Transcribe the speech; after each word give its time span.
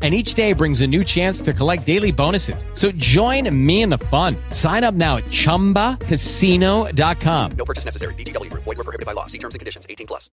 And 0.00 0.14
each 0.14 0.34
day 0.34 0.52
brings 0.52 0.80
a 0.80 0.86
new 0.86 1.02
chance 1.02 1.40
to 1.40 1.52
collect 1.52 1.84
daily 1.84 2.12
bonuses. 2.12 2.64
So 2.72 2.92
join 2.92 3.52
me 3.66 3.82
in 3.82 3.90
the 3.90 3.98
fun. 3.98 4.36
Sign 4.50 4.84
up 4.84 4.94
now 4.94 5.16
at 5.16 5.24
chumbacasino.com. 5.24 7.50
No 7.58 7.64
purchase 7.64 7.84
necessary. 7.84 8.14
VGW 8.14 8.52
Group. 8.52 8.62
Void 8.62 8.78
were 8.78 8.84
prohibited 8.84 9.06
by 9.06 9.14
law. 9.14 9.26
See 9.26 9.38
terms 9.38 9.56
and 9.56 9.58
conditions. 9.58 9.88
18 9.90 10.06
plus. 10.06 10.30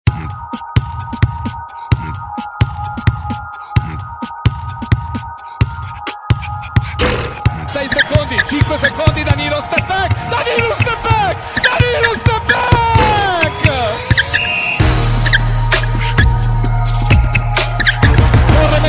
Sei 7.69 7.87
secondi, 7.87 8.35
5 8.35 8.80
secondi, 8.80 9.23
Danilo 9.23 9.61
step 9.61 9.87
back, 9.87 10.09
Danilo 10.31 10.73
step 10.73 11.03
back, 11.03 11.35
Danilo 11.61 12.15
step 12.15 12.47
back! 12.47 12.69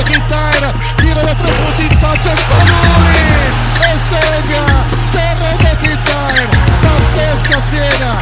Corre 0.01 0.17
McIntyre, 0.17 0.73
tiro 0.97 1.21
da 1.21 1.35
tre 1.35 1.51
punti 1.53 1.83
in 1.83 1.99
faccia, 1.99 2.35
Spanoli, 2.35 3.19
e 3.81 3.99
segna, 4.09 4.65
Terry 5.11 5.55
McIntyre, 5.61 6.49
pazzesca 6.81 7.61
Siena. 7.69 8.19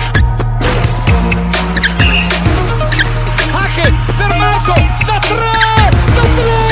Hackett, 3.52 3.94
fermato, 4.16 4.74
da 5.06 5.18
tre, 5.20 5.90
da 6.14 6.67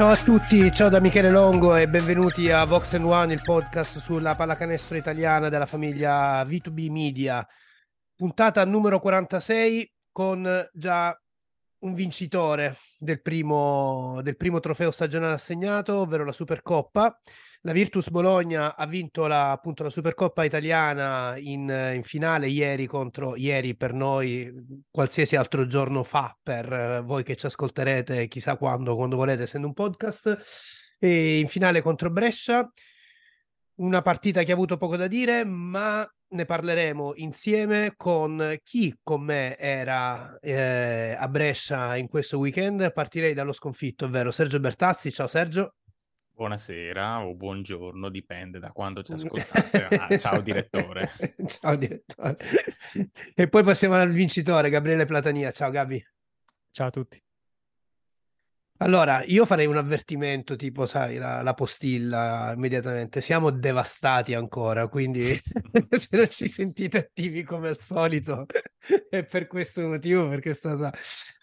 Ciao 0.00 0.12
a 0.12 0.16
tutti, 0.16 0.72
ciao 0.72 0.88
da 0.88 0.98
Michele 0.98 1.30
Longo 1.30 1.76
e 1.76 1.86
benvenuti 1.86 2.50
a 2.50 2.64
Vox 2.64 2.94
and 2.94 3.04
One, 3.04 3.34
il 3.34 3.42
podcast 3.44 3.98
sulla 3.98 4.34
pallacanestro 4.34 4.96
italiana 4.96 5.50
della 5.50 5.66
famiglia 5.66 6.42
V2B 6.42 6.90
Media. 6.90 7.46
Puntata 8.16 8.64
numero 8.64 8.98
46 8.98 9.92
con 10.10 10.70
già 10.72 11.14
un 11.80 11.92
vincitore 11.92 12.78
del 12.96 13.20
primo, 13.20 14.20
del 14.22 14.38
primo 14.38 14.58
trofeo 14.58 14.90
stagionale 14.90 15.34
assegnato, 15.34 15.98
ovvero 15.98 16.24
la 16.24 16.32
Supercoppa. 16.32 17.20
La 17.62 17.72
Virtus 17.72 18.08
Bologna 18.08 18.74
ha 18.74 18.86
vinto 18.86 19.26
la, 19.26 19.50
appunto 19.50 19.82
la 19.82 19.90
Supercoppa 19.90 20.44
italiana 20.44 21.36
in, 21.36 21.68
in 21.94 22.02
finale 22.04 22.48
ieri 22.48 22.86
contro, 22.86 23.36
ieri 23.36 23.76
per 23.76 23.92
noi, 23.92 24.50
qualsiasi 24.90 25.36
altro 25.36 25.66
giorno 25.66 26.02
fa 26.02 26.34
per 26.42 26.72
eh, 26.72 27.00
voi 27.02 27.22
che 27.22 27.36
ci 27.36 27.44
ascolterete 27.44 28.28
chissà 28.28 28.56
quando, 28.56 28.96
quando 28.96 29.16
volete, 29.16 29.42
essendo 29.42 29.66
un 29.66 29.74
podcast, 29.74 30.38
e 30.98 31.38
in 31.38 31.48
finale 31.48 31.82
contro 31.82 32.10
Brescia. 32.10 32.66
Una 33.80 34.00
partita 34.00 34.42
che 34.42 34.52
ha 34.52 34.54
avuto 34.54 34.78
poco 34.78 34.96
da 34.96 35.06
dire, 35.06 35.44
ma 35.44 36.10
ne 36.28 36.44
parleremo 36.46 37.12
insieme 37.16 37.92
con 37.96 38.58
chi 38.62 38.98
con 39.02 39.22
me 39.22 39.58
era 39.58 40.38
eh, 40.40 41.14
a 41.18 41.28
Brescia 41.28 41.96
in 41.96 42.08
questo 42.08 42.38
weekend. 42.38 42.90
Partirei 42.92 43.34
dallo 43.34 43.52
sconfitto, 43.52 44.06
ovvero 44.06 44.30
Sergio 44.30 44.60
Bertazzi. 44.60 45.12
Ciao 45.12 45.26
Sergio. 45.26 45.74
Buonasera 46.40 47.22
o 47.26 47.34
buongiorno, 47.34 48.08
dipende 48.08 48.58
da 48.58 48.72
quando 48.72 49.02
ci 49.02 49.12
ascoltate. 49.12 49.88
Ah, 49.94 50.08
ciao 50.16 50.40
direttore. 50.40 51.10
ciao 51.44 51.76
direttore. 51.76 52.38
e 53.34 53.46
poi 53.46 53.62
passiamo 53.62 53.96
al 53.96 54.10
vincitore, 54.10 54.70
Gabriele 54.70 55.04
Platania. 55.04 55.50
Ciao 55.50 55.70
Gabi. 55.70 56.02
Ciao 56.70 56.86
a 56.86 56.90
tutti. 56.90 57.22
Allora, 58.78 59.22
io 59.24 59.44
farei 59.44 59.66
un 59.66 59.76
avvertimento 59.76 60.56
tipo, 60.56 60.86
sai, 60.86 61.18
la, 61.18 61.42
la 61.42 61.52
postilla 61.52 62.54
immediatamente. 62.56 63.20
Siamo 63.20 63.50
devastati 63.50 64.32
ancora, 64.32 64.88
quindi 64.88 65.34
se 65.90 66.16
non 66.16 66.30
ci 66.30 66.48
sentite 66.48 66.96
attivi 66.96 67.42
come 67.42 67.68
al 67.68 67.80
solito 67.80 68.46
è 69.10 69.26
per 69.26 69.46
questo 69.46 69.86
motivo, 69.86 70.26
perché 70.26 70.52
è 70.52 70.54
stata 70.54 70.90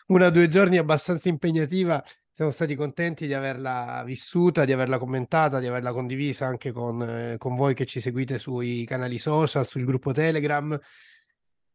una 0.07 0.25
o 0.25 0.31
due 0.31 0.47
giorni 0.47 0.79
abbastanza 0.79 1.29
impegnativa. 1.29 2.03
Siamo 2.37 2.51
stati 2.51 2.75
contenti 2.75 3.25
di 3.25 3.33
averla 3.33 4.03
vissuta, 4.05 4.63
di 4.63 4.71
averla 4.71 4.99
commentata, 4.99 5.57
di 5.57 5.65
averla 5.65 5.91
condivisa 5.91 6.45
anche 6.45 6.71
con, 6.71 7.01
eh, 7.01 7.37
con 7.39 7.55
voi 7.55 7.73
che 7.73 7.87
ci 7.87 7.99
seguite 7.99 8.37
sui 8.37 8.85
canali 8.85 9.17
social, 9.17 9.65
sul 9.65 9.83
gruppo 9.83 10.11
Telegram. 10.11 10.79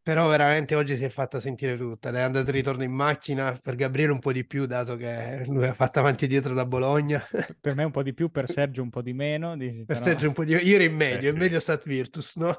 Però 0.00 0.28
veramente 0.28 0.76
oggi 0.76 0.96
si 0.96 1.04
è 1.04 1.08
fatta 1.08 1.40
sentire 1.40 1.76
tutta. 1.76 2.12
Lei 2.12 2.20
è 2.20 2.24
andata 2.26 2.48
e 2.48 2.52
ritorno 2.52 2.84
in 2.84 2.92
macchina 2.92 3.58
per 3.60 3.74
Gabriele 3.74 4.12
un 4.12 4.20
po' 4.20 4.30
di 4.30 4.46
più, 4.46 4.66
dato 4.66 4.94
che 4.94 5.42
lui 5.48 5.66
ha 5.66 5.74
fatto 5.74 5.98
avanti 5.98 6.26
e 6.26 6.28
dietro 6.28 6.54
da 6.54 6.64
Bologna. 6.64 7.26
Per 7.60 7.74
me 7.74 7.82
un 7.82 7.90
po' 7.90 8.04
di 8.04 8.14
più, 8.14 8.30
per 8.30 8.48
Sergio 8.48 8.82
un 8.82 8.90
po' 8.90 9.02
di 9.02 9.14
meno. 9.14 9.56
Dici, 9.56 9.78
per 9.78 9.96
però... 9.96 10.00
Sergio 10.00 10.28
un 10.28 10.34
po' 10.34 10.44
di 10.44 10.52
Io 10.52 10.74
ero 10.76 10.84
in 10.84 10.94
medio, 10.94 11.26
Eh, 11.26 11.30
in 11.30 11.32
sì. 11.32 11.38
medio 11.40 11.58
Stat 11.58 11.82
Virtus, 11.84 12.36
no? 12.36 12.56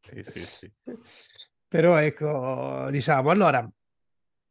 Sì, 0.00 0.20
sì, 0.24 0.40
sì. 0.40 0.72
Però 1.68 1.96
ecco, 1.96 2.88
diciamo, 2.90 3.30
allora, 3.30 3.70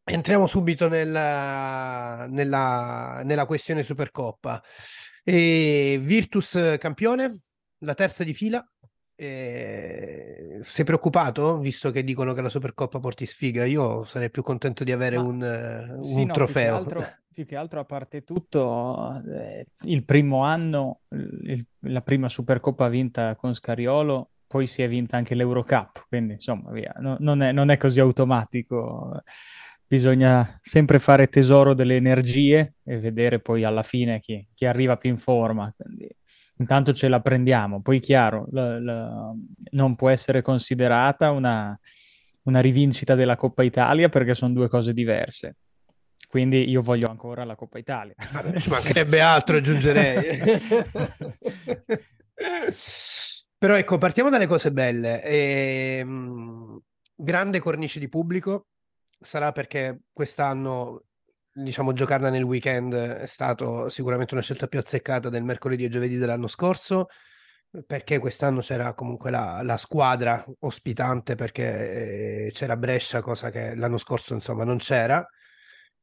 entriamo 0.04 0.46
subito 0.48 0.88
nella, 0.88 2.26
nella, 2.30 3.22
nella 3.24 3.46
questione 3.46 3.84
Supercoppa. 3.84 4.62
E 5.24 6.00
Virtus 6.02 6.76
campione, 6.80 7.40
la 7.80 7.94
terza 7.94 8.24
di 8.24 8.34
fila. 8.34 8.66
E 9.16 10.60
sei 10.64 10.84
preoccupato, 10.86 11.60
visto 11.60 11.92
che 11.92 12.04
dicono 12.04 12.34
che 12.34 12.42
la 12.42 12.50
Supercoppa 12.50 13.00
porti 13.00 13.26
sfiga? 13.26 13.64
Io 13.66 14.04
sarei 14.04 14.30
più 14.30 14.42
contento 14.42 14.84
di 14.84 14.92
avere 14.92 15.18
Ma- 15.18 15.24
un, 15.24 15.42
un 15.98 16.04
Sì, 16.04 16.26
no, 16.26 16.34
più 16.34 16.34
che 16.34 16.34
trofeo. 16.34 16.76
altro, 16.76 17.06
più 17.32 17.46
che 17.46 17.56
altro, 17.56 17.80
a 17.80 17.86
parte 17.86 18.24
tutto, 18.24 19.22
eh, 19.32 19.68
il 19.84 20.04
primo 20.04 20.44
anno, 20.44 21.02
il- 21.10 21.66
la 21.82 22.02
prima 22.02 22.28
Supercoppa 22.28 22.88
vinta 22.90 23.36
con 23.36 23.54
Scariolo, 23.54 24.32
poi 24.48 24.68
si 24.68 24.82
è 24.82 24.88
vinta 24.88 25.16
anche 25.16 25.36
l'Eurocup, 25.36 26.06
quindi 26.10 26.34
insomma, 26.34 26.72
via, 26.72 26.94
no- 26.98 27.18
non 27.20 27.42
è, 27.44 27.52
non 27.52 27.70
è 27.70 27.78
così 27.78 28.00
automatico. 28.00 29.22
Bisogna 29.94 30.58
sempre 30.60 30.98
fare 30.98 31.28
tesoro 31.28 31.76
delle 31.76 31.96
energie 31.98 32.78
e 32.84 32.98
vedere 32.98 33.40
poi 33.40 33.64
alla 33.64 33.84
fine 33.84 34.20
chi, 34.22 34.44
chi 34.56 34.66
arriva 34.66 34.98
più 34.98 35.12
in 35.12 35.20
forma. 35.20 35.72
Quindi, 35.78 36.10
intanto 36.58 36.94
ce 36.94 37.08
la 37.08 37.22
prendiamo. 37.22 37.80
Poi, 37.80 38.00
chiaro, 38.00 38.48
la- 38.50 38.80
la- 38.80 39.32
non 39.74 39.96
può 39.96 40.10
essere 40.10 40.42
considerata 40.42 41.30
una, 41.30 41.80
una 42.46 42.60
rivincita 42.60 43.14
della 43.14 43.36
Coppa 43.36 43.62
Italia 43.62 44.10
perché 44.10 44.34
sono 44.34 44.52
due 44.56 44.68
cose 44.68 44.94
diverse. 44.94 45.58
Quindi 46.28 46.68
io 46.68 46.82
voglio 46.82 47.08
ancora 47.12 47.44
la 47.44 47.54
Coppa 47.54 47.78
Italia. 47.78 48.16
Ma 48.32 48.60
ci 48.60 48.72
mancherebbe 48.72 49.22
altro, 49.22 49.58
aggiungerei. 49.58 50.40
Però 53.60 53.76
ecco, 53.78 54.00
partiamo 54.00 54.32
dalle 54.32 54.48
cose 54.48 54.72
belle. 54.72 55.24
Ehm, 55.24 56.82
grande 57.16 57.60
cornice 57.60 58.00
di 58.00 58.10
pubblico, 58.10 58.70
sarà 59.24 59.52
perché 59.52 60.02
quest'anno 60.12 61.06
diciamo, 61.54 61.94
giocarla 61.94 62.30
nel 62.30 62.44
weekend 62.44 62.94
è 62.96 63.26
stato 63.26 63.90
sicuramente 63.90 64.34
una 64.34 64.44
scelta 64.44 64.68
più 64.68 64.80
azzeccata 64.80 65.30
del 65.30 65.44
mercoledì 65.44 65.86
e 65.86 65.90
giovedì 65.90 66.18
dell'anno 66.18 66.48
scorso, 66.48 67.08
perché 67.86 68.20
quest'anno 68.20 68.60
c'era 68.60 68.94
comunque 68.94 69.32
la, 69.32 69.62
la 69.64 69.78
squadra 69.78 70.44
ospitante, 70.60 71.36
perché 71.36 72.48
eh, 72.48 72.52
c'era 72.52 72.76
Brescia, 72.76 73.22
cosa 73.22 73.50
che 73.50 73.76
l'anno 73.76 73.98
scorso 73.98 74.34
insomma 74.34 74.64
non 74.64 74.78
c'era. 74.78 75.26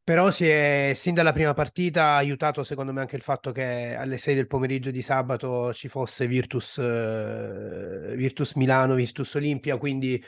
Però 0.03 0.31
si 0.31 0.49
è, 0.49 0.93
sin 0.95 1.15
dalla 1.15 1.33
prima 1.33 1.53
partita, 1.55 2.15
aiutato 2.15 2.65
secondo 2.65 2.93
me 2.93 3.01
anche 3.01 3.17
il 3.17 3.23
fatto 3.23 3.53
che 3.53 3.95
alle 3.95 4.19
6 4.19 4.35
del 4.35 4.47
pomeriggio 4.47 4.91
di 4.91 5.03
sabato 5.03 5.73
ci 5.73 5.89
fosse 5.89 6.27
Virtus, 6.27 6.79
eh, 6.79 8.15
Virtus 8.17 8.55
Milano, 8.55 8.95
Virtus 8.95 9.35
Olimpia, 9.35 9.77
quindi 9.77 10.21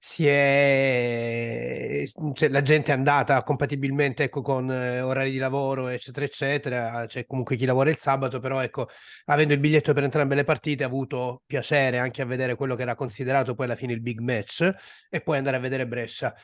si 0.00 0.26
è, 0.26 2.02
cioè, 2.34 2.48
la 2.48 2.62
gente 2.62 2.92
è 2.92 2.94
andata 2.94 3.42
compatibilmente 3.42 4.24
ecco, 4.24 4.42
con 4.42 4.70
eh, 4.70 5.00
orari 5.00 5.30
di 5.30 5.38
lavoro, 5.38 5.88
eccetera, 5.88 6.24
eccetera. 6.24 7.06
C'è 7.06 7.26
comunque 7.26 7.56
chi 7.56 7.64
lavora 7.64 7.90
il 7.90 7.98
sabato, 7.98 8.38
però 8.38 8.60
ecco, 8.60 8.88
avendo 9.26 9.54
il 9.54 9.60
biglietto 9.60 9.92
per 9.92 10.04
entrambe 10.04 10.34
le 10.34 10.44
partite, 10.44 10.84
ha 10.84 10.86
avuto 10.86 11.42
piacere 11.46 11.98
anche 11.98 12.22
a 12.22 12.24
vedere 12.26 12.54
quello 12.54 12.74
che 12.74 12.82
era 12.82 12.94
considerato 12.94 13.54
poi 13.54 13.66
alla 13.66 13.76
fine 13.76 13.92
il 13.92 14.00
big 14.00 14.20
match 14.20 14.70
e 15.08 15.20
poi 15.20 15.38
andare 15.38 15.56
a 15.56 15.60
vedere 15.60 15.86
Brescia. 15.86 16.34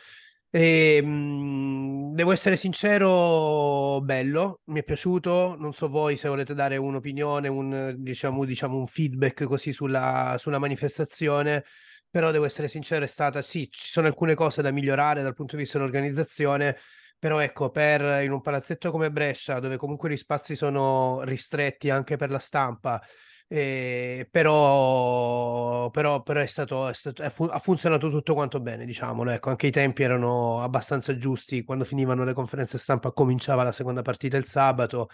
E, 0.51 1.03
mh, 1.03 2.15
devo 2.15 2.31
essere 2.33 2.57
sincero, 2.57 4.01
bello, 4.03 4.61
mi 4.67 4.81
è 4.81 4.85
piaciuto. 4.85 5.57
Non 5.59 5.73
so 5.73 5.89
voi 5.89 6.17
se 6.17 6.29
volete 6.29 6.55
dare 6.55 6.77
un'opinione, 6.77 7.49
un, 7.49 7.95
diciamo, 7.99 8.45
diciamo 8.45 8.77
un 8.77 8.87
feedback 8.87 9.45
così 9.45 9.73
sulla, 9.73 10.37
sulla 10.39 10.59
manifestazione 10.59 11.65
però 12.15 12.31
devo 12.31 12.45
essere 12.45 12.69
sincero, 12.69 13.05
è 13.05 13.09
stata 13.09 13.43
sì, 13.43 13.69
ci 13.73 13.89
sono 13.91 14.07
alcune 14.07 14.37
cose 14.37 14.63
da 14.63 14.71
migliorare 14.71 15.21
dal 15.21 15.35
punto 15.35 15.57
di 15.57 15.63
vista 15.63 15.79
dell'organizzazione, 15.79 16.77
però 17.19 17.41
ecco, 17.41 17.71
per 17.71 18.23
in 18.23 18.31
un 18.31 18.41
palazzetto 18.41 18.93
come 18.93 19.11
Brescia, 19.11 19.59
dove 19.59 19.77
comunque 19.77 20.09
gli 20.09 20.17
spazi 20.17 20.55
sono 20.55 21.23
ristretti 21.25 21.91
anche 21.91 22.17
per 22.17 22.31
la 22.31 22.39
stampa, 22.39 23.03
eh, 23.49 24.29
però, 24.31 25.91
però, 25.91 26.23
però 26.23 26.39
è 26.39 26.47
stato, 26.47 26.87
è 26.87 26.95
stato 26.95 27.21
è 27.21 27.31
fu- 27.31 27.49
ha 27.51 27.59
funzionato 27.59 28.09
tutto 28.09 28.35
quanto 28.35 28.61
bene, 28.61 28.85
diciamolo, 28.85 29.33
ecco, 29.33 29.51
anche 29.51 29.67
i 29.67 29.73
tempi 29.73 30.05
erano 30.05 30.63
abbastanza 30.63 31.17
giusti, 31.17 31.65
quando 31.65 31.83
finivano 31.83 32.23
le 32.23 32.33
conferenze 32.33 32.79
stampa 32.79 33.11
cominciava 33.11 33.65
la 33.65 33.73
seconda 33.73 34.03
partita 34.03 34.37
il 34.37 34.47
sabato, 34.47 35.09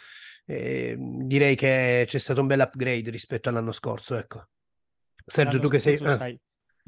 eh, 0.44 0.96
direi 0.98 1.56
che 1.56 2.04
c'è 2.06 2.18
stato 2.18 2.42
un 2.42 2.46
bel 2.46 2.60
upgrade 2.60 3.08
rispetto 3.08 3.48
all'anno 3.48 3.72
scorso, 3.72 4.18
ecco. 4.18 4.48
Sergio, 5.24 5.56
L'anno 5.56 5.62
tu 5.62 5.70
che 5.70 5.78
sei... 5.78 5.98
ah. 6.04 6.16
sai, 6.18 6.38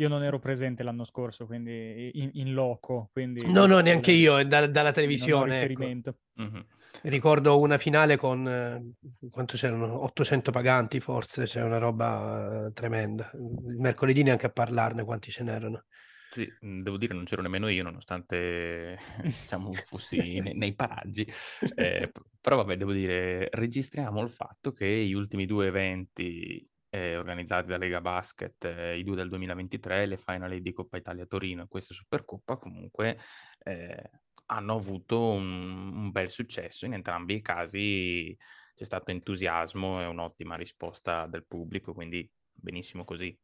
io 0.03 0.09
non 0.09 0.25
ero 0.25 0.39
presente 0.41 0.83
l'anno 0.83 1.05
scorso, 1.05 1.47
quindi 1.47 2.11
in, 2.15 2.31
in 2.35 2.53
loco, 2.53 3.09
quindi 3.13 3.47
No, 3.47 3.67
no, 3.67 3.79
neanche 3.79 4.11
io, 4.11 4.39
è 4.39 4.45
da- 4.45 4.67
dalla 4.67 4.93
televisione, 4.93 5.61
ecco. 5.63 5.67
riferimento. 5.69 6.17
Mhm. 6.35 6.67
Ricordo 7.03 7.59
una 7.59 7.79
finale 7.79 8.17
con 8.17 8.47
eh, 8.47 9.29
quanto 9.31 9.57
c'erano? 9.57 10.03
800 10.03 10.51
paganti, 10.51 11.01
forse 11.01 11.45
c'è 11.45 11.63
una 11.63 11.79
roba 11.79 12.67
eh, 12.67 12.73
tremenda. 12.73 13.31
Il 13.35 13.79
mercoledì 13.79 14.23
neanche 14.23 14.47
a 14.47 14.51
parlarne 14.51 15.05
quanti 15.05 15.31
ce 15.31 15.43
n'erano. 15.45 15.85
Sì, 16.31 16.51
devo 16.61 16.97
dire 16.97 17.13
non 17.15 17.25
c'ero 17.25 17.43
nemmeno 17.43 17.69
io, 17.69 17.83
nonostante 17.83 18.97
diciamo, 19.23 19.73
fossi 19.73 20.17
ne- 20.41 20.55
nei 20.55 20.75
paraggi. 20.75 21.27
Eh, 21.77 22.11
però 22.41 22.57
vabbè, 22.57 22.77
devo 22.77 22.93
dire, 22.93 23.49
registriamo 23.53 24.23
il 24.23 24.31
fatto 24.31 24.73
che 24.73 24.87
gli 24.87 25.13
ultimi 25.13 25.47
due 25.47 25.67
eventi 25.67 26.67
eh, 26.95 27.17
organizzati 27.17 27.69
da 27.69 27.79
Lega 27.79 28.03
Basket, 28.03 28.63
eh, 28.67 28.99
i 28.99 29.03
due 29.03 29.17
del 29.17 29.29
2023, 29.31 30.05
le 30.05 30.19
finali 30.19 30.61
di 30.61 30.73
Coppa 30.75 30.99
Italia 30.99 31.25
Torino 31.25 31.63
e 31.63 31.69
questa 31.69 31.95
Supercoppa, 31.95 32.59
comunque 32.59 33.19
eh, 33.65 34.11
hanno 34.47 34.75
avuto 34.77 35.31
un, 35.31 35.95
un 35.97 36.11
bel 36.11 36.29
successo. 36.29 36.85
In 36.85 36.93
entrambi 36.93 37.37
i 37.37 37.41
casi 37.41 38.37
c'è 38.75 38.85
stato 38.85 39.11
entusiasmo 39.11 40.03
e 40.03 40.05
un'ottima 40.07 40.55
risposta 40.55 41.27
del 41.27 41.47
pubblico, 41.47 41.95
quindi 41.95 42.31
benissimo 42.53 43.05
così. 43.05 43.35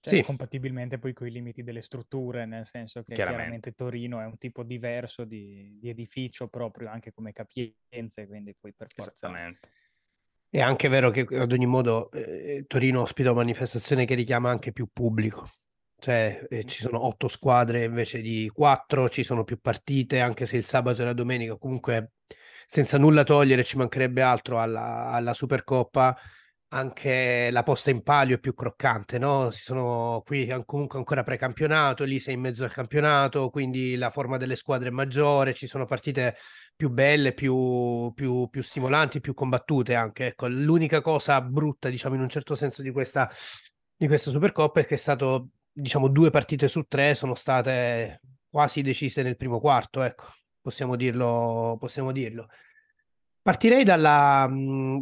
Cioè, 0.00 0.16
Sì. 0.16 0.22
compatibilmente 0.22 0.98
poi 0.98 1.14
con 1.14 1.26
i 1.26 1.30
limiti 1.30 1.62
delle 1.62 1.80
strutture, 1.80 2.44
nel 2.44 2.66
senso 2.66 3.02
che 3.02 3.14
Chiaramente. 3.14 3.70
chiaramente 3.70 3.72
Torino 3.72 4.20
è 4.20 4.26
un 4.26 4.36
tipo 4.36 4.62
diverso 4.62 5.24
di, 5.24 5.78
di 5.80 5.88
edificio 5.88 6.48
proprio 6.48 6.88
anche 6.90 7.10
come 7.12 7.32
capienze, 7.32 8.26
quindi 8.26 8.54
poi 8.54 8.74
per 8.74 8.88
forza 8.94 9.12
Esattamente. 9.12 9.70
È 10.54 10.60
anche 10.60 10.86
vero 10.86 11.10
che 11.10 11.26
ad 11.36 11.50
ogni 11.50 11.66
modo 11.66 12.12
eh, 12.12 12.62
Torino 12.68 13.00
ospita 13.00 13.32
una 13.32 13.40
manifestazione 13.40 14.04
che 14.04 14.14
richiama 14.14 14.50
anche 14.50 14.70
più 14.70 14.86
pubblico. 14.92 15.48
Cioè, 15.98 16.46
eh, 16.48 16.64
ci 16.64 16.80
sono 16.80 17.04
otto 17.04 17.26
squadre 17.26 17.82
invece 17.82 18.20
di 18.20 18.48
quattro, 18.54 19.08
ci 19.08 19.24
sono 19.24 19.42
più 19.42 19.58
partite, 19.60 20.20
anche 20.20 20.46
se 20.46 20.56
il 20.56 20.64
sabato 20.64 21.02
e 21.02 21.06
la 21.06 21.12
domenica, 21.12 21.56
comunque 21.56 22.12
senza 22.66 22.98
nulla 22.98 23.24
togliere, 23.24 23.64
ci 23.64 23.76
mancherebbe 23.76 24.22
altro 24.22 24.60
alla, 24.60 25.08
alla 25.10 25.34
Supercoppa, 25.34 26.16
anche 26.68 27.50
la 27.50 27.62
posta 27.64 27.90
in 27.90 28.04
palio 28.04 28.36
è 28.36 28.38
più 28.38 28.54
croccante, 28.54 29.18
no? 29.18 29.50
Si 29.50 29.62
sono 29.62 30.22
qui 30.24 30.48
comunque 30.64 30.98
ancora 30.98 31.24
precampionato, 31.24 32.04
lì 32.04 32.20
sei 32.20 32.34
in 32.34 32.40
mezzo 32.40 32.62
al 32.62 32.72
campionato, 32.72 33.50
quindi 33.50 33.96
la 33.96 34.10
forma 34.10 34.36
delle 34.36 34.54
squadre 34.54 34.88
è 34.88 34.92
maggiore, 34.92 35.52
ci 35.52 35.66
sono 35.66 35.84
partite 35.84 36.36
più 36.76 36.90
belle, 36.90 37.32
più, 37.32 38.12
più, 38.14 38.48
più 38.48 38.62
stimolanti, 38.62 39.20
più 39.20 39.34
combattute 39.34 39.94
anche. 39.94 40.26
Ecco, 40.26 40.48
l'unica 40.48 41.00
cosa 41.00 41.40
brutta, 41.40 41.88
diciamo, 41.88 42.14
in 42.14 42.20
un 42.20 42.28
certo 42.28 42.54
senso 42.54 42.82
di 42.82 42.90
questa, 42.90 43.30
di 43.96 44.06
questa 44.06 44.30
Supercoppa 44.30 44.80
è 44.80 44.86
che 44.86 44.94
è 44.94 44.98
stato, 44.98 45.50
diciamo, 45.72 46.08
due 46.08 46.30
partite 46.30 46.68
su 46.68 46.82
tre 46.82 47.14
sono 47.14 47.34
state 47.34 48.20
quasi 48.50 48.82
decise 48.82 49.22
nel 49.22 49.36
primo 49.36 49.60
quarto, 49.60 50.02
ecco, 50.02 50.26
possiamo 50.60 50.96
dirlo, 50.96 51.76
possiamo 51.78 52.12
dirlo. 52.12 52.48
Partirei 53.42 53.84
dalla, 53.84 54.48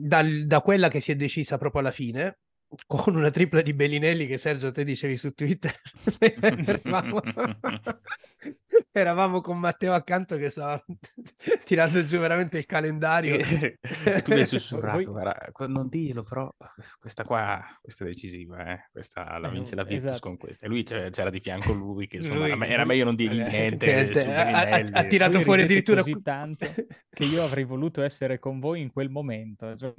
dal- 0.01 0.47
da 0.47 0.61
quella 0.61 0.89
che 0.89 1.01
si 1.01 1.13
è 1.13 1.17
decisa 1.17 1.59
proprio 1.59 1.81
alla 1.81 1.91
fine, 1.91 2.39
con 2.87 3.15
una 3.15 3.31
tripla 3.31 3.63
di 3.63 3.75
Bellinelli 3.75 4.27
che 4.27 4.37
Sergio 4.37 4.73
te 4.73 4.85
dicevi 4.85 5.17
su 5.17 5.31
Twitter. 5.31 5.75
eravamo... 8.93 9.41
con 9.41 9.59
Matteo 9.59 9.93
accanto 9.95 10.37
che 10.37 10.51
stava 10.51 10.83
tirando 11.65 12.05
giù 12.05 12.19
veramente 12.19 12.59
il 12.59 12.67
calendario. 12.67 13.39
tu 14.23 14.33
mi 14.33 14.41
hai 14.41 14.47
sussurrato, 14.47 15.11
guarda, 15.11 15.37
non 15.69 15.89
dirlo, 15.89 16.23
però 16.23 16.53
questa 16.99 17.25
qua, 17.25 17.63
questa 17.81 18.05
è 18.05 18.09
decisiva, 18.09 18.65
eh. 18.73 18.89
Questa 18.93 19.39
la 19.39 19.49
Eh, 19.49 19.53
vince 19.53 19.75
la 19.75 19.85
Virtus 19.85 20.05
esatto. 20.07 20.21
con 20.29 20.37
questa. 20.37 20.67
E 20.67 20.69
lui 20.69 20.83
c'era, 20.83 21.31
di 21.31 21.41
fianco 21.41 21.73
lui, 21.73 22.07
che 22.07 22.17
insomma, 22.19 22.35
Lui- 22.37 22.47
era, 22.49 22.57
me- 22.57 22.69
era 22.69 22.85
meglio 22.85 23.05
non 23.05 23.15
dirgli 23.15 23.41
Eh, 23.41 23.49
niente. 23.51 23.93
Niente, 23.93 24.35
ha- 24.35 24.85
ha- 24.93 25.05
tirato 25.05 25.33
Voi 25.35 25.45
fuori 25.45 25.63
addirittura 25.63 26.01
così 26.03 26.21
tanto 26.23 26.67
che 27.13 27.25
io 27.25 27.43
avrei 27.43 27.65
voluto 27.65 28.03
essere 28.03 28.39
con 28.39 28.59
voi 28.61 28.81
in 28.81 28.91
quel 28.91 29.11
momento. 29.11 29.77
cioè- 29.77 29.95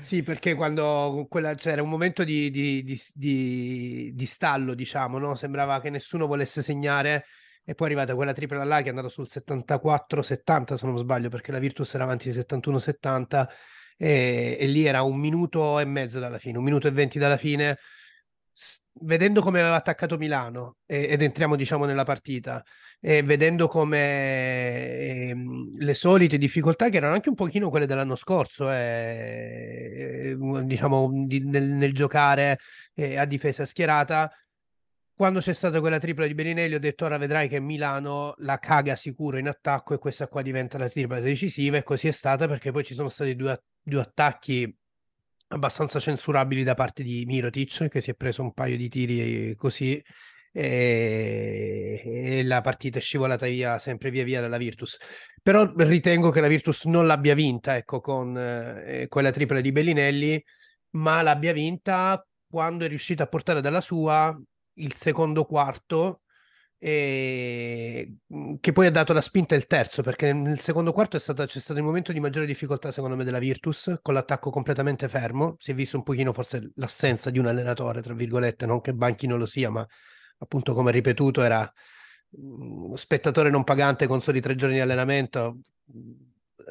Sì, 0.00 0.22
perché 0.22 0.54
quando 0.54 1.26
quella- 1.28 1.54
c'era 1.54 1.82
un 1.82 1.88
momento 1.88 2.24
di- 2.24 2.50
di- 2.50 2.82
di- 3.14 4.12
di 4.14 4.26
stallo, 4.26 4.74
diciamo, 4.74 5.07
no? 5.16 5.34
Sembrava 5.34 5.80
che 5.80 5.88
nessuno 5.88 6.26
volesse 6.26 6.62
segnare 6.62 7.24
e 7.64 7.74
poi 7.74 7.88
è 7.88 7.90
arrivata 7.90 8.14
quella 8.14 8.32
tripla 8.34 8.62
là 8.64 8.78
che 8.80 8.86
è 8.86 8.88
andata 8.90 9.08
sul 9.08 9.28
74-70, 9.28 10.76
se 10.76 10.86
non 10.86 10.98
sbaglio, 10.98 11.28
perché 11.30 11.52
la 11.52 11.58
Virtus 11.58 11.94
era 11.94 12.04
avanti 12.04 12.30
71-70 12.30 13.48
e, 13.96 14.56
e 14.60 14.66
lì 14.66 14.84
era 14.84 15.02
un 15.02 15.18
minuto 15.18 15.78
e 15.78 15.84
mezzo 15.86 16.18
dalla 16.18 16.38
fine, 16.38 16.58
un 16.58 16.64
minuto 16.64 16.88
e 16.88 16.90
venti 16.90 17.18
dalla 17.18 17.36
fine. 17.38 17.78
S- 18.52 18.80
Vedendo 19.00 19.40
come 19.42 19.60
aveva 19.60 19.76
attaccato 19.76 20.16
Milano 20.18 20.78
e- 20.84 21.06
ed 21.10 21.22
entriamo, 21.22 21.54
diciamo, 21.54 21.84
nella 21.84 22.02
partita 22.04 22.64
e 23.00 23.22
vedendo 23.22 23.68
come 23.68 25.28
ehm, 25.28 25.76
le 25.78 25.94
solite 25.94 26.36
difficoltà 26.38 26.88
che 26.88 26.96
erano 26.96 27.14
anche 27.14 27.28
un 27.28 27.36
pochino 27.36 27.70
quelle 27.70 27.86
dell'anno 27.86 28.16
scorso, 28.16 28.70
eh, 28.72 30.36
eh, 30.36 30.64
diciamo, 30.64 31.10
di- 31.26 31.44
nel, 31.44 31.64
nel 31.64 31.92
giocare 31.94 32.58
eh, 32.94 33.16
a 33.16 33.24
difesa 33.24 33.64
schierata. 33.64 34.30
Quando 35.18 35.40
c'è 35.40 35.52
stata 35.52 35.80
quella 35.80 35.98
tripla 35.98 36.28
di 36.28 36.34
Bellinelli, 36.34 36.76
ho 36.76 36.78
detto: 36.78 37.04
Ora 37.04 37.18
vedrai 37.18 37.48
che 37.48 37.58
Milano 37.58 38.34
la 38.36 38.60
caga 38.60 38.94
sicuro 38.94 39.36
in 39.36 39.48
attacco 39.48 39.92
e 39.92 39.98
questa 39.98 40.28
qua 40.28 40.42
diventa 40.42 40.78
la 40.78 40.88
tripla 40.88 41.18
decisiva. 41.18 41.76
E 41.76 41.82
così 41.82 42.06
è 42.06 42.12
stata 42.12 42.46
perché 42.46 42.70
poi 42.70 42.84
ci 42.84 42.94
sono 42.94 43.08
stati 43.08 43.34
due, 43.34 43.64
due 43.82 44.00
attacchi 44.00 44.72
abbastanza 45.48 45.98
censurabili 45.98 46.62
da 46.62 46.74
parte 46.74 47.02
di 47.02 47.24
Mirotic, 47.26 47.88
che 47.88 48.00
si 48.00 48.12
è 48.12 48.14
preso 48.14 48.42
un 48.42 48.52
paio 48.52 48.76
di 48.76 48.88
tiri 48.88 49.56
così 49.56 50.00
e, 50.52 52.00
e 52.04 52.44
la 52.44 52.60
partita 52.60 52.98
è 52.98 53.00
scivolata 53.00 53.46
via 53.46 53.76
sempre 53.78 54.12
via 54.12 54.22
via 54.22 54.40
dalla 54.40 54.56
Virtus. 54.56 54.98
Però 55.42 55.68
ritengo 55.78 56.30
che 56.30 56.40
la 56.40 56.46
Virtus 56.46 56.84
non 56.84 57.08
l'abbia 57.08 57.34
vinta, 57.34 57.76
ecco, 57.76 57.98
con 57.98 58.38
eh, 58.38 59.06
quella 59.08 59.32
tripla 59.32 59.60
di 59.60 59.72
Bellinelli, 59.72 60.40
ma 60.90 61.22
l'abbia 61.22 61.52
vinta 61.52 62.24
quando 62.48 62.84
è 62.84 62.88
riuscita 62.88 63.24
a 63.24 63.26
portare 63.26 63.60
dalla 63.60 63.80
sua 63.80 64.32
il 64.78 64.94
secondo 64.94 65.44
quarto 65.44 66.22
e 66.80 68.14
mh, 68.26 68.54
che 68.60 68.72
poi 68.72 68.86
ha 68.86 68.90
dato 68.90 69.12
la 69.12 69.20
spinta 69.20 69.54
il 69.54 69.66
terzo, 69.66 70.02
perché 70.02 70.32
nel 70.32 70.60
secondo 70.60 70.92
quarto 70.92 71.16
è 71.16 71.20
stata- 71.20 71.46
c'è 71.46 71.60
stato 71.60 71.78
il 71.78 71.84
momento 71.84 72.12
di 72.12 72.20
maggiore 72.20 72.46
difficoltà, 72.46 72.90
secondo 72.90 73.16
me, 73.16 73.24
della 73.24 73.38
Virtus, 73.40 73.98
con 74.02 74.14
l'attacco 74.14 74.50
completamente 74.50 75.08
fermo. 75.08 75.56
Si 75.58 75.70
è 75.72 75.74
visto 75.74 75.96
un 75.96 76.02
pochino 76.04 76.32
forse 76.32 76.70
l'assenza 76.76 77.30
di 77.30 77.38
un 77.38 77.46
allenatore, 77.46 78.00
tra 78.02 78.14
virgolette, 78.14 78.66
non 78.66 78.80
che 78.80 78.94
Banchi 78.94 79.26
non 79.26 79.38
lo 79.38 79.46
sia, 79.46 79.70
ma 79.70 79.86
appunto 80.38 80.72
come 80.74 80.92
ripetuto 80.92 81.42
era 81.42 81.70
mh, 82.30 82.94
spettatore 82.94 83.50
non 83.50 83.64
pagante 83.64 84.06
con 84.06 84.20
soli 84.20 84.40
tre 84.40 84.54
giorni 84.54 84.76
di 84.76 84.80
allenamento, 84.80 85.58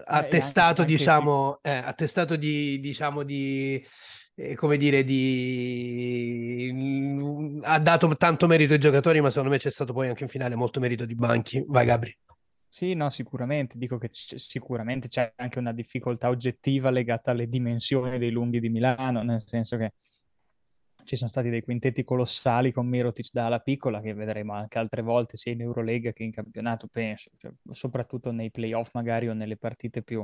Eh, 0.10 0.28
testato, 0.28 0.82
anche- 0.82 0.82
anche 0.82 0.86
diciamo, 0.86 1.60
eh, 1.62 1.72
ha 1.72 1.94
testato 1.94 2.36
di, 2.36 2.80
diciamo, 2.80 3.24
di, 3.24 3.84
eh, 4.40 4.56
come 4.56 4.78
dire, 4.78 5.04
di... 5.04 6.70
mh, 6.72 7.62
ha 7.64 7.80
dato 7.80 8.08
tanto 8.16 8.46
merito 8.46 8.74
ai 8.74 8.80
giocatori, 8.80 9.20
ma 9.20 9.30
secondo 9.30 9.50
me 9.50 9.58
c'è 9.58 9.72
stato 9.72 9.94
poi 9.94 10.10
anche 10.10 10.24
in 10.24 10.30
finale 10.30 10.54
molto 10.54 10.80
merito 10.80 11.06
di 11.06 11.16
Banchi. 11.16 11.64
Vai 11.68 11.86
Gabri. 11.86 12.16
Sì, 12.70 12.94
no, 12.94 13.10
sicuramente. 13.10 13.80
Dico 13.80 13.98
che 13.98 14.10
c- 14.10 14.36
sicuramente 14.38 15.08
c'è 15.08 15.34
anche 15.38 15.58
una 15.58 15.72
difficoltà 15.74 16.30
oggettiva 16.30 16.92
legata 16.92 17.32
alle 17.32 17.48
dimensioni 17.48 18.20
dei 18.20 18.30
lunghi 18.30 18.60
di 18.60 18.70
Milano, 18.70 19.24
nel 19.24 19.42
senso 19.44 19.76
che 19.78 19.94
ci 21.04 21.16
sono 21.16 21.30
stati 21.30 21.50
dei 21.50 21.62
quintetti 21.62 22.04
colossali 22.04 22.72
con 22.72 22.86
Mirotic 22.86 23.30
da 23.32 23.46
ala 23.46 23.60
piccola 23.60 24.02
che 24.02 24.14
vedremo 24.14 24.54
anche 24.54 24.78
altre 24.78 25.02
volte, 25.02 25.38
sia 25.38 25.54
in 25.54 25.62
Eurolega 25.62 26.12
che 26.12 26.24
in 26.24 26.32
campionato, 26.32 26.88
penso, 26.88 27.32
cioè, 27.38 27.52
soprattutto 27.72 28.32
nei 28.32 28.52
playoff 28.52 28.94
magari 28.94 29.30
o 29.30 29.34
nelle 29.34 29.58
partite 29.58 30.04
più, 30.04 30.24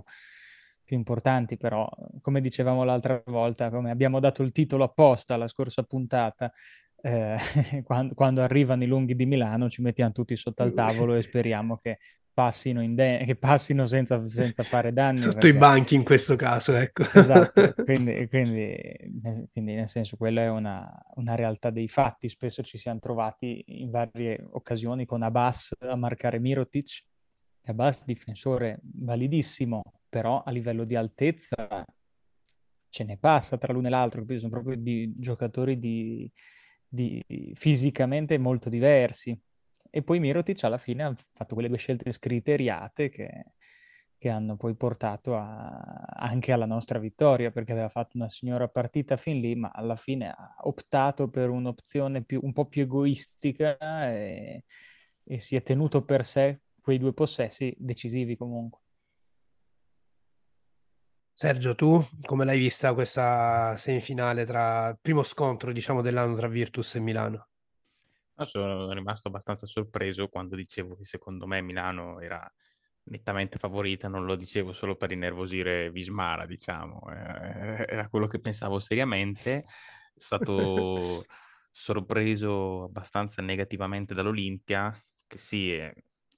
più 0.93 0.97
importanti, 0.97 1.57
però 1.57 1.89
come 2.21 2.39
dicevamo 2.39 2.83
l'altra 2.83 3.21
volta, 3.25 3.71
come 3.71 3.89
abbiamo 3.89 4.19
dato 4.19 4.43
il 4.43 4.51
titolo 4.51 4.83
apposta 4.83 5.33
alla 5.33 5.47
scorsa 5.47 5.81
puntata, 5.81 6.53
eh, 7.01 7.35
quando, 7.83 8.13
quando 8.13 8.41
arrivano 8.41 8.83
i 8.83 8.87
lunghi 8.87 9.15
di 9.15 9.25
Milano 9.25 9.69
ci 9.69 9.81
mettiamo 9.81 10.11
tutti 10.11 10.35
sotto 10.35 10.61
al 10.61 10.73
tavolo 10.73 11.15
e 11.15 11.23
speriamo 11.23 11.77
che 11.77 11.97
passino, 12.31 12.81
inde- 12.81 13.23
che 13.25 13.35
passino 13.35 13.85
senza, 13.87 14.27
senza 14.29 14.63
fare 14.63 14.93
danni. 14.93 15.17
Sotto 15.17 15.33
perché- 15.39 15.47
i 15.49 15.53
banchi 15.53 15.95
in 15.95 16.03
questo 16.03 16.35
caso, 16.35 16.75
ecco. 16.75 17.03
Esatto, 17.03 17.73
quindi, 17.83 18.27
quindi, 18.27 18.75
nel- 19.21 19.49
quindi 19.51 19.73
nel 19.73 19.89
senso 19.89 20.15
quella 20.15 20.41
è 20.41 20.49
una, 20.49 20.87
una 21.15 21.33
realtà 21.33 21.71
dei 21.71 21.87
fatti. 21.87 22.29
Spesso 22.29 22.61
ci 22.61 22.77
siamo 22.77 22.99
trovati 22.99 23.63
in 23.81 23.89
varie 23.89 24.45
occasioni 24.51 25.05
con 25.05 25.23
Abbas 25.23 25.73
a 25.79 25.95
marcare 25.95 26.39
Mirotic. 26.39 27.03
Abbas 27.65 28.03
difensore 28.05 28.79
validissimo, 28.83 29.81
però 30.13 30.43
a 30.43 30.51
livello 30.51 30.83
di 30.83 30.95
altezza 30.95 31.83
ce 32.89 33.03
ne 33.03 33.17
passa 33.17 33.57
tra 33.57 33.73
l'uno 33.73 33.87
e 33.87 33.89
l'altro, 33.89 34.21
capito? 34.21 34.41
Sono 34.41 34.51
proprio 34.51 34.75
di 34.77 35.11
giocatori 35.17 35.79
di, 35.79 36.31
di- 36.87 37.23
fisicamente 37.55 38.37
molto 38.37 38.69
diversi. 38.69 39.39
E 39.89 40.03
poi 40.03 40.19
Mirotic 40.19 40.63
alla 40.63 40.77
fine 40.77 41.03
ha 41.03 41.15
fatto 41.33 41.53
quelle 41.53 41.69
due 41.69 41.77
scelte 41.77 42.11
scriteriate 42.11 43.09
che, 43.09 43.45
che 44.17 44.29
hanno 44.29 44.55
poi 44.57 44.75
portato 44.75 45.35
a- 45.35 45.79
anche 46.15 46.51
alla 46.51 46.65
nostra 46.65 46.99
vittoria, 46.99 47.51
perché 47.51 47.71
aveva 47.71 47.89
fatto 47.89 48.17
una 48.17 48.29
signora 48.29 48.67
partita 48.67 49.17
fin 49.17 49.39
lì, 49.39 49.55
ma 49.55 49.71
alla 49.73 49.95
fine 49.95 50.29
ha 50.29 50.55
optato 50.61 51.29
per 51.29 51.49
un'opzione 51.49 52.23
più- 52.23 52.41
un 52.43 52.53
po' 52.53 52.65
più 52.67 52.83
egoistica 52.83 53.77
e, 54.11 54.65
e 55.23 55.39
si 55.39 55.55
è 55.55 55.63
tenuto 55.63 56.03
per 56.05 56.25
sé 56.25 56.61
quei 56.81 56.97
due 56.99 57.13
possessi 57.13 57.73
decisivi 57.77 58.35
comunque. 58.37 58.81
Sergio, 61.33 61.75
tu 61.75 62.01
come 62.21 62.45
l'hai 62.45 62.57
vista 62.57 62.93
questa 62.93 63.75
semifinale 63.77 64.45
tra 64.45 64.89
il 64.89 64.99
primo 65.01 65.23
scontro, 65.23 65.71
diciamo, 65.71 66.01
dell'anno 66.01 66.35
tra 66.35 66.47
Virtus 66.47 66.95
e 66.95 66.99
Milano? 67.01 67.49
No, 68.35 68.45
sono 68.45 68.91
rimasto 68.93 69.27
abbastanza 69.27 69.67
sorpreso 69.67 70.27
quando 70.27 70.55
dicevo 70.55 70.95
che 70.95 71.05
secondo 71.05 71.45
me 71.45 71.61
Milano 71.61 72.19
era 72.19 72.51
nettamente 73.05 73.59
favorita, 73.59 74.07
non 74.07 74.25
lo 74.25 74.35
dicevo 74.35 74.71
solo 74.71 74.95
per 74.95 75.11
innervosire 75.11 75.91
Vismara, 75.91 76.45
diciamo, 76.47 77.01
eh, 77.11 77.85
era 77.87 78.07
quello 78.09 78.25
che 78.27 78.39
pensavo 78.39 78.79
seriamente. 78.79 79.65
È 80.15 80.19
stato 80.19 81.25
sorpreso 81.69 82.83
abbastanza 82.85 83.41
negativamente 83.43 84.15
dall'Olimpia, 84.15 84.91
che 85.27 85.37
sì, 85.37 85.71
è, 85.73 85.93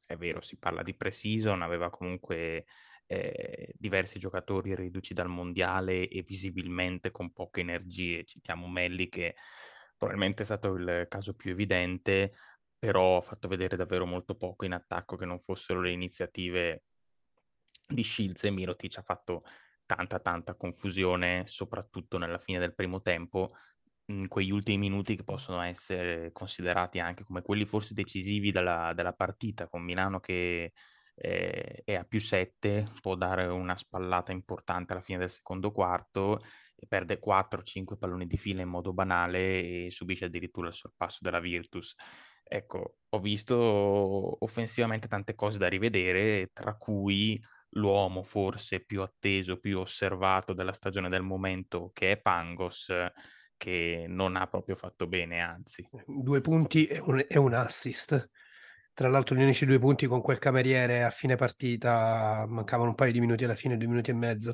è 0.05 0.17
vero, 0.17 0.41
si 0.41 0.57
parla 0.57 0.83
di 0.83 0.95
pre-season, 0.95 1.61
aveva 1.61 1.89
comunque 1.89 2.65
eh, 3.07 3.73
diversi 3.77 4.19
giocatori 4.19 4.75
riduci 4.75 5.13
dal 5.13 5.27
mondiale 5.27 6.07
e 6.07 6.23
visibilmente 6.23 7.11
con 7.11 7.31
poche 7.31 7.61
energie. 7.61 8.23
Citiamo 8.23 8.67
Melli 8.67 9.09
che 9.09 9.35
probabilmente 9.97 10.43
è 10.43 10.45
stato 10.45 10.73
il 10.73 11.05
caso 11.09 11.33
più 11.33 11.51
evidente, 11.51 12.33
però 12.77 13.17
ha 13.17 13.21
fatto 13.21 13.47
vedere 13.47 13.75
davvero 13.77 14.05
molto 14.05 14.35
poco 14.35 14.65
in 14.65 14.73
attacco 14.73 15.15
che 15.15 15.25
non 15.25 15.39
fossero 15.39 15.81
le 15.81 15.91
iniziative 15.91 16.83
di 17.87 18.03
Shields 18.03 18.43
e 18.43 18.51
Mirotic 18.51 18.97
ha 18.97 19.01
fatto 19.03 19.43
tanta 19.85 20.19
tanta 20.19 20.55
confusione, 20.55 21.43
soprattutto 21.45 22.17
nella 22.17 22.39
fine 22.39 22.59
del 22.59 22.73
primo 22.73 23.01
tempo, 23.01 23.55
in 24.07 24.27
quegli 24.27 24.51
ultimi 24.51 24.77
minuti 24.77 25.15
che 25.15 25.23
possono 25.23 25.61
essere 25.61 26.31
considerati 26.31 26.99
anche 26.99 27.23
come 27.23 27.41
quelli 27.41 27.65
forse 27.65 27.93
decisivi 27.93 28.51
della, 28.51 28.93
della 28.93 29.13
partita, 29.13 29.67
con 29.67 29.83
Milano 29.83 30.19
che 30.19 30.73
eh, 31.15 31.81
è 31.83 31.95
a 31.95 32.03
più 32.03 32.19
7, 32.19 32.87
può 33.01 33.15
dare 33.15 33.45
una 33.45 33.77
spallata 33.77 34.31
importante 34.31 34.93
alla 34.93 35.01
fine 35.01 35.19
del 35.19 35.29
secondo 35.29 35.71
quarto 35.71 36.39
perde 36.87 37.19
4-5 37.19 37.97
palloni 37.97 38.27
di 38.27 38.37
fila 38.37 38.61
in 38.61 38.69
modo 38.69 38.93
banale 38.93 39.85
e 39.85 39.91
subisce 39.91 40.25
addirittura 40.25 40.67
il 40.67 40.73
sorpasso 40.73 41.19
della 41.21 41.39
Virtus. 41.39 41.95
Ecco, 42.43 42.97
ho 43.09 43.19
visto 43.19 43.55
offensivamente 44.43 45.07
tante 45.07 45.35
cose 45.35 45.57
da 45.57 45.67
rivedere, 45.67 46.51
tra 46.53 46.75
cui 46.75 47.41
l'uomo 47.71 48.23
forse 48.23 48.85
più 48.85 49.01
atteso, 49.01 49.59
più 49.59 49.79
osservato 49.79 50.53
della 50.53 50.73
stagione 50.73 51.09
del 51.09 51.23
momento, 51.23 51.91
che 51.93 52.11
è 52.11 52.17
Pangos, 52.17 52.91
che 53.57 54.05
non 54.07 54.35
ha 54.35 54.47
proprio 54.47 54.75
fatto 54.75 55.07
bene, 55.07 55.41
anzi. 55.41 55.87
Due 56.05 56.41
punti 56.41 56.85
e 56.85 56.99
un, 56.99 57.25
e 57.27 57.37
un 57.39 57.53
assist. 57.53 58.29
Tra 58.95 59.09
l'altro 59.09 59.35
gli 59.35 59.41
unici 59.41 59.65
due 59.65 59.77
punti 59.77 60.07
con 60.07 60.21
quel 60.21 60.39
cameriere 60.39 61.03
a 61.03 61.09
fine 61.09 61.35
partita, 61.35 62.45
mancavano 62.47 62.91
un 62.91 62.95
paio 62.95 63.11
di 63.11 63.19
minuti 63.19 63.43
alla 63.43 63.55
fine, 63.55 63.75
due 63.75 63.87
minuti 63.89 64.11
e 64.11 64.13
mezzo. 64.13 64.53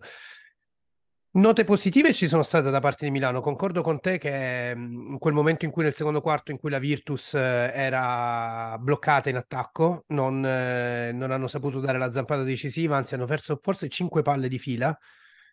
Note 1.34 1.64
positive 1.64 2.12
ci 2.12 2.28
sono 2.28 2.42
state 2.42 2.72
da 2.72 2.80
parte 2.80 3.06
di 3.06 3.12
Milano. 3.12 3.40
Concordo 3.40 3.84
con 3.84 4.00
te 4.00 4.18
che 4.18 4.74
mh, 4.76 5.12
in 5.12 5.18
quel 5.20 5.36
momento 5.36 5.66
in 5.66 5.72
cui 5.72 5.84
nel 5.84 5.94
secondo 5.94 6.22
quarto 6.22 6.50
in 6.50 6.58
cui 6.58 6.72
la 6.72 6.80
Virtus 6.80 7.36
eh, 7.36 7.72
era 7.72 8.76
bloccata 8.80 9.30
in 9.30 9.36
attacco, 9.36 10.06
non, 10.08 10.44
eh, 10.44 11.12
non 11.14 11.30
hanno 11.30 11.48
saputo 11.48 11.80
dare 11.80 12.00
la 12.00 12.12
zampata 12.12 12.42
decisiva, 12.42 12.98
anzi 12.98 13.14
hanno 13.14 13.28
perso 13.28 13.60
forse 13.62 13.90
cinque 13.90 14.24
palle 14.24 14.50
di 14.50 14.58
fila, 14.58 14.98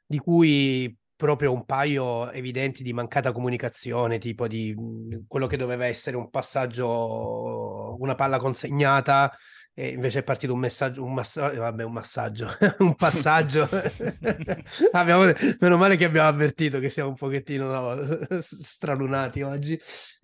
di 0.07 0.18
cui 0.18 0.97
proprio 1.19 1.53
un 1.53 1.65
paio 1.65 2.31
evidenti 2.31 2.85
di 2.85 2.93
mancata 2.93 3.33
comunicazione, 3.33 4.19
tipo 4.19 4.47
di 4.47 4.73
mh, 4.73 5.25
quello 5.27 5.49
che 5.49 5.57
doveva 5.57 5.85
essere 5.85 6.17
un 6.17 6.31
passaggio, 6.31 7.97
una 7.99 8.15
palla 8.15 8.39
consegnata 8.39 9.37
e 9.75 9.89
invece 9.89 10.21
è 10.21 10.23
partito 10.23 10.53
un 10.53 10.61
messaggio, 10.61 11.03
un 11.05 11.15
massaggio, 11.15 11.61
vabbè, 11.61 11.83
un 11.83 11.93
massaggio, 11.93 12.49
un 12.79 12.95
passaggio. 12.95 13.69
abbiamo, 14.93 15.33
meno 15.59 15.77
male 15.77 15.97
che 15.97 16.05
abbiamo 16.05 16.29
avvertito 16.29 16.79
che 16.79 16.89
siamo 16.89 17.09
un 17.09 17.17
pochettino 17.17 17.67
no, 17.67 18.41
stralunati 18.41 19.43
oggi, 19.43 19.77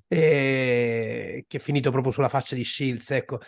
e 0.07 1.45
che 1.49 1.57
è 1.57 1.61
finito 1.61 1.91
proprio 1.91 2.13
sulla 2.13 2.29
faccia 2.29 2.55
di 2.55 2.65
Shields, 2.65 3.11
ecco. 3.11 3.41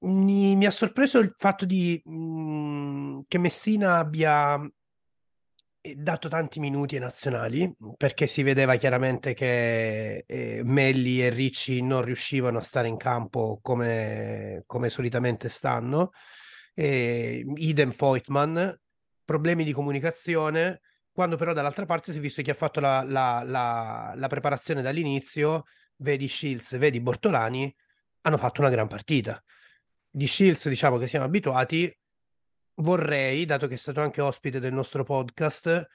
Mi, 0.00 0.56
mi 0.56 0.64
ha 0.64 0.70
sorpreso 0.70 1.18
il 1.18 1.34
fatto 1.36 1.66
di, 1.66 2.00
mh, 2.02 3.20
che 3.28 3.38
Messina 3.38 3.98
abbia 3.98 4.58
dato 5.80 6.28
tanti 6.28 6.60
minuti 6.60 6.96
ai 6.96 7.00
nazionali 7.00 7.72
perché 7.96 8.26
si 8.26 8.42
vedeva 8.42 8.76
chiaramente 8.76 9.34
che 9.34 10.24
eh, 10.26 10.62
Melli 10.64 11.24
e 11.24 11.30
Ricci 11.30 11.82
non 11.82 12.02
riuscivano 12.02 12.58
a 12.58 12.62
stare 12.62 12.88
in 12.88 12.96
campo 12.96 13.58
come, 13.62 14.64
come 14.66 14.88
solitamente 14.88 15.48
stanno. 15.48 16.10
E, 16.74 17.44
idem 17.56 17.92
Voigtman, 17.96 18.78
problemi 19.24 19.64
di 19.64 19.72
comunicazione. 19.72 20.80
Quando 21.12 21.36
però 21.36 21.52
dall'altra 21.52 21.84
parte 21.84 22.12
si 22.12 22.18
è 22.18 22.20
visto 22.20 22.42
chi 22.42 22.50
ha 22.50 22.54
fatto 22.54 22.80
la, 22.80 23.02
la, 23.02 23.42
la, 23.44 24.12
la 24.14 24.26
preparazione 24.28 24.82
dall'inizio, 24.82 25.64
vedi 25.96 26.28
Shields, 26.28 26.78
vedi 26.78 27.00
Bortolani, 27.00 27.74
hanno 28.22 28.36
fatto 28.38 28.60
una 28.60 28.70
gran 28.70 28.86
partita. 28.86 29.42
Di 30.08 30.26
Shields 30.26 30.68
diciamo 30.68 30.96
che 30.96 31.08
siamo 31.08 31.24
abituati, 31.24 31.92
vorrei, 32.78 33.44
dato 33.44 33.66
che 33.66 33.74
è 33.74 33.78
stato 33.78 34.00
anche 34.00 34.20
ospite 34.20 34.60
del 34.60 34.72
nostro 34.72 35.04
podcast, 35.04 35.86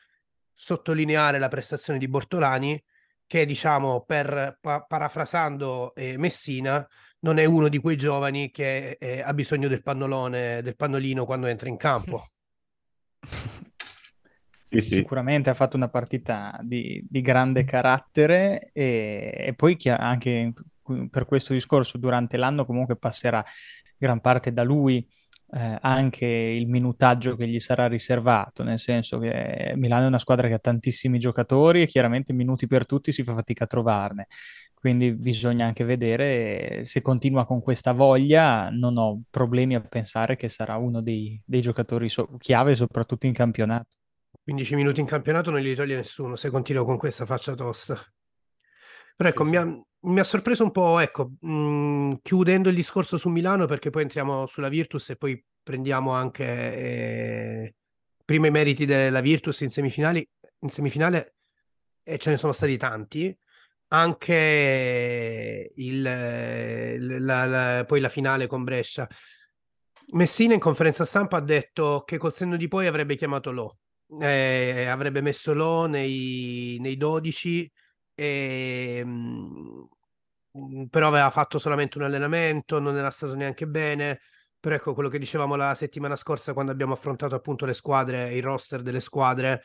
sottolineare 0.54 1.40
la 1.40 1.48
prestazione 1.48 2.00
di 2.00 2.08
Bortolani, 2.08 2.82
che 3.26 3.46
diciamo, 3.46 4.04
per 4.06 4.58
pa- 4.62 4.82
parafrasando 4.82 5.94
eh, 5.96 6.18
Messina, 6.18 6.88
non 7.20 7.38
è 7.38 7.46
uno 7.46 7.70
di 7.70 7.80
quei 7.80 7.96
giovani 7.96 8.52
che 8.52 8.98
eh, 9.00 9.22
ha 9.22 9.34
bisogno 9.34 9.68
del 9.68 9.82
pannolone, 9.82 10.62
del 10.62 10.76
pannolino 10.76 11.26
quando 11.26 11.48
entra 11.48 11.70
in 11.70 11.78
campo. 11.78 12.26
Sì, 14.74 14.82
sì. 14.82 14.96
Sicuramente 14.96 15.52
ha 15.52 15.54
fatto 15.54 15.76
una 15.78 15.88
partita 15.88 16.60
di, 16.64 17.06
di 17.08 17.22
grande 17.22 17.64
carattere 17.64 18.72
e, 18.74 19.32
e 19.38 19.54
poi 19.54 19.76
chi 19.76 19.90
ha- 19.90 19.98
anche 19.98 20.52
per 21.12 21.26
questo 21.26 21.54
discorso 21.54 22.00
durante 22.00 22.38
l'anno 22.38 22.66
comunque 22.66 22.96
passerà 22.96 23.46
gran 23.96 24.20
parte 24.20 24.52
da 24.52 24.64
lui 24.64 25.08
eh, 25.56 25.78
anche 25.82 26.26
il 26.26 26.68
minutaggio 26.68 27.36
che 27.36 27.48
gli 27.48 27.60
sarà 27.60 27.88
riservato, 27.88 28.64
nel 28.64 28.80
senso 28.80 29.20
che 29.20 29.74
Milano 29.76 30.06
è 30.06 30.08
una 30.08 30.18
squadra 30.18 30.48
che 30.48 30.56
ha 30.56 30.60
tantissimi 30.60 31.20
giocatori 31.20 31.84
e 31.84 31.88
chiaramente 31.88 32.34
minuti 32.34 32.66
per 32.66 32.86
tutti 32.86 33.12
si 33.12 33.24
fa 33.24 33.34
fatica 33.36 33.66
a 33.66 33.68
trovarne. 33.68 34.28
Quindi 34.74 35.14
bisogna 35.14 35.66
anche 35.66 35.86
vedere 35.86 36.84
se 36.84 37.02
continua 37.02 37.46
con 37.46 37.62
questa 37.62 37.94
voglia, 37.94 38.70
non 38.70 38.98
ho 38.98 39.22
problemi 39.30 39.76
a 39.76 39.82
pensare 39.82 40.36
che 40.36 40.50
sarà 40.50 40.76
uno 40.76 41.02
dei, 41.02 41.40
dei 41.46 41.62
giocatori 41.62 42.10
so- 42.10 42.36
chiave, 42.38 42.76
soprattutto 42.76 43.26
in 43.28 43.34
campionato. 43.34 43.96
15 44.44 44.76
minuti 44.76 45.00
in 45.00 45.06
campionato 45.06 45.52
non 45.52 45.62
li 45.62 45.74
toglie 45.74 45.96
nessuno 45.96 46.36
se 46.36 46.50
continua 46.50 46.84
con 46.84 46.98
questa 46.98 47.26
faccia 47.26 47.54
tosta. 47.54 48.04
Però 49.16 49.30
ecco, 49.30 49.44
Sì, 49.44 49.50
mi 49.52 49.56
ha, 49.58 49.64
mi 50.02 50.20
ha 50.20 50.24
sorpreso 50.24 50.64
un 50.64 50.72
po', 50.72 51.00
ecco, 51.00 51.32
mh, 51.40 52.20
chiudendo 52.22 52.70
il 52.70 52.76
discorso 52.76 53.18
su 53.18 53.30
Milano 53.30 53.66
perché 53.66 53.90
poi 53.90 54.04
entriamo 54.04 54.46
sulla 54.46 54.70
Virtus 54.70 55.10
e 55.12 55.16
poi 55.16 55.44
prendiamo 55.62 56.12
anche 56.12 56.44
eh, 56.46 57.76
prima 58.26 58.48
i 58.48 58.52
meriti 58.52 58.86
della 58.86 59.22
Virtus 59.22 59.62
in 59.62 59.70
semifinali, 59.70 60.28
in 60.60 60.70
semifinale 60.70 61.36
e 62.04 62.18
ce 62.18 62.32
ne 62.32 62.38
sono 62.38 62.52
stati 62.54 62.78
tanti. 62.78 63.36
Anche 63.90 65.72
il, 65.76 66.02
la- 66.02 67.46
la- 67.46 67.86
poi 67.86 68.00
la 68.00 68.10
finale 68.10 68.48
con 68.48 68.64
Brescia. 68.64 69.08
Messina 70.12 70.54
in 70.54 70.60
conferenza 70.60 71.06
stampa 71.06 71.38
ha 71.38 71.42
detto 71.42 72.04
che 72.06 72.18
col 72.18 72.34
senno 72.34 72.58
di 72.58 72.68
poi 72.68 72.88
avrebbe 72.88 73.16
chiamato 73.16 73.52
Lo, 73.52 73.78
eh, 74.20 74.86
avrebbe 74.88 75.22
messo 75.22 75.54
Lo 75.54 75.86
nei, 75.86 76.78
nei 76.80 76.98
12, 76.98 77.72
e, 78.16 79.02
mm, 79.04 79.84
però 80.90 81.08
aveva 81.08 81.30
fatto 81.32 81.58
solamente 81.58 81.98
un 81.98 82.04
allenamento, 82.06 82.80
non 82.80 82.98
era 82.98 83.10
stato 83.10 83.36
neanche 83.36 83.68
bene. 83.68 84.22
Però 84.60 84.76
ecco 84.76 84.94
quello 84.94 85.10
che 85.10 85.20
dicevamo 85.20 85.56
la 85.56 85.76
settimana 85.76 86.16
scorsa 86.16 86.54
quando 86.54 86.72
abbiamo 86.72 86.94
affrontato 86.94 87.36
appunto 87.36 87.66
le 87.66 87.74
squadre, 87.74 88.34
il 88.34 88.44
roster 88.44 88.82
delle 88.82 89.02
squadre 89.02 89.64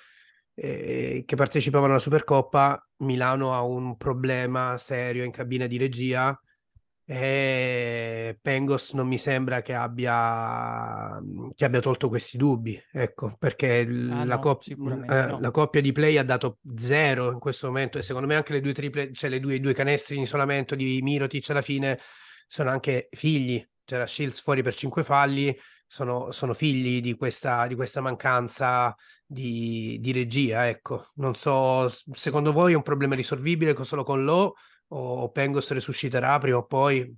eh, 0.55 1.23
che 1.25 1.37
partecipavano 1.37 1.93
alla 1.93 2.01
Supercoppa, 2.01 2.85
Milano 2.99 3.55
ha 3.55 3.63
un 3.63 3.97
problema 3.97 4.77
serio 4.77 5.23
in 5.23 5.31
cabina 5.31 5.67
di 5.69 5.77
regia 5.77 6.37
e 7.05 8.08
Pengos 8.49 8.95
non 8.95 9.07
mi 9.07 9.19
sembra 9.19 9.61
che 9.61 9.75
abbia, 9.75 11.21
che 11.55 11.67
abbia 11.67 11.81
tolto 11.81 12.09
questi 12.09 12.39
dubbi, 12.39 12.83
ecco, 12.93 13.37
perché 13.39 13.85
l- 13.85 14.11
Ah, 14.11 14.25
la, 14.25 14.37
no, 14.37 14.41
cop- 14.41 14.67
eh, 14.67 14.75
no. 14.75 15.39
la 15.39 15.51
coppia 15.51 15.83
di 15.83 15.93
play 15.93 16.17
ha 16.17 16.25
dato 16.25 16.57
zero 16.75 17.31
in 17.31 17.39
questo 17.39 17.67
momento 17.67 17.99
e 17.99 18.03
secondo 18.03 18.27
me 18.27 18.37
anche 18.37 18.55
le 18.55 18.63
due 18.63 18.73
triple, 18.73 19.13
cioè 19.13 19.29
le 19.29 19.39
due, 19.39 19.57
i 19.57 19.61
due 19.61 19.75
canestri 19.75 20.17
in 20.17 20.23
isolamento 20.23 20.75
di 20.75 20.99
Mirotic 21.03 21.51
alla 21.51 21.61
fine 21.61 21.99
sono 22.47 22.71
anche 22.71 23.09
figli, 23.11 23.63
c'era 23.85 24.07
Shields 24.07 24.41
fuori 24.41 24.63
per 24.63 24.75
cinque 24.75 25.05
falli, 25.05 25.55
sono, 25.87 26.31
sono 26.31 26.55
figli 26.55 27.03
di 27.03 27.15
questa, 27.17 27.67
di 27.67 27.75
questa 27.75 28.01
mancanza 28.01 28.97
di, 29.27 29.99
di 30.01 30.11
regia, 30.13 30.69
ecco. 30.69 31.05
Non 31.17 31.35
so, 31.35 31.87
secondo 32.13 32.53
voi 32.53 32.73
è 32.73 32.77
un 32.77 32.83
problema 32.83 33.15
risolvibile 33.15 33.77
solo 33.85 34.05
con 34.05 34.25
Lo 34.25 34.55
o 34.89 35.31
Pengos 35.31 35.71
resusciterà 35.71 36.39
prima 36.39 36.57
o 36.57 36.65
poi? 36.65 37.15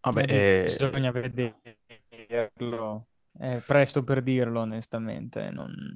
Vabbè, 0.00 0.24
Eh, 0.28 0.62
Bisogna 0.64 1.10
vederlo. 1.10 3.06
È 3.32 3.62
presto 3.66 4.02
per 4.04 4.22
dirlo, 4.22 4.60
onestamente. 4.60 5.50
Non... 5.50 5.94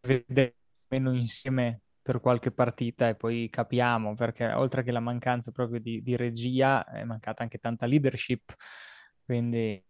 Vedere 0.00 0.56
meno 0.88 1.12
insieme 1.12 1.82
per 2.02 2.20
qualche 2.20 2.50
partita 2.50 3.08
e 3.08 3.14
poi 3.14 3.48
capiamo, 3.48 4.14
perché 4.14 4.52
oltre 4.52 4.82
che 4.82 4.90
la 4.90 5.00
mancanza 5.00 5.52
proprio 5.52 5.80
di, 5.80 6.02
di 6.02 6.16
regia, 6.16 6.84
è 6.84 7.04
mancata 7.04 7.44
anche 7.44 7.58
tanta 7.58 7.86
leadership, 7.86 8.52
quindi 9.24 9.80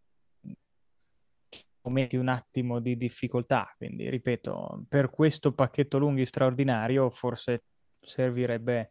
momenti 1.83 2.17
un 2.17 2.29
attimo 2.29 2.79
di 2.81 2.97
difficoltà. 2.97 3.75
Quindi, 3.77 4.09
ripeto, 4.09 4.85
per 4.89 5.11
questo 5.11 5.53
pacchetto 5.53 5.99
lunghi 5.99 6.27
straordinario, 6.27 7.11
forse 7.11 7.65
servirebbe 7.99 8.91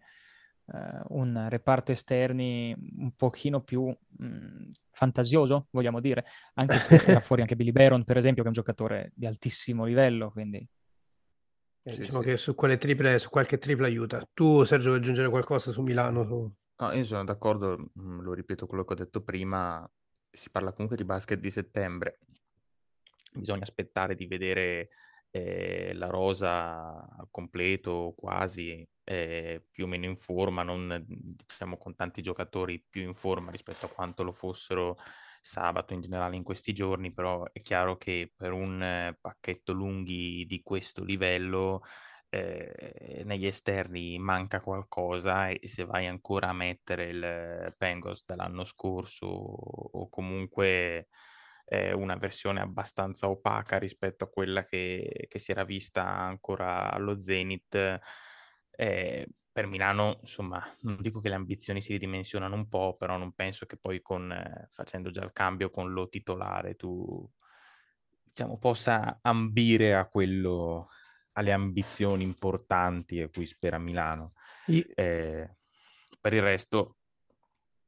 un 1.09 1.47
reparto 1.49 1.91
esterni 1.91 2.73
un 2.97 3.11
pochino 3.15 3.61
più 3.61 3.85
mh, 3.87 4.69
fantasioso, 4.91 5.67
vogliamo 5.71 5.99
dire, 5.99 6.25
anche 6.55 6.79
se 6.79 7.01
era 7.03 7.19
fuori 7.21 7.41
anche 7.41 7.55
Billy 7.55 7.71
Baron, 7.71 8.03
per 8.03 8.17
esempio, 8.17 8.41
che 8.43 8.49
è 8.49 8.51
un 8.51 8.55
giocatore 8.55 9.11
di 9.15 9.25
altissimo 9.25 9.85
livello, 9.85 10.31
quindi 10.31 10.65
Eh, 11.83 11.91
Sì, 11.91 11.99
diciamo 11.99 12.21
sì. 12.21 12.27
che 12.27 12.37
su 12.37 12.53
quelle 12.55 12.77
triple, 12.77 13.17
su 13.19 13.29
qualche 13.29 13.57
tripla 13.57 13.87
aiuta. 13.87 14.21
Tu, 14.33 14.63
Sergio, 14.63 14.89
vuoi 14.89 14.99
aggiungere 14.99 15.29
qualcosa 15.29 15.71
su 15.71 15.81
Milano? 15.81 16.25
Su- 16.25 16.51
No, 16.77 16.91
io 16.93 17.03
sono 17.03 17.23
d'accordo, 17.23 17.91
lo 17.93 18.33
ripeto 18.33 18.65
quello 18.65 18.83
che 18.83 18.93
ho 18.93 18.95
detto 18.95 19.21
prima, 19.21 19.87
si 20.29 20.49
parla 20.49 20.71
comunque 20.73 20.97
di 20.97 21.05
basket 21.05 21.39
di 21.39 21.51
settembre, 21.51 22.17
bisogna 23.33 23.61
aspettare 23.63 24.15
di 24.15 24.25
vedere 24.25 24.89
eh, 25.31 25.93
la 25.93 26.07
rosa 26.07 27.07
al 27.17 27.27
completo, 27.31 28.13
quasi, 28.17 28.87
eh, 29.03 29.65
più 29.71 29.85
o 29.85 29.87
meno 29.87 30.05
in 30.05 30.17
forma, 30.17 30.63
non 30.63 31.03
diciamo 31.07 31.77
con 31.77 31.95
tanti 31.95 32.21
giocatori 32.21 32.83
più 32.87 33.01
in 33.03 33.13
forma 33.13 33.51
rispetto 33.51 33.85
a 33.85 33.89
quanto 33.89 34.23
lo 34.23 34.33
fossero 34.33 34.95
sabato 35.39 35.93
in 35.93 36.01
generale 36.01 36.35
in 36.35 36.43
questi 36.43 36.73
giorni, 36.73 37.11
però 37.11 37.45
è 37.51 37.61
chiaro 37.61 37.97
che 37.97 38.31
per 38.35 38.51
un 38.51 39.15
pacchetto 39.19 39.73
lunghi 39.73 40.45
di 40.45 40.61
questo 40.61 41.03
livello 41.03 41.81
eh, 42.29 43.23
negli 43.25 43.45
esterni 43.45 44.17
manca 44.19 44.61
qualcosa 44.61 45.49
e 45.49 45.67
se 45.67 45.83
vai 45.85 46.07
ancora 46.07 46.49
a 46.49 46.53
mettere 46.53 47.09
il 47.09 47.75
Pengos 47.77 48.23
dell'anno 48.25 48.63
scorso 48.63 49.27
o 49.27 50.09
comunque 50.09 51.07
eh, 51.71 51.93
una 51.93 52.17
versione 52.17 52.59
abbastanza 52.59 53.29
opaca 53.29 53.77
rispetto 53.77 54.25
a 54.25 54.29
quella 54.29 54.63
che, 54.65 55.25
che 55.29 55.39
si 55.39 55.51
era 55.51 55.63
vista 55.63 56.05
ancora 56.05 56.91
allo 56.91 57.21
Zenith, 57.21 57.99
eh, 58.71 59.27
per 59.53 59.67
Milano, 59.67 60.17
insomma, 60.19 60.61
non 60.81 60.97
dico 60.99 61.21
che 61.21 61.29
le 61.29 61.35
ambizioni 61.35 61.81
si 61.81 61.93
ridimensionano 61.93 62.55
un 62.55 62.67
po', 62.67 62.95
però 62.97 63.15
non 63.15 63.31
penso 63.33 63.65
che 63.65 63.77
poi 63.77 64.01
con, 64.01 64.31
eh, 64.33 64.67
facendo 64.71 65.11
già 65.11 65.23
il 65.23 65.31
cambio 65.31 65.69
con 65.69 65.93
lo 65.93 66.09
titolare 66.09 66.75
tu 66.75 67.25
diciamo, 68.23 68.57
possa 68.57 69.19
ambire 69.21 69.95
a 69.95 70.07
quello, 70.07 70.89
alle 71.33 71.53
ambizioni 71.53 72.23
importanti 72.23 73.21
a 73.21 73.29
cui 73.29 73.45
spera 73.45 73.77
Milano. 73.77 74.31
I- 74.67 74.85
Eh, 74.93 75.55
per 76.19 76.33
il 76.33 76.41
resto, 76.41 76.97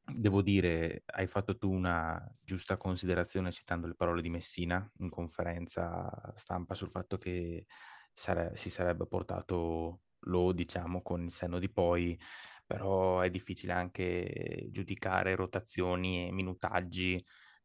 devo 0.05 0.41
dire, 0.41 1.03
hai 1.07 1.27
fatto 1.27 1.57
tu 1.57 1.71
una 1.71 2.21
giusta 2.41 2.77
considerazione 2.77 3.51
citando 3.51 3.87
le 3.87 3.95
parole 3.95 4.21
di 4.21 4.29
Messina 4.29 4.89
in 4.99 5.09
conferenza 5.09 6.09
stampa 6.35 6.75
sul 6.75 6.89
fatto 6.89 7.17
che 7.17 7.65
sare- 8.13 8.55
si 8.55 8.69
sarebbe 8.69 9.07
portato 9.07 10.01
lo, 10.25 10.51
diciamo, 10.53 11.01
con 11.01 11.23
il 11.23 11.31
senno 11.31 11.59
di 11.59 11.69
poi, 11.69 12.17
però 12.65 13.19
è 13.21 13.29
difficile 13.29 13.73
anche 13.73 14.67
giudicare 14.71 15.35
rotazioni 15.35 16.27
e 16.27 16.31
minutaggi 16.31 17.23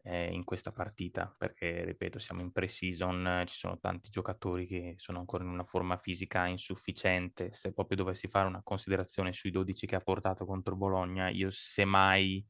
eh, 0.08 0.30
in 0.32 0.42
questa 0.42 0.72
partita, 0.72 1.32
perché, 1.36 1.84
ripeto, 1.84 2.18
siamo 2.18 2.40
in 2.40 2.50
pre-season, 2.50 3.42
ci 3.46 3.56
sono 3.56 3.78
tanti 3.78 4.08
giocatori 4.08 4.66
che 4.66 4.94
sono 4.96 5.18
ancora 5.18 5.44
in 5.44 5.50
una 5.50 5.64
forma 5.64 5.98
fisica 5.98 6.46
insufficiente. 6.46 7.52
Se 7.52 7.74
proprio 7.74 7.98
dovessi 7.98 8.26
fare 8.26 8.46
una 8.46 8.62
considerazione 8.62 9.34
sui 9.34 9.50
12 9.50 9.86
che 9.86 9.96
ha 9.96 10.00
portato 10.00 10.46
contro 10.46 10.76
Bologna, 10.76 11.28
io 11.28 11.50
semmai, 11.50 12.42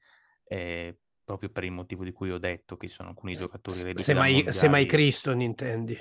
eh, 0.45 0.99
proprio 1.25 1.51
per 1.51 1.65
il 1.65 1.73
motivo 1.73 2.05
di 2.05 2.13
cui 2.13 2.31
ho 2.31 2.39
detto 2.39 2.77
che 2.77 2.87
sono 2.87 3.09
alcuni 3.09 3.35
giocatori 3.35 3.77
Se 3.77 3.85
reduci 3.85 4.05
se 4.05 4.13
dal 4.13 4.23
mai, 4.23 4.35
se 4.35 4.69
mai 4.69 4.83
mondiali- 4.83 4.87
Cristo, 4.87 5.33
intendi. 5.33 5.99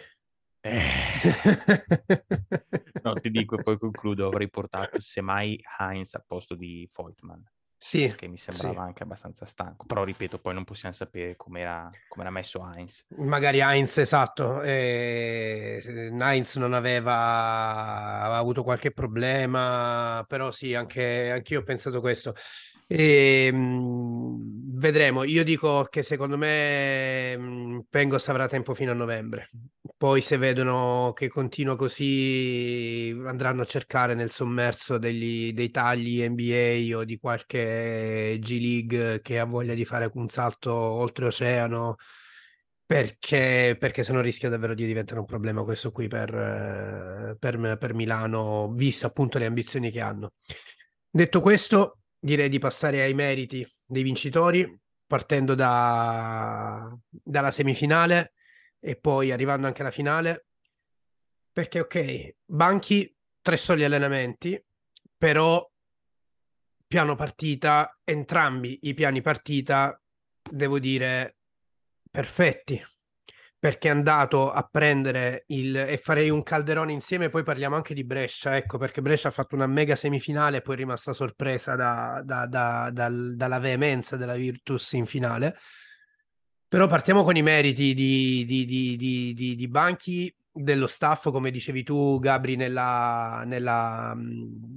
eh, 0.62 0.82
no, 3.02 3.14
ti 3.16 3.32
dico 3.32 3.58
e 3.58 3.64
poi 3.64 3.80
concludo, 3.80 4.28
avrei 4.28 4.50
portato 4.50 5.00
semmai 5.00 5.60
Heinz 5.80 6.14
al 6.14 6.26
posto 6.26 6.54
di 6.54 6.88
Voigtman 6.94 7.44
Sì, 7.80 8.08
perché 8.08 8.28
mi 8.28 8.38
sembrava 8.38 8.82
sì. 8.82 8.88
anche 8.88 9.04
abbastanza 9.04 9.46
stanco. 9.46 9.86
Però 9.86 10.04
ripeto, 10.04 10.40
poi 10.40 10.54
non 10.54 10.64
possiamo 10.64 10.96
sapere 10.96 11.36
com'era, 11.36 11.90
com'era 12.08 12.32
messo 12.32 12.68
Heinz. 12.74 13.06
Magari 13.18 13.60
Heinz, 13.62 14.00
esatto. 14.00 14.62
eh, 14.64 15.80
Heinz 16.20 16.56
non 16.56 16.74
aveva, 16.74 18.22
aveva 18.22 18.38
avuto 18.38 18.64
qualche 18.64 18.92
problema, 18.92 20.26
però 20.28 20.50
sì, 20.52 20.74
anche, 20.74 21.30
anche 21.32 21.54
io 21.54 21.60
ho 21.60 21.64
pensato 21.64 22.02
questo. 22.02 22.34
E, 22.88 23.52
mh, 23.52 24.80
vedremo. 24.80 25.24
Io 25.24 25.44
dico 25.44 25.84
che 25.90 26.04
secondo 26.04 26.38
me 26.38 27.38
mh, 27.38 27.86
Pengos 27.90 28.28
avrà 28.30 28.48
tempo 28.48 28.74
fino 28.74 28.92
a 28.92 28.96
novembre. 28.96 29.50
Poi, 29.98 30.22
se 30.22 30.38
vedono 30.38 31.12
che 31.16 31.28
continua 31.28 31.76
così, 31.76 33.12
andranno 33.26 33.64
a 33.64 33.66
cercare 33.66 34.14
nel 34.14 34.30
sommerso 34.30 35.00
degli, 35.00 35.54
dei 35.54 35.72
tagli 35.72 36.24
NBA 36.28 36.96
o 36.96 37.04
di 37.04 37.18
qualche 37.18 38.38
G 38.40 38.60
League 38.60 39.22
che 39.22 39.40
ha 39.40 39.46
voglia 39.46 39.74
di 39.74 39.86
fare 39.86 40.12
un 40.14 40.30
salto 40.30 40.72
oltreoceano 40.72 41.96
perché, 42.86 43.76
perché 43.80 44.04
se 44.04 44.14
no 44.14 44.22
rischia 44.22 44.50
davvero 44.50 44.76
di 44.76 44.86
diventare 44.86 45.20
un 45.20 45.26
problema 45.26 45.64
questo 45.64 45.92
qui 45.92 46.08
per, 46.08 47.36
per, 47.40 47.78
per 47.80 47.94
Milano, 47.96 48.72
visto 48.74 49.08
appunto 49.08 49.40
le 49.40 49.48
ambizioni 49.48 49.90
che 49.90 50.00
hanno. 50.00 50.34
Detto 51.10 51.42
questo, 51.42 52.02
direi 52.20 52.50
di 52.50 52.60
passare 52.60 53.02
ai 53.02 53.16
meriti 53.16 53.68
dei 53.84 54.04
vincitori. 54.04 54.80
partendo 55.08 55.56
da, 55.56 56.96
dalla 57.10 57.50
semifinale 57.52 58.34
e 58.80 58.96
poi 58.96 59.32
arrivando 59.32 59.68
anche 59.68 59.82
alla 59.82 59.92
finale, 59.92 60.48
perché 61.52 61.80
ok, 61.80 62.36
banchi 62.46 63.16
tre 63.42 63.58
soli 63.58 63.84
allenamenti, 63.84 64.62
però 65.18 65.66
piano 66.86 67.16
partita, 67.16 68.00
entrambi 68.04 68.80
i 68.84 68.94
piani 68.94 69.22
partita, 69.22 70.00
devo 70.42 70.80
dire, 70.80 71.38
perfetti 72.10 72.82
perché 73.60 73.88
è 73.88 73.92
andato 73.92 74.52
a 74.52 74.68
prendere 74.70 75.44
il 75.48 75.76
e 75.76 75.98
farei 75.98 76.30
un 76.30 76.44
calderone 76.44 76.92
insieme, 76.92 77.30
poi 77.30 77.44
parliamo 77.44 77.76
anche 77.76 77.96
di 77.96 78.04
Brescia, 78.04 78.56
ecco 78.56 78.78
perché 78.78 79.02
Brescia 79.02 79.30
ha 79.30 79.32
fatto 79.32 79.56
una 79.56 79.66
mega 79.66 79.96
semifinale 79.96 80.58
e 80.58 80.62
poi 80.62 80.76
è 80.76 80.78
rimasta 80.78 81.12
sorpresa 81.12 81.76
da, 81.76 82.22
da, 82.24 82.46
da, 82.46 82.90
dal, 82.94 83.34
dalla 83.36 83.60
veemenza 83.60 84.16
della 84.16 84.36
Virtus 84.36 84.92
in 84.94 85.08
finale. 85.08 85.58
Però 86.70 86.88
partiamo 86.88 87.24
con 87.24 87.38
i 87.38 87.42
meriti 87.42 87.94
di, 87.94 88.44
di, 88.46 88.96
di, 88.98 89.56
di 89.56 89.68
Banchi, 89.68 90.34
dello 90.52 90.88
staff, 90.88 91.30
come 91.32 91.52
dicevi 91.52 91.84
tu, 91.84 92.20
Gabri, 92.20 92.56
nella, 92.56 93.44
nella, 93.46 94.14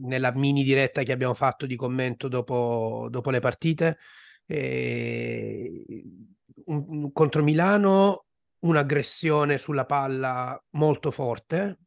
nella, 0.02 0.32
mini 0.32 0.62
diretta 0.62 1.02
che 1.02 1.12
abbiamo 1.12 1.34
fatto 1.34 1.66
di 1.66 1.76
commento 1.76 2.28
dopo, 2.28 3.08
dopo 3.10 3.30
le 3.30 3.40
partite. 3.40 3.98
E... 4.46 5.84
Un, 6.66 7.10
contro 7.12 7.42
Milano 7.42 8.26
un'aggressione 8.60 9.58
sulla 9.58 9.86
palla 9.86 10.62
molto 10.70 11.10
forte, 11.10 11.78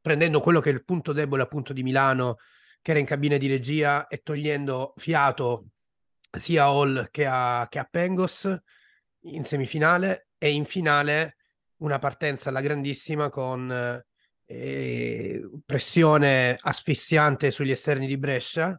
prendendo 0.00 0.40
quello 0.40 0.60
che 0.60 0.70
è 0.70 0.72
il 0.72 0.84
punto 0.84 1.12
debole 1.12 1.42
appunto 1.42 1.72
di 1.72 1.82
Milano, 1.82 2.38
che 2.82 2.90
era 2.90 3.00
in 3.00 3.06
cabina 3.06 3.36
di 3.36 3.46
regia, 3.46 4.06
e 4.08 4.18
togliendo 4.22 4.94
fiato 4.96 5.66
sia 6.30 6.64
a 6.64 6.66
Hall 6.66 7.08
che 7.10 7.26
a, 7.26 7.66
che 7.68 7.78
a 7.78 7.84
Pengos 7.88 8.62
in 9.24 9.44
semifinale 9.44 10.28
e 10.38 10.50
in 10.50 10.64
finale 10.64 11.36
una 11.78 11.98
partenza 11.98 12.48
alla 12.48 12.60
grandissima 12.60 13.30
con 13.30 14.02
eh, 14.46 15.48
pressione 15.64 16.56
asfissiante 16.60 17.50
sugli 17.50 17.70
esterni 17.70 18.06
di 18.06 18.18
Brescia 18.18 18.78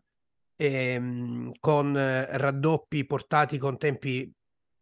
ehm, 0.56 1.52
con 1.60 1.98
eh, 1.98 2.38
raddoppi 2.38 3.06
portati 3.06 3.58
con 3.58 3.78
tempi 3.78 4.32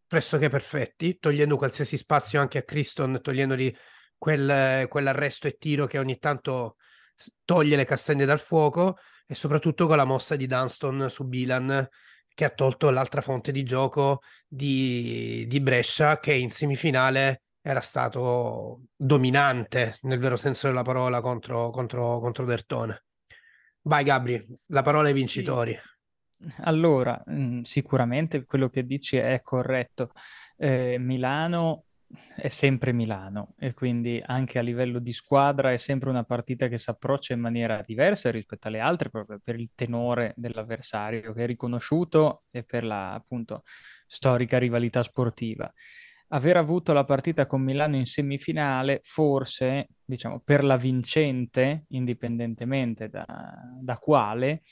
pressoché 0.06 0.48
perfetti, 0.48 1.18
togliendo 1.18 1.56
qualsiasi 1.56 1.96
spazio 1.96 2.40
anche 2.40 2.58
a 2.58 2.62
Criston, 2.62 3.20
togliendogli 3.20 3.74
quel, 4.16 4.86
quell'arresto 4.88 5.48
e 5.48 5.56
tiro 5.56 5.86
che 5.86 5.98
ogni 5.98 6.18
tanto 6.18 6.76
toglie 7.44 7.76
le 7.76 7.84
castagne 7.84 8.24
dal 8.24 8.38
fuoco 8.38 8.96
e 9.26 9.34
soprattutto 9.34 9.86
con 9.86 9.96
la 9.96 10.04
mossa 10.04 10.36
di 10.36 10.46
Dunston 10.46 11.08
su 11.08 11.24
Bilan 11.24 11.88
che 12.34 12.44
ha 12.44 12.50
tolto 12.50 12.90
l'altra 12.90 13.20
fonte 13.20 13.52
di 13.52 13.62
gioco 13.62 14.20
di, 14.46 15.46
di 15.48 15.60
Brescia 15.60 16.18
che 16.18 16.34
in 16.34 16.50
semifinale 16.50 17.42
era 17.62 17.80
stato 17.80 18.82
dominante 18.94 19.96
nel 20.02 20.18
vero 20.18 20.36
senso 20.36 20.66
della 20.66 20.82
parola 20.82 21.20
contro, 21.20 21.70
contro, 21.70 22.18
contro 22.18 22.44
Dertone. 22.44 23.04
Vai 23.82 24.04
Gabri, 24.04 24.44
la 24.66 24.82
parola 24.82 25.08
ai 25.08 25.14
vincitori. 25.14 25.72
Sì. 25.72 25.92
Allora, 26.62 27.22
mh, 27.24 27.62
sicuramente 27.62 28.44
quello 28.44 28.68
che 28.68 28.84
dici 28.84 29.16
è 29.16 29.40
corretto. 29.42 30.10
Eh, 30.56 30.98
Milano 30.98 31.83
è 32.36 32.48
sempre 32.48 32.92
Milano 32.92 33.54
e 33.58 33.74
quindi 33.74 34.22
anche 34.24 34.58
a 34.58 34.62
livello 34.62 34.98
di 34.98 35.12
squadra 35.12 35.72
è 35.72 35.76
sempre 35.76 36.10
una 36.10 36.24
partita 36.24 36.68
che 36.68 36.78
si 36.78 36.90
approccia 36.90 37.34
in 37.34 37.40
maniera 37.40 37.82
diversa 37.84 38.30
rispetto 38.30 38.68
alle 38.68 38.80
altre 38.80 39.10
proprio 39.10 39.40
per 39.42 39.58
il 39.58 39.70
tenore 39.74 40.32
dell'avversario 40.36 41.32
che 41.32 41.44
è 41.44 41.46
riconosciuto 41.46 42.44
e 42.50 42.64
per 42.64 42.84
la 42.84 43.14
appunto 43.14 43.62
storica 44.06 44.58
rivalità 44.58 45.02
sportiva. 45.02 45.72
Aver 46.28 46.56
avuto 46.56 46.92
la 46.92 47.04
partita 47.04 47.46
con 47.46 47.62
Milano 47.62 47.96
in 47.96 48.06
semifinale 48.06 49.00
forse, 49.02 49.88
diciamo, 50.04 50.40
per 50.40 50.64
la 50.64 50.76
vincente, 50.76 51.84
indipendentemente 51.88 53.08
da, 53.08 53.26
da 53.80 53.98
quale, 53.98 54.62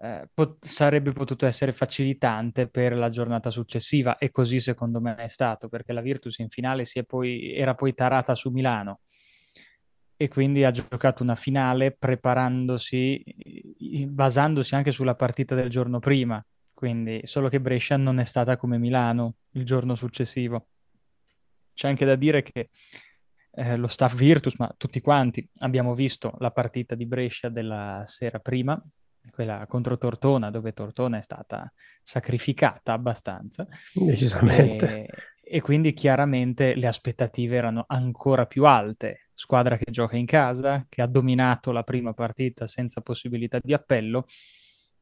eh, 0.00 0.28
pot- 0.32 0.64
sarebbe 0.64 1.12
potuto 1.12 1.46
essere 1.46 1.72
facilitante 1.72 2.68
per 2.68 2.96
la 2.96 3.08
giornata 3.08 3.50
successiva 3.50 4.16
e 4.18 4.30
così 4.30 4.60
secondo 4.60 5.00
me 5.00 5.16
è 5.16 5.28
stato 5.28 5.68
perché 5.68 5.92
la 5.92 6.00
Virtus 6.00 6.38
in 6.38 6.48
finale 6.48 6.84
poi, 7.06 7.54
era 7.54 7.74
poi 7.74 7.94
tarata 7.94 8.34
su 8.34 8.50
Milano 8.50 9.00
e 10.16 10.28
quindi 10.28 10.64
ha 10.64 10.70
giocato 10.72 11.22
una 11.22 11.36
finale 11.36 11.92
preparandosi, 11.92 13.22
basandosi 14.08 14.74
anche 14.74 14.90
sulla 14.90 15.14
partita 15.14 15.54
del 15.54 15.70
giorno 15.70 16.00
prima, 16.00 16.44
quindi 16.74 17.20
solo 17.22 17.48
che 17.48 17.60
Brescia 17.60 17.96
non 17.96 18.18
è 18.18 18.24
stata 18.24 18.56
come 18.56 18.78
Milano 18.78 19.36
il 19.52 19.64
giorno 19.64 19.94
successivo. 19.94 20.70
C'è 21.72 21.86
anche 21.86 22.04
da 22.04 22.16
dire 22.16 22.42
che 22.42 22.70
eh, 23.52 23.76
lo 23.76 23.86
staff 23.86 24.16
Virtus, 24.16 24.56
ma 24.56 24.72
tutti 24.76 25.00
quanti, 25.00 25.48
abbiamo 25.58 25.94
visto 25.94 26.34
la 26.40 26.50
partita 26.50 26.96
di 26.96 27.06
Brescia 27.06 27.48
della 27.48 28.02
sera 28.04 28.40
prima, 28.40 28.80
quella 29.38 29.68
contro 29.68 29.96
Tortona, 29.96 30.50
dove 30.50 30.72
Tortona 30.72 31.18
è 31.18 31.22
stata 31.22 31.72
sacrificata 32.02 32.92
abbastanza. 32.92 33.68
Decisamente. 33.94 35.04
E, 35.04 35.08
e 35.40 35.60
quindi 35.60 35.92
chiaramente 35.92 36.74
le 36.74 36.88
aspettative 36.88 37.54
erano 37.54 37.84
ancora 37.86 38.46
più 38.46 38.64
alte. 38.64 39.28
Squadra 39.34 39.76
che 39.76 39.92
gioca 39.92 40.16
in 40.16 40.26
casa, 40.26 40.84
che 40.88 41.02
ha 41.02 41.06
dominato 41.06 41.70
la 41.70 41.84
prima 41.84 42.12
partita 42.14 42.66
senza 42.66 43.00
possibilità 43.00 43.60
di 43.62 43.72
appello. 43.72 44.24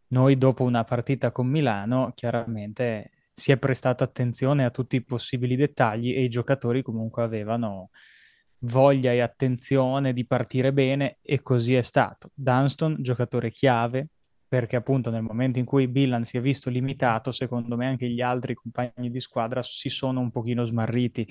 Noi 0.09 0.37
dopo 0.37 0.65
una 0.65 0.85
partita 0.85 1.33
con 1.33 1.47
Milano, 1.47 2.13
chiaramente 2.15 3.13
si 3.33 3.53
è 3.53 3.57
prestato 3.57 4.05
attenzione 4.05 4.67
a 4.67 4.71
tutti 4.71 4.97
i 4.97 5.03
possibili 5.03 5.57
dettagli 5.57 6.13
e 6.15 6.23
i 6.23 6.29
giocatori 6.29 6.83
comunque 6.83 7.23
avevano 7.23 7.89
voglia 8.61 9.13
e 9.13 9.21
attenzione 9.21 10.13
di 10.13 10.27
partire 10.27 10.75
bene 10.75 11.21
e 11.23 11.41
così 11.41 11.75
è 11.75 11.83
stato. 11.83 12.33
Dunston, 12.35 12.97
giocatore 12.99 13.51
chiave, 13.51 14.09
perché 14.57 14.77
appunto 14.77 15.11
nel 15.11 15.21
momento 15.21 15.59
in 15.59 15.67
cui 15.67 15.87
Billan 15.87 16.25
si 16.25 16.39
è 16.39 16.41
visto 16.41 16.71
limitato, 16.71 17.31
secondo 17.31 17.77
me 17.77 17.89
anche 17.89 18.09
gli 18.09 18.23
altri 18.23 18.55
compagni 18.55 19.11
di 19.11 19.21
squadra 19.21 19.63
si 19.63 19.91
sono 19.91 20.21
un 20.21 20.31
pochino 20.31 20.65
smarriti, 20.65 21.29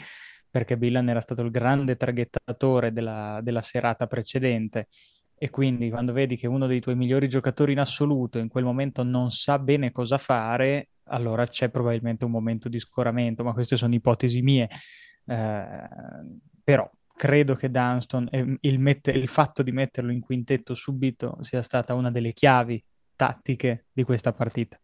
perché 0.47 0.77
Billan 0.77 1.09
era 1.09 1.21
stato 1.21 1.41
il 1.41 1.49
grande 1.49 1.95
traghettatore 1.95 2.91
della, 2.91 3.39
della 3.41 3.63
serata 3.63 4.05
precedente 4.05 4.89
e 5.35 5.49
quindi 5.49 5.89
quando 5.89 6.13
vedi 6.13 6.35
che 6.35 6.45
uno 6.45 6.67
dei 6.67 6.79
tuoi 6.79 6.95
migliori 6.95 7.27
giocatori 7.27 7.71
in 7.71 7.79
assoluto 7.79 8.37
in 8.37 8.47
quel 8.47 8.63
momento 8.63 9.01
non 9.01 9.31
sa 9.31 9.57
bene 9.57 9.91
cosa 9.91 10.19
fare, 10.19 10.89
allora 11.05 11.47
c'è 11.47 11.69
probabilmente 11.69 12.25
un 12.25 12.31
momento 12.31 12.69
di 12.69 12.77
scoramento, 12.77 13.43
ma 13.43 13.53
queste 13.53 13.75
sono 13.75 13.95
ipotesi 13.95 14.43
mie. 14.43 14.69
Eh, 15.25 15.89
però 16.63 16.87
credo 17.15 17.55
che 17.55 17.71
Dunston, 17.71 18.27
eh, 18.29 18.57
il, 18.61 18.77
mette- 18.77 19.09
il 19.09 19.27
fatto 19.27 19.63
di 19.63 19.71
metterlo 19.71 20.11
in 20.11 20.19
quintetto 20.19 20.75
subito 20.75 21.37
sia 21.41 21.63
stata 21.63 21.95
una 21.95 22.11
delle 22.11 22.31
chiavi 22.31 22.83
tattiche 23.15 23.85
di 23.91 24.03
questa 24.03 24.33
partita. 24.33 24.79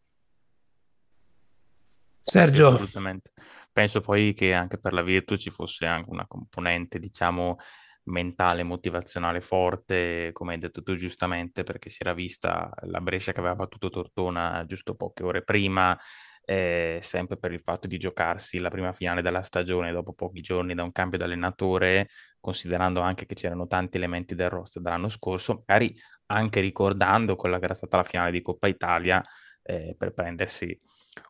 Sergio. 2.19 2.69
Sì, 2.69 2.75
assolutamente. 2.75 3.31
Penso 3.71 4.01
poi 4.01 4.33
che 4.33 4.53
anche 4.53 4.77
per 4.77 4.93
la 4.93 5.01
Virtus 5.01 5.41
ci 5.41 5.49
fosse 5.49 5.85
anche 5.85 6.09
una 6.09 6.27
componente, 6.27 6.99
diciamo, 6.99 7.57
mentale, 8.03 8.63
motivazionale 8.63 9.41
forte, 9.41 10.31
come 10.33 10.53
hai 10.53 10.59
detto 10.59 10.83
tu 10.83 10.95
giustamente, 10.95 11.63
perché 11.63 11.89
si 11.89 11.99
era 12.01 12.13
vista 12.13 12.69
la 12.81 12.99
Brescia 12.99 13.31
che 13.31 13.39
aveva 13.39 13.55
battuto 13.55 13.89
Tortona 13.89 14.63
giusto 14.65 14.95
poche 14.95 15.23
ore 15.23 15.43
prima, 15.43 15.97
eh, 16.43 16.99
sempre 17.01 17.37
per 17.37 17.51
il 17.51 17.61
fatto 17.61 17.87
di 17.87 17.97
giocarsi 17.97 18.59
la 18.59 18.69
prima 18.69 18.93
finale 18.93 19.21
della 19.21 19.41
stagione 19.41 19.91
dopo 19.91 20.13
pochi 20.13 20.41
giorni 20.41 20.73
da 20.73 20.83
un 20.83 20.91
cambio 20.91 21.17
di 21.17 21.23
allenatore, 21.23 22.09
considerando 22.39 22.99
anche 23.01 23.25
che 23.25 23.35
c'erano 23.35 23.67
tanti 23.67 23.97
elementi 23.97 24.35
del 24.35 24.49
roster 24.49 24.81
dell'anno 24.81 25.09
scorso, 25.09 25.63
magari 25.65 25.95
anche 26.27 26.59
ricordando 26.59 27.35
quella 27.35 27.59
che 27.59 27.65
era 27.65 27.73
stata 27.73 27.97
la 27.97 28.03
finale 28.03 28.31
di 28.31 28.41
Coppa 28.41 28.67
Italia 28.67 29.23
eh, 29.63 29.95
per 29.97 30.13
prendersi 30.13 30.77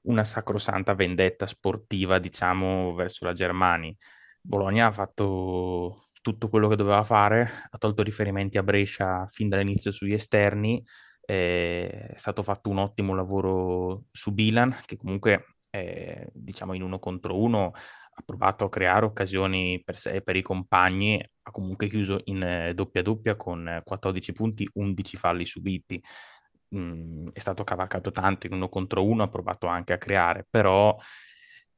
una 0.04 0.24
sacrosanta 0.24 0.94
vendetta 0.94 1.48
sportiva, 1.48 2.20
diciamo, 2.20 2.94
verso 2.94 3.26
la 3.26 3.34
Germania. 3.34 3.94
Bologna 4.42 4.88
ha 4.88 4.92
fatto 4.92 6.06
tutto 6.22 6.50
quello 6.50 6.68
che 6.68 6.76
doveva 6.76 7.04
fare, 7.04 7.68
ha 7.70 7.78
tolto 7.78 8.04
riferimenti 8.04 8.58
a 8.58 8.64
Brescia 8.64 9.26
fin 9.28 9.50
dall'inizio 9.50 9.92
sugli 9.92 10.14
esterni, 10.14 10.84
è 11.32 12.14
stato 12.16 12.44
fatto 12.44 12.70
un 12.70 12.80
ottimo 12.80 13.16
lavoro 13.16 14.06
su 14.12 14.34
Bilan, 14.34 14.82
che 14.86 14.98
comunque, 14.98 15.56
eh, 15.70 16.30
diciamo, 16.34 16.74
in 16.74 16.82
uno 16.82 17.00
contro 17.00 17.40
uno 17.40 17.72
ha 18.14 18.22
provato 18.26 18.66
a 18.66 18.70
creare 18.70 19.06
occasioni 19.06 19.82
per 19.82 19.96
sé 19.96 20.12
e 20.12 20.22
per 20.22 20.36
i 20.36 20.42
compagni, 20.42 21.24
ha 21.44 21.52
comunque 21.52 21.88
chiuso 21.88 22.20
in 22.26 22.44
eh, 22.44 22.74
doppia 22.74 23.02
doppia 23.02 23.38
con 23.38 23.82
14 23.84 24.34
punti, 24.34 24.70
11 24.74 25.16
falli 25.18 25.46
subiti. 25.46 26.04
Mm, 26.76 27.28
è 27.32 27.40
stato 27.40 27.64
cavalcato 27.64 28.12
tanto 28.12 28.48
in 28.48 28.54
uno 28.54 28.68
contro 28.68 29.06
uno, 29.06 29.24
ha 29.24 29.30
provato 29.30 29.68
anche 29.68 29.94
a 29.94 29.98
creare, 29.98 30.46
però 30.50 30.98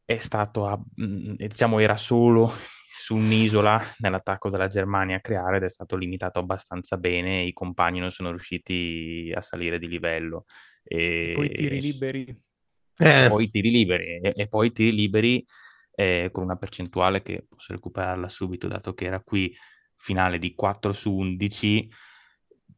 è 0.04 0.18
stato, 0.18 0.66
a, 0.66 0.78
mm, 0.78 1.34
diciamo, 1.36 1.78
era 1.78 1.96
solo 1.96 2.52
su 2.96 3.16
un'isola 3.16 3.82
nell'attacco 3.98 4.50
della 4.50 4.68
Germania 4.68 5.18
a 5.18 5.20
creare 5.20 5.58
ed 5.58 5.64
è 5.64 5.70
stato 5.70 5.96
limitato 5.96 6.40
abbastanza 6.40 6.98
bene, 6.98 7.42
i 7.42 7.52
compagni 7.52 8.00
non 8.00 8.12
sono 8.12 8.30
riusciti 8.30 9.32
a 9.36 9.42
salire 9.42 9.80
di 9.80 9.88
livello. 9.88 10.46
E, 10.84 11.32
poi 11.36 11.50
tiri 11.52 11.82
liberi 11.82 12.42
Eh. 12.98 13.28
poi 13.30 13.50
tiri 13.50 13.72
liberi, 13.72 14.20
e, 14.22 14.34
e 14.36 14.48
poi 14.48 14.72
tiri 14.72 14.94
liberi 14.94 15.44
eh, 15.96 16.30
con 16.32 16.44
una 16.44 16.56
percentuale 16.56 17.24
che 17.24 17.46
posso 17.48 17.74
recuperarla 17.74 18.30
subito, 18.30 18.68
dato 18.68 18.94
che 18.94 19.06
era 19.06 19.20
qui 19.22 19.56
finale 19.96 20.38
di 20.38 20.54
4 20.54 20.94
su 20.94 21.12
11, 21.12 21.90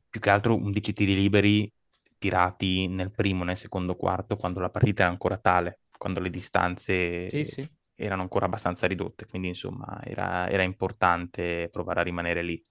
più 0.09 0.19
che 0.19 0.29
altro 0.29 0.55
11 0.55 0.93
tiri 0.93 1.13
liberi 1.13 1.71
tirati 2.17 2.87
nel 2.87 3.11
primo, 3.11 3.43
nel 3.43 3.57
secondo 3.57 3.95
quarto, 3.95 4.37
quando 4.37 4.59
la 4.59 4.69
partita 4.69 5.03
era 5.03 5.11
ancora 5.11 5.37
tale, 5.37 5.81
quando 5.97 6.19
le 6.21 6.29
distanze 6.29 7.29
Sì, 7.29 7.43
sì. 7.43 7.69
Erano 7.95 8.21
ancora 8.21 8.45
abbastanza 8.45 8.87
ridotte, 8.87 9.25
quindi 9.25 9.49
insomma 9.49 9.99
era, 10.03 10.49
era 10.49 10.63
importante 10.63 11.69
provare 11.71 12.01
a 12.01 12.03
rimanere 12.03 12.43
lì. 12.43 12.63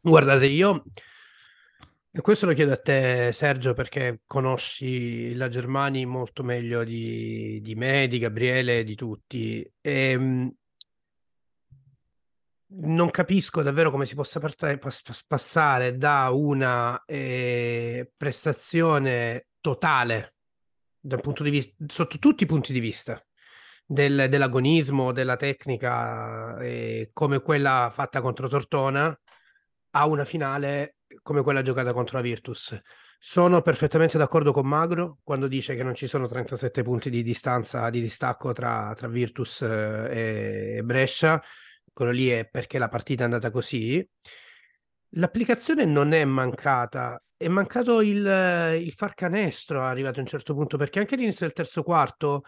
Guardate, 0.00 0.46
io, 0.46 0.84
e 2.10 2.20
questo 2.20 2.46
lo 2.46 2.52
chiedo 2.52 2.72
a 2.72 2.78
te, 2.78 3.30
Sergio, 3.32 3.74
perché 3.74 4.22
conosci 4.26 5.34
la 5.34 5.48
Germania 5.48 6.06
molto 6.06 6.42
meglio 6.42 6.82
di, 6.82 7.60
di 7.60 7.74
me, 7.74 8.08
di 8.08 8.18
Gabriele, 8.18 8.82
di 8.82 8.94
tutti. 8.94 9.72
Ehm, 9.80 10.52
non 12.70 13.10
capisco 13.10 13.62
davvero 13.62 13.90
come 13.90 14.06
si 14.06 14.14
possa 14.14 14.40
partare- 14.40 14.78
pas- 14.78 15.02
pas- 15.02 15.26
passare 15.26 15.96
da 15.96 16.30
una 16.30 17.02
eh, 17.04 18.10
prestazione 18.16 19.48
totale 19.60 20.34
dal 20.98 21.20
punto 21.20 21.42
di 21.42 21.50
vista, 21.50 21.84
sotto 21.86 22.18
tutti 22.18 22.42
i 22.42 22.46
punti 22.46 22.72
di 22.72 22.80
vista, 22.80 23.22
del- 23.90 24.28
dell'agonismo, 24.28 25.12
della 25.12 25.36
tecnica, 25.36 26.58
eh, 26.58 27.08
come 27.14 27.40
quella 27.40 27.90
fatta 27.92 28.20
contro 28.20 28.46
Tortona, 28.46 29.18
a 29.92 30.06
una 30.06 30.26
finale 30.26 30.96
come 31.22 31.42
quella 31.42 31.62
giocata 31.62 31.94
contro 31.94 32.18
la 32.18 32.22
Virtus. 32.22 32.78
Sono 33.18 33.62
perfettamente 33.62 34.18
d'accordo 34.18 34.52
con 34.52 34.66
Magro 34.66 35.18
quando 35.24 35.48
dice 35.48 35.74
che 35.74 35.82
non 35.82 35.94
ci 35.94 36.06
sono 36.06 36.28
37 36.28 36.82
punti 36.82 37.08
di 37.08 37.22
distanza, 37.22 37.88
di 37.88 38.00
distacco 38.00 38.52
tra, 38.52 38.92
tra 38.94 39.08
Virtus 39.08 39.62
eh, 39.62 40.76
e 40.76 40.82
Brescia. 40.84 41.42
Quello 41.90 42.10
lì 42.10 42.28
è 42.28 42.46
perché 42.46 42.78
la 42.78 42.88
partita 42.88 43.22
è 43.22 43.24
andata 43.24 43.50
così. 43.50 44.06
L'applicazione 45.12 45.86
non 45.86 46.12
è 46.12 46.24
mancata, 46.26 47.20
è 47.36 47.48
mancato 47.48 48.02
il, 48.02 48.78
il 48.78 48.92
far 48.92 49.14
canestro 49.14 49.82
arrivato 49.82 50.18
a 50.18 50.22
un 50.22 50.28
certo 50.28 50.54
punto, 50.54 50.76
perché 50.76 50.98
anche 50.98 51.14
all'inizio 51.14 51.46
del 51.46 51.54
terzo 51.54 51.82
quarto, 51.82 52.42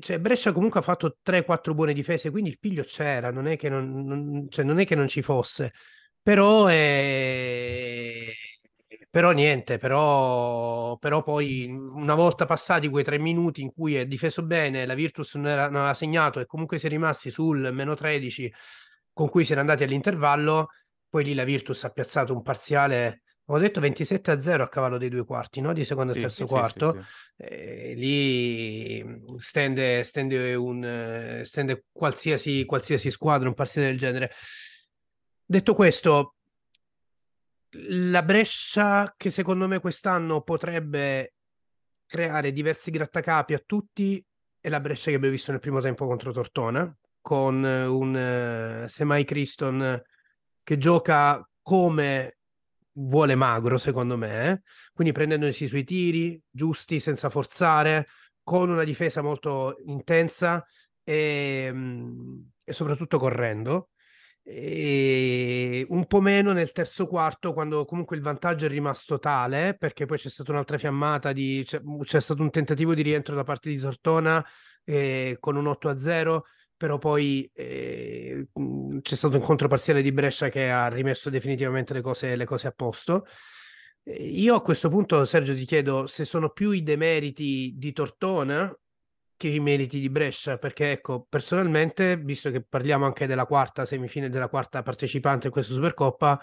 cioè 0.00 0.18
Brescia 0.20 0.52
comunque 0.52 0.80
ha 0.80 0.82
fatto 0.82 1.18
3-4 1.22 1.74
buone 1.74 1.92
difese, 1.92 2.30
quindi 2.30 2.50
il 2.50 2.58
piglio 2.58 2.82
c'era, 2.84 3.30
non 3.30 3.46
è 3.46 3.56
che 3.56 3.68
non, 3.68 4.04
non- 4.04 4.46
cioè, 4.50 4.64
non 4.64 4.78
è 4.78 4.86
che 4.86 4.94
non 4.94 5.08
ci 5.08 5.22
fosse. 5.22 5.72
Però, 6.22 6.68
eh, 6.70 8.34
però 9.10 9.30
niente, 9.32 9.78
però, 9.78 10.96
però 10.98 11.22
poi 11.22 11.66
una 11.70 12.14
volta 12.14 12.46
passati 12.46 12.88
quei 12.88 13.04
tre 13.04 13.18
minuti 13.18 13.60
in 13.62 13.70
cui 13.72 13.94
è 13.96 14.06
difeso 14.06 14.42
bene, 14.44 14.86
la 14.86 14.94
Virtus 14.94 15.34
non, 15.34 15.48
era- 15.48 15.66
non 15.66 15.76
aveva 15.76 15.94
segnato 15.94 16.40
e 16.40 16.46
comunque 16.46 16.78
si 16.78 16.86
è 16.86 16.88
rimasti 16.88 17.30
sul 17.30 17.70
meno 17.72 17.94
13 17.94 18.52
con 19.12 19.28
cui 19.28 19.44
si 19.44 19.52
era 19.52 19.60
andati 19.60 19.84
all'intervallo, 19.84 20.68
poi 21.08 21.24
lì 21.24 21.34
la 21.34 21.44
Virtus 21.44 21.84
ha 21.84 21.90
piazzato 21.90 22.32
un 22.34 22.42
parziale, 22.42 23.22
ho 23.46 23.58
detto 23.58 23.80
27 23.80 24.30
a 24.30 24.40
0 24.40 24.62
a 24.62 24.68
cavallo 24.68 24.96
dei 24.96 25.08
due 25.10 25.24
quarti, 25.24 25.60
no? 25.60 25.72
Di 25.72 25.84
secondo 25.84 26.12
e 26.12 26.14
Sì, 26.14 26.20
terzo 26.22 26.46
sì, 26.46 26.52
quarto. 26.52 27.04
sì. 27.36 27.44
Eh, 27.44 27.94
lì 27.94 29.22
stende, 29.36 30.02
stende, 30.02 30.54
un, 30.54 30.84
eh, 30.84 31.44
stende 31.44 31.84
qualsiasi, 31.92 32.64
qualsiasi 32.64 33.10
squadra 33.10 33.48
un 33.48 33.54
parziale 33.54 33.88
del 33.88 33.98
genere. 33.98 34.30
Detto 35.44 35.74
questo, 35.74 36.36
la 37.70 38.22
Brescia 38.22 39.12
che 39.16 39.30
secondo 39.30 39.68
me 39.68 39.78
quest'anno 39.78 40.40
potrebbe 40.40 41.34
creare 42.06 42.52
diversi 42.52 42.90
grattacapi 42.90 43.54
a 43.54 43.62
tutti 43.64 44.24
è 44.60 44.70
la 44.70 44.80
Brescia 44.80 45.10
che 45.10 45.16
abbiamo 45.16 45.34
visto 45.34 45.50
nel 45.50 45.60
primo 45.60 45.80
tempo 45.80 46.06
contro 46.06 46.32
Tortona, 46.32 46.96
con 47.20 47.66
eh, 47.66 47.84
un 47.84 48.16
eh, 48.16 48.88
Semai 48.88 49.24
Criston 49.24 50.02
che 50.62 50.78
gioca 50.78 51.46
come 51.60 52.38
vuole 52.94 53.34
Magro, 53.34 53.78
secondo 53.78 54.16
me, 54.16 54.50
eh. 54.50 54.62
quindi 54.92 55.12
prendendosi 55.12 55.66
sui 55.68 55.84
tiri 55.84 56.40
giusti, 56.50 57.00
senza 57.00 57.30
forzare, 57.30 58.08
con 58.42 58.68
una 58.70 58.84
difesa 58.84 59.22
molto 59.22 59.76
intensa 59.86 60.64
e, 61.02 61.70
mm, 61.72 62.40
e 62.64 62.72
soprattutto 62.72 63.18
correndo. 63.18 63.90
E 64.46 65.86
un 65.88 66.06
po' 66.06 66.20
meno 66.20 66.52
nel 66.52 66.72
terzo 66.72 67.06
quarto, 67.06 67.54
quando 67.54 67.86
comunque 67.86 68.16
il 68.16 68.22
vantaggio 68.22 68.66
è 68.66 68.68
rimasto 68.68 69.18
tale, 69.18 69.74
perché 69.78 70.04
poi 70.04 70.18
c'è 70.18 70.28
stata 70.28 70.52
un'altra 70.52 70.76
fiammata 70.76 71.32
di 71.32 71.62
c'è, 71.64 71.80
c'è 72.02 72.20
stato 72.20 72.42
un 72.42 72.50
tentativo 72.50 72.92
di 72.94 73.02
rientro 73.02 73.34
da 73.34 73.42
parte 73.42 73.70
di 73.70 73.78
Tortona 73.78 74.44
eh, 74.84 75.38
con 75.40 75.56
un 75.56 75.66
8 75.66 75.88
a 75.88 75.98
0, 75.98 76.44
però 76.84 76.98
poi 76.98 77.50
eh, 77.54 78.48
c'è 79.00 79.14
stato 79.14 79.36
un 79.36 79.40
incontro 79.40 79.68
parziale 79.68 80.02
di 80.02 80.12
Brescia 80.12 80.50
che 80.50 80.68
ha 80.68 80.86
rimesso 80.88 81.30
definitivamente 81.30 81.94
le 81.94 82.02
cose, 82.02 82.36
le 82.36 82.44
cose 82.44 82.66
a 82.66 82.72
posto. 82.72 83.24
Eh, 84.02 84.22
Io 84.22 84.54
a 84.54 84.60
questo 84.60 84.90
punto, 84.90 85.24
Sergio, 85.24 85.54
ti 85.54 85.64
chiedo 85.64 86.06
se 86.06 86.26
sono 86.26 86.50
più 86.50 86.72
i 86.72 86.82
demeriti 86.82 87.72
di 87.78 87.90
Tortona 87.94 88.70
che 89.34 89.48
i 89.48 89.60
meriti 89.60 89.98
di 89.98 90.10
Brescia, 90.10 90.58
perché 90.58 90.90
ecco, 90.90 91.24
personalmente, 91.26 92.18
visto 92.18 92.50
che 92.50 92.62
parliamo 92.62 93.06
anche 93.06 93.26
della 93.26 93.46
quarta 93.46 93.86
semifine, 93.86 94.28
della 94.28 94.50
quarta 94.50 94.82
partecipante 94.82 95.46
in 95.46 95.52
questa 95.54 95.72
Supercoppa, 95.72 96.38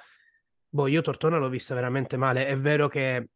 boh, 0.70 0.88
io 0.88 1.02
Tortona 1.02 1.38
l'ho 1.38 1.50
vista 1.50 1.76
veramente 1.76 2.18
male. 2.18 2.48
È 2.48 2.58
vero 2.58 2.88
che 2.88 3.30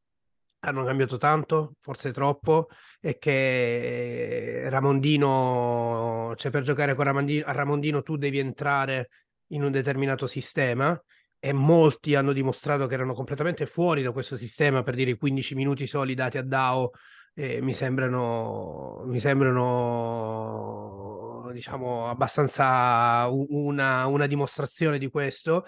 hanno 0.60 0.84
cambiato 0.84 1.18
tanto, 1.18 1.76
forse 1.80 2.12
troppo, 2.12 2.68
e 3.00 3.18
che 3.18 4.66
Ramondino, 4.70 6.34
cioè 6.38 6.52
per 6.52 6.64
giocare 6.64 6.96
con 6.96 7.06
Ramondino, 7.06 7.46
a 7.46 7.52
Ramondino 7.52 8.02
tu 8.02 8.18
devi 8.18 8.40
entrare 8.40 9.10
in 9.50 9.64
un 9.64 9.72
determinato 9.72 10.28
sistema 10.28 11.00
e 11.40 11.54
molti 11.54 12.16
hanno 12.16 12.34
dimostrato 12.34 12.88
che 12.88 12.96
erano 12.96 13.14
completamente 13.14 13.68
fuori 13.68 14.02
da 14.02 14.12
questo 14.12 14.36
sistema 14.38 14.82
per 14.82 14.96
dire 14.96 15.12
i 15.12 15.18
15 15.18 15.54
minuti 15.54 15.86
soli 15.86 16.16
dati 16.16 16.40
a 16.40 16.44
Dao 16.44 16.90
eh, 17.36 17.62
mi 17.62 17.74
sembrano, 17.74 19.04
mi 19.06 19.20
sembrano 19.20 21.06
diciamo 21.52 22.10
abbastanza 22.10 23.28
una, 23.30 24.08
una 24.08 24.26
dimostrazione 24.26 24.98
di 24.98 25.10
questo 25.10 25.66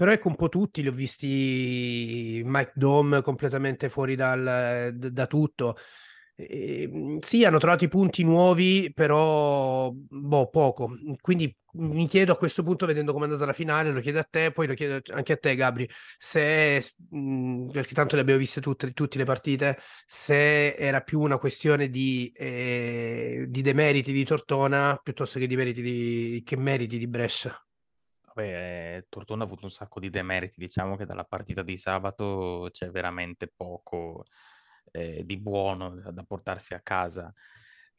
però 0.00 0.12
ecco 0.12 0.28
un 0.28 0.36
po' 0.36 0.48
tutti 0.48 0.80
li 0.82 0.88
ho 0.88 0.92
visti 0.92 2.40
Mike 2.44 2.72
Dome 2.74 3.20
completamente 3.22 3.88
fuori 3.90 4.14
dal, 4.16 4.94
da 4.96 5.26
tutto 5.26 5.76
Eh, 6.36 7.18
sì, 7.20 7.44
hanno 7.44 7.58
trovato 7.58 7.84
i 7.84 7.88
punti 7.88 8.24
nuovi, 8.24 8.90
però 8.94 9.90
boh, 9.92 10.48
poco. 10.48 10.90
Quindi 11.20 11.54
mi 11.74 12.06
chiedo 12.08 12.32
a 12.32 12.36
questo 12.38 12.62
punto, 12.62 12.86
vedendo 12.86 13.12
come 13.12 13.24
è 13.26 13.28
andata 13.28 13.46
la 13.46 13.52
finale, 13.52 13.92
lo 13.92 14.00
chiedo 14.00 14.18
a 14.20 14.24
te, 14.24 14.50
poi 14.52 14.66
lo 14.66 14.74
chiedo 14.74 15.00
anche 15.14 15.34
a 15.34 15.36
te, 15.36 15.54
Gabri, 15.54 15.88
se, 16.18 16.82
mh, 17.10 17.66
perché 17.72 17.94
tanto 17.94 18.14
le 18.16 18.22
abbiamo 18.22 18.40
viste 18.40 18.60
tutte, 18.62 18.92
tutte 18.92 19.18
le 19.18 19.24
partite, 19.24 19.78
se 20.06 20.74
era 20.76 21.00
più 21.02 21.20
una 21.20 21.38
questione 21.38 21.88
di, 21.90 22.32
eh, 22.34 23.44
di 23.48 23.62
demeriti 23.62 24.12
di 24.12 24.24
Tortona 24.24 24.98
piuttosto 25.02 25.38
che 25.38 25.46
di 25.46 25.56
meriti 25.56 25.82
di, 25.82 26.42
che 26.44 26.56
meriti 26.56 26.98
di 26.98 27.06
Brescia. 27.06 27.54
Vabbè, 28.40 28.96
eh, 28.96 29.06
Tortona 29.08 29.42
ha 29.44 29.46
avuto 29.46 29.64
un 29.64 29.70
sacco 29.70 30.00
di 30.00 30.10
demeriti, 30.10 30.58
diciamo 30.58 30.96
che 30.96 31.04
dalla 31.04 31.24
partita 31.24 31.62
di 31.62 31.76
sabato 31.76 32.68
c'è 32.72 32.90
veramente 32.90 33.48
poco 33.48 34.24
eh, 34.92 35.24
di 35.24 35.38
buono 35.38 35.90
da 36.12 36.22
portarsi 36.24 36.74
a 36.74 36.80
casa. 36.80 37.32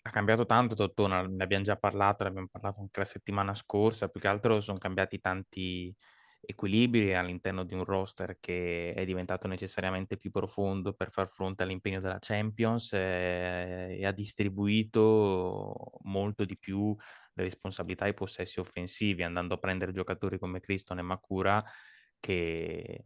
Ha 0.03 0.09
cambiato 0.09 0.45
tanto 0.45 0.75
Tortona, 0.75 1.21
ne 1.27 1.43
abbiamo 1.43 1.63
già 1.63 1.75
parlato, 1.77 2.23
ne 2.23 2.29
abbiamo 2.29 2.47
parlato 2.51 2.81
anche 2.81 2.99
la 2.99 3.05
settimana 3.05 3.53
scorsa, 3.53 4.09
più 4.09 4.19
che 4.19 4.27
altro 4.27 4.59
sono 4.61 4.79
cambiati 4.79 5.19
tanti 5.19 5.95
equilibri 6.41 7.13
all'interno 7.13 7.63
di 7.63 7.73
un 7.73 7.83
roster 7.83 8.39
che 8.39 8.93
è 8.93 9.05
diventato 9.05 9.47
necessariamente 9.47 10.17
più 10.17 10.31
profondo 10.31 10.93
per 10.93 11.11
far 11.11 11.29
fronte 11.29 11.63
all'impegno 11.63 11.99
della 11.99 12.17
Champions 12.19 12.93
eh, 12.93 13.97
e 13.99 14.05
ha 14.05 14.11
distribuito 14.11 15.91
molto 16.03 16.43
di 16.43 16.57
più 16.59 16.95
le 17.33 17.43
responsabilità 17.43 18.05
e 18.05 18.09
i 18.09 18.13
possessi 18.13 18.59
offensivi, 18.59 19.23
andando 19.23 19.53
a 19.53 19.57
prendere 19.57 19.93
giocatori 19.93 20.37
come 20.39 20.59
Criston 20.59 20.99
e 20.99 21.03
Makura 21.03 21.63
che 22.19 23.05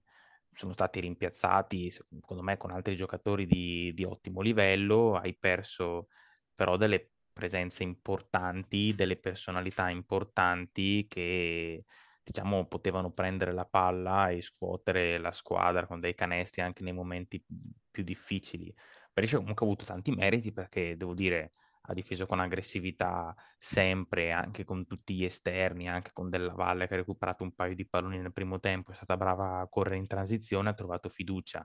sono 0.52 0.74
stati 0.74 1.02
rimpiazzati, 1.02 1.90
secondo 1.90 2.42
me, 2.42 2.58
con 2.58 2.72
altri 2.72 2.96
giocatori 2.96 3.46
di, 3.46 3.92
di 3.94 4.04
ottimo 4.06 4.42
livello. 4.42 5.16
Hai 5.16 5.36
perso 5.36 6.08
però 6.54 6.78
delle 6.78 7.12
presenze 7.34 7.84
importanti, 7.84 8.96
delle 8.96 9.20
personalità 9.20 9.90
importanti 9.90 11.06
che 11.08 11.84
diciamo 12.26 12.66
potevano 12.66 13.12
prendere 13.12 13.54
la 13.54 13.66
palla 13.66 14.30
e 14.30 14.42
scuotere 14.42 15.20
la 15.20 15.32
squadra 15.32 15.86
con 15.86 16.00
dei 16.00 16.16
canestri 16.16 16.62
anche 16.62 16.84
nei 16.84 16.94
momenti 16.94 17.44
più 17.92 18.04
difficili. 18.04 18.74
Brescia 19.14 19.38
comunque 19.38 19.66
ha 19.66 19.70
avuto 19.70 19.86
tanti 19.86 20.12
meriti 20.12 20.52
perché 20.52 20.98
devo 20.98 21.14
dire 21.14 21.52
ha 21.88 21.94
difeso 21.94 22.26
con 22.26 22.40
aggressività 22.40 23.36
sempre, 23.60 24.32
anche 24.32 24.64
con 24.64 24.88
tutti 24.88 25.14
gli 25.14 25.24
esterni, 25.24 25.88
anche 25.88 26.12
con 26.14 26.32
Della 26.32 26.54
Valle 26.54 26.88
che 26.88 26.96
ha 26.96 26.98
recuperato 26.98 27.44
un 27.44 27.54
paio 27.54 27.76
di 27.76 27.86
palloni 27.88 28.18
nel 28.18 28.34
primo 28.34 28.60
tempo, 28.60 28.92
è 28.92 28.96
stata 28.96 29.16
brava 29.16 29.60
a 29.60 29.68
correre 29.68 29.98
in 29.98 30.08
transizione, 30.08 30.70
ha 30.70 30.74
trovato 30.74 31.10
fiducia. 31.10 31.64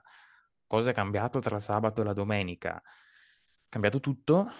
Cosa 0.67 0.91
è 0.91 0.93
cambiato 0.93 1.39
tra 1.39 1.59
sabato 1.59 2.01
e 2.01 2.03
la 2.03 2.13
domenica? 2.13 2.79
cambiato 3.71 4.01
tutto. 4.01 4.51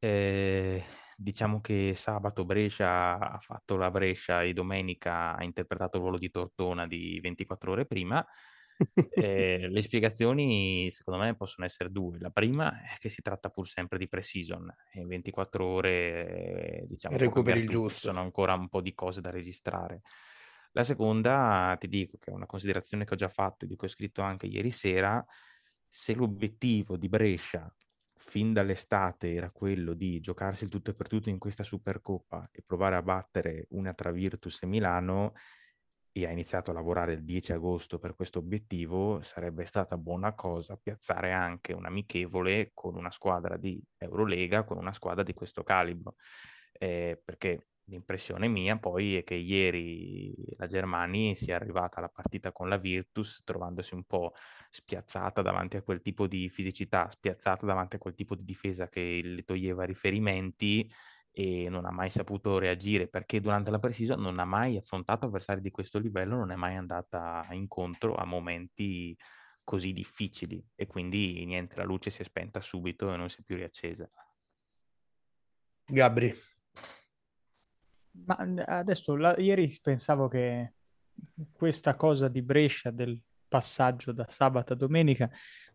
Eh, 0.00 0.84
diciamo 1.16 1.60
che 1.60 1.94
sabato 1.94 2.44
Brescia 2.44 3.18
ha 3.18 3.38
fatto 3.40 3.76
la 3.76 3.90
Brescia 3.90 4.42
e 4.42 4.52
domenica 4.52 5.34
ha 5.34 5.42
interpretato 5.42 5.96
il 5.96 6.02
ruolo 6.02 6.18
di 6.18 6.30
Tortona 6.30 6.86
di 6.86 7.18
24 7.20 7.72
ore 7.72 7.86
prima. 7.86 8.24
Eh, 9.10 9.68
le 9.70 9.80
spiegazioni, 9.80 10.90
secondo 10.90 11.18
me, 11.22 11.34
possono 11.34 11.64
essere 11.64 11.90
due. 11.90 12.18
La 12.18 12.28
prima 12.28 12.82
è 12.82 12.98
che 12.98 13.08
si 13.08 13.22
tratta 13.22 13.48
pur 13.48 13.66
sempre 13.66 13.96
di 13.96 14.06
pre-season. 14.06 14.70
In 14.96 15.06
24 15.06 15.64
ore, 15.64 16.80
eh, 16.82 16.86
diciamo, 16.86 17.16
Recuperi 17.16 17.60
il 17.60 17.68
giusto. 17.70 18.08
Sono 18.08 18.20
ancora 18.20 18.52
un 18.52 18.68
po' 18.68 18.82
di 18.82 18.92
cose 18.92 19.22
da 19.22 19.30
registrare. 19.30 20.02
La 20.72 20.82
seconda, 20.82 21.74
ti 21.80 21.88
dico 21.88 22.18
che 22.18 22.30
è 22.30 22.34
una 22.34 22.44
considerazione 22.44 23.06
che 23.06 23.14
ho 23.14 23.16
già 23.16 23.30
fatto 23.30 23.64
e 23.64 23.68
di 23.68 23.76
cui 23.76 23.86
ho 23.86 23.90
scritto 23.90 24.20
anche 24.20 24.44
ieri 24.44 24.70
sera, 24.70 25.24
se 25.88 26.14
l'obiettivo 26.14 26.98
di 26.98 27.08
Brescia 27.08 27.74
fin 28.26 28.52
dall'estate 28.52 29.32
era 29.32 29.50
quello 29.50 29.94
di 29.94 30.20
giocarsi 30.20 30.64
il 30.64 30.70
tutto 30.70 30.90
e 30.90 30.94
per 30.94 31.08
tutto 31.08 31.28
in 31.28 31.38
questa 31.38 31.62
Supercoppa 31.62 32.48
e 32.52 32.62
provare 32.66 32.96
a 32.96 33.02
battere 33.02 33.66
una 33.70 33.94
tra 33.94 34.10
Virtus 34.10 34.62
e 34.62 34.66
Milano 34.66 35.32
e 36.10 36.26
ha 36.26 36.30
iniziato 36.30 36.70
a 36.70 36.74
lavorare 36.74 37.12
il 37.12 37.24
10 37.24 37.52
agosto 37.52 37.98
per 37.98 38.14
questo 38.14 38.38
obiettivo, 38.40 39.20
sarebbe 39.22 39.64
stata 39.64 39.96
buona 39.96 40.34
cosa 40.34 40.76
piazzare 40.76 41.32
anche 41.32 41.72
un 41.72 41.84
amichevole 41.84 42.70
con 42.74 42.96
una 42.96 43.10
squadra 43.10 43.56
di 43.56 43.80
Eurolega, 43.98 44.64
con 44.64 44.78
una 44.78 44.92
squadra 44.92 45.22
di 45.22 45.34
questo 45.34 45.62
calibro. 45.62 46.16
Eh, 46.72 47.20
perché 47.22 47.68
L'impressione 47.88 48.48
mia 48.48 48.76
poi 48.78 49.16
è 49.16 49.22
che 49.22 49.34
ieri 49.34 50.34
la 50.56 50.66
Germania 50.66 51.34
sia 51.34 51.54
arrivata 51.54 51.98
alla 51.98 52.08
partita 52.08 52.50
con 52.50 52.68
la 52.68 52.78
Virtus 52.78 53.42
trovandosi 53.44 53.94
un 53.94 54.02
po' 54.02 54.32
spiazzata 54.70 55.40
davanti 55.40 55.76
a 55.76 55.82
quel 55.82 56.02
tipo 56.02 56.26
di 56.26 56.48
fisicità, 56.48 57.08
spiazzata 57.08 57.64
davanti 57.64 57.94
a 57.94 57.98
quel 58.00 58.14
tipo 58.14 58.34
di 58.34 58.44
difesa 58.44 58.88
che 58.88 59.20
le 59.22 59.42
toglieva 59.44 59.84
riferimenti 59.84 60.90
e 61.30 61.68
non 61.68 61.84
ha 61.84 61.92
mai 61.92 62.10
saputo 62.10 62.58
reagire 62.58 63.06
perché 63.06 63.40
durante 63.40 63.70
la 63.70 63.78
pre-season 63.78 64.20
non 64.20 64.40
ha 64.40 64.44
mai 64.44 64.76
affrontato 64.76 65.26
avversari 65.26 65.60
di 65.60 65.70
questo 65.70 66.00
livello, 66.00 66.34
non 66.34 66.50
è 66.50 66.56
mai 66.56 66.74
andata 66.74 67.46
incontro 67.52 68.16
a 68.16 68.24
momenti 68.24 69.16
così 69.62 69.92
difficili 69.92 70.64
e 70.74 70.86
quindi 70.86 71.44
niente, 71.44 71.76
la 71.76 71.84
luce 71.84 72.10
si 72.10 72.22
è 72.22 72.24
spenta 72.24 72.60
subito 72.60 73.12
e 73.12 73.16
non 73.16 73.28
si 73.28 73.42
è 73.42 73.44
più 73.44 73.54
riaccesa. 73.54 74.10
Gabri. 75.88 76.34
Ma 78.24 78.36
adesso, 78.66 79.16
la, 79.16 79.36
ieri 79.36 79.72
pensavo 79.82 80.28
che 80.28 80.72
questa 81.52 81.94
cosa 81.94 82.28
di 82.28 82.42
Brescia 82.42 82.90
del 82.90 83.18
passaggio 83.48 84.12
da 84.12 84.26
sabato 84.28 84.72
a 84.72 84.76
domenica 84.76 85.30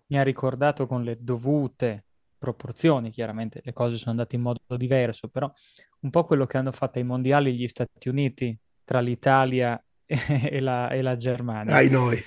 mi 0.07 0.17
ha 0.17 0.23
ricordato 0.23 0.87
con 0.87 1.03
le 1.03 1.17
dovute 1.19 2.05
proporzioni, 2.37 3.11
chiaramente 3.11 3.61
le 3.63 3.71
cose 3.71 3.97
sono 3.97 4.11
andate 4.11 4.35
in 4.35 4.41
modo 4.41 4.59
diverso, 4.75 5.29
però 5.29 5.51
un 5.99 6.09
po' 6.09 6.25
quello 6.25 6.45
che 6.45 6.57
hanno 6.57 6.71
fatto 6.71 6.97
ai 6.97 7.05
mondiali 7.05 7.55
gli 7.55 7.67
Stati 7.67 8.09
Uniti 8.09 8.57
tra 8.83 8.99
l'Italia 8.99 9.81
e 10.05 10.59
la, 10.59 10.89
e 10.89 11.01
la 11.01 11.15
Germania. 11.15 11.75
Ai 11.75 11.89
noi. 11.89 12.21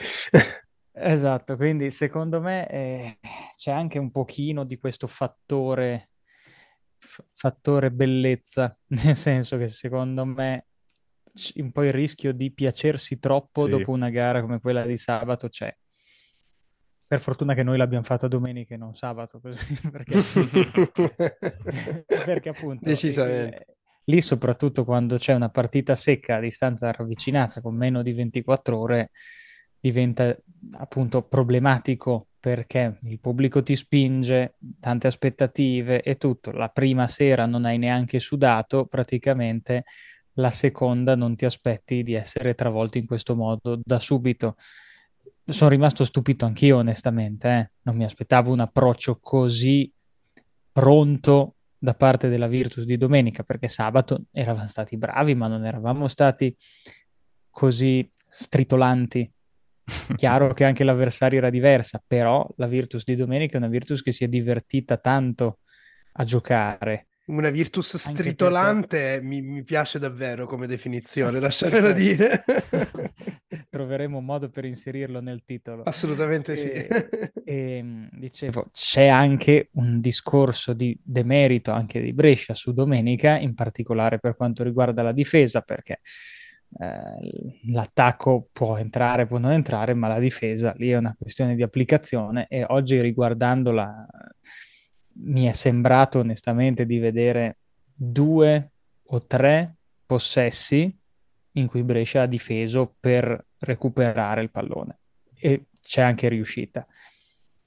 esatto, 0.93 1.57
quindi 1.57 1.91
secondo 1.91 2.41
me 2.41 2.69
eh, 2.69 3.19
c'è 3.57 3.73
anche 3.73 3.99
un 3.99 4.11
pochino 4.11 4.65
di 4.65 4.79
questo 4.79 5.07
fattore 5.07 6.11
fattore 7.07 7.91
bellezza, 7.91 8.77
nel 8.89 9.17
senso 9.17 9.57
che 9.59 9.69
secondo 9.69 10.25
me 10.25 10.67
un 11.57 11.73
po' 11.73 11.83
il 11.83 11.93
rischio 11.93 12.33
di 12.33 12.53
piacersi 12.53 13.19
troppo 13.19 13.65
Sì. 13.65 13.71
dopo 13.71 13.91
una 13.91 14.09
gara 14.11 14.41
come 14.41 14.61
quella 14.61 14.85
di 14.85 14.97
sabato 14.97 15.49
c'è. 15.49 15.75
Per 17.07 17.21
fortuna 17.21 17.55
che 17.55 17.63
noi 17.63 17.77
l'abbiamo 17.77 18.05
fatta 18.05 18.29
domenica 18.29 18.75
e 18.75 18.77
non 18.77 18.95
sabato, 18.95 19.41
così, 19.41 19.75
perché, 19.91 20.23
perché 22.07 22.49
appunto 22.49 22.89
Decisamente. 22.89 23.57
eh, 23.57 23.67
lì 24.05 24.21
soprattutto 24.21 24.85
quando 24.85 25.17
c'è 25.17 25.35
una 25.35 25.51
partita 25.51 25.95
secca 25.97 26.37
a 26.37 26.41
distanza 26.41 26.91
ravvicinata 26.91 27.61
con 27.61 27.75
meno 27.77 28.03
di 28.03 28.13
24 28.13 28.79
ore 28.79 29.11
diventa 29.91 30.35
appunto 30.79 31.21
problematico 31.23 32.29
perché 32.41 32.99
il 33.03 33.21
pubblico 33.21 33.63
ti 33.63 33.77
spinge, 33.77 34.57
tante 34.81 35.07
aspettative 35.07 36.03
e 36.03 36.17
tutto. 36.17 36.53
La 36.53 36.69
prima 36.69 37.07
sera 37.07 37.45
non 37.45 37.67
hai 37.67 37.77
neanche 37.77 38.19
sudato, 38.19 38.87
praticamente 38.87 39.85
la 40.35 40.51
seconda 40.51 41.15
non 41.17 41.37
ti 41.37 41.45
aspetti 41.45 42.03
di 42.03 42.15
essere 42.15 42.55
travolto 42.55 42.97
in 42.97 43.07
questo 43.07 43.35
modo 43.35 43.79
da 43.83 43.99
subito. 43.99 44.57
Sono 45.45 45.71
rimasto 45.71 46.05
stupito 46.05 46.47
anch'io, 46.47 46.79
onestamente, 46.79 47.49
eh. 47.49 47.71
Non 47.83 47.97
mi 47.97 48.05
aspettavo 48.05 48.53
un 48.53 48.61
approccio 48.61 49.19
così 49.21 49.91
pronto 50.73 51.57
da 51.79 51.95
parte 51.95 52.29
della 52.29 52.47
Virtus 52.47 52.85
di 52.85 52.97
domenica, 52.97 53.43
perché 53.43 53.69
sabato 53.69 54.25
eravamo 54.33 54.67
stati 54.67 54.97
bravi, 54.97 55.35
ma 55.35 55.47
non 55.47 55.65
eravamo 55.67 56.09
stati 56.09 56.55
così 57.51 58.11
stritolanti. 58.27 59.34
Chiaro 60.17 60.53
che 60.55 60.65
anche 60.65 60.85
l'avversario 60.85 61.39
era 61.39 61.51
diversa, 61.51 62.03
però 62.05 62.47
la 62.57 62.67
Virtus 62.67 63.05
di 63.05 63.17
domenica 63.17 63.55
è 63.55 63.57
una 63.59 63.69
Virtus 63.69 64.03
che 64.03 64.13
si 64.13 64.25
è 64.25 64.29
divertita 64.29 64.97
tanto 64.97 65.59
a 66.13 66.25
giocare. 66.25 67.09
Una 67.27 67.49
Virtus 67.49 67.97
stritolante 67.97 69.21
mi, 69.23 69.41
mi 69.41 69.63
piace 69.63 69.99
davvero 69.99 70.47
come 70.47 70.67
definizione, 70.67 71.41
lasciamelo 71.41 71.89
Ecco. 71.89 71.99
dire. 71.99 72.45
Troveremo 73.71 74.19
un 74.19 74.25
modo 74.25 74.51
per 74.51 74.67
inserirlo 74.67 75.21
nel 75.21 75.43
titolo. 75.45 75.83
Assolutamente 75.85 76.55
sì. 76.55 76.71
E, 76.71 77.33
e, 77.45 77.83
mh, 77.83 78.09
dicevo, 78.13 78.69
c'è 78.73 79.07
anche 79.07 79.71
un 79.73 80.01
discorso 80.01 80.75
di 80.75 80.99
demerito 81.03 81.73
anche 81.73 82.01
di 82.01 82.13
Brescia 82.13 82.55
su 82.55 82.73
domenica, 82.73 83.39
in 83.39 83.55
particolare 83.55 84.19
per 84.19 84.37
quanto 84.37 84.63
riguarda 84.63 85.03
la 85.03 85.13
difesa, 85.13 85.63
perché 85.63 86.01
eh, 86.79 87.61
l'attacco 87.73 88.49
può 88.53 88.77
entrare, 88.77 89.27
può 89.27 89.39
non 89.39 89.53
entrare, 89.53 89.95
ma 89.95 90.09
la 90.09 90.19
difesa 90.19 90.75
lì 90.77 90.91
è 90.91 90.97
una 90.97 91.15
questione 91.19 91.55
di 91.55 91.63
applicazione 91.63 92.47
e 92.49 92.65
oggi 92.69 93.01
riguardandola 93.01 94.07
mi 95.17 95.45
è 95.47 95.53
sembrato 95.53 96.19
onestamente 96.19 96.87
di 96.87 96.99
vedere 96.99 97.59
due 97.95 98.71
o 99.03 99.27
tre 99.27 99.77
possessi 100.07 100.97
in 101.53 101.67
cui 101.69 101.85
Brescia 101.85 102.23
ha 102.23 102.27
difeso 102.27 102.97
per 102.99 103.47
recuperare 103.59 104.43
il 104.43 104.51
pallone 104.51 104.99
e 105.39 105.67
c'è 105.81 106.03
anche 106.03 106.29
riuscita. 106.29 106.87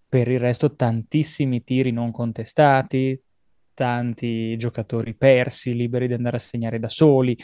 Per 0.09 0.27
il 0.27 0.39
resto 0.39 0.75
tantissimi 0.75 1.63
tiri 1.63 1.91
non 1.91 2.11
contestati, 2.11 3.21
tanti 3.73 4.57
giocatori 4.57 5.13
persi, 5.13 5.75
liberi 5.75 6.07
di 6.07 6.13
andare 6.13 6.37
a 6.37 6.39
segnare 6.39 6.79
da 6.79 6.89
soli, 6.89 7.37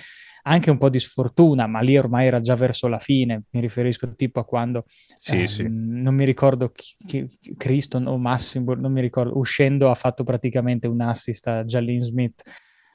anche 0.43 0.69
un 0.69 0.77
po' 0.77 0.89
di 0.89 0.99
sfortuna, 0.99 1.67
ma 1.67 1.79
lì 1.81 1.97
ormai 1.97 2.27
era 2.27 2.39
già 2.39 2.55
verso 2.55 2.87
la 2.87 2.99
fine. 2.99 3.43
Mi 3.51 3.59
riferisco 3.61 4.13
tipo 4.15 4.39
a 4.39 4.45
quando 4.45 4.85
Sì, 5.17 5.35
ehm, 5.35 5.47
sì. 5.47 5.63
non 6.01 6.15
mi 6.15 6.25
ricordo 6.25 6.69
chi, 6.71 6.95
chi- 7.05 7.55
Criston 7.57 8.07
o 8.07 8.17
Massimo, 8.17 8.73
non 8.75 8.91
mi 8.91 9.01
ricordo, 9.01 9.37
uscendo 9.37 9.89
ha 9.89 9.95
fatto 9.95 10.23
praticamente 10.23 10.87
un 10.87 11.01
assist 11.01 11.47
a 11.47 11.63
Jalen 11.63 12.01
Smith. 12.01 12.41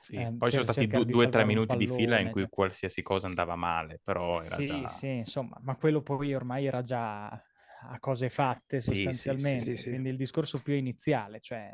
Sì, 0.01 0.17
ehm, 0.17 0.37
Poi 0.39 0.49
ci 0.51 0.57
sono 0.57 0.63
stati 0.73 0.87
due 0.87 1.25
o 1.27 1.29
tre 1.29 1.45
minuti 1.45 1.77
di 1.77 1.87
fila 1.87 2.19
in 2.19 2.25
pallone, 2.25 2.31
cui 2.31 2.43
cioè. 2.43 2.51
qualsiasi 2.51 3.03
cosa 3.03 3.27
andava 3.27 3.57
male, 3.57 4.01
però 4.03 4.43
era 4.43 4.57
Sì, 4.57 4.67
già... 4.67 4.89
sì, 4.89 5.07
insomma, 5.09 5.57
ma 5.63 5.77
quello 5.77 6.03
poi 6.03 6.35
ormai 6.35 6.67
era 6.67 6.83
già 6.83 7.27
a 7.29 7.99
cose 8.01 8.29
fatte 8.31 8.81
sostanzialmente, 8.81 9.83
quindi 9.89 10.09
il 10.09 10.17
discorso 10.17 10.59
più 10.63 10.75
iniziale, 10.75 11.41
cioè 11.41 11.71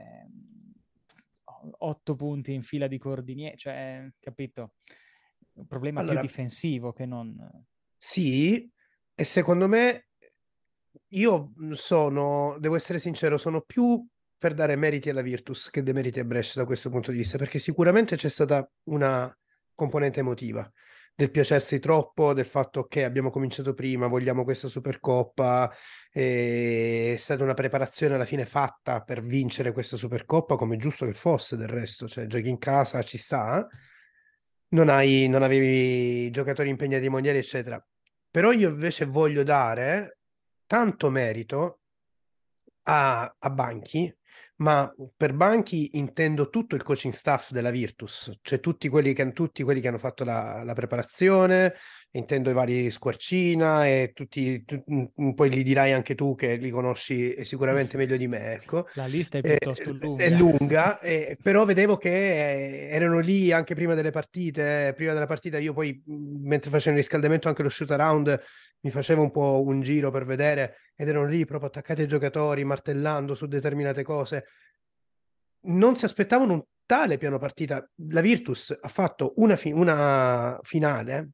otto 1.78 2.14
punti 2.14 2.52
in 2.52 2.62
fila 2.62 2.86
di 2.86 2.98
cordiniere, 2.98 3.56
cioè, 3.56 4.08
capito? 4.20 4.74
Un 5.54 5.66
problema 5.66 6.00
Allora- 6.00 6.20
più 6.20 6.28
difensivo 6.28 6.92
che 6.92 7.06
non... 7.06 7.36
Sì, 7.96 8.70
e 9.14 9.24
secondo 9.24 9.68
me 9.68 10.08
io 11.08 11.52
sono, 11.72 12.56
devo 12.58 12.76
essere 12.76 12.98
sincero, 12.98 13.38
sono 13.38 13.60
più 13.62 14.04
per 14.36 14.52
dare 14.52 14.76
meriti 14.76 15.08
alla 15.08 15.22
Virtus 15.22 15.70
che 15.70 15.82
demeriti 15.82 16.20
a 16.20 16.24
Brescia 16.24 16.60
da 16.60 16.66
questo 16.66 16.90
punto 16.90 17.10
di 17.10 17.18
vista, 17.18 17.38
perché 17.38 17.58
sicuramente 17.58 18.16
c'è 18.16 18.28
stata 18.28 18.68
una 18.84 19.34
componente 19.74 20.20
emotiva 20.20 20.70
del 21.16 21.30
piacersi 21.30 21.78
troppo, 21.78 22.34
del 22.34 22.44
fatto 22.44 22.84
che 22.84 23.04
abbiamo 23.04 23.30
cominciato 23.30 23.72
prima, 23.72 24.08
vogliamo 24.08 24.42
questa 24.42 24.68
Supercoppa, 24.68 25.72
è 26.10 27.14
stata 27.16 27.44
una 27.44 27.54
preparazione 27.54 28.16
alla 28.16 28.24
fine 28.24 28.44
fatta 28.44 29.00
per 29.00 29.22
vincere 29.22 29.72
questa 29.72 29.96
Supercoppa, 29.96 30.56
come 30.56 30.76
giusto 30.76 31.06
che 31.06 31.12
fosse 31.12 31.56
del 31.56 31.68
resto, 31.68 32.08
cioè 32.08 32.26
giochi 32.26 32.48
in 32.48 32.58
casa, 32.58 33.02
ci 33.02 33.16
sta, 33.16 33.66
non 34.70 34.88
hai, 34.88 35.28
non 35.28 35.42
avevi 35.42 36.30
giocatori 36.30 36.68
impegnati 36.68 37.08
mondiali, 37.08 37.38
eccetera. 37.38 37.84
Però 38.30 38.52
io 38.52 38.68
invece 38.70 39.04
voglio 39.06 39.42
dare 39.44 40.18
tanto 40.66 41.10
merito 41.10 41.80
a, 42.84 43.36
a 43.38 43.50
Banchi, 43.50 44.14
ma 44.56 44.92
per 45.16 45.32
Banchi 45.34 45.96
intendo 45.98 46.48
tutto 46.48 46.74
il 46.74 46.82
coaching 46.82 47.12
staff 47.12 47.50
della 47.50 47.70
Virtus, 47.70 48.30
cioè 48.42 48.60
tutti 48.60 48.88
quelli 48.88 49.12
che, 49.12 49.32
tutti 49.32 49.62
quelli 49.62 49.80
che 49.80 49.88
hanno 49.88 49.98
fatto 49.98 50.24
la, 50.24 50.62
la 50.64 50.74
preparazione, 50.74 51.74
intendo 52.12 52.50
i 52.50 52.52
vari 52.52 52.90
Squarcina 52.90 53.86
e 53.86 54.12
tutti, 54.14 54.64
tu- 54.64 54.84
poi 55.34 55.50
li 55.50 55.62
dirai 55.64 55.92
anche 55.92 56.14
tu 56.14 56.34
che 56.36 56.54
li 56.56 56.70
conosci 56.70 57.44
sicuramente 57.44 57.96
meglio 57.96 58.16
di 58.16 58.28
me, 58.28 58.52
ecco. 58.52 58.86
La 58.92 59.06
lista 59.06 59.38
è 59.38 59.42
Eh, 59.42 59.58
piuttosto 59.58 59.90
lunga. 59.92 60.24
È 60.24 60.30
lunga, 60.30 61.00
eh, 61.00 61.36
però 61.42 61.64
vedevo 61.64 61.96
che 61.96 62.10
eh, 62.10 62.88
erano 62.94 63.18
lì 63.18 63.50
anche 63.50 63.74
prima 63.74 63.94
delle 63.94 64.10
partite, 64.10 64.92
prima 64.94 65.12
della 65.12 65.26
partita 65.26 65.58
io 65.58 65.72
poi 65.72 66.00
mentre 66.06 66.70
facevo 66.70 66.96
il 66.96 67.02
riscaldamento 67.02 67.48
anche 67.48 67.62
lo 67.62 67.68
shoot 67.68 67.90
around 67.90 68.40
mi 68.84 68.90
facevo 68.90 69.22
un 69.22 69.30
po' 69.30 69.62
un 69.62 69.80
giro 69.80 70.10
per 70.10 70.26
vedere 70.26 70.76
ed 70.94 71.08
erano 71.08 71.26
lì 71.26 71.46
proprio 71.46 71.68
attaccati 71.68 72.02
ai 72.02 72.06
giocatori, 72.06 72.64
martellando 72.64 73.34
su 73.34 73.46
determinate 73.46 74.02
cose. 74.02 74.44
Non 75.62 75.96
si 75.96 76.04
aspettavano 76.04 76.52
un 76.52 76.62
tale 76.84 77.16
piano 77.16 77.38
partita. 77.38 77.88
La 78.10 78.20
Virtus 78.20 78.78
ha 78.78 78.88
fatto 78.88 79.32
una, 79.36 79.56
fi- 79.56 79.72
una 79.72 80.58
finale 80.62 81.30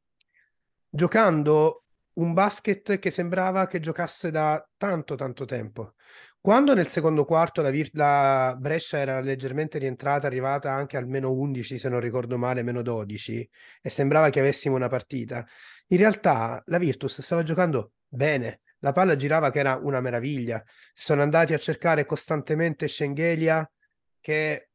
giocando 0.88 1.84
un 2.14 2.32
basket 2.34 2.98
che 3.00 3.10
sembrava 3.10 3.66
che 3.66 3.80
giocasse 3.80 4.30
da 4.30 4.64
tanto 4.76 5.16
tanto 5.16 5.44
tempo. 5.44 5.94
Quando 6.40 6.72
nel 6.74 6.86
secondo 6.88 7.24
quarto 7.24 7.62
la, 7.62 7.70
Vir- 7.70 7.90
la 7.94 8.56
Brescia 8.58 8.98
era 8.98 9.20
leggermente 9.20 9.78
rientrata, 9.78 10.26
arrivata 10.26 10.72
anche 10.72 10.96
al 10.96 11.06
meno 11.06 11.32
11, 11.32 11.78
se 11.78 11.88
non 11.88 12.00
ricordo 12.00 12.38
male, 12.38 12.62
meno 12.62 12.80
12, 12.80 13.50
e 13.82 13.90
sembrava 13.90 14.30
che 14.30 14.40
avessimo 14.40 14.76
una 14.76 14.88
partita, 14.88 15.46
in 15.92 15.98
realtà 15.98 16.62
la 16.66 16.78
Virtus 16.78 17.20
stava 17.20 17.42
giocando 17.42 17.92
bene, 18.06 18.60
la 18.80 18.92
palla 18.92 19.16
girava 19.16 19.50
che 19.50 19.58
era 19.58 19.76
una 19.76 20.00
meraviglia. 20.00 20.62
Sono 20.94 21.22
andati 21.22 21.52
a 21.52 21.58
cercare 21.58 22.06
costantemente 22.06 22.88
Schengelia, 22.88 23.68
che 24.20 24.70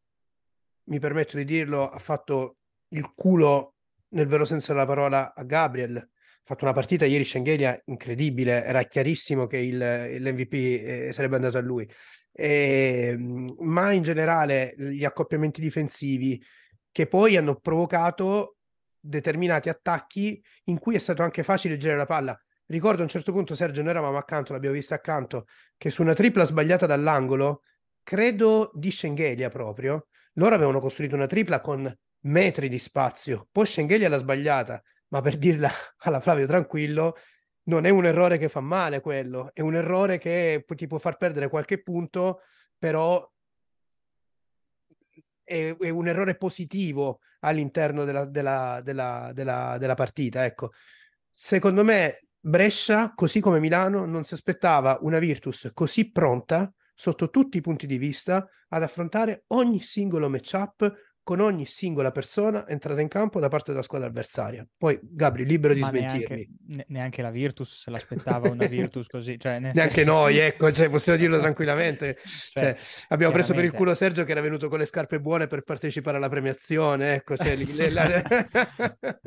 mi 0.83 0.99
permetto 0.99 1.37
di 1.37 1.45
dirlo, 1.45 1.89
ha 1.89 1.99
fatto 1.99 2.57
il 2.89 3.13
culo 3.13 3.75
nel 4.09 4.27
vero 4.27 4.45
senso 4.45 4.73
della 4.73 4.85
parola 4.85 5.33
a 5.33 5.43
Gabriel. 5.43 5.97
Ha 5.97 6.07
fatto 6.43 6.65
una 6.65 6.73
partita 6.73 7.05
ieri 7.05 7.23
Schengelia 7.23 7.81
incredibile, 7.85 8.63
era 8.63 8.83
chiarissimo 8.83 9.47
che 9.47 9.57
il, 9.57 9.77
l'MVP 9.77 10.53
eh, 10.53 11.09
sarebbe 11.11 11.37
andato 11.37 11.57
a 11.57 11.61
lui. 11.61 11.89
E, 12.31 13.15
ma 13.59 13.91
in 13.93 14.03
generale 14.03 14.75
gli 14.77 15.05
accoppiamenti 15.05 15.61
difensivi 15.61 16.43
che 16.91 17.07
poi 17.07 17.37
hanno 17.37 17.55
provocato 17.55 18.54
determinati 19.05 19.69
attacchi 19.69 20.43
in 20.65 20.79
cui 20.79 20.95
è 20.95 20.99
stato 20.99 21.21
anche 21.23 21.43
facile 21.43 21.77
girare 21.77 21.99
la 21.99 22.05
palla. 22.05 22.39
Ricordo 22.67 23.01
a 23.01 23.03
un 23.03 23.09
certo 23.09 23.31
punto, 23.31 23.53
Sergio, 23.53 23.81
noi 23.81 23.91
eravamo 23.91 24.17
accanto, 24.17 24.53
l'abbiamo 24.53 24.75
vista 24.75 24.95
accanto, 24.95 25.45
che 25.77 25.91
su 25.91 26.01
una 26.01 26.13
tripla 26.13 26.45
sbagliata 26.45 26.85
dall'angolo, 26.87 27.61
credo 28.01 28.71
di 28.73 28.89
Schengelia 28.89 29.49
proprio, 29.49 30.07
loro 30.33 30.55
avevano 30.55 30.79
costruito 30.79 31.15
una 31.15 31.27
tripla 31.27 31.61
con 31.61 31.93
metri 32.21 32.67
di 32.67 32.79
spazio, 32.79 33.47
poi 33.51 33.67
Schengelia 33.67 34.09
l'ha 34.09 34.17
sbagliata, 34.17 34.81
ma 35.09 35.21
per 35.21 35.37
dirla 35.37 35.69
alla 36.05 36.19
Flavio 36.19 36.47
tranquillo, 36.47 37.17
non 37.67 37.85
è 37.85 37.89
un 37.89 38.05
errore 38.05 38.37
che 38.37 38.49
fa 38.49 38.61
male 38.61 38.99
quello, 38.99 39.51
è 39.53 39.61
un 39.61 39.75
errore 39.75 40.17
che 40.17 40.65
ti 40.75 40.87
può 40.87 40.97
far 40.97 41.17
perdere 41.17 41.49
qualche 41.49 41.81
punto, 41.81 42.41
però 42.77 43.27
è, 45.43 45.75
è 45.79 45.89
un 45.89 46.07
errore 46.07 46.35
positivo 46.35 47.19
all'interno 47.45 48.03
della, 48.03 48.25
della, 48.25 48.81
della, 48.83 49.31
della, 49.33 49.93
partita. 49.93 50.45
Ecco, 50.45 50.71
secondo 51.31 51.83
me 51.83 52.27
Brescia, 52.39 53.13
così 53.15 53.39
come 53.39 53.59
Milano, 53.59 54.05
non 54.05 54.25
si 54.25 54.33
aspettava 54.33 54.97
una 55.01 55.19
Virtus 55.19 55.71
così 55.73 56.11
pronta 56.11 56.71
sotto 56.93 57.29
tutti 57.29 57.57
i 57.57 57.61
punti 57.61 57.87
di 57.87 57.97
vista 57.97 58.47
ad 58.69 58.83
affrontare 58.83 59.43
ogni 59.47 59.81
singolo 59.81 60.29
matchup 60.29 60.91
con 61.25 61.39
ogni 61.39 61.65
singola 61.65 62.11
persona 62.11 62.67
entrata 62.67 63.01
in 63.01 63.07
campo 63.07 63.39
da 63.39 63.47
parte 63.47 63.71
della 63.71 63.81
squadra 63.83 64.07
avversaria. 64.07 64.63
Poi 64.77 64.99
Gabri, 65.01 65.43
libero 65.43 65.73
di 65.73 65.79
Ma 65.79 65.87
smentirmi. 65.87 66.19
neanche, 66.35 66.47
ne- 66.67 66.85
neanche 66.89 67.21
la 67.23 67.31
Virtus 67.31 67.81
se 67.81 67.89
l'aspettava 67.89 68.47
una 68.49 68.67
Virtus 68.67 69.07
così. 69.07 69.39
Cioè, 69.39 69.57
Neanche 69.57 69.89
senso- 69.89 70.03
noi, 70.11 70.37
ecco, 70.37 70.71
cioè, 70.71 70.87
possiamo 70.87 71.17
dirlo 71.17 71.39
tranquillamente. 71.41 72.17
Cioè, 72.23 72.75
Cioè, 72.75 72.77
abbiamo 73.07 73.33
preso 73.33 73.55
per 73.55 73.63
il 73.63 73.71
culo 73.71 73.95
Sergio 73.95 74.23
che 74.23 74.31
era 74.33 74.41
venuto 74.41 74.69
con 74.69 74.77
le 74.77 74.85
scarpe 74.85 75.19
buone 75.19 75.47
per 75.47 75.63
partecipare 75.63 76.17
alla 76.17 76.29
premiazione. 76.29 77.15
Ecco, 77.15 77.35
cioè, 77.35 77.55
le- 77.55 77.89
la- 77.89 78.21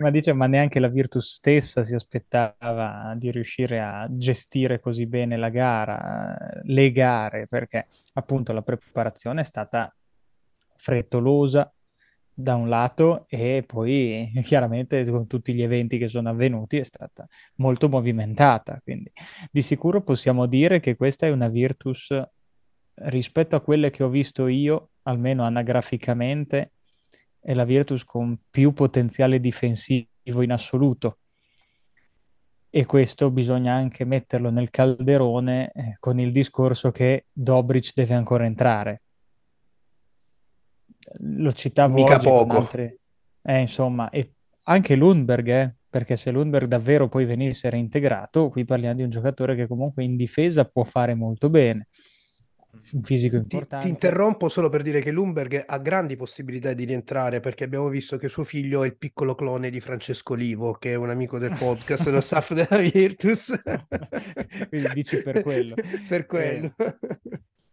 Ma 0.00 0.10
dice, 0.10 0.32
ma 0.32 0.46
neanche 0.46 0.78
la 0.80 0.86
Virtus 0.88 1.34
stessa 1.34 1.82
si 1.82 1.92
aspettava 1.94 3.14
di 3.16 3.30
riuscire 3.32 3.80
a 3.80 4.06
gestire 4.10 4.78
così 4.78 5.06
bene 5.06 5.36
la 5.36 5.48
gara, 5.48 6.36
le 6.62 6.92
gare, 6.92 7.46
perché 7.48 7.86
appunto 8.14 8.52
la 8.52 8.62
preparazione 8.62 9.40
è 9.40 9.44
stata 9.44 9.92
frettolosa 10.78 11.70
da 12.32 12.54
un 12.54 12.68
lato 12.68 13.26
e 13.28 13.64
poi 13.66 14.30
chiaramente 14.44 15.04
con 15.10 15.26
tutti 15.26 15.52
gli 15.52 15.62
eventi 15.62 15.98
che 15.98 16.08
sono 16.08 16.28
avvenuti 16.28 16.78
è 16.78 16.84
stata 16.84 17.26
molto 17.56 17.88
movimentata. 17.88 18.80
Quindi 18.82 19.10
di 19.50 19.60
sicuro 19.60 20.02
possiamo 20.02 20.46
dire 20.46 20.78
che 20.78 20.94
questa 20.94 21.26
è 21.26 21.30
una 21.30 21.48
Virtus 21.48 22.14
rispetto 23.00 23.56
a 23.56 23.60
quelle 23.60 23.90
che 23.90 24.04
ho 24.04 24.08
visto 24.08 24.46
io, 24.46 24.90
almeno 25.02 25.42
anagraficamente, 25.42 26.72
è 27.40 27.54
la 27.54 27.64
Virtus 27.64 28.04
con 28.04 28.38
più 28.50 28.72
potenziale 28.72 29.40
difensivo 29.40 30.42
in 30.42 30.52
assoluto. 30.52 31.18
E 32.70 32.84
questo 32.86 33.30
bisogna 33.30 33.74
anche 33.74 34.04
metterlo 34.04 34.50
nel 34.50 34.70
calderone 34.70 35.72
eh, 35.72 35.96
con 35.98 36.20
il 36.20 36.30
discorso 36.30 36.90
che 36.90 37.26
Dobric 37.32 37.92
deve 37.94 38.14
ancora 38.14 38.44
entrare. 38.44 39.02
Lo 41.20 41.52
citavo 41.52 41.94
Mica 41.94 42.16
oggi 42.16 42.26
con 42.26 42.36
poco. 42.46 42.56
altri- 42.56 42.98
eh, 43.42 43.60
insomma, 43.60 44.10
e 44.10 44.32
anche 44.64 44.96
Lundberg, 44.96 45.48
eh, 45.48 45.74
perché 45.88 46.16
se 46.16 46.30
Lundberg 46.30 46.66
davvero 46.66 47.08
poi 47.08 47.24
venisse 47.24 47.70
reintegrato, 47.70 48.48
qui 48.50 48.64
parliamo 48.64 48.94
di 48.96 49.02
un 49.02 49.10
giocatore 49.10 49.54
che 49.54 49.66
comunque 49.66 50.04
in 50.04 50.16
difesa 50.16 50.64
può 50.66 50.84
fare 50.84 51.14
molto 51.14 51.48
bene. 51.48 51.88
Un 52.92 53.02
fisico 53.02 53.36
Ti, 53.36 53.42
importante. 53.42 53.86
ti 53.86 53.90
interrompo 53.90 54.48
solo 54.50 54.68
per 54.68 54.82
dire 54.82 55.00
che 55.00 55.10
Lumberg 55.10 55.64
ha 55.66 55.78
grandi 55.78 56.16
possibilità 56.16 56.74
di 56.74 56.84
rientrare 56.84 57.40
perché 57.40 57.64
abbiamo 57.64 57.88
visto 57.88 58.18
che 58.18 58.28
suo 58.28 58.44
figlio 58.44 58.82
è 58.84 58.86
il 58.86 58.96
piccolo 58.96 59.34
clone 59.34 59.70
di 59.70 59.80
Francesco 59.80 60.34
Livo, 60.34 60.72
che 60.74 60.92
è 60.92 60.94
un 60.94 61.08
amico 61.08 61.38
del 61.38 61.56
podcast, 61.58 62.04
dello 62.04 62.20
staff 62.20 62.52
della 62.54 62.78
Virtus. 62.82 63.58
Quindi 64.68 64.88
dici 64.92 65.22
per 65.22 65.40
quello. 65.42 65.74
per 66.06 66.26
quello. 66.26 66.74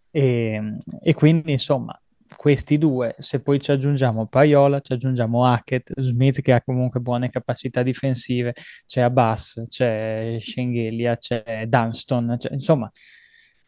E, 0.10 0.62
e 1.02 1.14
quindi, 1.14 1.52
insomma, 1.52 2.00
questi 2.36 2.78
due, 2.78 3.16
se 3.20 3.42
poi 3.42 3.60
ci 3.60 3.72
aggiungiamo 3.72 4.28
Paiola, 4.28 4.80
ci 4.80 4.94
aggiungiamo 4.94 5.46
Hackett, 5.46 5.92
Smith 6.00 6.42
che 6.42 6.54
ha 6.54 6.62
comunque 6.62 7.00
buone 7.00 7.30
capacità 7.30 7.84
difensive, 7.84 8.54
c'è 8.86 9.02
Abbas, 9.02 9.64
c'è 9.68 10.38
Schengelia, 10.40 11.18
c'è 11.18 11.66
Dunston, 11.68 12.36
c'è- 12.38 12.52
insomma, 12.52 12.92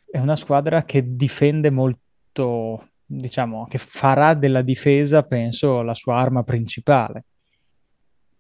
è 0.10 0.20
una 0.20 0.36
squadra 0.36 0.84
che 0.84 1.16
difende 1.16 1.70
molto, 1.70 2.90
diciamo, 3.06 3.66
che 3.68 3.78
farà 3.78 4.34
della 4.34 4.62
difesa, 4.62 5.24
penso, 5.24 5.82
la 5.82 5.94
sua 5.94 6.18
arma 6.18 6.44
principale. 6.44 7.26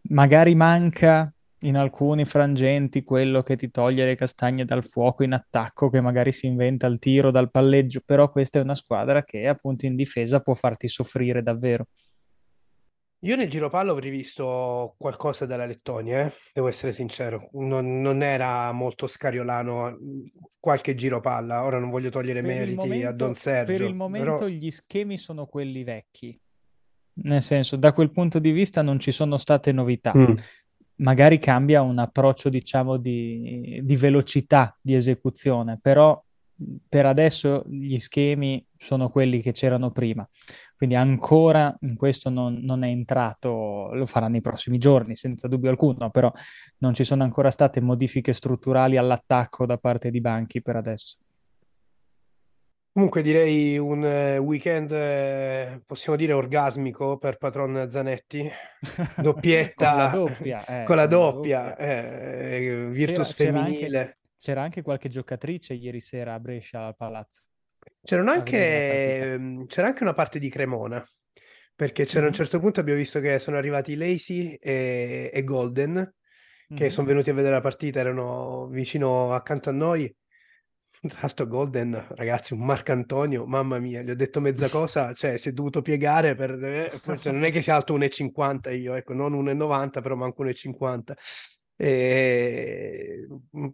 Magari 0.09 0.55
manca 0.55 1.31
in 1.61 1.75
alcuni 1.75 2.25
frangenti 2.25 3.03
quello 3.03 3.41
che 3.41 3.55
ti 3.55 3.71
toglie 3.71 4.05
le 4.05 4.15
castagne 4.15 4.63
dal 4.65 4.85
fuoco 4.85 5.23
in 5.23 5.33
attacco, 5.33 5.89
che 5.89 6.01
magari 6.01 6.31
si 6.31 6.45
inventa 6.45 6.85
il 6.87 6.99
tiro 6.99 7.31
dal 7.31 7.49
palleggio, 7.49 8.01
però 8.05 8.29
questa 8.29 8.59
è 8.59 8.61
una 8.61 8.75
squadra 8.75 9.23
che 9.23 9.47
appunto 9.47 9.85
in 9.85 9.95
difesa 9.95 10.39
può 10.39 10.53
farti 10.53 10.87
soffrire 10.87 11.41
davvero. 11.41 11.87
Io 13.21 13.35
nel 13.35 13.49
giro 13.49 13.67
pallo 13.67 13.93
avrei 13.93 14.11
visto 14.11 14.93
qualcosa 14.95 15.47
dalla 15.47 15.65
Lettonia, 15.65 16.27
eh, 16.27 16.33
Devo 16.53 16.67
essere 16.67 16.93
sincero. 16.93 17.49
Non, 17.53 17.99
non 17.99 18.21
era 18.21 18.71
molto 18.73 19.07
scariolano 19.07 19.97
qualche 20.59 20.93
giro 20.93 21.19
palla. 21.19 21.63
Ora 21.63 21.79
non 21.79 21.89
voglio 21.89 22.09
togliere 22.09 22.41
Per 22.41 22.49
meriti 22.51 22.79
a 22.79 22.83
momento- 22.83 23.15
Don 23.15 23.33
Sergio. 23.33 23.73
Per 23.75 23.81
il 23.87 23.95
momento 23.95 24.35
però- 24.35 24.47
gli 24.47 24.69
schemi 24.69 25.17
sono 25.17 25.47
quelli 25.47 25.83
vecchi. 25.83 26.39
Nel 27.19 27.41
senso, 27.41 27.75
da 27.75 27.91
quel 27.93 28.11
punto 28.11 28.37
di 28.37 28.51
vista 28.51 28.83
non 28.83 28.99
ci 28.99 29.11
sono 29.11 29.37
state 29.37 29.71
novità. 29.71 30.13
Mm. 30.15 30.35
Magari 30.97 31.39
cambia 31.39 31.81
un 31.81 31.99
approccio, 31.99 32.49
diciamo, 32.49 32.97
di, 32.97 33.81
di 33.83 33.95
velocità 33.95 34.77
di 34.81 34.95
esecuzione, 34.95 35.79
però 35.81 36.21
per 36.89 37.05
adesso 37.05 37.63
gli 37.67 37.99
schemi 37.99 38.65
sono 38.75 39.09
quelli 39.09 39.41
che 39.41 39.51
c'erano 39.51 39.91
prima. 39.91 40.27
Quindi 40.75 40.95
ancora 40.95 41.75
in 41.81 41.95
questo 41.95 42.29
non, 42.29 42.59
non 42.61 42.83
è 42.83 42.87
entrato, 42.87 43.89
lo 43.93 44.05
farà 44.05 44.27
nei 44.27 44.41
prossimi 44.41 44.77
giorni, 44.77 45.15
senza 45.15 45.47
dubbio 45.47 45.69
alcuno, 45.69 46.09
però 46.09 46.31
non 46.79 46.93
ci 46.93 47.03
sono 47.03 47.23
ancora 47.23 47.51
state 47.51 47.81
modifiche 47.81 48.33
strutturali 48.33 48.97
all'attacco 48.97 49.65
da 49.65 49.77
parte 49.77 50.11
di 50.11 50.21
Banchi 50.21 50.61
per 50.61 50.75
adesso. 50.75 51.17
Comunque 52.97 53.21
direi 53.21 53.77
un 53.77 54.03
eh, 54.03 54.39
weekend, 54.39 54.91
eh, 54.91 55.83
possiamo 55.85 56.17
dire 56.17 56.33
orgasmico 56.33 57.19
per 57.19 57.37
patron 57.37 57.85
Zanetti, 57.91 58.49
doppietta 59.21 59.91
Con 59.91 59.97
la 59.97 60.09
doppia, 60.09 60.65
eh, 60.65 60.83
con 60.83 60.95
la 60.95 61.05
doppia, 61.05 61.61
doppia. 61.69 61.77
eh, 61.77 62.87
Virtus 62.89 63.35
C'era- 63.35 63.51
c'era 63.51 63.59
anche- 63.59 63.71
femminile. 63.75 64.17
C'era 64.39 64.61
anche 64.63 64.81
qualche 64.81 65.09
giocatrice 65.09 65.75
ieri 65.75 66.01
sera 66.01 66.33
a 66.33 66.39
Brescia 66.39 66.87
al 66.87 66.95
Palazzo. 66.95 67.41
C'erano 68.01 68.31
anche, 68.31 69.33
ehm, 69.33 69.67
c'era 69.67 69.85
anche 69.89 70.01
una 70.01 70.13
parte 70.13 70.39
di 70.39 70.49
Cremona, 70.49 71.07
perché 71.75 72.03
c'era 72.05 72.25
a 72.25 72.29
un 72.29 72.33
certo 72.33 72.59
punto 72.59 72.79
abbiamo 72.79 72.97
visto 72.99 73.19
che 73.19 73.37
sono 73.37 73.57
arrivati 73.57 73.93
Lacey 73.95 74.57
e, 74.59 75.29
e 75.31 75.43
Golden, 75.43 76.15
che 76.73 76.85
Mm. 76.85 76.87
sono 76.87 77.05
venuti 77.05 77.29
a 77.29 77.33
vedere 77.35 77.53
la 77.53 77.61
partita, 77.61 77.99
erano 77.99 78.65
vicino 78.71 79.33
accanto 79.33 79.69
a 79.69 79.73
noi. 79.73 80.11
L'altro 81.01 81.45
Golden, 81.45 82.07
ragazzi, 82.15 82.53
un 82.53 82.65
Marcantonio, 82.65 83.45
mamma 83.45 83.77
mia, 83.77 84.01
gli 84.01 84.09
ho 84.09 84.15
detto 84.15 84.41
mezza 84.41 84.67
cosa, 84.67 85.13
cioè 85.13 85.37
si 85.37 85.49
è 85.49 85.51
dovuto 85.51 85.81
piegare 85.81 86.33
per... 86.33 86.57
cioè, 87.19 87.31
non 87.31 87.43
è 87.43 87.51
che 87.51 87.61
sia 87.61 87.75
alto 87.75 87.97
1,50 87.97 88.75
io, 88.75 88.95
ecco, 88.95 89.13
non 89.13 89.33
1,90, 89.33 90.01
però 90.01 90.15
manco 90.15 90.43
1,50. 90.43 91.13
E... 91.75 93.27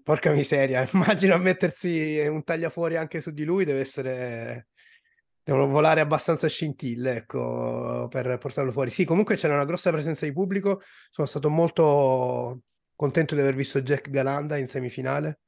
Porca 0.04 0.32
miseria, 0.32 0.88
immagino 0.92 1.34
a 1.36 1.38
mettersi 1.38 2.20
un 2.28 2.44
tagliafuori 2.44 2.98
anche 2.98 3.22
su 3.22 3.32
di 3.32 3.44
lui, 3.44 3.64
deve 3.66 3.80
essere... 3.80 4.68
Devono 5.46 5.68
volare 5.68 6.00
abbastanza 6.00 6.48
scintille, 6.48 7.18
ecco, 7.18 8.08
per 8.10 8.38
portarlo 8.38 8.72
fuori. 8.72 8.90
Sì, 8.90 9.04
comunque 9.04 9.36
c'era 9.36 9.56
una 9.56 9.66
grossa 9.66 9.92
presenza 9.92 10.26
di 10.26 10.32
pubblico, 10.32 10.82
sono 11.10 11.28
stato 11.28 11.50
molto 11.50 12.62
contento 12.96 13.36
di 13.36 13.42
aver 13.42 13.54
visto 13.54 13.82
Jack 13.82 14.10
Galanda 14.10 14.56
in 14.56 14.68
semifinale, 14.68 15.40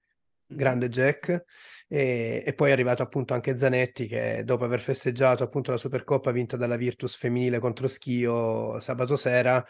grande 0.47 0.89
Jack, 0.89 1.45
e, 1.87 2.43
e 2.45 2.53
poi 2.53 2.69
è 2.69 2.73
arrivato 2.73 3.03
appunto 3.03 3.33
anche 3.33 3.57
Zanetti 3.57 4.07
che 4.07 4.43
dopo 4.43 4.65
aver 4.65 4.79
festeggiato 4.79 5.43
appunto 5.43 5.71
la 5.71 5.77
Supercoppa 5.77 6.31
vinta 6.31 6.57
dalla 6.57 6.77
Virtus 6.77 7.15
femminile 7.15 7.59
contro 7.59 7.87
Schio 7.87 8.79
sabato 8.79 9.15
sera 9.15 9.63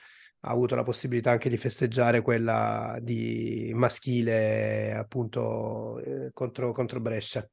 ha 0.48 0.52
avuto 0.52 0.76
la 0.76 0.84
possibilità 0.84 1.32
anche 1.32 1.50
di 1.50 1.58
festeggiare 1.58 2.22
quella 2.22 2.98
di 3.02 3.72
maschile 3.74 4.94
appunto 4.94 6.00
eh, 6.00 6.30
contro, 6.34 6.72
contro 6.72 7.00
Brescia. 7.00 7.48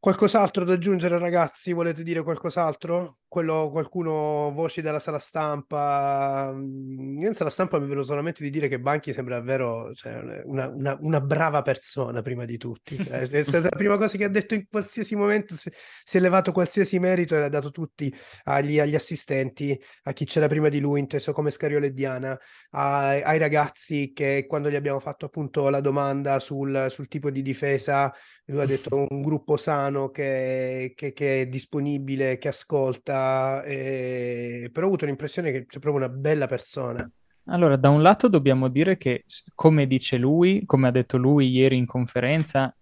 Qualcos'altro 0.00 0.64
da 0.64 0.74
aggiungere, 0.74 1.18
ragazzi? 1.18 1.72
Volete 1.72 2.02
dire 2.02 2.22
qualcos'altro? 2.22 3.18
Quello, 3.30 3.68
qualcuno, 3.70 4.50
voci 4.54 4.80
della 4.80 4.98
sala 5.00 5.18
stampa? 5.18 6.50
Mm, 6.54 7.18
Io 7.20 7.28
in 7.28 7.34
sala 7.34 7.50
stampa 7.50 7.78
mi 7.78 7.86
venuto 7.86 8.06
solamente 8.06 8.42
di 8.42 8.48
dire 8.48 8.68
che 8.68 8.80
Banchi 8.80 9.12
sembra 9.12 9.36
davvero 9.36 9.92
cioè, 9.94 10.40
una, 10.44 10.66
una- 10.68 10.96
una 11.02 11.20
brava 11.20 11.60
persona, 11.60 12.22
prima 12.22 12.46
di 12.46 12.56
tutti. 12.56 12.98
Cioè, 12.98 13.20
è 13.20 13.42
stata 13.42 13.64
la 13.70 13.76
prima 13.76 13.98
cosa 13.98 14.16
che 14.16 14.24
ha 14.24 14.28
detto 14.28 14.54
in 14.54 14.66
qualsiasi 14.66 15.14
momento, 15.14 15.56
si, 15.56 15.70
si 16.04 16.16
è 16.16 16.20
levato 16.20 16.52
qualsiasi 16.52 16.98
merito 16.98 17.36
e 17.36 17.40
l'ha 17.40 17.48
dato 17.50 17.70
tutti 17.70 18.10
agli, 18.44 18.78
agli 18.78 18.94
assistenti, 18.94 19.78
a 20.04 20.12
chi 20.14 20.24
c'era 20.24 20.46
prima 20.48 20.70
di 20.70 20.80
lui, 20.80 21.00
inteso 21.00 21.32
come 21.32 21.50
Scariolo 21.50 21.84
e 21.84 21.92
Diana, 21.92 22.38
ai, 22.70 23.20
ai 23.22 23.38
ragazzi 23.38 24.12
che 24.14 24.46
quando 24.48 24.70
gli 24.70 24.74
abbiamo 24.76 25.00
fatto 25.00 25.26
appunto 25.26 25.68
la 25.68 25.80
domanda 25.80 26.38
sul, 26.40 26.86
sul 26.88 27.08
tipo 27.08 27.30
di 27.30 27.42
difesa 27.42 28.10
lui 28.46 28.60
ha 28.62 28.66
detto 28.66 29.06
un 29.10 29.22
gruppo 29.22 29.56
sano 29.56 30.10
che, 30.10 30.92
che- 30.96 31.12
che 31.12 31.42
è 31.42 31.46
disponibile, 31.46 32.38
che 32.38 32.48
ascolta, 32.48 33.17
e- 33.64 34.70
però 34.72 34.86
ho 34.86 34.88
avuto 34.88 35.06
l'impressione 35.06 35.50
che 35.52 35.66
c'è 35.66 35.78
proprio 35.78 36.04
una 36.04 36.12
bella 36.12 36.46
persona. 36.46 37.10
Allora, 37.50 37.76
da 37.76 37.88
un 37.88 38.02
lato 38.02 38.28
dobbiamo 38.28 38.68
dire 38.68 38.96
che, 38.96 39.24
come 39.54 39.86
dice 39.86 40.16
lui, 40.18 40.64
come 40.66 40.88
ha 40.88 40.90
detto 40.90 41.16
lui 41.16 41.48
ieri 41.48 41.76
in 41.76 41.86
conferenza, 41.86 42.74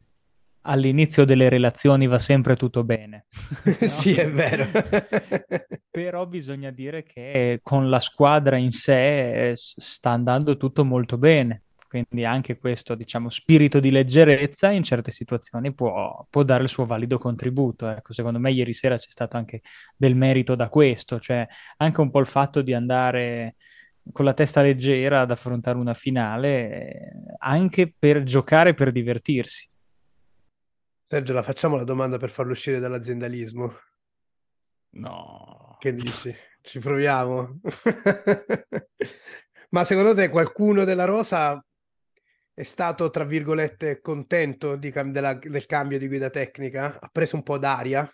all'inizio 0.63 1.25
delle 1.25 1.49
relazioni 1.49 2.07
va 2.07 2.19
sempre 2.19 2.57
tutto 2.57 2.85
bene. 2.85 3.27
no? 3.65 3.87
Sì, 3.87 4.15
è 4.15 4.31
vero. 4.31 4.67
Però 5.91 6.27
bisogna 6.27 6.71
dire 6.71 7.05
che 7.05 7.61
con 7.63 7.89
la 7.89 8.01
squadra 8.01 8.57
in 8.57 8.73
sé 8.73 9.51
eh, 9.51 9.53
sta 9.55 10.11
andando 10.11 10.57
tutto 10.57 10.85
molto 10.85 11.17
bene. 11.17 11.63
Quindi 12.05 12.27
anche 12.27 12.59
questo, 12.59 12.95
diciamo, 12.95 13.31
spirito 13.31 13.81
di 13.81 13.91
leggerezza 13.91 14.71
in 14.71 14.83
certe 14.83 15.11
situazioni 15.11 15.73
può, 15.73 16.27
può 16.29 16.43
dare 16.43 16.65
il 16.65 16.69
suo 16.69 16.85
valido 16.85 17.19
contributo. 17.19 17.89
Ecco, 17.89 18.13
secondo 18.13 18.39
me 18.39 18.51
ieri 18.51 18.73
sera 18.73 18.97
c'è 18.97 19.09
stato 19.09 19.37
anche 19.37 19.63
del 19.97 20.15
merito 20.15 20.55
da 20.55 20.69
questo, 20.69 21.19
cioè 21.21 21.47
anche 21.79 22.01
un 22.01 22.11
po' 22.11 22.21
il 22.21 22.27
fatto 22.27 22.63
di 22.63 22.73
andare 22.73 23.57
con 24.13 24.25
la 24.25 24.35
testa 24.35 24.63
leggera 24.63 25.21
ad 25.21 25.31
affrontare 25.31 25.79
una 25.79 25.95
finale, 25.95 26.71
eh, 26.71 27.13
anche 27.39 27.93
per 27.97 28.23
giocare, 28.23 28.75
per 28.75 28.93
divertirsi. 28.93 29.69
Sergio, 31.03 31.33
la 31.33 31.43
facciamo 31.43 31.77
la 31.77 31.85
domanda 31.85 32.19
per 32.19 32.31
farlo 32.31 32.53
uscire 32.53 32.79
dall'aziendalismo? 32.79 33.75
No. 34.91 35.77
Che 35.79 35.93
dici? 35.93 36.35
Ci 36.61 36.79
proviamo? 36.79 37.61
Ma 39.71 39.85
secondo 39.85 40.15
te 40.15 40.29
qualcuno 40.29 40.85
della 40.85 41.05
Rosa 41.05 41.63
è 42.59 42.63
stato, 42.63 43.11
tra 43.11 43.25
virgolette, 43.25 44.01
contento 44.01 44.77
di 44.77 44.91
della- 44.91 45.35
del 45.35 45.67
cambio 45.67 45.99
di 45.99 46.07
guida 46.09 46.31
tecnica? 46.31 46.99
Ha 46.99 47.11
preso 47.13 47.37
un 47.37 47.43
po' 47.43 47.59
d'aria? 47.59 48.11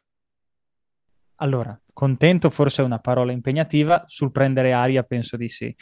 Allora, 1.36 1.80
contento 1.92 2.50
forse 2.50 2.82
è 2.82 2.84
una 2.84 2.98
parola 2.98 3.30
impegnativa, 3.30 4.02
sul 4.06 4.32
prendere 4.32 4.72
aria 4.72 5.04
penso 5.04 5.36
di 5.36 5.48
sì, 5.48 5.72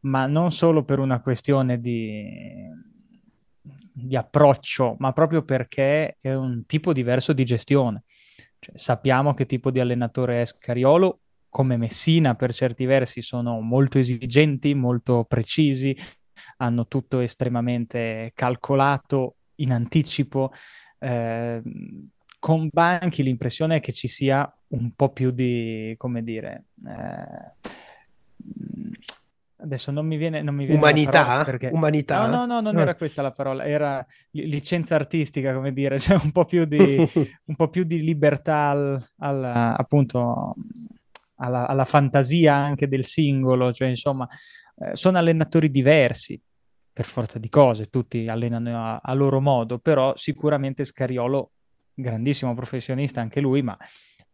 ma 0.00 0.24
non 0.24 0.52
solo 0.52 0.84
per 0.84 1.00
una 1.00 1.20
questione 1.20 1.78
di, 1.80 2.24
di 3.92 4.16
approccio, 4.16 4.96
ma 5.00 5.12
proprio 5.12 5.42
perché 5.42 6.16
è 6.18 6.32
un 6.32 6.64
tipo 6.64 6.94
diverso 6.94 7.34
di 7.34 7.44
gestione. 7.44 8.04
Cioè, 8.58 8.78
sappiamo 8.78 9.34
che 9.34 9.44
tipo 9.44 9.70
di 9.70 9.80
allenatore 9.80 10.40
è 10.40 10.46
Scariolo, 10.46 11.20
come 11.50 11.76
Messina 11.76 12.34
per 12.36 12.54
certi 12.54 12.86
versi 12.86 13.20
sono 13.20 13.60
molto 13.60 13.98
esigenti, 13.98 14.74
molto 14.74 15.24
precisi, 15.24 15.94
hanno 16.58 16.86
tutto 16.86 17.20
estremamente 17.20 18.32
calcolato 18.34 19.36
in 19.56 19.72
anticipo. 19.72 20.52
Eh, 20.98 21.62
con 22.40 22.68
Banchi 22.72 23.22
l'impressione 23.22 23.76
è 23.76 23.80
che 23.80 23.92
ci 23.92 24.06
sia 24.08 24.50
un 24.68 24.92
po' 24.94 25.08
più 25.10 25.30
di, 25.32 25.94
come 25.96 26.22
dire, 26.22 26.64
eh, 26.86 27.52
adesso 29.60 29.90
non 29.90 30.06
mi 30.06 30.16
viene, 30.16 30.40
non 30.42 30.54
mi 30.54 30.64
viene 30.64 30.80
Umanità? 30.80 31.42
perché... 31.44 31.68
Umanità? 31.72 32.26
No, 32.26 32.46
no, 32.46 32.46
no, 32.46 32.60
non 32.60 32.76
Ah. 32.76 32.82
era 32.82 32.94
questa 32.94 33.22
la 33.22 33.32
parola, 33.32 33.64
era 33.64 34.04
li- 34.30 34.48
licenza 34.48 34.94
artistica, 34.94 35.52
come 35.52 35.72
dire, 35.72 35.98
cioè 36.00 36.18
un 36.22 36.30
po' 36.30 36.44
più 36.44 36.64
di, 36.64 36.78
un 37.46 37.56
po' 37.56 37.68
più 37.68 37.84
di 37.84 38.02
libertà 38.02 38.68
al, 38.70 39.08
al- 39.18 39.44
appunto 39.76 40.54
alla, 41.36 41.66
alla 41.66 41.84
fantasia 41.84 42.54
anche 42.54 42.88
del 42.88 43.04
singolo, 43.04 43.72
cioè 43.72 43.88
insomma 43.88 44.28
eh, 44.80 44.96
sono 44.96 45.18
allenatori 45.18 45.70
diversi 45.70 46.40
per 46.92 47.04
forza 47.04 47.38
di 47.38 47.48
cose, 47.48 47.86
tutti 47.86 48.28
allenano 48.28 48.76
a, 48.76 49.00
a 49.02 49.12
loro 49.14 49.40
modo, 49.40 49.78
però 49.78 50.16
sicuramente 50.16 50.84
Scariolo, 50.84 51.52
grandissimo 51.94 52.54
professionista 52.54 53.20
anche 53.20 53.40
lui, 53.40 53.62
ma 53.62 53.76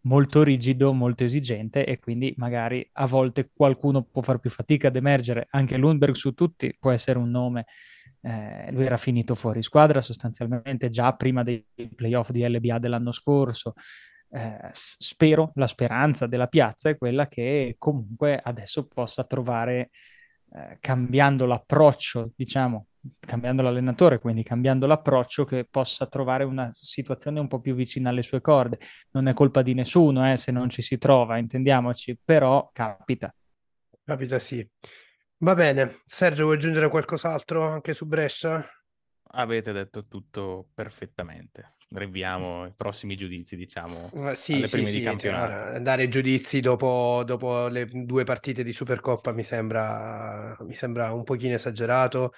molto 0.03 0.43
rigido, 0.43 0.93
molto 0.93 1.25
esigente 1.25 1.85
e 1.85 1.99
quindi 1.99 2.35
magari 2.37 2.87
a 2.93 3.07
volte 3.07 3.51
qualcuno 3.55 4.03
può 4.03 4.23
far 4.23 4.39
più 4.39 4.51
fatica 4.51 4.89
ad 4.89 4.97
emergere, 4.97 5.47
anche 5.51 5.77
Lundberg 5.77 6.15
su 6.15 6.33
tutti 6.33 6.75
può 6.79 6.91
essere 6.91 7.19
un 7.19 7.31
nome 7.31 7.67
eh, 8.27 8.73
lui 8.73 8.87
era 8.87 8.97
finito 8.97 9.35
fuori 9.35 9.63
squadra 9.63 10.01
sostanzialmente 10.01 10.89
già 10.89 11.13
prima 11.15 11.43
dei 11.43 11.67
playoff 11.95 12.31
di 12.31 12.47
LBA 12.49 12.79
dell'anno 12.79 13.13
scorso. 13.13 13.75
Eh, 14.31 14.69
spero, 14.71 15.53
la 15.57 15.67
speranza 15.67 16.27
della 16.27 16.47
piazza 16.47 16.89
è 16.89 16.97
quella 16.97 17.29
che 17.29 17.77
comunque 17.79 18.41
adesso 18.43 18.87
possa 18.87 19.25
trovare, 19.25 19.91
eh, 20.57 20.79
cambiando 20.81 21.47
l'approccio, 21.47 22.33
diciamo, 22.37 22.87
cambiando 23.19 23.61
l'allenatore, 23.61 24.21
quindi 24.21 24.45
cambiando 24.45 24.87
l'approccio, 24.87 25.45
che 25.45 25.67
possa 25.69 26.07
trovare 26.07 26.45
una 26.45 26.71
situazione 26.73 27.41
un 27.41 27.49
po' 27.49 27.61
più 27.61 27.75
vicina 27.75 28.11
alle 28.11 28.23
sue 28.23 28.41
corde. 28.41 28.79
Non 29.11 29.27
è 29.27 29.35
colpa 29.35 29.63
di 29.63 29.75
nessuno, 29.75 30.31
eh, 30.31 30.37
se 30.37 30.53
non 30.53 30.71
ci 30.71 30.81
si 30.81 30.97
trova, 30.97 31.39
intendiamoci, 31.39 32.19
però 32.23 32.71
capita. 32.73 33.35
Capita 34.05 34.39
sì. 34.39 34.67
Va 35.39 35.55
bene. 35.55 36.03
Sergio, 36.05 36.45
vuoi 36.45 36.57
aggiungere 36.57 36.89
qualcos'altro 36.89 37.67
anche 37.67 37.93
su 37.93 38.07
Brescia? 38.07 38.65
Avete 39.33 39.73
detto 39.73 40.07
tutto 40.07 40.69
perfettamente. 40.73 41.74
Arriviamo 41.93 42.65
ai 42.65 42.75
prossimi 42.75 43.17
giudizi, 43.17 43.57
diciamo, 43.57 44.17
Sì, 44.35 44.35
alle 44.49 44.69
sì, 44.69 44.69
prime 44.69 44.87
sì, 44.87 45.01
di 45.01 45.01
campionato. 45.01 45.73
dare 45.81 46.09
giudizi 46.09 46.61
dopo, 46.61 47.23
dopo 47.27 47.67
le 47.67 47.87
due 47.91 48.23
partite 48.23 48.63
di 48.63 48.73
Supercoppa 48.73 49.33
mi 49.33 49.43
sembra, 49.43 50.57
mi 50.61 50.75
sembra 50.75 51.13
un 51.13 51.25
pochino 51.25 51.55
esagerato. 51.55 52.33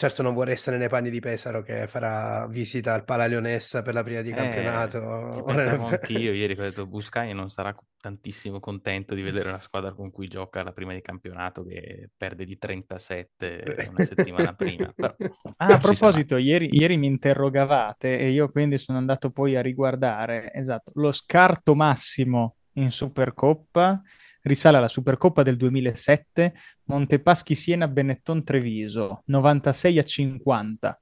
Certo 0.00 0.22
non 0.22 0.32
vorrei 0.32 0.54
essere 0.54 0.78
nei 0.78 0.88
panni 0.88 1.10
di 1.10 1.20
Pesaro 1.20 1.60
che 1.60 1.86
farà 1.86 2.46
visita 2.46 2.94
al 2.94 3.04
Pala 3.04 3.26
Leonessa 3.26 3.82
per 3.82 3.92
la 3.92 4.02
prima 4.02 4.22
di 4.22 4.30
Eh, 4.30 4.34
campionato. 4.34 5.42
pensavo 5.44 5.88
anch'io 5.88 6.32
ieri, 6.32 6.54
che 6.54 6.60
ho 6.62 6.64
detto 6.64 6.86
Buscaglia 6.86 7.34
non 7.34 7.50
sarà 7.50 7.74
tantissimo 8.00 8.60
contento 8.60 9.14
di 9.14 9.20
vedere 9.20 9.50
la 9.50 9.60
squadra 9.60 9.92
con 9.92 10.10
cui 10.10 10.26
gioca 10.26 10.62
la 10.62 10.72
prima 10.72 10.94
di 10.94 11.02
campionato 11.02 11.62
che 11.64 12.08
perde 12.16 12.46
di 12.46 12.56
37 12.56 13.88
una 13.90 14.02
settimana 14.02 14.54
prima. 14.54 14.90
Però, 14.96 15.14
Ah, 15.58 15.74
a 15.74 15.78
proposito, 15.78 16.38
ieri, 16.38 16.74
ieri 16.74 16.96
mi 16.96 17.06
interrogavate 17.06 18.18
e 18.18 18.30
io 18.30 18.48
quindi 18.50 18.78
sono 18.78 18.96
andato 18.96 19.28
poi 19.30 19.54
a 19.56 19.60
riguardare, 19.60 20.50
esatto, 20.54 20.92
lo 20.94 21.12
scarto 21.12 21.74
massimo 21.74 22.54
in 22.76 22.90
Supercoppa 22.90 24.00
risale 24.42 24.78
alla 24.78 24.88
Supercoppa 24.88 25.42
del 25.42 25.56
2007, 25.56 26.54
Montepaschi 26.84 27.54
Siena 27.54 27.88
Benetton 27.88 28.44
Treviso, 28.44 29.22
96 29.26 29.98
a 29.98 30.02
50, 30.02 30.98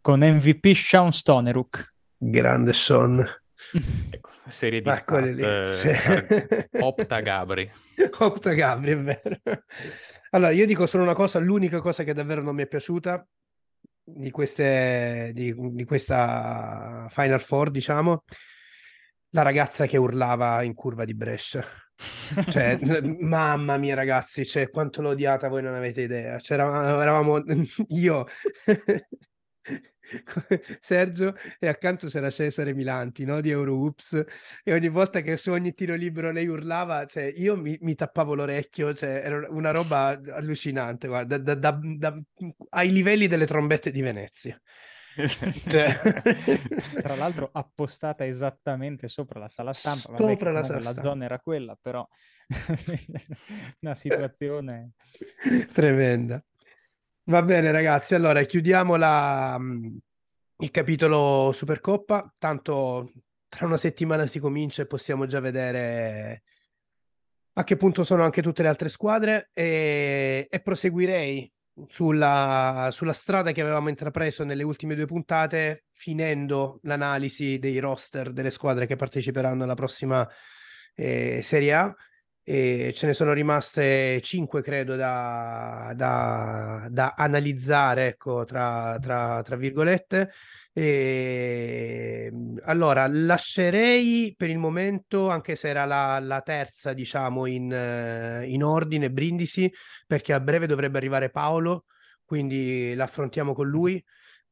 con 0.00 0.20
MVP 0.20 0.74
Sean 0.74 1.12
Stoneruk. 1.12 1.94
Grande 2.16 2.72
Sean. 2.72 3.24
Ecco, 4.10 4.30
serie 4.48 4.80
di 4.82 4.88
Ma 4.88 4.94
stat, 4.94 5.38
eh, 5.38 5.74
sì. 5.74 5.90
Opta 6.80 7.20
Gabri. 7.20 7.70
Opta 8.18 8.52
Gabri, 8.52 8.92
è 8.92 8.98
vero. 8.98 9.40
Allora, 10.30 10.50
io 10.50 10.66
dico 10.66 10.86
solo 10.86 11.04
una 11.04 11.14
cosa, 11.14 11.38
l'unica 11.38 11.80
cosa 11.80 12.04
che 12.04 12.12
davvero 12.12 12.42
non 12.42 12.54
mi 12.54 12.62
è 12.62 12.66
piaciuta 12.66 13.26
di 14.04 14.30
queste, 14.30 15.30
di, 15.34 15.54
di 15.56 15.84
questa 15.84 17.06
Final 17.10 17.40
Four, 17.40 17.70
diciamo, 17.70 18.24
la 19.30 19.42
ragazza 19.42 19.86
che 19.86 19.96
urlava 19.96 20.62
in 20.62 20.74
curva 20.74 21.04
di 21.04 21.14
Brescia. 21.14 21.64
Cioè, 22.48 22.78
mamma 23.20 23.76
mia, 23.76 23.94
ragazzi, 23.94 24.44
cioè, 24.46 24.70
quanto 24.70 25.02
l'ho 25.02 25.10
odiata, 25.10 25.48
voi 25.48 25.62
non 25.62 25.74
avete 25.74 26.02
idea. 26.02 26.38
C'era, 26.38 26.64
eravamo 27.00 27.42
io, 27.88 28.26
Sergio, 30.80 31.34
e 31.58 31.68
accanto 31.68 32.08
c'era 32.08 32.30
Cesare 32.30 32.74
Milanti, 32.74 33.24
no? 33.24 33.40
Di 33.40 33.50
Euroops, 33.50 34.24
e 34.62 34.72
ogni 34.72 34.88
volta 34.88 35.20
che 35.20 35.36
su 35.36 35.50
ogni 35.52 35.72
tiro 35.74 35.94
libero 35.94 36.30
lei 36.30 36.46
urlava, 36.46 37.06
cioè, 37.06 37.32
io 37.36 37.56
mi, 37.56 37.78
mi 37.80 37.94
tappavo 37.94 38.34
l'orecchio, 38.34 38.92
cioè, 38.94 39.22
era 39.24 39.46
una 39.50 39.70
roba 39.70 40.20
allucinante, 40.32 41.06
guarda, 41.08 41.38
da- 41.38 41.54
da- 41.54 41.78
da- 41.80 42.20
ai 42.70 42.90
livelli 42.92 43.26
delle 43.26 43.46
trombette 43.46 43.90
di 43.90 44.02
Venezia. 44.02 44.60
Cioè... 45.68 45.98
Tra 47.02 47.16
l'altro 47.16 47.50
appostata 47.52 48.26
esattamente 48.26 49.08
sopra 49.08 49.38
la 49.38 49.48
sala 49.48 49.72
stampa, 49.72 50.12
vabbè, 50.12 50.32
Sopra 50.32 50.52
la 50.52 50.64
sala 50.64 50.78
la 50.78 50.90
stampa. 50.90 51.02
zona 51.02 51.24
era 51.24 51.38
quella, 51.38 51.76
però 51.80 52.06
una 53.80 53.94
situazione... 53.94 54.92
Tremenda. 55.72 56.42
Va 57.24 57.42
bene, 57.42 57.70
ragazzi. 57.70 58.14
Allora, 58.14 58.42
chiudiamo 58.42 58.96
la, 58.96 59.56
mh, 59.58 59.98
il 60.58 60.70
capitolo 60.70 61.52
Supercoppa. 61.52 62.32
Tanto 62.38 63.12
tra 63.48 63.66
una 63.66 63.76
settimana 63.76 64.26
si 64.26 64.40
comincia 64.40 64.82
e 64.82 64.86
possiamo 64.86 65.26
già 65.26 65.38
vedere 65.40 66.42
a 67.54 67.64
che 67.64 67.76
punto 67.76 68.02
sono 68.02 68.24
anche 68.24 68.42
tutte 68.42 68.62
le 68.62 68.68
altre 68.68 68.88
squadre. 68.88 69.50
E, 69.52 70.48
e 70.50 70.60
proseguirei 70.60 71.52
sulla, 71.88 72.88
sulla 72.92 73.12
strada 73.12 73.52
che 73.52 73.60
avevamo 73.60 73.88
intrapreso 73.88 74.44
nelle 74.44 74.62
ultime 74.62 74.94
due 74.94 75.06
puntate, 75.06 75.84
finendo 75.92 76.80
l'analisi 76.82 77.58
dei 77.58 77.78
roster 77.78 78.32
delle 78.32 78.50
squadre 78.50 78.86
che 78.86 78.96
parteciperanno 78.96 79.64
alla 79.64 79.74
prossima 79.74 80.28
eh, 80.94 81.40
Serie 81.42 81.74
A. 81.74 81.94
E 82.44 82.92
ce 82.96 83.06
ne 83.06 83.14
sono 83.14 83.32
rimaste 83.32 84.20
5 84.20 84.62
credo 84.62 84.96
da, 84.96 85.92
da- 85.94 86.88
da 86.90 87.14
analizzare 87.16 88.08
ecco 88.08 88.44
tra, 88.44 88.98
tra- 89.00 89.42
tra 89.44 89.54
virgolette 89.54 90.32
e 90.74 92.32
allora 92.64 93.06
lascerei 93.06 94.34
per 94.34 94.48
il 94.48 94.56
momento 94.56 95.28
anche 95.28 95.54
se 95.54 95.68
era 95.68 95.84
la, 95.84 96.18
la 96.18 96.40
terza 96.40 96.94
diciamo 96.94 97.44
in, 97.44 97.70
eh, 97.70 98.46
in 98.48 98.64
ordine 98.64 99.10
Brindisi 99.10 99.70
perché 100.06 100.32
a 100.32 100.40
breve 100.40 100.66
dovrebbe 100.66 100.96
arrivare 100.96 101.30
Paolo 101.30 101.84
quindi 102.24 102.94
l'affrontiamo 102.94 103.52
con 103.52 103.68
lui 103.68 104.02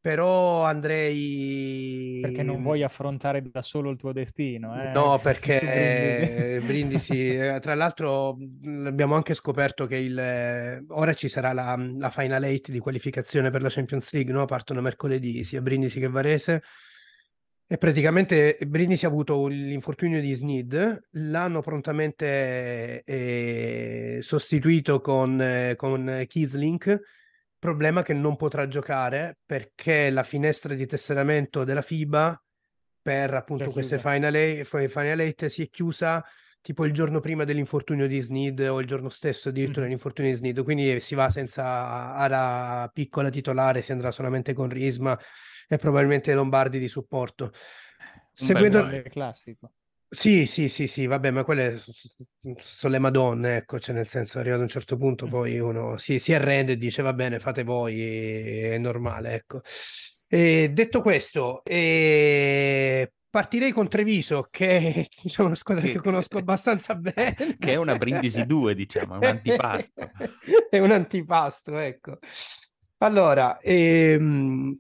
però 0.01 0.65
andrei 0.65 2.21
Perché 2.23 2.43
non 2.43 2.63
vuoi 2.63 2.83
affrontare 2.83 3.43
da 3.43 3.63
solo 3.63 3.91
il 3.91 3.97
tuo 3.97 4.13
destino, 4.13 4.81
eh? 4.81 4.93
No, 4.93 5.19
perché 5.23 6.59
Brindisi. 6.65 7.37
Eh, 7.37 7.59
tra 7.61 7.75
l'altro 7.75 8.37
abbiamo 8.85 9.15
anche 9.15 9.35
scoperto 9.35 9.87
che 9.87 9.97
il, 9.97 10.19
eh, 10.19 10.85
ora 10.89 11.13
ci 11.13 11.29
sarà 11.29 11.53
la, 11.53 11.77
la 11.77 12.11
Final 12.11 12.45
Eight 12.45 12.71
di 12.71 12.79
qualificazione 12.79 13.51
per 13.51 13.63
la 13.63 13.69
Champions 13.69 14.13
League, 14.13 14.33
no? 14.33 14.45
Partono 14.47 14.81
mercoledì 14.81 15.45
sia 15.45 15.61
Brindisi 15.61 16.01
che 16.01 16.09
Varese 16.09 16.63
e 17.73 17.79
praticamente 17.79 18.59
Brindisi 18.67 19.05
ha 19.05 19.09
avuto 19.09 19.47
l'infortunio 19.47 20.21
di 20.21 20.35
Snid, 20.35 21.03
l'hanno 21.11 21.61
prontamente 21.61 23.05
eh, 23.05 24.19
sostituito 24.23 25.01
con, 25.01 25.41
eh, 25.41 25.75
con 25.77 26.25
Kislink, 26.27 27.01
problema 27.61 28.03
che 28.03 28.13
non 28.15 28.35
potrà 28.35 28.67
giocare 28.67 29.39
perché 29.47 30.11
la 30.11 30.25
finestra 30.25 30.75
di 30.75 30.87
tesseramento 30.87 31.63
della 31.63 31.83
FIBA 31.83 32.43
per 33.03 33.35
appunto 33.35 33.67
Già 33.67 33.71
queste 33.71 33.97
chiusa. 33.99 34.11
Final 34.11 34.35
Eight, 34.35 34.89
Final 34.89 35.21
Eight 35.21 35.47
si 35.47 35.63
è 35.63 35.69
chiusa 35.69 36.25
tipo 36.63 36.85
il 36.85 36.93
giorno 36.93 37.21
prima 37.21 37.45
dell'infortunio 37.45 38.07
di 38.07 38.21
Snid 38.21 38.61
o 38.61 38.81
il 38.81 38.87
giorno 38.87 39.09
stesso 39.09 39.51
addirittura 39.51 39.81
Mhm. 39.81 39.85
dell'infortunio 39.85 40.31
di 40.31 40.37
Snid, 40.37 40.63
quindi 40.63 41.01
si 41.01 41.15
va 41.15 41.31
senza 41.31 42.15
alla 42.15 42.91
piccola 42.93 43.31
titolare, 43.31 43.81
si 43.83 43.93
andrà 43.93 44.11
solamente 44.11 44.53
con 44.53 44.69
Risma 44.69 45.19
e 45.69 45.77
probabilmente 45.79 46.35
Lombardi 46.35 46.79
di 46.79 46.89
supporto. 46.89 47.45
Un 47.45 47.53
Seguendo... 48.33 49.03
classico. 49.11 49.73
Sì, 50.13 50.47
sì, 50.47 50.69
sì, 50.69 50.89
sì, 50.89 51.07
vabbè, 51.07 51.31
ma 51.31 51.45
quelle 51.45 51.81
sono 52.59 52.93
le 52.93 52.99
madonne, 52.99 53.57
ecco, 53.59 53.79
cioè 53.79 53.95
nel 53.95 54.09
senso, 54.09 54.41
arrivato 54.41 54.61
a 54.61 54.65
un 54.65 54.69
certo 54.69 54.97
punto 54.97 55.29
poi 55.29 55.61
uno 55.61 55.99
si, 55.99 56.19
si 56.19 56.35
arrende 56.35 56.73
e 56.73 56.77
dice 56.77 57.01
va 57.03 57.13
bene, 57.13 57.39
fate 57.39 57.63
voi, 57.63 58.01
è 58.61 58.77
normale, 58.79 59.35
ecco. 59.35 59.61
E 60.27 60.71
detto 60.73 61.01
questo, 61.01 61.63
eh, 61.63 63.13
partirei 63.31 63.71
con 63.71 63.87
Treviso, 63.89 64.49
che 64.51 64.95
è 64.95 65.05
diciamo, 65.23 65.47
una 65.47 65.57
squadra 65.57 65.85
che, 65.85 65.93
Che- 65.93 66.01
conosco 66.01 66.39
abbastanza 66.39 66.97
bene. 66.97 67.37
Che 67.57 67.73
è 67.73 67.77
una 67.77 67.97
Brindisi 67.97 68.45
2, 68.47 68.75
diciamo, 68.75 69.15
è 69.15 69.19
un 69.19 69.27
antipasto. 69.27 70.11
È 70.71 70.79
un 70.79 70.91
antipasto, 70.91 71.79
ecco. 71.79 72.19
Allora, 72.99 73.59
ehm, 73.61 74.77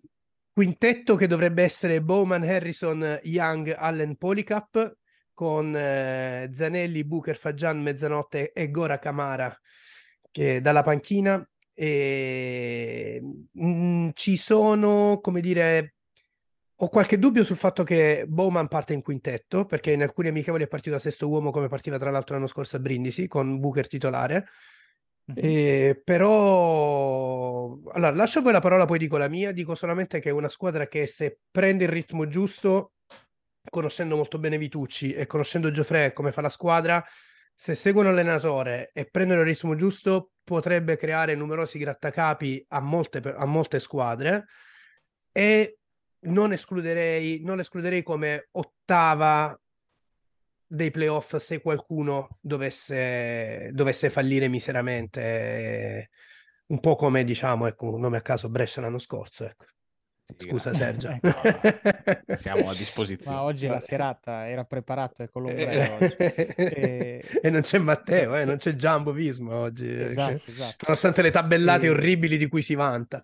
quintetto 0.52 1.14
che 1.16 1.26
dovrebbe 1.26 1.62
essere 1.62 2.02
Bowman, 2.02 2.42
Harrison, 2.42 3.18
Young, 3.24 3.74
Allen, 3.76 4.16
Polycap, 4.16 4.96
con 5.41 5.74
eh, 5.74 6.51
Zanelli, 6.53 7.03
Booker, 7.03 7.34
Fagian, 7.34 7.80
Mezzanotte 7.80 8.53
e 8.53 8.70
Gora 8.70 8.99
Camara 8.99 9.59
che 10.30 10.61
dalla 10.61 10.82
panchina. 10.82 11.43
E, 11.72 13.22
mm, 13.59 14.11
ci 14.12 14.36
sono, 14.36 15.18
come 15.22 15.41
dire, 15.41 15.95
ho 16.74 16.88
qualche 16.91 17.18
dubbio 17.18 17.43
sul 17.43 17.57
fatto 17.57 17.84
che 17.84 18.26
Bowman 18.28 18.68
parte 18.68 18.93
in 18.93 19.01
quintetto, 19.01 19.64
perché 19.64 19.93
in 19.93 20.03
alcuni 20.03 20.28
amichevoli 20.28 20.64
è 20.64 20.68
partito 20.68 20.91
da 20.91 20.99
sesto 21.01 21.26
uomo, 21.26 21.51
come 21.51 21.68
partiva 21.68 21.97
tra 21.97 22.11
l'altro 22.11 22.34
l'anno 22.34 22.47
scorso 22.47 22.76
a 22.76 22.80
Brindisi, 22.80 23.26
con 23.26 23.59
Booker 23.61 23.88
titolare. 23.88 24.47
Eh, 25.34 25.99
però, 26.05 27.78
allora, 27.93 28.11
lascio 28.14 28.41
a 28.41 28.43
voi 28.43 28.53
la 28.53 28.61
parola, 28.61 28.84
poi 28.84 28.99
dico 28.99 29.16
la 29.16 29.28
mia. 29.28 29.53
Dico 29.53 29.74
solamente 29.74 30.20
che 30.20 30.28
è 30.28 30.32
una 30.32 30.51
squadra 30.51 30.86
che 30.86 31.07
se 31.07 31.38
prende 31.51 31.84
il 31.84 31.91
ritmo 31.91 32.28
giusto, 32.28 32.93
conoscendo 33.70 34.16
molto 34.16 34.38
bene 34.38 34.58
Vitucci 34.58 35.14
e 35.14 35.26
conoscendo 35.26 35.70
Gioffre 35.70 36.12
come 36.12 36.32
fa 36.32 36.42
la 36.42 36.50
squadra, 36.50 37.02
se 37.54 37.74
seguono 37.74 38.10
l'allenatore 38.10 38.90
e 38.92 39.06
prendono 39.06 39.40
il 39.40 39.46
ritmo 39.46 39.76
giusto, 39.76 40.32
potrebbe 40.42 40.96
creare 40.96 41.34
numerosi 41.34 41.78
grattacapi 41.78 42.64
a 42.68 42.80
molte, 42.80 43.18
a 43.18 43.44
molte 43.44 43.80
squadre. 43.80 44.46
E 45.32 45.78
non 46.20 46.52
escluderei, 46.52 47.40
non 47.42 47.60
escluderei 47.60 48.02
come 48.02 48.48
ottava 48.52 49.58
dei 50.66 50.90
playoff 50.90 51.36
se 51.36 51.60
qualcuno 51.60 52.38
dovesse, 52.40 53.70
dovesse 53.72 54.08
fallire 54.08 54.48
miseramente, 54.48 56.10
un 56.66 56.80
po' 56.80 56.96
come 56.96 57.24
diciamo, 57.24 57.66
ecco, 57.66 57.94
un 57.94 58.00
nome 58.00 58.18
a 58.18 58.22
caso 58.22 58.48
Brescia 58.48 58.80
l'anno 58.80 58.98
scorso, 58.98 59.44
ecco. 59.44 59.66
Scusa 60.38 60.74
Sergio. 60.74 61.08
Ecco. 61.22 62.36
Siamo 62.36 62.70
a 62.70 62.74
disposizione. 62.74 63.36
Ma 63.36 63.42
oggi 63.42 63.66
la 63.66 63.72
Vabbè. 63.74 63.84
serata 63.84 64.48
era 64.48 64.64
preparato 64.64 65.28
con 65.30 65.42
l'ombrello 65.42 65.94
oggi. 66.00 66.14
E- 66.16 67.24
e 67.42 67.50
non 67.50 67.60
c'è 67.62 67.78
Matteo, 67.78 68.34
eh, 68.36 68.44
non 68.44 68.56
c'è 68.58 68.74
Giambo 68.74 69.12
Visma 69.12 69.54
oggi, 69.56 69.88
eh, 69.88 70.04
Esatto, 70.04 70.42
esatto. 70.46 70.76
nonostante 70.82 71.22
le 71.22 71.30
tabellate 71.30 71.86
E- 71.86 71.90
orribili 71.90 72.36
di 72.36 72.48
cui 72.48 72.62
si 72.62 72.74
vanta. 72.74 73.22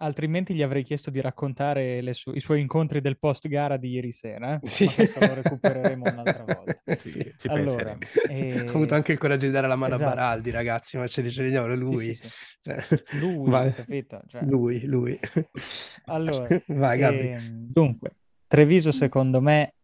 Altrimenti 0.00 0.54
gli 0.54 0.62
avrei 0.62 0.82
chiesto 0.84 1.10
di 1.10 1.20
raccontare 1.20 2.00
le 2.00 2.14
su- 2.14 2.32
i 2.32 2.40
suoi 2.40 2.60
incontri 2.60 3.00
del 3.00 3.18
post 3.18 3.48
gara 3.48 3.76
di 3.76 3.90
ieri 3.90 4.12
sera, 4.12 4.54
eh? 4.60 4.68
Sì. 4.68 4.84
ma 4.84 4.92
questo 4.92 5.18
lo 5.20 5.34
recupereremo 5.34 6.04
un'altra 6.10 6.44
volta. 6.44 6.80
Sì, 6.98 7.10
Sì. 7.10 7.32
ci 7.36 7.48
Allora, 7.48 7.96
penseremo. 7.98 8.66
Ho 8.70 8.74
avuto 8.76 8.94
eh, 8.94 8.96
anche 8.96 9.12
il 9.12 9.18
coraggio 9.18 9.46
di 9.46 9.52
dare 9.52 9.66
la 9.66 9.76
mano 9.76 9.94
esatto. 9.94 10.10
a 10.10 10.14
Baraldi, 10.14 10.50
ragazzi, 10.50 10.96
ma 10.98 11.06
ce 11.06 11.22
li 11.22 11.28
dicevo 11.28 11.74
lui. 11.74 11.96
Sì, 11.96 12.14
sì, 12.14 12.28
sì. 12.28 12.34
Cioè, 12.62 12.84
Lui, 13.18 13.50
vai. 13.50 13.74
capito? 13.74 14.22
Cioè, 14.28 14.42
Lui, 14.44 14.84
lui. 14.86 15.18
Allora, 16.06 16.62
Vai, 16.66 16.98
Gabri. 16.98 17.32
ehm, 17.32 17.66
dunque, 17.70 18.16
Treviso 18.46 18.92
secondo 18.92 19.40
me... 19.40 19.74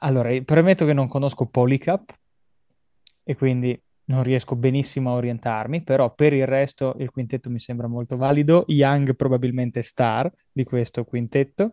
Allora, 0.00 0.30
premetto 0.42 0.84
che 0.86 0.92
non 0.92 1.08
conosco 1.08 1.46
Polycap 1.46 2.12
e 3.24 3.34
quindi 3.36 3.80
non 4.08 4.22
riesco 4.22 4.56
benissimo 4.56 5.10
a 5.10 5.14
orientarmi, 5.14 5.82
però 5.82 6.14
per 6.14 6.32
il 6.32 6.46
resto 6.46 6.94
il 6.98 7.10
quintetto 7.10 7.50
mi 7.50 7.60
sembra 7.60 7.88
molto 7.88 8.16
valido. 8.16 8.64
Young 8.68 9.14
probabilmente 9.16 9.82
star 9.82 10.30
di 10.52 10.64
questo 10.64 11.04
quintetto. 11.04 11.72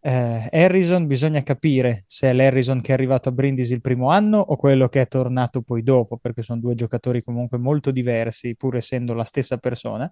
Eh, 0.00 0.48
Harrison 0.52 1.06
bisogna 1.06 1.42
capire 1.42 2.04
se 2.06 2.30
è 2.30 2.32
l'Harrison 2.32 2.80
che 2.80 2.90
è 2.90 2.94
arrivato 2.94 3.28
a 3.28 3.32
Brindisi 3.32 3.72
il 3.72 3.80
primo 3.80 4.10
anno 4.10 4.38
o 4.38 4.56
quello 4.56 4.88
che 4.88 5.00
è 5.00 5.08
tornato 5.08 5.62
poi 5.62 5.82
dopo, 5.82 6.16
perché 6.16 6.42
sono 6.42 6.60
due 6.60 6.74
giocatori 6.74 7.22
comunque 7.22 7.58
molto 7.58 7.90
diversi, 7.90 8.54
pur 8.54 8.76
essendo 8.76 9.14
la 9.14 9.24
stessa 9.24 9.56
persona. 9.56 10.08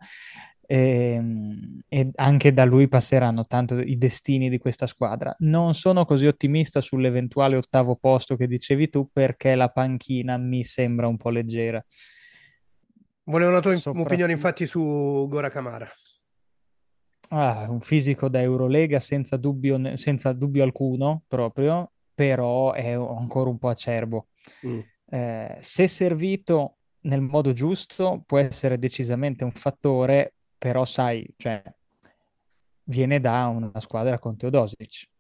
E, 0.66 1.20
e 1.88 2.10
anche 2.14 2.52
da 2.52 2.64
lui 2.64 2.88
passeranno 2.88 3.46
tanto 3.46 3.78
i 3.78 3.96
destini 3.96 4.48
di 4.48 4.58
questa 4.58 4.86
squadra. 4.86 5.34
Non 5.40 5.74
sono 5.74 6.04
così 6.04 6.26
ottimista 6.26 6.80
sull'eventuale 6.80 7.56
ottavo 7.56 7.96
posto 7.96 8.36
che 8.36 8.46
dicevi 8.46 8.88
tu 8.88 9.08
perché 9.12 9.54
la 9.54 9.68
panchina 9.68 10.36
mi 10.36 10.64
sembra 10.64 11.06
un 11.06 11.16
po' 11.16 11.30
leggera. 11.30 11.84
Volevo 13.24 13.50
una 13.50 13.60
tua 13.60 13.74
Sopra- 13.76 14.02
opinione 14.02 14.32
infatti 14.32 14.66
su 14.66 15.26
Gora 15.28 15.48
Camara. 15.48 15.88
Ah, 17.30 17.66
un 17.70 17.80
fisico 17.80 18.28
da 18.28 18.40
Eurolega 18.40 19.00
senza 19.00 19.36
dubbio, 19.36 19.96
senza 19.96 20.32
dubbio 20.32 20.62
alcuno 20.62 21.24
proprio, 21.26 21.92
però 22.14 22.72
è 22.72 22.92
ancora 22.92 23.48
un 23.48 23.58
po' 23.58 23.68
acerbo. 23.68 24.28
Mm. 24.66 24.80
Eh, 25.10 25.56
se 25.60 25.88
servito 25.88 26.76
nel 27.04 27.20
modo 27.20 27.52
giusto 27.52 28.22
può 28.26 28.38
essere 28.38 28.78
decisamente 28.78 29.44
un 29.44 29.52
fattore, 29.52 30.33
però 30.64 30.86
sai, 30.86 31.28
cioè, 31.36 31.62
viene 32.84 33.20
da 33.20 33.48
una 33.48 33.78
squadra 33.80 34.18
con 34.18 34.34
Teodosic. 34.38 35.08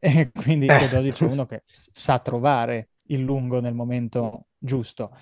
E 0.00 0.30
quindi 0.30 0.66
Eh. 0.66 0.76
Teodosic 0.78 1.22
è 1.22 1.24
uno 1.24 1.46
che 1.46 1.62
sa 1.90 2.18
trovare 2.18 2.90
il 3.06 3.20
lungo 3.22 3.60
nel 3.60 3.72
momento 3.72 4.48
giusto. 4.58 5.16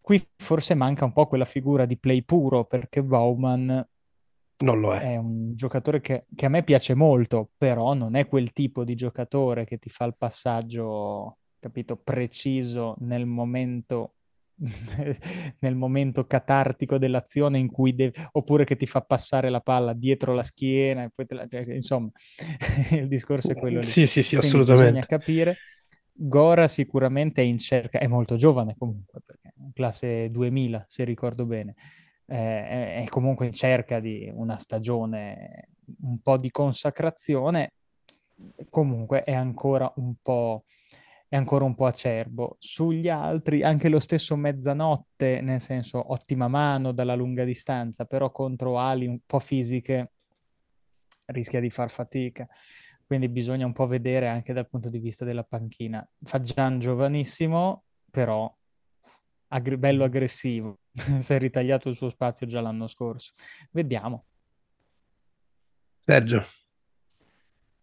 Qui 0.00 0.24
forse 0.36 0.74
manca 0.74 1.04
un 1.04 1.12
po' 1.12 1.26
quella 1.26 1.44
figura 1.44 1.86
di 1.86 1.98
play 1.98 2.22
puro 2.22 2.64
perché 2.66 3.02
Bauman 3.02 3.86
Non 4.58 4.78
lo 4.80 4.94
è. 4.94 5.00
è 5.00 5.16
un 5.16 5.56
giocatore 5.56 6.00
che, 6.00 6.26
che 6.36 6.46
a 6.46 6.48
me 6.48 6.62
piace 6.62 6.94
molto, 6.94 7.50
però 7.56 7.94
non 7.94 8.14
è 8.14 8.28
quel 8.28 8.52
tipo 8.52 8.84
di 8.84 8.94
giocatore 8.94 9.64
che 9.64 9.76
ti 9.78 9.90
fa 9.90 10.04
il 10.04 10.16
passaggio, 10.16 11.38
capito, 11.58 11.96
preciso 11.96 12.94
nel 13.00 13.26
momento, 13.26 14.14
nel 15.60 15.74
momento 15.76 16.26
catartico 16.26 16.98
dell'azione 16.98 17.58
in 17.58 17.70
cui 17.70 17.94
devi, 17.94 18.18
oppure 18.32 18.64
che 18.64 18.76
ti 18.76 18.86
fa 18.86 19.02
passare 19.02 19.50
la 19.50 19.60
palla 19.60 19.92
dietro 19.92 20.34
la 20.34 20.42
schiena 20.42 21.04
e 21.04 21.10
poi 21.14 21.26
te 21.26 21.34
la- 21.34 21.46
cioè, 21.46 21.64
insomma, 21.74 22.10
il 22.92 23.08
discorso 23.08 23.52
è 23.52 23.56
quello 23.56 23.80
lì. 23.80 23.86
Sì, 23.86 24.06
sì, 24.06 24.22
sì, 24.22 24.36
Quindi 24.36 24.38
assolutamente. 24.38 24.82
bisogna 24.82 25.04
capire. 25.06 25.56
Gora 26.18 26.66
sicuramente 26.66 27.42
è 27.42 27.44
in 27.44 27.58
cerca, 27.58 27.98
è 27.98 28.06
molto 28.06 28.36
giovane 28.36 28.74
comunque, 28.78 29.20
perché 29.24 29.48
è 29.48 29.52
classe 29.74 30.30
2000, 30.30 30.82
se 30.88 31.04
ricordo 31.04 31.44
bene. 31.44 31.74
Eh, 32.28 33.02
è 33.02 33.04
comunque 33.08 33.46
in 33.46 33.52
cerca 33.52 34.00
di 34.00 34.30
una 34.34 34.56
stagione, 34.56 35.68
un 36.02 36.18
po' 36.20 36.38
di 36.38 36.50
consacrazione, 36.50 37.72
comunque 38.70 39.22
è 39.22 39.32
ancora 39.34 39.90
un 39.96 40.14
po', 40.22 40.64
è 41.28 41.36
ancora 41.36 41.64
un 41.64 41.74
po' 41.74 41.86
acerbo. 41.86 42.56
Sugli 42.58 43.08
altri, 43.08 43.62
anche 43.62 43.88
lo 43.88 44.00
stesso 44.00 44.36
Mezzanotte, 44.36 45.40
nel 45.40 45.60
senso 45.60 46.12
ottima 46.12 46.48
mano 46.48 46.92
dalla 46.92 47.14
lunga 47.14 47.44
distanza, 47.44 48.04
però 48.04 48.30
contro 48.30 48.78
ali 48.78 49.06
un 49.06 49.18
po' 49.24 49.38
fisiche 49.38 50.12
rischia 51.26 51.60
di 51.60 51.70
far 51.70 51.90
fatica. 51.90 52.46
Quindi 53.04 53.28
bisogna 53.28 53.66
un 53.66 53.72
po' 53.72 53.86
vedere 53.86 54.28
anche 54.28 54.52
dal 54.52 54.68
punto 54.68 54.88
di 54.88 54.98
vista 54.98 55.24
della 55.24 55.44
panchina. 55.44 56.06
Fagian 56.22 56.78
giovanissimo, 56.78 57.84
però 58.10 58.52
aggr- 59.48 59.78
bello 59.78 60.04
aggressivo. 60.04 60.80
si 61.20 61.32
è 61.32 61.38
ritagliato 61.38 61.88
il 61.88 61.96
suo 61.96 62.10
spazio 62.10 62.46
già 62.46 62.60
l'anno 62.60 62.86
scorso. 62.86 63.32
Vediamo. 63.70 64.26
Sergio. 66.00 66.65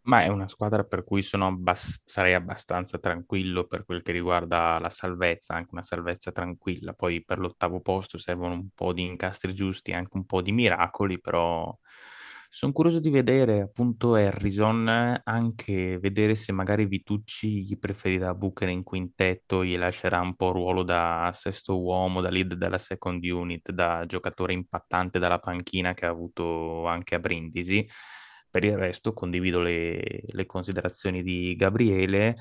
Ma 0.05 0.21
è 0.23 0.27
una 0.27 0.49
squadra 0.49 0.83
per 0.83 1.05
cui 1.05 1.21
sono 1.21 1.47
abbas- 1.47 2.01
sarei 2.05 2.33
abbastanza 2.33 2.97
tranquillo 2.99 3.65
per 3.67 3.85
quel 3.85 4.01
che 4.01 4.11
riguarda 4.11 4.77
la 4.79 4.89
salvezza, 4.89 5.53
anche 5.55 5.69
una 5.71 5.83
salvezza 5.83 6.31
tranquilla. 6.33 6.91
Poi 6.93 7.23
per 7.23 7.39
l'ottavo 7.39 7.79
posto 7.79 8.17
servono 8.17 8.53
un 8.53 8.67
po' 8.75 8.91
di 8.91 9.03
incastri 9.05 9.53
giusti, 9.53 9.93
anche 9.93 10.17
un 10.17 10.25
po' 10.25 10.41
di 10.41 10.51
miracoli, 10.51 11.21
però 11.21 11.73
sono 12.49 12.73
curioso 12.73 12.99
di 12.99 13.09
vedere 13.09 13.61
appunto 13.61 14.13
Harrison, 14.15 15.21
anche 15.23 15.97
vedere 15.99 16.35
se 16.35 16.51
magari 16.51 16.85
Vitucci 16.85 17.63
gli 17.63 17.79
preferirà 17.79 18.35
Booker 18.35 18.67
in 18.69 18.83
quintetto, 18.83 19.63
gli 19.63 19.77
lascerà 19.77 20.19
un 20.19 20.35
po' 20.35 20.51
ruolo 20.51 20.83
da 20.83 21.31
sesto 21.33 21.79
uomo, 21.81 22.19
da 22.21 22.29
lead 22.29 22.53
della 22.55 22.77
second 22.77 23.23
unit, 23.23 23.71
da 23.71 24.03
giocatore 24.05 24.51
impattante 24.53 25.17
dalla 25.17 25.39
panchina 25.39 25.93
che 25.93 26.05
ha 26.05 26.09
avuto 26.09 26.85
anche 26.87 27.15
a 27.15 27.19
Brindisi. 27.19 27.87
Per 28.53 28.63
il 28.63 28.77
resto 28.77 29.13
condivido 29.13 29.61
le, 29.61 30.21
le 30.27 30.45
considerazioni 30.45 31.23
di 31.23 31.55
Gabriele, 31.55 32.35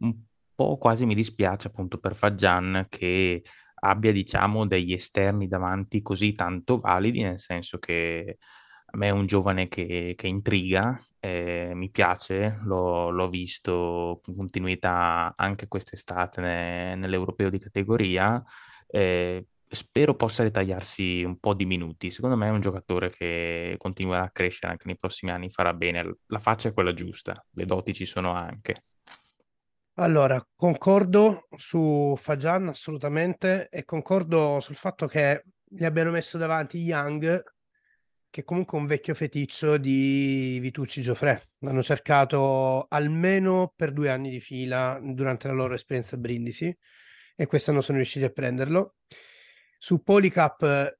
un 0.00 0.12
po' 0.56 0.76
quasi 0.76 1.06
mi 1.06 1.14
dispiace 1.14 1.68
appunto 1.68 1.98
per 1.98 2.16
Fagian 2.16 2.86
che 2.88 3.44
abbia 3.74 4.10
diciamo 4.10 4.66
degli 4.66 4.92
esterni 4.92 5.46
davanti 5.46 6.02
così 6.02 6.34
tanto 6.34 6.80
validi, 6.80 7.22
nel 7.22 7.38
senso 7.38 7.78
che 7.78 8.38
a 8.86 8.96
me 8.96 9.06
è 9.06 9.10
un 9.10 9.26
giovane 9.26 9.68
che, 9.68 10.14
che 10.16 10.26
intriga, 10.26 11.00
eh, 11.20 11.70
mi 11.74 11.90
piace, 11.90 12.58
l'ho, 12.64 13.10
l'ho 13.10 13.28
visto 13.28 14.20
con 14.24 14.34
continuità 14.34 15.32
anche 15.36 15.68
quest'estate 15.68 16.40
ne- 16.40 16.94
nell'Europeo 16.96 17.50
di 17.50 17.60
categoria, 17.60 18.42
eh, 18.88 19.46
spero 19.72 20.14
possa 20.14 20.42
ritagliarsi 20.42 21.22
un 21.22 21.38
po' 21.38 21.54
di 21.54 21.64
minuti. 21.64 22.10
Secondo 22.10 22.36
me 22.36 22.46
è 22.46 22.50
un 22.50 22.60
giocatore 22.60 23.10
che 23.10 23.74
continuerà 23.78 24.24
a 24.24 24.30
crescere 24.30 24.72
anche 24.72 24.84
nei 24.86 24.98
prossimi 24.98 25.32
anni, 25.32 25.50
farà 25.50 25.72
bene. 25.72 26.18
La 26.26 26.38
faccia 26.38 26.68
è 26.68 26.72
quella 26.72 26.94
giusta, 26.94 27.44
le 27.52 27.64
doti 27.64 27.94
ci 27.94 28.04
sono 28.04 28.32
anche. 28.32 28.84
Allora, 29.96 30.42
concordo 30.54 31.48
su 31.56 32.14
Fagian 32.16 32.68
assolutamente 32.68 33.68
e 33.68 33.84
concordo 33.84 34.58
sul 34.60 34.76
fatto 34.76 35.06
che 35.06 35.44
gli 35.64 35.84
abbiano 35.84 36.10
messo 36.10 36.38
davanti 36.38 36.78
Young, 36.78 37.42
che 38.30 38.40
è 38.40 38.44
comunque 38.44 38.78
un 38.78 38.86
vecchio 38.86 39.14
feticcio 39.14 39.76
di 39.76 40.58
Vitucci 40.60 41.02
Gioffre. 41.02 41.42
L'hanno 41.60 41.82
cercato 41.82 42.86
almeno 42.88 43.72
per 43.76 43.92
due 43.92 44.08
anni 44.08 44.30
di 44.30 44.40
fila 44.40 44.98
durante 45.02 45.48
la 45.48 45.54
loro 45.54 45.74
esperienza 45.74 46.16
a 46.16 46.18
Brindisi 46.18 46.74
e 47.36 47.46
quest'anno 47.46 47.82
sono 47.82 47.98
riusciti 47.98 48.24
a 48.24 48.30
prenderlo. 48.30 48.94
Su 49.84 50.04
Polycap 50.04 50.62
eh, 50.62 50.98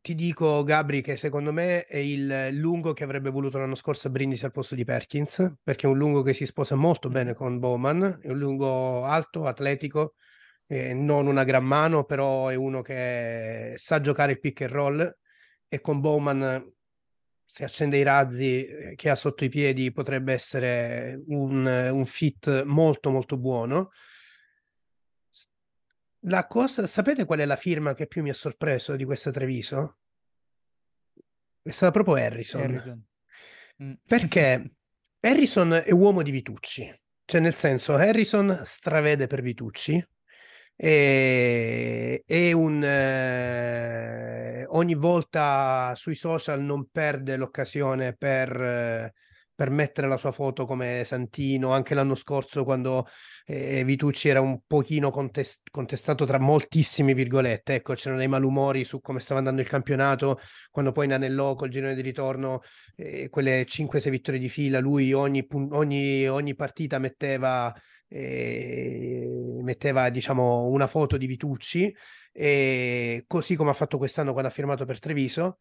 ti 0.00 0.14
dico, 0.14 0.64
Gabri, 0.64 1.02
che 1.02 1.16
secondo 1.16 1.52
me 1.52 1.84
è 1.84 1.98
il 1.98 2.48
lungo 2.52 2.94
che 2.94 3.04
avrebbe 3.04 3.28
voluto 3.28 3.58
l'anno 3.58 3.74
scorso 3.74 4.08
Brindisi 4.08 4.46
al 4.46 4.52
posto 4.52 4.74
di 4.74 4.84
Perkins, 4.84 5.56
perché 5.62 5.86
è 5.86 5.90
un 5.90 5.98
lungo 5.98 6.22
che 6.22 6.32
si 6.32 6.46
sposa 6.46 6.74
molto 6.74 7.10
bene 7.10 7.34
con 7.34 7.58
Bowman, 7.58 8.20
è 8.22 8.30
un 8.30 8.38
lungo 8.38 9.04
alto, 9.04 9.46
atletico, 9.46 10.14
eh, 10.66 10.94
non 10.94 11.26
una 11.26 11.44
gran 11.44 11.62
mano, 11.66 12.04
però 12.04 12.48
è 12.48 12.54
uno 12.54 12.80
che 12.80 13.74
sa 13.76 14.00
giocare 14.00 14.32
il 14.32 14.40
pick 14.40 14.62
and 14.62 14.70
roll 14.70 15.16
e 15.68 15.80
con 15.82 16.00
Bowman, 16.00 16.72
se 17.44 17.64
accende 17.64 17.98
i 17.98 18.02
razzi 18.02 18.64
eh, 18.64 18.94
che 18.94 19.10
ha 19.10 19.14
sotto 19.14 19.44
i 19.44 19.50
piedi, 19.50 19.92
potrebbe 19.92 20.32
essere 20.32 21.20
un, 21.26 21.66
un 21.66 22.06
fit 22.06 22.62
molto 22.62 23.10
molto 23.10 23.36
buono. 23.36 23.90
La 26.26 26.46
cosa, 26.46 26.86
sapete 26.86 27.24
qual 27.24 27.40
è 27.40 27.44
la 27.44 27.56
firma 27.56 27.94
che 27.94 28.06
più 28.06 28.22
mi 28.22 28.30
ha 28.30 28.34
sorpreso 28.34 28.94
di 28.94 29.04
questa 29.04 29.30
Treviso? 29.30 29.98
È 31.62 31.70
stata 31.70 31.90
proprio 31.90 32.14
Harrison. 32.14 32.62
Harrison. 32.62 33.04
Mm. 33.82 33.92
Perché 34.06 34.74
Harrison 35.20 35.72
è 35.84 35.90
uomo 35.90 36.22
di 36.22 36.30
Vitucci, 36.30 36.92
cioè 37.24 37.40
nel 37.40 37.54
senso 37.54 37.94
Harrison 37.94 38.60
stravede 38.64 39.26
per 39.26 39.42
Vitucci 39.42 40.04
e 40.76 42.22
è 42.26 42.52
un 42.52 42.82
eh, 42.82 44.64
ogni 44.68 44.94
volta 44.94 45.92
sui 45.96 46.14
social 46.14 46.60
non 46.60 46.88
perde 46.90 47.36
l'occasione 47.36 48.14
per, 48.14 48.60
eh, 48.60 49.14
per 49.62 49.70
mettere 49.70 50.08
la 50.08 50.16
sua 50.16 50.32
foto 50.32 50.66
come 50.66 51.04
Santino, 51.04 51.70
anche 51.70 51.94
l'anno 51.94 52.16
scorso 52.16 52.64
quando 52.64 53.06
eh, 53.46 53.84
Vitucci 53.84 54.28
era 54.28 54.40
un 54.40 54.62
pochino 54.66 55.12
contest- 55.12 55.70
contestato 55.70 56.24
tra 56.24 56.40
moltissime 56.40 57.14
virgolette, 57.14 57.74
ecco 57.74 57.94
c'erano 57.94 58.18
dei 58.18 58.26
malumori 58.26 58.82
su 58.84 59.00
come 59.00 59.20
stava 59.20 59.38
andando 59.38 59.60
il 59.60 59.68
campionato, 59.68 60.40
quando 60.68 60.90
poi 60.90 61.04
in 61.04 61.12
Anello 61.12 61.54
col 61.54 61.68
girone 61.68 61.94
di 61.94 62.00
ritorno 62.00 62.62
eh, 62.96 63.28
quelle 63.28 63.64
5-6 63.64 64.10
vittorie 64.10 64.40
di 64.40 64.48
fila, 64.48 64.80
lui 64.80 65.12
ogni, 65.12 65.46
ogni, 65.70 66.26
ogni 66.26 66.54
partita 66.56 66.98
metteva, 66.98 67.72
eh, 68.08 69.24
metteva 69.62 70.10
diciamo 70.10 70.66
una 70.66 70.88
foto 70.88 71.16
di 71.16 71.26
Vitucci, 71.26 71.94
e 72.32 73.22
così 73.28 73.54
come 73.54 73.70
ha 73.70 73.74
fatto 73.74 73.96
quest'anno 73.96 74.32
quando 74.32 74.50
ha 74.50 74.52
firmato 74.52 74.84
per 74.84 74.98
Treviso, 74.98 75.58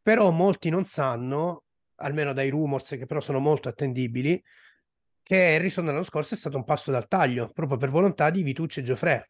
però 0.00 0.30
molti 0.30 0.70
non 0.70 0.86
sanno, 0.86 1.64
almeno 2.02 2.32
dai 2.32 2.50
rumors 2.50 2.90
che 2.90 3.06
però 3.06 3.20
sono 3.20 3.38
molto 3.38 3.68
attendibili, 3.68 4.42
che 5.22 5.54
Harrison 5.54 5.86
l'anno 5.86 6.04
scorso 6.04 6.34
è 6.34 6.36
stato 6.36 6.56
un 6.56 6.64
passo 6.64 6.90
dal 6.90 7.08
taglio, 7.08 7.50
proprio 7.54 7.78
per 7.78 7.90
volontà 7.90 8.30
di 8.30 8.42
Vitucci 8.42 8.80
e 8.80 8.82
Geoffrey, 8.82 9.22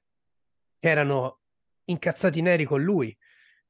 che 0.78 0.88
erano 0.88 1.40
incazzati 1.84 2.40
neri 2.40 2.64
con 2.64 2.82
lui 2.82 3.16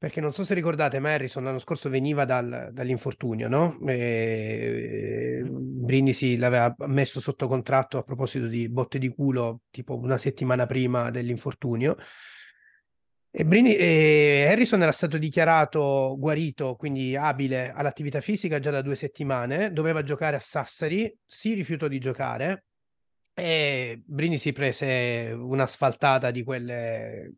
perché 0.03 0.19
non 0.19 0.33
so 0.33 0.43
se 0.43 0.53
ricordate, 0.53 0.99
ma 0.99 1.13
Harrison 1.13 1.45
l'anno 1.45 1.59
scorso 1.59 1.87
veniva 1.87 2.25
dal- 2.25 2.71
dall'infortunio, 2.73 3.47
no? 3.47 3.79
E... 3.87 5.41
Brindisi 5.45 6.35
l'aveva 6.35 6.75
messo 6.87 7.21
sotto 7.21 7.47
contratto 7.47 7.97
a 7.97 8.03
proposito 8.03 8.47
di 8.47 8.67
botte 8.67 8.99
di 8.99 9.07
culo 9.07 9.61
tipo 9.71 9.97
una 9.97 10.17
settimana 10.17 10.65
prima 10.65 11.09
dell'infortunio. 11.09 11.95
E, 13.35 13.45
Brini- 13.45 13.75
e 13.75 14.45
Harrison 14.47 14.83
era 14.83 14.91
stato 14.91 15.17
dichiarato 15.17 16.15
guarito, 16.19 16.75
quindi 16.75 17.15
abile 17.15 17.71
all'attività 17.71 18.21
fisica 18.21 18.59
già 18.59 18.69
da 18.69 18.83
due 18.83 18.93
settimane, 18.95 19.73
doveva 19.73 20.03
giocare 20.03 20.35
a 20.35 20.39
Sassari, 20.39 21.11
si 21.25 21.55
rifiutò 21.55 21.87
di 21.87 21.97
giocare 21.97 22.65
e 23.33 24.03
Brini 24.05 24.37
si 24.37 24.51
prese 24.53 25.33
un'asfaltata 25.35 26.29
di 26.29 26.43
quelle 26.43 27.33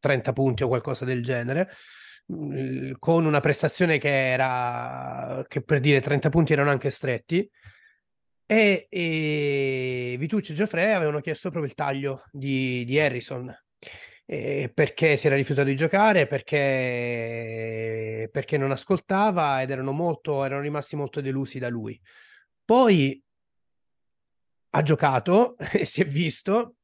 30 0.00 0.32
punti 0.32 0.62
o 0.62 0.68
qualcosa 0.68 1.04
del 1.04 1.22
genere, 1.22 1.68
mm, 2.32 2.92
con 2.98 3.26
una 3.26 3.40
prestazione 3.40 3.98
che 3.98 4.30
era, 4.30 5.44
che 5.48 5.62
per 5.62 5.80
dire 5.80 6.00
30 6.00 6.30
punti 6.30 6.54
erano 6.54 6.70
anche 6.70 6.88
stretti. 6.88 7.46
E, 8.46 8.86
e 8.88 10.16
Vitucci 10.18 10.52
e 10.52 10.54
Geoffrey 10.54 10.92
avevano 10.92 11.20
chiesto 11.20 11.50
proprio 11.50 11.70
il 11.70 11.76
taglio 11.76 12.24
di, 12.32 12.84
di 12.86 12.98
Harrison 12.98 13.54
eh, 14.32 14.70
perché 14.72 15.16
si 15.16 15.26
era 15.26 15.34
rifiutato 15.34 15.66
di 15.66 15.74
giocare, 15.74 16.28
perché, 16.28 18.28
perché 18.30 18.56
non 18.56 18.70
ascoltava 18.70 19.60
ed 19.60 19.70
erano, 19.70 19.90
molto, 19.90 20.44
erano 20.44 20.60
rimasti 20.60 20.94
molto 20.94 21.20
delusi 21.20 21.58
da 21.58 21.68
lui. 21.68 22.00
Poi 22.64 23.20
ha 24.70 24.82
giocato 24.82 25.56
e 25.72 25.84
si 25.84 26.00
è 26.00 26.06
visto. 26.06 26.76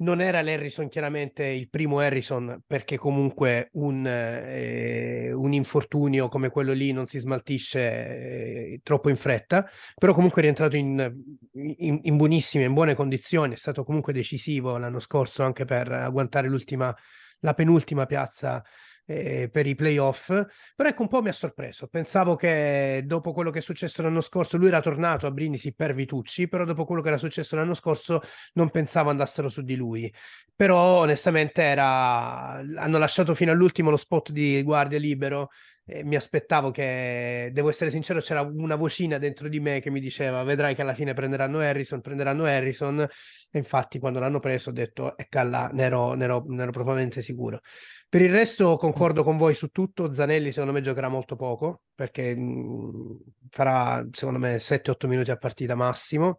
Non 0.00 0.22
era 0.22 0.40
l'Harrison 0.40 0.88
chiaramente 0.88 1.44
il 1.44 1.68
primo 1.68 1.98
Harrison 1.98 2.62
perché 2.66 2.96
comunque 2.96 3.68
un, 3.72 4.06
eh, 4.06 5.30
un 5.30 5.52
infortunio 5.52 6.28
come 6.28 6.48
quello 6.48 6.72
lì 6.72 6.90
non 6.92 7.06
si 7.06 7.18
smaltisce 7.18 7.80
eh, 7.80 8.80
troppo 8.82 9.10
in 9.10 9.16
fretta, 9.16 9.68
però 9.98 10.14
comunque 10.14 10.40
è 10.40 10.44
rientrato 10.44 10.76
in, 10.76 11.14
in, 11.52 12.00
in, 12.02 12.16
buonissime, 12.16 12.64
in 12.64 12.72
buone 12.72 12.94
condizioni, 12.94 13.52
è 13.52 13.58
stato 13.58 13.84
comunque 13.84 14.14
decisivo 14.14 14.78
l'anno 14.78 15.00
scorso 15.00 15.42
anche 15.42 15.66
per 15.66 15.92
agguantare 15.92 16.48
l'ultima, 16.48 16.94
la 17.40 17.52
penultima 17.52 18.06
piazza 18.06 18.64
eh, 19.10 19.48
per 19.50 19.66
i 19.66 19.74
playoff. 19.74 20.28
Però 20.76 20.88
ecco, 20.88 21.02
un 21.02 21.08
po' 21.08 21.20
mi 21.20 21.28
ha 21.28 21.32
sorpreso. 21.32 21.88
Pensavo 21.88 22.36
che 22.36 23.02
dopo 23.04 23.32
quello 23.32 23.50
che 23.50 23.58
è 23.58 23.62
successo 23.62 24.02
l'anno 24.02 24.20
scorso, 24.20 24.56
lui 24.56 24.68
era 24.68 24.80
tornato 24.80 25.26
a 25.26 25.30
Brindisi 25.32 25.74
per 25.74 25.94
Vitucci, 25.94 26.48
però 26.48 26.64
dopo 26.64 26.84
quello 26.84 27.02
che 27.02 27.08
era 27.08 27.18
successo 27.18 27.56
l'anno 27.56 27.74
scorso 27.74 28.22
non 28.54 28.70
pensavo 28.70 29.10
andassero 29.10 29.48
su 29.48 29.62
di 29.62 29.74
lui. 29.74 30.12
Però 30.54 31.00
onestamente 31.00 31.62
era... 31.62 32.52
hanno 32.52 32.98
lasciato 32.98 33.34
fino 33.34 33.50
all'ultimo 33.50 33.90
lo 33.90 33.96
spot 33.96 34.30
di 34.30 34.62
guardia 34.62 34.98
libero 34.98 35.50
eh, 35.90 36.04
mi 36.04 36.14
aspettavo 36.14 36.70
che, 36.70 37.50
devo 37.52 37.68
essere 37.68 37.90
sincero, 37.90 38.20
c'era 38.20 38.42
una 38.42 38.76
vocina 38.76 39.18
dentro 39.18 39.48
di 39.48 39.58
me 39.58 39.80
che 39.80 39.90
mi 39.90 40.00
diceva 40.00 40.42
vedrai 40.44 40.74
che 40.74 40.82
alla 40.82 40.94
fine 40.94 41.14
prenderanno 41.14 41.58
Harrison, 41.58 42.00
prenderanno 42.00 42.44
Harrison 42.44 43.00
e 43.00 43.58
infatti 43.58 43.98
quando 43.98 44.20
l'hanno 44.20 44.38
preso 44.38 44.70
ho 44.70 44.72
detto 44.72 45.16
e 45.16 45.26
calla, 45.28 45.68
ne 45.72 45.82
ero, 45.82 46.14
ne 46.14 46.24
ero, 46.24 46.44
ne 46.46 46.62
ero 46.62 46.70
profondamente 46.70 47.22
sicuro. 47.22 47.60
Per 48.08 48.22
il 48.22 48.30
resto 48.30 48.76
concordo 48.76 49.24
con 49.24 49.36
voi 49.36 49.54
su 49.54 49.68
tutto, 49.68 50.12
Zanelli 50.12 50.52
secondo 50.52 50.72
me 50.72 50.80
giocherà 50.80 51.08
molto 51.08 51.34
poco 51.36 51.82
perché 51.94 52.36
mh, 52.36 53.18
farà 53.50 54.06
secondo 54.12 54.38
me 54.38 54.58
7-8 54.58 55.06
minuti 55.08 55.30
a 55.30 55.36
partita 55.36 55.74
massimo. 55.74 56.36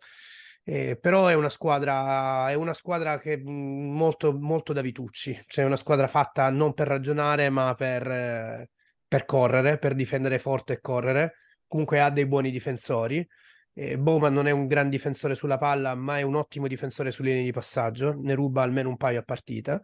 Eh, 0.64 0.96
però 1.00 1.26
è 1.28 1.34
una 1.34 1.50
squadra, 1.50 2.50
è 2.52 2.54
una 2.54 2.74
squadra 2.74 3.20
che 3.20 3.36
mh, 3.38 3.50
molto, 3.50 4.32
molto 4.38 4.74
da 4.74 4.82
Vitucci, 4.82 5.44
cioè 5.48 5.66
una 5.66 5.76
squadra 5.76 6.08
fatta 6.08 6.50
non 6.50 6.74
per 6.74 6.88
ragionare 6.88 7.50
ma 7.50 7.74
per, 7.74 8.08
eh, 8.08 8.70
per 9.12 9.26
correre, 9.26 9.78
per 9.78 9.94
difendere 9.94 10.40
forte 10.40 10.72
e 10.72 10.80
correre. 10.80 11.34
Comunque 11.68 12.00
ha 12.00 12.10
dei 12.10 12.26
buoni 12.26 12.50
difensori. 12.50 13.28
Eh, 13.74 13.98
Bowman 13.98 14.32
non 14.32 14.48
è 14.48 14.52
un 14.52 14.68
gran 14.68 14.88
difensore 14.88 15.36
sulla 15.36 15.58
palla, 15.58 15.96
ma 15.96 16.18
è 16.18 16.22
un 16.22 16.36
ottimo 16.36 16.66
difensore 16.66 17.12
sulle 17.12 17.32
linee 17.32 17.44
di 17.44 17.52
passaggio, 17.52 18.18
ne 18.18 18.34
ruba 18.36 18.62
almeno 18.62 18.88
un 18.88 18.96
paio 18.96 19.20
a 19.20 19.24
partita. 19.24 19.82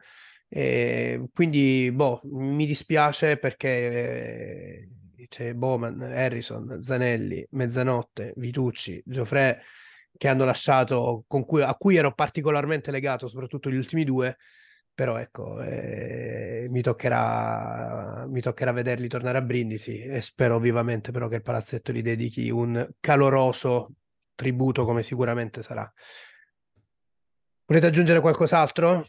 Eh, 0.47 1.25
quindi, 1.33 1.91
boh, 1.91 2.21
mi 2.23 2.65
dispiace 2.65 3.35
perché 3.35 3.67
eh, 3.67 5.27
c'è 5.27 5.53
Bowman, 5.53 5.99
Harrison, 6.03 6.81
Zanelli, 6.81 7.45
Mezzanotte, 7.49 8.31
Vitucci, 8.37 9.03
Geoffrey 9.05 9.57
che 10.15 10.29
hanno 10.29 10.45
lasciato, 10.45 11.25
cui, 11.27 11.61
a 11.61 11.75
cui 11.75 11.97
ero 11.97 12.13
particolarmente 12.13 12.91
legato, 12.91 13.27
soprattutto 13.27 13.69
gli 13.69 13.75
ultimi 13.75 14.05
due, 14.05 14.37
però 14.97 15.17
ecco, 15.17 15.61
eh, 15.61 16.65
mi, 16.71 16.81
toccherà, 16.81 18.25
mi 18.27 18.41
toccherà 18.41 18.71
vederli 18.71 19.07
tornare 19.07 19.37
a 19.37 19.41
Brindisi 19.41 20.01
e 20.01 20.23
spero 20.23 20.57
vivamente 20.57 21.11
però 21.11 21.27
che 21.27 21.35
il 21.35 21.43
palazzetto 21.43 21.91
gli 21.91 22.01
dedichi 22.01 22.49
un 22.49 22.95
caloroso 22.99 23.91
tributo 24.33 24.85
come 24.85 25.03
sicuramente 25.03 25.61
sarà. 25.61 25.87
Volete 27.67 27.85
aggiungere 27.85 28.21
qualcos'altro? 28.21 29.05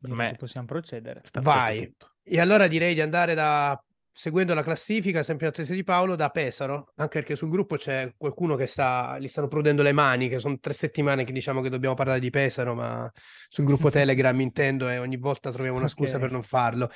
Per 0.00 0.10
me 0.10 0.34
possiamo 0.38 0.66
procedere. 0.68 1.20
Vai. 1.42 1.94
E 2.22 2.40
allora 2.40 2.66
direi 2.66 2.94
di 2.94 3.02
andare 3.02 3.34
da 3.34 3.78
seguendo 4.16 4.54
la 4.54 4.62
classifica, 4.62 5.24
sempre 5.24 5.46
in 5.46 5.52
attesa 5.52 5.74
di 5.74 5.82
Paolo, 5.82 6.14
da 6.14 6.30
Pesaro, 6.30 6.92
anche 6.96 7.18
perché 7.18 7.34
sul 7.34 7.50
gruppo 7.50 7.76
c'è 7.76 8.14
qualcuno 8.16 8.54
che 8.54 8.66
sta, 8.66 9.18
gli 9.18 9.26
stanno 9.26 9.48
prudendo 9.48 9.82
le 9.82 9.92
mani, 9.92 10.28
che 10.28 10.38
sono 10.38 10.56
tre 10.60 10.72
settimane 10.72 11.24
che 11.24 11.32
diciamo 11.32 11.60
che 11.60 11.68
dobbiamo 11.68 11.96
parlare 11.96 12.20
di 12.20 12.30
Pesaro, 12.30 12.74
ma 12.74 13.10
sul 13.48 13.64
gruppo 13.64 13.90
Telegram 13.90 14.38
intendo 14.40 14.88
e 14.88 14.98
ogni 14.98 15.16
volta 15.16 15.50
troviamo 15.50 15.78
una 15.78 15.88
scusa 15.88 16.16
okay. 16.16 16.22
per 16.22 16.30
non 16.30 16.42
farlo. 16.44 16.90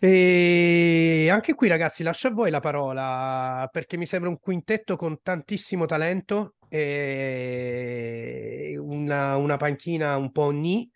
E 0.00 1.28
anche 1.28 1.54
qui, 1.54 1.66
ragazzi, 1.66 2.04
lascio 2.04 2.28
a 2.28 2.30
voi 2.30 2.50
la 2.50 2.60
parola 2.60 3.68
perché 3.72 3.96
mi 3.96 4.06
sembra 4.06 4.30
un 4.30 4.38
quintetto 4.38 4.94
con 4.94 5.20
tantissimo 5.20 5.86
talento 5.86 6.54
e 6.68 8.76
una, 8.78 9.36
una 9.36 9.56
panchina 9.56 10.16
un 10.16 10.30
po' 10.30 10.50
ni, 10.50 10.88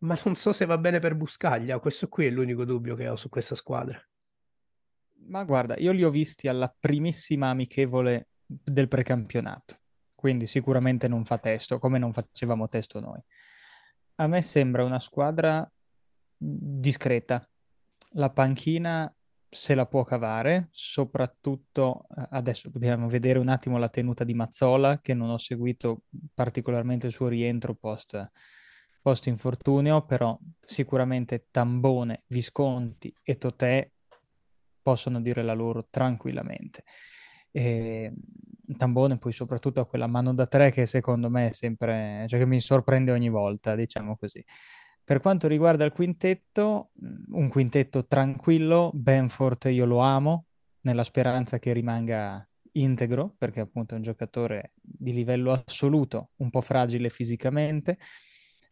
ma 0.00 0.18
non 0.24 0.36
so 0.36 0.52
se 0.52 0.66
va 0.66 0.76
bene 0.76 0.98
per 0.98 1.14
Buscaglia. 1.14 1.78
Questo 1.78 2.08
qui 2.08 2.26
è 2.26 2.30
l'unico 2.30 2.66
dubbio 2.66 2.94
che 2.94 3.08
ho 3.08 3.16
su 3.16 3.30
questa 3.30 3.54
squadra. 3.54 3.98
Ma 5.26 5.44
guarda, 5.44 5.76
io 5.76 5.92
li 5.92 6.04
ho 6.04 6.10
visti 6.10 6.48
alla 6.48 6.74
primissima 6.78 7.48
amichevole 7.48 8.28
del 8.46 8.88
precampionato, 8.88 9.78
quindi 10.14 10.46
sicuramente 10.46 11.08
non 11.08 11.24
fa 11.24 11.38
testo, 11.38 11.78
come 11.78 11.98
non 11.98 12.12
facevamo 12.12 12.68
testo 12.68 13.00
noi. 13.00 13.20
A 14.16 14.26
me 14.26 14.42
sembra 14.42 14.84
una 14.84 14.98
squadra 14.98 15.70
discreta. 16.36 17.46
La 18.14 18.30
panchina 18.30 19.12
se 19.54 19.74
la 19.74 19.86
può 19.86 20.02
cavare, 20.02 20.68
soprattutto 20.70 22.06
eh, 22.16 22.26
adesso 22.30 22.70
dobbiamo 22.70 23.06
vedere 23.06 23.38
un 23.38 23.48
attimo 23.48 23.76
la 23.76 23.90
tenuta 23.90 24.24
di 24.24 24.32
Mazzola, 24.32 25.00
che 25.00 25.12
non 25.12 25.28
ho 25.28 25.36
seguito 25.36 26.04
particolarmente 26.32 27.06
il 27.06 27.12
suo 27.12 27.28
rientro 27.28 27.74
post, 27.74 28.30
post 29.02 29.26
infortunio, 29.26 30.06
però 30.06 30.38
sicuramente 30.58 31.48
Tambone, 31.50 32.24
Visconti 32.28 33.12
e 33.22 33.36
Totè 33.36 33.90
possono 34.82 35.20
dire 35.20 35.42
la 35.42 35.54
loro 35.54 35.86
tranquillamente. 35.90 36.84
E 37.50 38.12
Tambone 38.76 39.18
poi 39.18 39.32
soprattutto 39.32 39.80
a 39.80 39.86
quella 39.86 40.06
mano 40.06 40.34
da 40.34 40.46
tre 40.46 40.70
che 40.70 40.86
secondo 40.86 41.28
me 41.30 41.48
è 41.48 41.52
sempre, 41.52 42.24
cioè 42.28 42.38
che 42.38 42.46
mi 42.46 42.60
sorprende 42.60 43.12
ogni 43.12 43.28
volta, 43.28 43.74
diciamo 43.74 44.16
così. 44.16 44.44
Per 45.04 45.20
quanto 45.20 45.48
riguarda 45.48 45.84
il 45.84 45.92
quintetto, 45.92 46.90
mm, 47.04 47.34
un 47.34 47.48
quintetto 47.48 48.06
tranquillo, 48.06 48.90
Benfort 48.94 49.64
io 49.66 49.84
lo 49.84 49.98
amo, 49.98 50.46
nella 50.82 51.04
speranza 51.04 51.58
che 51.58 51.72
rimanga 51.72 52.46
integro, 52.72 53.34
perché 53.36 53.60
appunto 53.60 53.94
è 53.94 53.96
un 53.98 54.02
giocatore 54.02 54.72
di 54.80 55.12
livello 55.12 55.52
assoluto, 55.52 56.30
un 56.36 56.50
po' 56.50 56.60
fragile 56.60 57.10
fisicamente. 57.10 57.98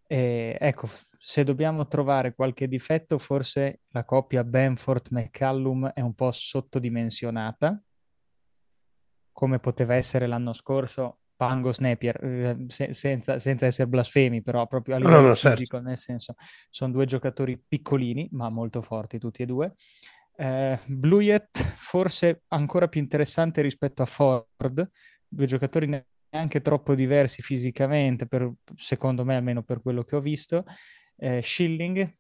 E, 0.06 0.56
ecco, 0.58 0.88
se 1.22 1.44
dobbiamo 1.44 1.86
trovare 1.86 2.34
qualche 2.34 2.66
difetto, 2.66 3.18
forse 3.18 3.82
la 3.88 4.06
coppia 4.06 4.42
Benford-McCallum 4.42 5.88
è 5.88 6.00
un 6.00 6.14
po' 6.14 6.32
sottodimensionata, 6.32 7.78
come 9.30 9.58
poteva 9.58 9.94
essere 9.94 10.26
l'anno 10.26 10.54
scorso 10.54 11.18
Pangos 11.36 11.78
Napier, 11.78 12.24
eh, 12.24 12.64
se, 12.68 12.94
senza, 12.94 13.38
senza, 13.38 13.66
essere 13.66 13.88
blasfemi, 13.88 14.42
però 14.42 14.66
proprio 14.66 14.94
a 14.94 14.98
livello 14.98 15.20
no, 15.20 15.28
no, 15.28 15.34
certo. 15.34 15.58
fisico, 15.58 15.76
certo. 15.76 15.88
nel 15.88 15.98
senso, 15.98 16.34
sono 16.70 16.92
due 16.92 17.04
giocatori 17.04 17.62
piccolini, 17.68 18.28
ma 18.32 18.48
molto 18.48 18.80
forti 18.80 19.18
tutti 19.18 19.42
e 19.42 19.46
due. 19.46 19.74
Eh, 20.36 20.78
Bluyet 20.86 21.58
forse 21.76 22.44
ancora 22.48 22.88
più 22.88 23.00
interessante 23.00 23.60
rispetto 23.60 24.00
a 24.00 24.06
Ford, 24.06 24.90
due 25.28 25.46
giocatori 25.46 26.02
neanche 26.30 26.62
troppo 26.62 26.94
diversi 26.94 27.42
fisicamente, 27.42 28.26
per, 28.26 28.50
secondo 28.76 29.22
me 29.26 29.36
almeno 29.36 29.62
per 29.62 29.82
quello 29.82 30.02
che 30.02 30.16
ho 30.16 30.20
visto, 30.20 30.64
eh, 31.20 31.42
Schilling, 31.42 32.16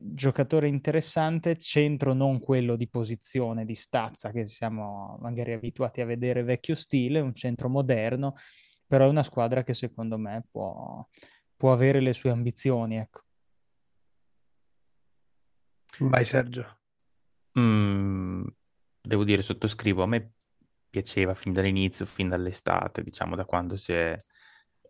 giocatore 0.00 0.66
interessante, 0.66 1.56
centro 1.56 2.12
non 2.12 2.40
quello 2.40 2.74
di 2.74 2.88
posizione, 2.88 3.64
di 3.64 3.76
stazza 3.76 4.30
che 4.32 4.46
siamo 4.46 5.16
magari 5.20 5.52
abituati 5.52 6.00
a 6.00 6.06
vedere 6.06 6.42
vecchio 6.42 6.74
stile, 6.74 7.20
un 7.20 7.34
centro 7.34 7.68
moderno, 7.68 8.34
però 8.86 9.06
è 9.06 9.08
una 9.08 9.22
squadra 9.22 9.62
che 9.62 9.72
secondo 9.72 10.18
me 10.18 10.44
può, 10.50 11.06
può 11.56 11.72
avere 11.72 12.00
le 12.00 12.12
sue 12.12 12.30
ambizioni. 12.30 12.96
Ecco. 12.96 13.22
Vai 16.00 16.24
Sergio. 16.24 16.78
Mm, 17.58 18.44
devo 19.00 19.22
dire, 19.22 19.42
sottoscrivo, 19.42 20.02
a 20.02 20.06
me 20.06 20.32
piaceva 20.90 21.34
fin 21.34 21.52
dall'inizio, 21.52 22.04
fin 22.04 22.28
dall'estate, 22.28 23.02
diciamo 23.04 23.36
da 23.36 23.44
quando 23.44 23.76
si 23.76 23.92
è 23.92 24.16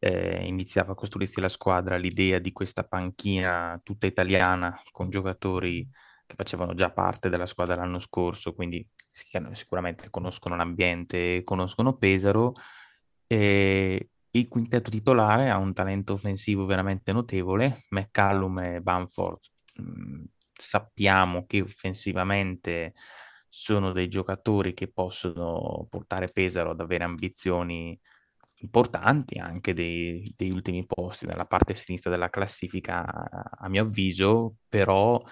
eh, 0.04 0.44
iniziava 0.44 0.92
a 0.92 0.94
costruirsi 0.94 1.40
la 1.40 1.48
squadra 1.48 1.96
l'idea 1.96 2.38
di 2.38 2.52
questa 2.52 2.84
panchina 2.84 3.80
tutta 3.82 4.06
italiana 4.06 4.78
con 4.90 5.08
giocatori 5.08 5.88
che 6.26 6.34
facevano 6.36 6.74
già 6.74 6.90
parte 6.90 7.30
della 7.30 7.46
squadra 7.46 7.76
l'anno 7.76 7.98
scorso, 7.98 8.52
quindi 8.52 8.86
sicuramente 9.10 10.10
conoscono 10.10 10.56
l'ambiente, 10.56 11.42
conoscono 11.42 11.96
Pesaro. 11.96 12.52
E 13.26 14.10
il 14.30 14.48
quintetto 14.48 14.90
titolare 14.90 15.48
ha 15.48 15.56
un 15.56 15.72
talento 15.72 16.14
offensivo 16.14 16.66
veramente 16.66 17.12
notevole, 17.12 17.84
McCallum 17.90 18.58
e 18.58 18.80
Bamford. 18.80 19.38
Mh, 19.76 20.24
sappiamo 20.52 21.46
che 21.46 21.62
offensivamente 21.62 22.94
sono 23.48 23.92
dei 23.92 24.08
giocatori 24.08 24.74
che 24.74 24.90
possono 24.90 25.86
portare 25.88 26.28
Pesaro 26.28 26.70
ad 26.70 26.80
avere 26.80 27.04
ambizioni 27.04 27.98
importanti 28.64 29.38
anche 29.38 29.74
dei, 29.74 30.22
degli 30.36 30.50
ultimi 30.50 30.84
posti 30.86 31.26
nella 31.26 31.44
parte 31.44 31.74
sinistra 31.74 32.10
della 32.10 32.30
classifica, 32.30 33.04
a 33.04 33.68
mio 33.68 33.82
avviso, 33.82 34.56
però 34.68 35.22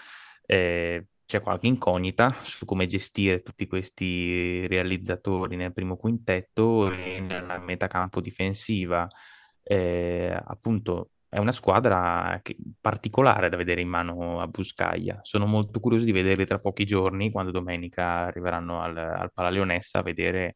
eh, 0.46 1.06
c'è 1.24 1.40
qualche 1.40 1.66
incognita 1.66 2.36
su 2.42 2.66
come 2.66 2.86
gestire 2.86 3.42
tutti 3.42 3.66
questi 3.66 4.66
realizzatori 4.66 5.56
nel 5.56 5.72
primo 5.72 5.96
quintetto 5.96 6.92
e 6.92 7.20
nella 7.20 7.58
metacampo 7.58 8.20
difensiva. 8.20 9.08
Eh, 9.62 10.30
appunto, 10.44 11.10
è 11.28 11.38
una 11.38 11.52
squadra 11.52 12.38
che, 12.42 12.56
particolare 12.78 13.48
da 13.48 13.56
vedere 13.56 13.80
in 13.80 13.88
mano 13.88 14.40
a 14.40 14.46
Buscaglia. 14.46 15.20
Sono 15.22 15.46
molto 15.46 15.80
curioso 15.80 16.04
di 16.04 16.12
vederli 16.12 16.44
tra 16.44 16.58
pochi 16.58 16.84
giorni, 16.84 17.30
quando 17.30 17.50
domenica 17.50 18.26
arriveranno 18.26 18.82
al, 18.82 18.96
al 18.96 19.32
Palaleonessa, 19.32 20.00
a 20.00 20.02
vedere 20.02 20.54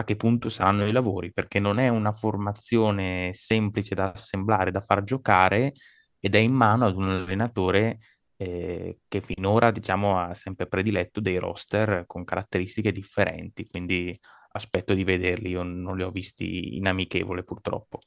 a 0.00 0.04
che 0.04 0.16
punto 0.16 0.48
saranno 0.48 0.86
i 0.86 0.92
lavori, 0.92 1.32
perché 1.32 1.58
non 1.58 1.78
è 1.78 1.88
una 1.88 2.12
formazione 2.12 3.30
semplice 3.34 3.94
da 3.94 4.12
assemblare, 4.12 4.70
da 4.70 4.80
far 4.80 5.02
giocare, 5.02 5.72
ed 6.18 6.34
è 6.34 6.38
in 6.38 6.52
mano 6.52 6.86
ad 6.86 6.96
un 6.96 7.08
allenatore 7.08 7.98
eh, 8.36 8.98
che 9.06 9.20
finora 9.20 9.70
diciamo, 9.70 10.18
ha 10.18 10.34
sempre 10.34 10.66
prediletto 10.66 11.20
dei 11.20 11.36
roster 11.36 12.04
con 12.06 12.24
caratteristiche 12.24 12.92
differenti, 12.92 13.64
quindi 13.64 14.16
aspetto 14.52 14.94
di 14.94 15.04
vederli, 15.04 15.50
io 15.50 15.62
non 15.62 15.96
li 15.96 16.02
ho 16.02 16.10
visti 16.10 16.76
in 16.76 16.86
amichevole 16.86 17.44
purtroppo. 17.44 18.00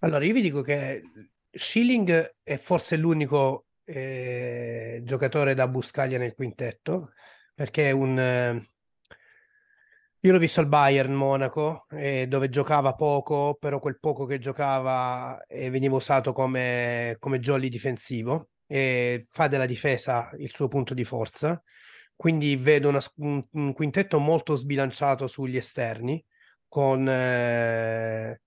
Allora, 0.00 0.24
io 0.24 0.32
vi 0.32 0.42
dico 0.42 0.62
che 0.62 1.02
Schilling 1.50 2.36
è 2.42 2.56
forse 2.56 2.96
l'unico 2.96 3.66
eh, 3.84 5.00
giocatore 5.04 5.54
da 5.54 5.66
Buscaglia 5.66 6.18
nel 6.18 6.34
quintetto, 6.34 7.12
perché 7.54 7.88
è 7.88 7.90
un... 7.90 8.18
Eh, 8.18 8.66
io 10.20 10.32
l'ho 10.32 10.38
visto 10.38 10.60
al 10.60 10.66
Bayern 10.66 11.12
Monaco, 11.14 11.86
eh, 11.90 12.26
dove 12.26 12.48
giocava 12.48 12.94
poco, 12.94 13.56
però 13.58 13.78
quel 13.78 13.98
poco 14.00 14.26
che 14.26 14.38
giocava 14.38 15.40
eh, 15.46 15.70
veniva 15.70 15.96
usato 15.96 16.32
come, 16.32 17.16
come 17.18 17.38
jolly 17.38 17.68
difensivo 17.68 18.48
e 18.66 19.26
fa 19.30 19.46
della 19.48 19.66
difesa 19.66 20.30
il 20.38 20.50
suo 20.50 20.68
punto 20.68 20.92
di 20.94 21.04
forza. 21.04 21.62
Quindi 22.16 22.56
vedo 22.56 22.88
una, 22.88 23.00
un, 23.16 23.44
un, 23.52 23.72
quintetto 23.72 24.18
molto 24.18 24.56
sbilanciato 24.56 25.28
sugli 25.28 25.56
esterni, 25.56 26.24
con 26.66 27.08
eh, 27.08 28.40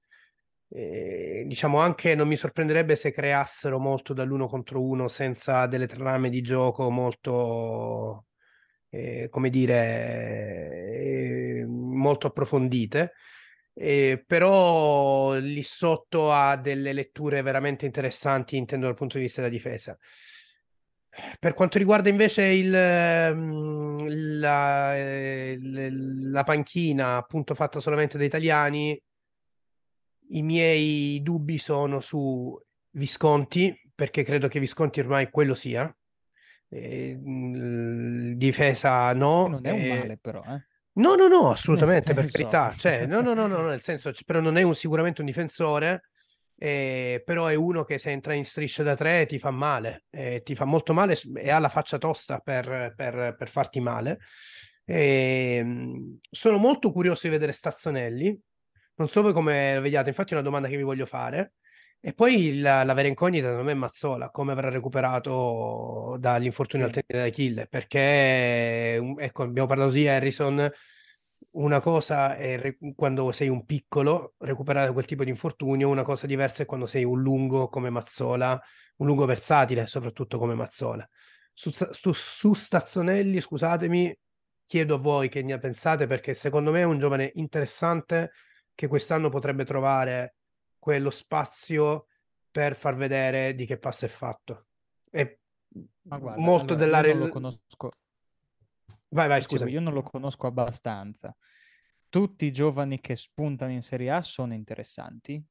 eh, 0.70 1.44
diciamo 1.48 1.80
anche 1.80 2.16
non 2.16 2.28
mi 2.28 2.36
sorprenderebbe 2.38 2.96
se 2.96 3.12
creassero 3.12 3.80
molto 3.80 4.14
dall'uno 4.14 4.48
contro 4.48 4.82
uno 4.82 5.08
senza 5.08 5.68
delle 5.68 5.88
trame 5.88 6.30
di 6.30 6.42
gioco 6.42 6.90
molto, 6.90 8.26
eh, 8.92 9.30
come 9.30 9.50
dire, 9.50 10.84
eh, 11.00 11.66
molto 11.66 12.28
approfondite. 12.28 13.14
Eh, 13.74 14.22
però 14.28 15.34
lì 15.36 15.64
sotto 15.64 16.32
ha 16.32 16.58
delle 16.58 16.94
letture 16.94 17.42
veramente 17.42 17.86
interessanti, 17.86 18.58
intendo 18.58 18.86
dal 18.86 18.96
punto 18.96 19.18
di 19.18 19.24
vista 19.24 19.42
della 19.42 19.54
difesa. 19.54 19.98
Per 21.40 21.54
quanto 21.54 21.78
riguarda 21.78 22.10
invece 22.10 22.44
il, 22.44 22.74
ehm, 22.74 24.40
la, 24.40 24.96
eh, 24.96 25.58
la 25.60 26.44
panchina, 26.44 27.18
appunto 27.18 27.56
fatta 27.56 27.80
solamente 27.80 28.18
da 28.18 28.24
italiani, 28.24 29.02
i 30.30 30.42
miei 30.42 31.22
dubbi 31.22 31.58
sono 31.58 32.00
su 32.00 32.58
Visconti, 32.92 33.74
perché 33.94 34.24
credo 34.24 34.48
che 34.48 34.60
Visconti 34.60 35.00
ormai 35.00 35.30
quello 35.30 35.54
sia. 35.56 35.94
Eh, 36.74 37.20
difesa 38.36 39.12
no. 39.12 39.48
Non 39.48 39.66
è 39.66 39.72
un 39.72 39.88
male 39.88 40.18
però, 40.18 40.42
eh. 40.48 40.66
No, 40.94 41.16
no, 41.16 41.28
no, 41.28 41.52
assolutamente, 41.52 42.14
per 42.14 42.30
carità. 42.30 42.74
Cioè, 42.76 43.06
no, 43.06 43.22
no, 43.22 43.34
no, 43.34 43.48
no, 43.48 43.62
nel 43.62 43.82
senso, 43.82 44.12
però 44.26 44.40
non 44.40 44.58
è 44.58 44.62
un, 44.62 44.76
sicuramente 44.76 45.22
un 45.22 45.28
difensore, 45.28 46.10
eh, 46.58 47.22
però 47.26 47.48
è 47.48 47.56
uno 47.56 47.84
che 47.84 47.98
se 47.98 48.12
entra 48.12 48.34
in 48.34 48.46
striscia 48.46 48.84
da 48.84 48.96
tre 48.96 49.26
ti 49.26 49.40
fa 49.40 49.52
male, 49.52 50.04
eh, 50.10 50.42
ti 50.44 50.54
fa 50.56 50.66
molto 50.66 50.94
male 50.94 51.18
e 51.36 51.50
ha 51.50 51.60
la 51.60 51.70
faccia 51.70 51.98
tosta 51.98 52.40
per, 52.40 52.94
per, 52.96 53.36
per 53.38 53.50
farti 53.50 53.80
male. 53.80 54.20
Eh, 54.86 55.66
sono 56.30 56.58
molto 56.58 56.92
curioso 56.92 57.22
di 57.24 57.30
vedere 57.30 57.54
Stazzonelli, 57.54 58.40
non 58.96 59.08
so 59.10 59.22
voi 59.22 59.34
come 59.34 59.76
lo 59.76 59.82
vediate, 59.82 60.10
infatti 60.10 60.32
è 60.32 60.34
una 60.34 60.44
domanda 60.44 60.68
che 60.68 60.78
vi 60.78 60.84
voglio 60.84 61.06
fare. 61.06 61.54
E 62.04 62.14
poi 62.14 62.60
la, 62.60 62.84
la 62.84 62.94
vera 62.94 63.08
incognita 63.08 63.50
secondo 63.50 63.66
me 63.66 63.74
è 63.74 63.76
Mazzola, 63.76 64.32
come 64.32 64.54
avrà 64.54 64.70
recuperato 64.70 66.16
dall'infortunio 66.20 66.88
sì. 66.88 66.98
al 66.98 67.06
tendine 67.06 67.30
d'Achille, 67.30 67.68
perché 67.68 68.96
ecco, 69.20 69.44
abbiamo 69.44 69.68
parlato 69.68 69.92
di 69.92 70.08
Harrison, 70.08 70.68
una 71.52 71.80
cosa 71.80 72.36
è 72.36 72.58
re- 72.58 72.78
quando 72.96 73.32
sei 73.32 73.50
un 73.50 73.66
piccolo, 73.66 74.34
recuperare 74.40 74.92
quel 74.94 75.06
tipo 75.06 75.24
di 75.24 75.30
infortunio, 75.30 75.90
una 75.90 76.02
cosa 76.02 76.26
diversa 76.26 76.64
è 76.64 76.66
quando 76.66 76.88
sei 76.88 77.04
un 77.04 77.22
lungo 77.22 77.68
come 77.68 77.92
Mazzola, 77.92 78.60
un 78.98 79.06
lungo 79.06 79.26
versatile 79.26 79.86
soprattutto 79.86 80.40
come 80.40 80.56
Mazzola. 80.56 81.08
Su, 81.54 81.70
su, 81.72 82.14
su 82.14 82.54
Stazzonelli, 82.56 83.40
scusatemi, 83.40 84.18
chiedo 84.66 84.96
a 84.96 84.98
voi 84.98 85.30
che 85.30 85.44
ne 85.44 85.60
pensate 85.60 86.08
perché 86.08 86.34
secondo 86.34 86.72
me 86.72 86.80
è 86.82 86.84
un 86.84 86.98
giovane 86.98 87.30
interessante 87.36 88.32
che 88.74 88.88
quest'anno 88.88 89.30
potrebbe 89.30 89.66
trovare 89.66 90.38
quello 90.82 91.12
spazio 91.12 92.08
per 92.50 92.76
far 92.76 92.96
vedere 92.96 93.54
di 93.54 93.68
che 93.68 93.78
passo 93.78 94.06
è 94.06 94.08
fatto. 94.08 94.66
E 95.12 95.42
guarda, 96.02 96.38
molto 96.38 96.74
allora, 96.74 96.76
dell'area... 96.76 97.14
Non 97.14 97.28
lo 97.28 97.32
conosco. 97.32 97.92
Vai, 99.10 99.28
vai, 99.28 99.42
scusa. 99.42 99.68
Io 99.68 99.80
non 99.80 99.94
lo 99.94 100.02
conosco 100.02 100.48
abbastanza. 100.48 101.36
Tutti 102.10 102.46
i 102.46 102.52
giovani 102.52 103.00
che 103.00 103.16
spuntano 103.16 103.72
in 103.72 103.84
Serie 103.84 104.10
A 104.10 104.24
sono 104.24 104.56
interessanti 104.56 105.42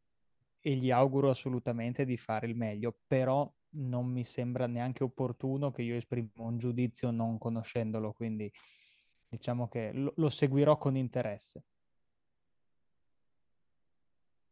e 0.59 0.74
gli 0.74 0.91
auguro 0.91 1.31
assolutamente 1.31 2.05
di 2.05 2.16
fare 2.16 2.49
il 2.49 2.57
meglio, 2.57 2.99
però 3.07 3.49
non 3.74 4.07
mi 4.07 4.24
sembra 4.24 4.66
neanche 4.66 5.05
opportuno 5.05 5.70
che 5.70 5.83
io 5.83 5.95
esprima 5.95 6.28
un 6.39 6.59
giudizio 6.59 7.12
non 7.12 7.39
conoscendolo, 7.39 8.12
quindi 8.12 8.53
diciamo 9.28 9.68
che 9.68 9.93
lo, 9.93 10.12
lo 10.16 10.28
seguirò 10.28 10.76
con 10.76 10.97
interesse. 10.97 11.62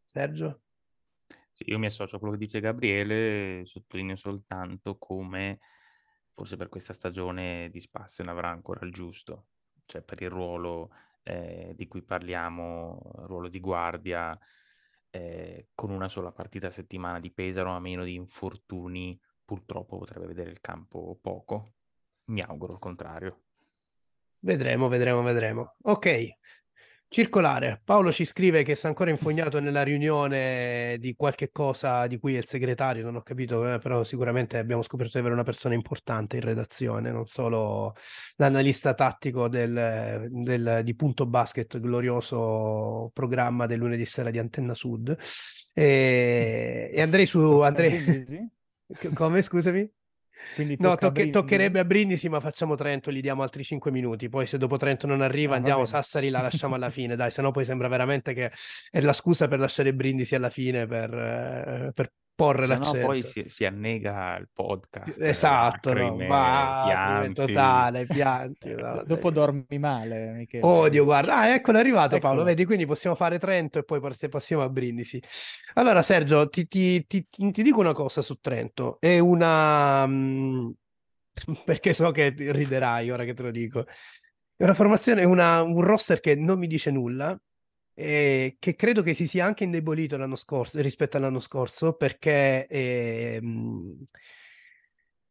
Sergio? 0.04 0.60
Io 1.66 1.78
mi 1.78 1.86
associo 1.86 2.16
a 2.16 2.18
quello 2.18 2.34
che 2.34 2.40
dice 2.40 2.60
Gabriele, 2.60 3.64
sottolineo 3.64 4.16
soltanto 4.16 4.96
come 4.98 5.58
forse 6.38 6.56
per 6.56 6.68
questa 6.68 6.92
stagione 6.92 7.68
di 7.70 7.80
spazio 7.80 8.22
ne 8.22 8.30
avrà 8.30 8.48
ancora 8.48 8.86
il 8.86 8.92
giusto, 8.92 9.46
cioè 9.86 10.02
per 10.02 10.22
il 10.22 10.30
ruolo 10.30 10.90
eh, 11.24 11.72
di 11.74 11.88
cui 11.88 12.02
parliamo, 12.02 13.10
ruolo 13.26 13.48
di 13.48 13.58
guardia, 13.58 14.38
eh, 15.10 15.68
con 15.74 15.90
una 15.90 16.08
sola 16.08 16.30
partita 16.30 16.68
a 16.68 16.70
settimana 16.70 17.18
di 17.18 17.32
Pesaro, 17.32 17.70
a 17.70 17.80
meno 17.80 18.04
di 18.04 18.14
infortuni, 18.14 19.20
purtroppo 19.44 19.98
potrebbe 19.98 20.26
vedere 20.26 20.50
il 20.50 20.60
campo 20.60 21.18
poco. 21.20 21.72
Mi 22.26 22.40
auguro 22.40 22.74
il 22.74 22.78
contrario. 22.78 23.42
Vedremo, 24.38 24.86
vedremo, 24.86 25.22
vedremo. 25.22 25.74
Ok, 25.82 26.28
Circolare, 27.10 27.80
Paolo 27.82 28.12
ci 28.12 28.26
scrive 28.26 28.62
che 28.62 28.74
sta 28.74 28.88
ancora 28.88 29.08
infognato 29.08 29.60
nella 29.60 29.82
riunione 29.82 30.98
di 31.00 31.14
qualche 31.14 31.50
cosa 31.50 32.06
di 32.06 32.18
cui 32.18 32.34
è 32.34 32.38
il 32.38 32.46
segretario, 32.46 33.02
non 33.02 33.16
ho 33.16 33.22
capito, 33.22 33.72
eh, 33.72 33.78
però 33.78 34.04
sicuramente 34.04 34.58
abbiamo 34.58 34.82
scoperto 34.82 35.12
di 35.14 35.20
avere 35.20 35.32
una 35.32 35.42
persona 35.42 35.72
importante 35.72 36.36
in 36.36 36.42
redazione, 36.42 37.10
non 37.10 37.26
solo 37.26 37.94
l'analista 38.36 38.92
tattico 38.92 39.48
del, 39.48 40.28
del, 40.30 40.82
di 40.84 40.94
Punto 40.94 41.24
Basket, 41.24 41.80
glorioso 41.80 43.10
programma 43.14 43.64
del 43.64 43.78
lunedì 43.78 44.04
sera 44.04 44.30
di 44.30 44.38
Antenna 44.38 44.74
Sud. 44.74 45.16
E, 45.72 46.90
e 46.92 47.00
andrei 47.00 47.24
su... 47.24 47.40
Andrei... 47.60 48.50
Come, 49.14 49.40
scusami? 49.40 49.97
Quindi 50.54 50.76
no, 50.78 50.94
tocche- 50.96 51.30
toccherebbe 51.30 51.78
a 51.78 51.84
Brindisi, 51.84 52.28
ma 52.28 52.40
facciamo 52.40 52.74
Trento, 52.74 53.10
gli 53.10 53.20
diamo 53.20 53.42
altri 53.42 53.64
5 53.64 53.90
minuti. 53.90 54.28
Poi, 54.28 54.46
se 54.46 54.58
dopo 54.58 54.76
Trento 54.76 55.06
non 55.06 55.20
arriva, 55.20 55.54
ah, 55.54 55.56
andiamo 55.56 55.84
Sassari, 55.84 56.30
la 56.30 56.40
lasciamo 56.40 56.74
alla 56.74 56.90
fine. 56.90 57.16
Dai, 57.16 57.30
se 57.30 57.42
no 57.42 57.50
poi 57.50 57.64
sembra 57.64 57.88
veramente 57.88 58.34
che 58.34 58.52
è 58.90 59.00
la 59.00 59.12
scusa 59.12 59.48
per 59.48 59.58
lasciare 59.58 59.94
Brindisi 59.94 60.34
alla 60.34 60.50
fine 60.50 60.86
per, 60.86 61.12
eh, 61.14 61.90
per 61.94 62.12
porre 62.38 62.66
Se 62.66 62.72
no 62.74 62.78
l'accento. 62.78 63.06
poi 63.06 63.22
si, 63.22 63.44
si 63.48 63.64
annega 63.64 64.36
il 64.36 64.48
podcast, 64.52 65.20
Esatto, 65.20 65.92
no, 65.92 65.98
lacrime, 66.02 66.26
va, 66.28 66.82
pianti. 66.86 67.32
totale, 67.34 68.06
pianti. 68.06 68.74
no, 68.78 68.92
D- 68.92 69.06
dopo 69.06 69.30
dormi 69.32 69.78
male, 69.80 70.30
Michele. 70.30 70.64
Odio, 70.64 71.02
guarda. 71.02 71.34
Ah, 71.38 71.48
eccolo, 71.48 71.78
è 71.78 71.80
arrivato 71.80 72.16
Paolo. 72.18 72.34
Eccolo. 72.42 72.44
Vedi, 72.44 72.64
quindi 72.64 72.86
possiamo 72.86 73.16
fare 73.16 73.40
Trento 73.40 73.80
e 73.80 73.82
poi 73.82 73.98
pass- 73.98 74.28
passiamo 74.28 74.62
a 74.62 74.68
Brindisi. 74.68 75.20
Allora, 75.74 76.00
Sergio, 76.02 76.48
ti, 76.48 76.68
ti- 76.68 77.04
ti- 77.08 77.26
ti- 77.28 77.50
ti 77.50 77.62
dico 77.64 77.80
una 77.80 77.92
cosa 77.92 78.22
su 78.22 78.36
Trento. 78.40 78.98
È 79.00 79.18
una... 79.18 80.06
mm, 80.06 80.68
perché 81.64 81.92
so 81.92 82.12
che 82.12 82.32
riderai 82.36 83.10
ora 83.10 83.24
che 83.24 83.34
te 83.34 83.42
lo 83.42 83.50
dico. 83.50 83.84
È 84.56 84.62
una 84.62 84.74
formazione, 84.74 85.24
una- 85.24 85.62
un 85.62 85.80
roster 85.82 86.20
che 86.20 86.36
non 86.36 86.56
mi 86.60 86.68
dice 86.68 86.92
nulla 86.92 87.36
e 88.00 88.56
che 88.60 88.76
credo 88.76 89.02
che 89.02 89.12
si 89.14 89.26
sia 89.26 89.44
anche 89.44 89.64
indebolito 89.64 90.16
l'anno 90.16 90.36
scorso, 90.36 90.80
rispetto 90.80 91.16
all'anno 91.16 91.40
scorso 91.40 91.94
perché... 91.94 92.66
ehm, 92.68 94.04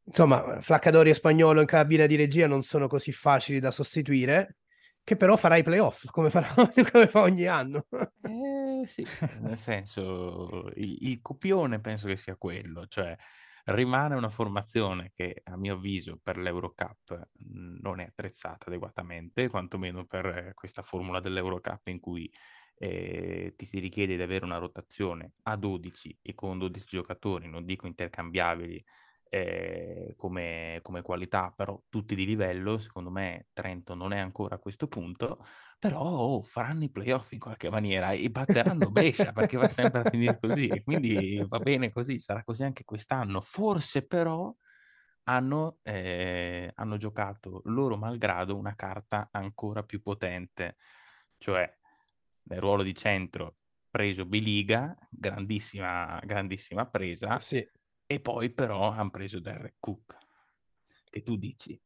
Insomma, 0.03 0.61
Flaccadori 0.61 1.09
e 1.09 1.13
Spagnolo 1.13 1.59
in 1.59 1.65
cabina 1.67 2.05
di 2.05 2.15
regia 2.15 2.47
non 2.47 2.63
sono 2.63 2.87
così 2.87 3.11
facili 3.11 3.59
da 3.59 3.71
sostituire, 3.71 4.55
che 5.03 5.17
però 5.17 5.35
farà 5.35 5.57
i 5.57 5.63
playoff, 5.63 6.05
come, 6.05 6.29
farà, 6.29 6.47
come 6.91 7.07
fa 7.07 7.21
ogni 7.21 7.45
anno. 7.45 7.87
Eh, 8.21 8.85
sì, 8.87 9.05
nel 9.41 9.57
senso, 9.57 10.69
il, 10.75 11.09
il 11.09 11.21
copione 11.21 11.81
penso 11.81 12.07
che 12.07 12.15
sia 12.15 12.37
quello, 12.37 12.85
cioè 12.87 13.13
rimane 13.67 14.15
una 14.15 14.29
formazione 14.29 15.11
che 15.13 15.41
a 15.45 15.57
mio 15.57 15.75
avviso 15.75 16.19
per 16.21 16.37
l'Eurocup 16.37 17.29
mh, 17.33 17.77
non 17.81 17.99
è 17.99 18.05
attrezzata 18.05 18.67
adeguatamente, 18.67 19.49
quantomeno 19.49 20.05
per 20.05 20.51
questa 20.53 20.81
formula 20.81 21.19
dell'Eurocup 21.19 21.87
in 21.87 21.99
cui 21.99 22.31
eh, 22.79 23.53
ti 23.55 23.65
si 23.65 23.79
richiede 23.79 24.15
di 24.15 24.21
avere 24.21 24.45
una 24.45 24.57
rotazione 24.57 25.33
a 25.43 25.55
12 25.55 26.19
e 26.21 26.33
con 26.35 26.57
12 26.57 26.85
giocatori, 26.87 27.47
non 27.49 27.65
dico 27.65 27.87
intercambiabili 27.87 28.83
eh, 29.29 30.13
come, 30.15 30.79
come 30.81 31.01
qualità, 31.01 31.51
però 31.55 31.81
tutti 31.89 32.15
di 32.15 32.25
livello, 32.25 32.77
secondo 32.77 33.09
me 33.09 33.47
Trento 33.53 33.93
non 33.95 34.13
è 34.13 34.19
ancora 34.19 34.55
a 34.55 34.59
questo 34.59 34.87
punto, 34.87 35.43
però 35.79 36.01
oh, 36.01 36.41
faranno 36.41 36.83
i 36.83 36.89
playoff 36.89 37.31
in 37.33 37.39
qualche 37.39 37.69
maniera 37.69 38.11
e 38.11 38.29
batteranno 38.29 38.89
Brescia 38.89 39.31
perché 39.31 39.57
va 39.57 39.69
sempre 39.69 40.01
a 40.01 40.09
finire 40.09 40.39
così, 40.39 40.81
quindi 40.83 41.43
va 41.47 41.59
bene 41.59 41.91
così, 41.91 42.19
sarà 42.19 42.43
così 42.43 42.63
anche 42.63 42.83
quest'anno. 42.83 43.41
Forse 43.41 44.05
però 44.05 44.53
hanno, 45.23 45.79
eh, 45.83 46.71
hanno 46.73 46.97
giocato 46.97 47.61
loro 47.65 47.97
malgrado 47.97 48.55
una 48.55 48.75
carta 48.75 49.29
ancora 49.31 49.83
più 49.83 50.01
potente, 50.01 50.77
cioè 51.37 51.71
nel 52.43 52.59
ruolo 52.59 52.81
di 52.81 52.95
centro 52.95 53.57
preso 53.89 54.25
Biliga, 54.25 54.95
grandissima, 55.09 56.19
grandissima 56.23 56.87
presa, 56.87 57.39
Sì. 57.39 57.67
e 58.05 58.19
poi 58.19 58.51
però 58.51 58.91
hanno 58.91 59.09
preso 59.09 59.39
Derek 59.39 59.75
Cook, 59.79 60.17
che 61.09 61.21
tu 61.23 61.35
dici, 61.35 61.79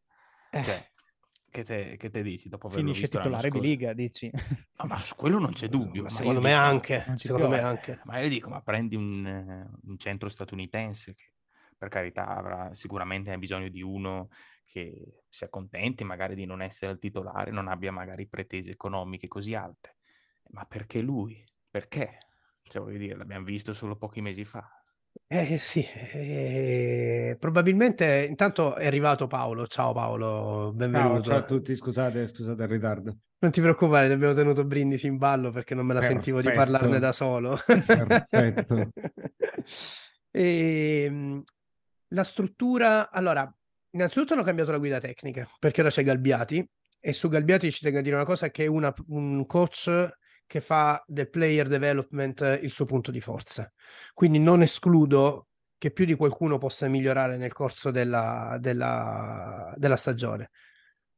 Eh. 0.52 0.64
cioè, 0.64 0.92
che 1.52 1.64
te, 1.64 1.98
che 1.98 2.10
te 2.10 2.24
dici 2.24 2.50
dopo 2.50 2.68
averlo 2.68 2.86
Finisce 2.94 3.08
titolare 3.08 3.50
di? 3.52 3.60
Liga, 3.60 3.94
dici. 3.94 4.32
No, 4.78 4.86
ma 4.86 5.00
su 5.00 5.16
quello 5.16 5.38
non 5.38 5.52
c'è 5.52 5.68
dubbio. 5.68 6.04
Ma 6.04 6.10
secondo 6.10 6.42
me 6.42 6.50
dico- 6.50 6.62
anche, 6.62 7.06
secondo 7.18 7.48
me 7.50 7.58
piove. 7.58 7.70
anche. 7.70 8.02
Ma 8.06 8.20
io 8.20 8.30
dico, 8.30 8.50
ma 8.50 8.62
prendi 8.62 8.96
un, 8.96 9.26
eh, 9.26 9.70
un 9.84 9.98
centro 9.98 10.30
statunitense 10.30 11.14
che 11.14 11.34
per 11.78 11.90
carità 11.90 12.28
avrà 12.28 12.74
sicuramente 12.74 13.38
bisogno 13.38 13.70
di 13.70 13.82
uno 13.82 14.30
che 14.66 15.24
si 15.28 15.44
accontenti 15.44 16.04
magari 16.04 16.34
di 16.34 16.46
non 16.46 16.62
essere 16.62 16.94
il 16.94 17.00
titolare, 17.00 17.52
non 17.52 17.68
abbia 17.68 17.92
magari 17.92 18.28
pretese 18.28 18.72
economiche 18.72 19.28
così 19.28 19.54
alte. 19.54 19.98
Ma 20.52 20.66
perché 20.66 21.02
lui? 21.02 21.44
Perché? 21.70 22.18
Cioè, 22.64 22.82
voglio 22.82 22.98
dire, 22.98 23.16
l'abbiamo 23.18 23.46
visto 23.46 23.74
solo 23.74 23.98
pochi 23.98 24.22
mesi 24.22 24.46
fa. 24.46 24.81
Eh 25.34 25.58
sì, 25.60 25.82
eh, 26.12 27.38
probabilmente 27.40 28.26
intanto 28.28 28.76
è 28.76 28.86
arrivato 28.86 29.28
Paolo. 29.28 29.66
Ciao 29.66 29.94
Paolo, 29.94 30.26
Ciao, 30.26 30.74
benvenuto. 30.74 31.22
ciao 31.22 31.38
a 31.38 31.44
tutti, 31.44 31.74
scusate, 31.74 32.28
scusate 32.28 32.64
il 32.64 32.68
ritardo. 32.68 33.18
Non 33.40 33.50
ti 33.50 33.62
preoccupare, 33.62 34.08
ti 34.08 34.12
abbiamo 34.12 34.34
tenuto 34.34 34.66
Brindisi 34.66 35.08
in 35.08 35.16
ballo 35.16 35.52
perché 35.52 35.74
non 35.74 35.86
me 35.86 35.94
la 35.94 36.02
sentivo 36.02 36.42
di 36.42 36.50
Perfetto. 36.52 36.70
parlarne 36.72 37.00
da 37.00 37.12
solo. 37.14 37.58
Perfetto. 37.66 38.90
Ehm, 40.34 41.44
la 42.10 42.24
struttura, 42.24 43.10
allora, 43.12 43.50
innanzitutto 43.92 44.34
hanno 44.34 44.44
cambiato 44.44 44.72
la 44.72 44.78
guida 44.78 44.98
tecnica 45.00 45.46
perché 45.60 45.82
ora 45.82 45.90
c'è 45.90 46.04
Galbiati 46.04 46.66
e 47.00 47.12
su 47.14 47.28
Galbiati 47.28 47.70
ci 47.72 47.84
tengo 47.84 48.00
a 48.00 48.02
dire 48.02 48.16
una 48.16 48.24
cosa 48.24 48.50
che 48.50 48.64
è 48.64 48.68
una- 48.68 48.94
un 49.08 49.46
coach 49.46 50.10
che 50.52 50.60
fa 50.60 51.02
del 51.08 51.30
player 51.30 51.66
development 51.70 52.60
il 52.62 52.74
suo 52.74 52.84
punto 52.84 53.10
di 53.10 53.22
forza. 53.22 53.72
Quindi 54.14 54.38
non 54.38 54.62
escludo 54.62 55.48
che 55.78 55.92
più 55.92 56.04
di 56.04 56.14
qualcuno 56.14 56.58
possa 56.58 56.90
migliorare 56.90 57.38
nel 57.38 57.54
corso 57.54 57.90
della, 57.90 58.58
della- 58.60 59.74
della 59.78 59.96
stagione. 59.96 60.50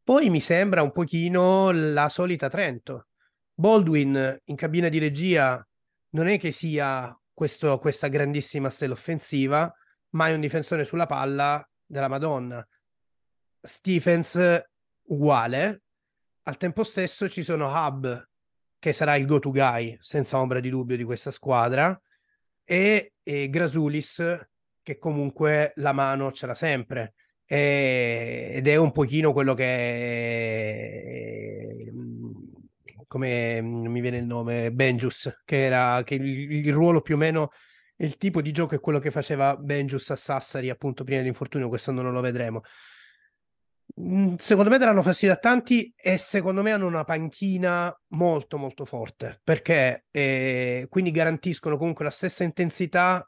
Poi 0.03 0.29
mi 0.29 0.39
sembra 0.39 0.83
un 0.83 0.91
pochino 0.91 1.71
la 1.71 2.09
solita 2.09 2.47
Trento. 2.47 3.07
Baldwin 3.55 4.39
in 4.43 4.55
cabina 4.55 4.87
di 4.87 4.99
regia 4.99 5.67
non 6.09 6.27
è 6.27 6.37
che 6.37 6.51
sia 6.51 7.19
questo- 7.33 7.79
questa 7.79 8.09
grandissima 8.09 8.69
stella 8.69 8.93
offensiva, 8.93 9.73
ma 10.09 10.27
è 10.27 10.33
un 10.35 10.41
difensore 10.41 10.85
sulla 10.85 11.07
palla 11.07 11.67
della 11.83 12.07
Madonna. 12.07 12.63
Stephens 13.59 14.61
uguale. 15.05 15.81
Al 16.43 16.57
tempo 16.57 16.83
stesso 16.83 17.27
ci 17.27 17.41
sono 17.41 17.71
Hub, 17.71 18.27
che 18.83 18.91
sarà 18.91 19.15
il 19.15 19.25
go-to 19.25 19.49
guy, 19.49 19.97
senza 20.01 20.37
ombra 20.37 20.59
di 20.59 20.69
dubbio, 20.69 20.97
di 20.97 21.05
questa 21.05 21.31
squadra, 21.31 21.97
e, 22.65 23.13
e 23.23 23.49
Grasulis, 23.49 24.21
che 24.81 24.97
comunque 24.97 25.71
la 25.77 25.93
mano 25.93 26.33
ce 26.33 26.47
l'ha 26.47 26.53
sempre. 26.53 27.13
E- 27.45 28.51
ed 28.55 28.67
è 28.67 28.75
un 28.75 28.91
pochino 28.91 29.31
quello 29.31 29.53
che 29.53 30.33
mm, 31.93 32.31
come 33.07 33.61
mm, 33.61 33.85
mi 33.85 34.01
viene 34.01 34.17
il 34.17 34.25
nome 34.25 34.73
Benjus 34.73 35.43
che 35.45 35.63
era 35.63 36.01
che 36.03 36.15
il, 36.15 36.51
il 36.51 36.73
ruolo 36.73 36.99
più 37.01 37.15
o 37.15 37.17
meno 37.17 37.51
il 37.97 38.17
tipo 38.17 38.41
di 38.41 38.51
gioco 38.51 38.75
è 38.75 38.79
quello 38.79 38.99
che 38.99 39.11
faceva 39.11 39.55
Benjus 39.55 40.09
a 40.09 40.15
Sassari 40.15 40.69
appunto 40.69 41.03
prima 41.03 41.19
dell'infortunio 41.19 41.67
quest'anno 41.67 42.01
non 42.01 42.13
lo 42.13 42.21
vedremo 42.21 42.63
secondo 44.37 44.69
me 44.69 44.77
daranno 44.77 45.03
fastidio 45.03 45.35
a 45.35 45.37
tanti 45.37 45.93
e 45.95 46.17
secondo 46.17 46.61
me 46.61 46.71
hanno 46.71 46.87
una 46.87 47.03
panchina 47.03 47.95
molto 48.13 48.57
molto 48.57 48.85
forte 48.85 49.39
perché 49.43 50.05
eh, 50.09 50.87
quindi 50.89 51.11
garantiscono 51.11 51.77
comunque 51.77 52.03
la 52.03 52.09
stessa 52.09 52.43
intensità 52.43 53.27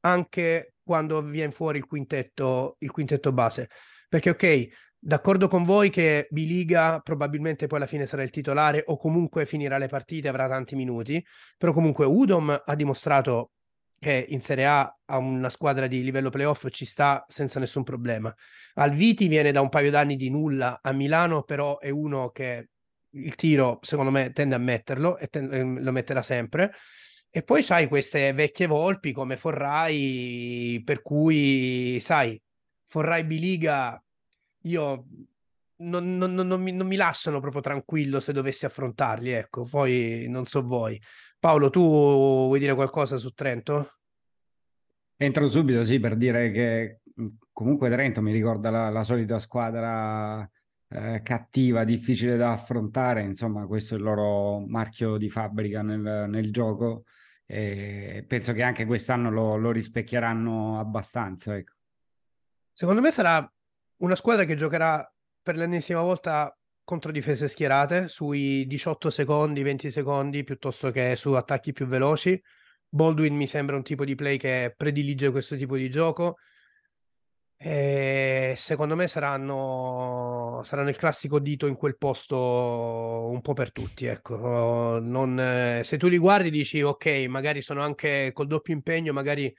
anche 0.00 0.74
quando 0.82 1.20
viene 1.20 1.50
fuori 1.50 1.78
il 1.78 1.86
quintetto, 1.86 2.76
il 2.78 2.90
quintetto 2.92 3.32
base. 3.32 3.68
Perché, 4.08 4.30
ok, 4.30 4.68
d'accordo 4.98 5.48
con 5.48 5.64
voi 5.64 5.90
che 5.90 6.28
Biliga 6.30 7.00
probabilmente 7.00 7.66
poi 7.66 7.78
alla 7.78 7.88
fine 7.88 8.06
sarà 8.06 8.22
il 8.22 8.30
titolare 8.30 8.84
o 8.86 8.96
comunque 8.96 9.46
finirà 9.46 9.78
le 9.78 9.88
partite, 9.88 10.28
avrà 10.28 10.48
tanti 10.48 10.76
minuti, 10.76 11.22
però 11.58 11.72
comunque 11.72 12.06
Udom 12.06 12.62
ha 12.64 12.74
dimostrato 12.76 13.50
che 14.06 14.24
in 14.28 14.40
Serie 14.40 14.66
A 14.66 14.96
a 15.06 15.16
una 15.18 15.48
squadra 15.48 15.88
di 15.88 16.04
livello 16.04 16.30
playoff 16.30 16.68
ci 16.70 16.84
sta 16.84 17.24
senza 17.26 17.58
nessun 17.58 17.82
problema. 17.82 18.32
Alviti 18.74 19.26
viene 19.26 19.50
da 19.50 19.60
un 19.60 19.68
paio 19.68 19.90
d'anni 19.90 20.14
di 20.14 20.30
nulla 20.30 20.78
a 20.80 20.92
Milano, 20.92 21.42
però 21.42 21.80
è 21.80 21.90
uno 21.90 22.30
che 22.30 22.68
il 23.10 23.34
tiro, 23.34 23.80
secondo 23.82 24.12
me, 24.12 24.30
tende 24.30 24.54
a 24.54 24.58
metterlo 24.58 25.18
e 25.18 25.26
ten- 25.26 25.52
ehm, 25.52 25.82
lo 25.82 25.90
metterà 25.90 26.22
sempre. 26.22 26.72
E 27.28 27.42
poi 27.42 27.64
sai 27.64 27.88
queste 27.88 28.32
vecchie 28.32 28.68
volpi 28.68 29.10
come 29.10 29.36
Forrai, 29.36 30.80
per 30.84 31.02
cui, 31.02 31.98
sai, 32.00 32.40
Forrai 32.86 33.24
Biliga, 33.24 34.00
io 34.62 35.04
non, 35.78 36.16
non- 36.16 36.34
non- 36.34 36.62
mi, 36.62 36.72
non 36.72 36.86
mi 36.86 36.96
lasciano 36.96 37.40
proprio 37.40 37.60
tranquillo 37.60 38.20
se 38.20 38.32
dovessi 38.32 38.66
affrontarli, 38.66 39.30
ecco, 39.30 39.64
poi 39.64 40.26
non 40.28 40.46
so 40.46 40.62
voi. 40.62 41.00
Paolo, 41.38 41.70
tu 41.70 41.82
vuoi 41.82 42.58
dire 42.58 42.74
qualcosa 42.74 43.16
su 43.16 43.30
Trento? 43.30 43.98
Entro 45.16 45.48
subito, 45.48 45.84
sì, 45.84 45.98
per 45.98 46.16
dire 46.16 46.50
che 46.50 47.00
comunque 47.52 47.90
Trento 47.90 48.20
mi 48.20 48.32
ricorda 48.32 48.70
la, 48.70 48.90
la 48.90 49.02
solita 49.02 49.38
squadra 49.38 50.48
eh, 50.88 51.20
cattiva, 51.22 51.84
difficile 51.84 52.36
da 52.36 52.52
affrontare, 52.52 53.22
insomma, 53.22 53.66
questo 53.66 53.94
è 53.94 53.96
il 53.96 54.02
loro 54.02 54.60
marchio 54.66 55.16
di 55.16 55.28
fabbrica 55.30 55.82
nel, 55.82 56.26
nel 56.28 56.52
gioco 56.52 57.04
e 57.46 58.24
penso 58.26 58.52
che 58.52 58.62
anche 58.62 58.84
quest'anno 58.84 59.30
lo, 59.30 59.56
lo 59.56 59.70
rispecchieranno 59.70 60.78
abbastanza, 60.78 61.56
ecco. 61.56 61.74
Secondo 62.72 63.00
me 63.00 63.10
sarà 63.10 63.50
una 63.98 64.16
squadra 64.16 64.44
che 64.44 64.54
giocherà 64.54 65.10
per 65.46 65.56
l'ennesima 65.56 66.00
volta 66.00 66.52
contro 66.82 67.12
difese 67.12 67.46
schierate 67.46 68.08
sui 68.08 68.66
18 68.66 69.10
secondi, 69.10 69.62
20 69.62 69.92
secondi 69.92 70.42
piuttosto 70.42 70.90
che 70.90 71.14
su 71.14 71.34
attacchi 71.34 71.72
più 71.72 71.86
veloci. 71.86 72.42
Baldwin 72.88 73.36
mi 73.36 73.46
sembra 73.46 73.76
un 73.76 73.84
tipo 73.84 74.04
di 74.04 74.16
play 74.16 74.38
che 74.38 74.74
predilige 74.76 75.30
questo 75.30 75.56
tipo 75.56 75.76
di 75.76 75.88
gioco. 75.88 76.38
E 77.56 78.54
secondo 78.56 78.96
me 78.96 79.06
saranno, 79.06 80.62
saranno 80.64 80.88
il 80.88 80.96
classico 80.96 81.38
dito 81.38 81.68
in 81.68 81.76
quel 81.76 81.96
posto 81.96 82.36
un 83.30 83.40
po' 83.40 83.52
per 83.52 83.70
tutti. 83.70 84.06
Ecco. 84.06 84.98
Non, 84.98 85.38
eh, 85.38 85.82
se 85.84 85.96
tu 85.96 86.08
li 86.08 86.18
guardi 86.18 86.50
dici 86.50 86.82
ok, 86.82 87.26
magari 87.28 87.62
sono 87.62 87.82
anche 87.82 88.32
col 88.32 88.48
doppio 88.48 88.74
impegno, 88.74 89.12
magari 89.12 89.54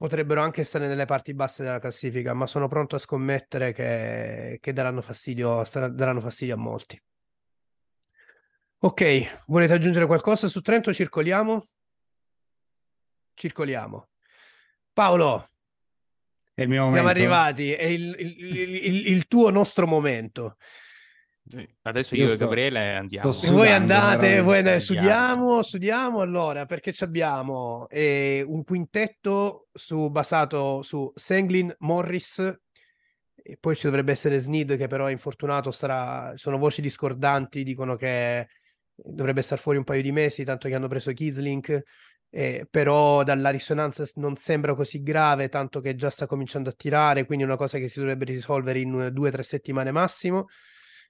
potrebbero 0.00 0.40
anche 0.40 0.64
stare 0.64 0.86
nelle 0.86 1.04
parti 1.04 1.34
basse 1.34 1.62
della 1.62 1.78
classifica, 1.78 2.32
ma 2.32 2.46
sono 2.46 2.68
pronto 2.68 2.96
a 2.96 2.98
scommettere 2.98 3.74
che, 3.74 4.56
che 4.58 4.72
daranno, 4.72 5.02
fastidio, 5.02 5.62
daranno 5.92 6.22
fastidio 6.22 6.54
a 6.54 6.56
molti. 6.56 6.98
Ok, 8.78 9.44
volete 9.48 9.74
aggiungere 9.74 10.06
qualcosa 10.06 10.48
su 10.48 10.62
Trento? 10.62 10.94
Circoliamo? 10.94 11.68
Circoliamo. 13.34 14.08
Paolo, 14.90 15.46
è 16.54 16.62
il 16.62 16.68
mio 16.68 16.90
siamo 16.90 17.08
arrivati, 17.08 17.74
è 17.74 17.84
il, 17.84 18.16
il, 18.18 18.44
il, 18.86 19.06
il 19.06 19.26
tuo 19.26 19.50
nostro 19.50 19.86
momento. 19.86 20.56
Sì. 21.50 21.68
Adesso 21.82 22.14
io, 22.14 22.24
Io 22.26 22.30
e 22.32 22.34
sto- 22.36 22.44
Gabriele 22.44 22.94
andiamo. 22.96 23.32
sto 23.32 23.46
E 23.46 23.50
voi 23.50 23.66
Sudando, 23.66 23.92
andate, 23.94 24.40
voi 24.40 24.52
ne- 24.52 24.58
andiamo. 24.58 24.78
studiamo, 24.80 25.62
studiamo 25.62 26.20
allora, 26.20 26.66
perché 26.66 26.92
ci 26.92 27.02
abbiamo 27.04 27.86
eh, 27.90 28.44
un 28.46 28.62
quintetto 28.64 29.68
su- 29.72 30.10
basato 30.10 30.82
su 30.82 31.10
Senglin, 31.14 31.74
Morris, 31.80 32.38
e 33.42 33.56
poi 33.58 33.74
ci 33.74 33.86
dovrebbe 33.86 34.12
essere 34.12 34.38
Snead 34.38 34.76
che 34.76 34.86
però 34.86 35.06
è 35.06 35.10
infortunato, 35.12 35.70
starà, 35.70 36.32
sono 36.36 36.56
voci 36.56 36.80
discordanti, 36.82 37.64
dicono 37.64 37.96
che 37.96 38.48
dovrebbe 38.94 39.42
star 39.42 39.58
fuori 39.58 39.78
un 39.78 39.84
paio 39.84 40.02
di 40.02 40.12
mesi, 40.12 40.44
tanto 40.44 40.68
che 40.68 40.74
hanno 40.74 40.88
preso 40.88 41.10
Kidsling, 41.12 41.82
eh, 42.32 42.66
però 42.70 43.24
dalla 43.24 43.50
risonanza 43.50 44.04
non 44.16 44.36
sembra 44.36 44.74
così 44.74 45.02
grave, 45.02 45.48
tanto 45.48 45.80
che 45.80 45.96
già 45.96 46.10
sta 46.10 46.26
cominciando 46.26 46.68
a 46.68 46.74
tirare, 46.76 47.24
quindi 47.24 47.42
è 47.44 47.46
una 47.48 47.56
cosa 47.56 47.78
che 47.78 47.88
si 47.88 47.98
dovrebbe 47.98 48.26
risolvere 48.26 48.78
in 48.78 49.00
eh, 49.00 49.10
due 49.10 49.28
o 49.28 49.32
tre 49.32 49.42
settimane 49.42 49.90
massimo. 49.90 50.46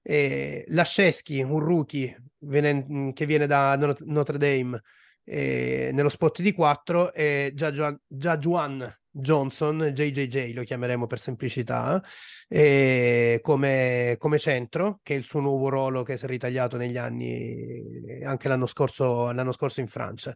Eh, 0.02 0.64
Lasceschi, 0.68 1.43
un 1.43 1.59
rookie 1.60 2.22
venen- 2.39 3.12
che 3.12 3.27
viene 3.27 3.47
da 3.47 3.77
Not- 3.77 4.02
Notre 4.02 4.39
Dame 4.39 4.81
eh, 5.24 5.90
nello 5.93 6.09
spot 6.09 6.40
di 6.40 6.52
4 6.52 7.12
e 7.12 7.52
Juan 7.55 8.93
Johnson, 9.12 9.90
JJJ 9.93 10.52
lo 10.55 10.62
chiameremo 10.62 11.06
per 11.06 11.18
semplicità, 11.18 12.02
eh, 12.48 13.40
come, 13.43 14.16
come 14.18 14.39
centro, 14.39 15.01
che 15.02 15.14
è 15.14 15.16
il 15.18 15.24
suo 15.24 15.40
nuovo 15.40 15.68
ruolo 15.68 16.02
che 16.02 16.16
si 16.16 16.24
è 16.24 16.28
ritagliato 16.28 16.77
negli 16.77 16.97
anni, 16.97 18.22
anche 18.24 18.48
l'anno 18.48 18.66
scorso, 18.66 19.32
l'anno 19.32 19.52
scorso 19.52 19.81
in 19.81 19.89
Francia. 19.89 20.35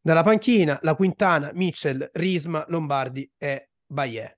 Dalla 0.00 0.22
panchina, 0.22 0.78
la 0.82 0.94
Quintana, 0.94 1.50
Mitchell, 1.54 2.08
Risma, 2.12 2.64
Lombardi 2.68 3.28
e 3.36 3.70
Bayer. 3.86 4.37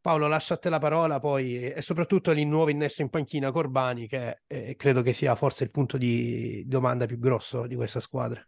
Paolo, 0.00 0.28
lascio 0.28 0.54
a 0.54 0.56
te 0.56 0.70
la 0.70 0.78
parola 0.78 1.18
poi 1.18 1.72
e 1.72 1.82
soprattutto 1.82 2.30
il 2.30 2.46
nuovo 2.46 2.70
innesto 2.70 3.02
in 3.02 3.10
panchina 3.10 3.52
Corbani, 3.52 4.06
che 4.06 4.42
eh, 4.46 4.74
credo 4.76 5.02
che 5.02 5.12
sia 5.12 5.34
forse 5.34 5.64
il 5.64 5.70
punto 5.70 5.98
di 5.98 6.64
domanda 6.66 7.04
più 7.04 7.18
grosso 7.18 7.66
di 7.66 7.74
questa 7.74 8.00
squadra. 8.00 8.42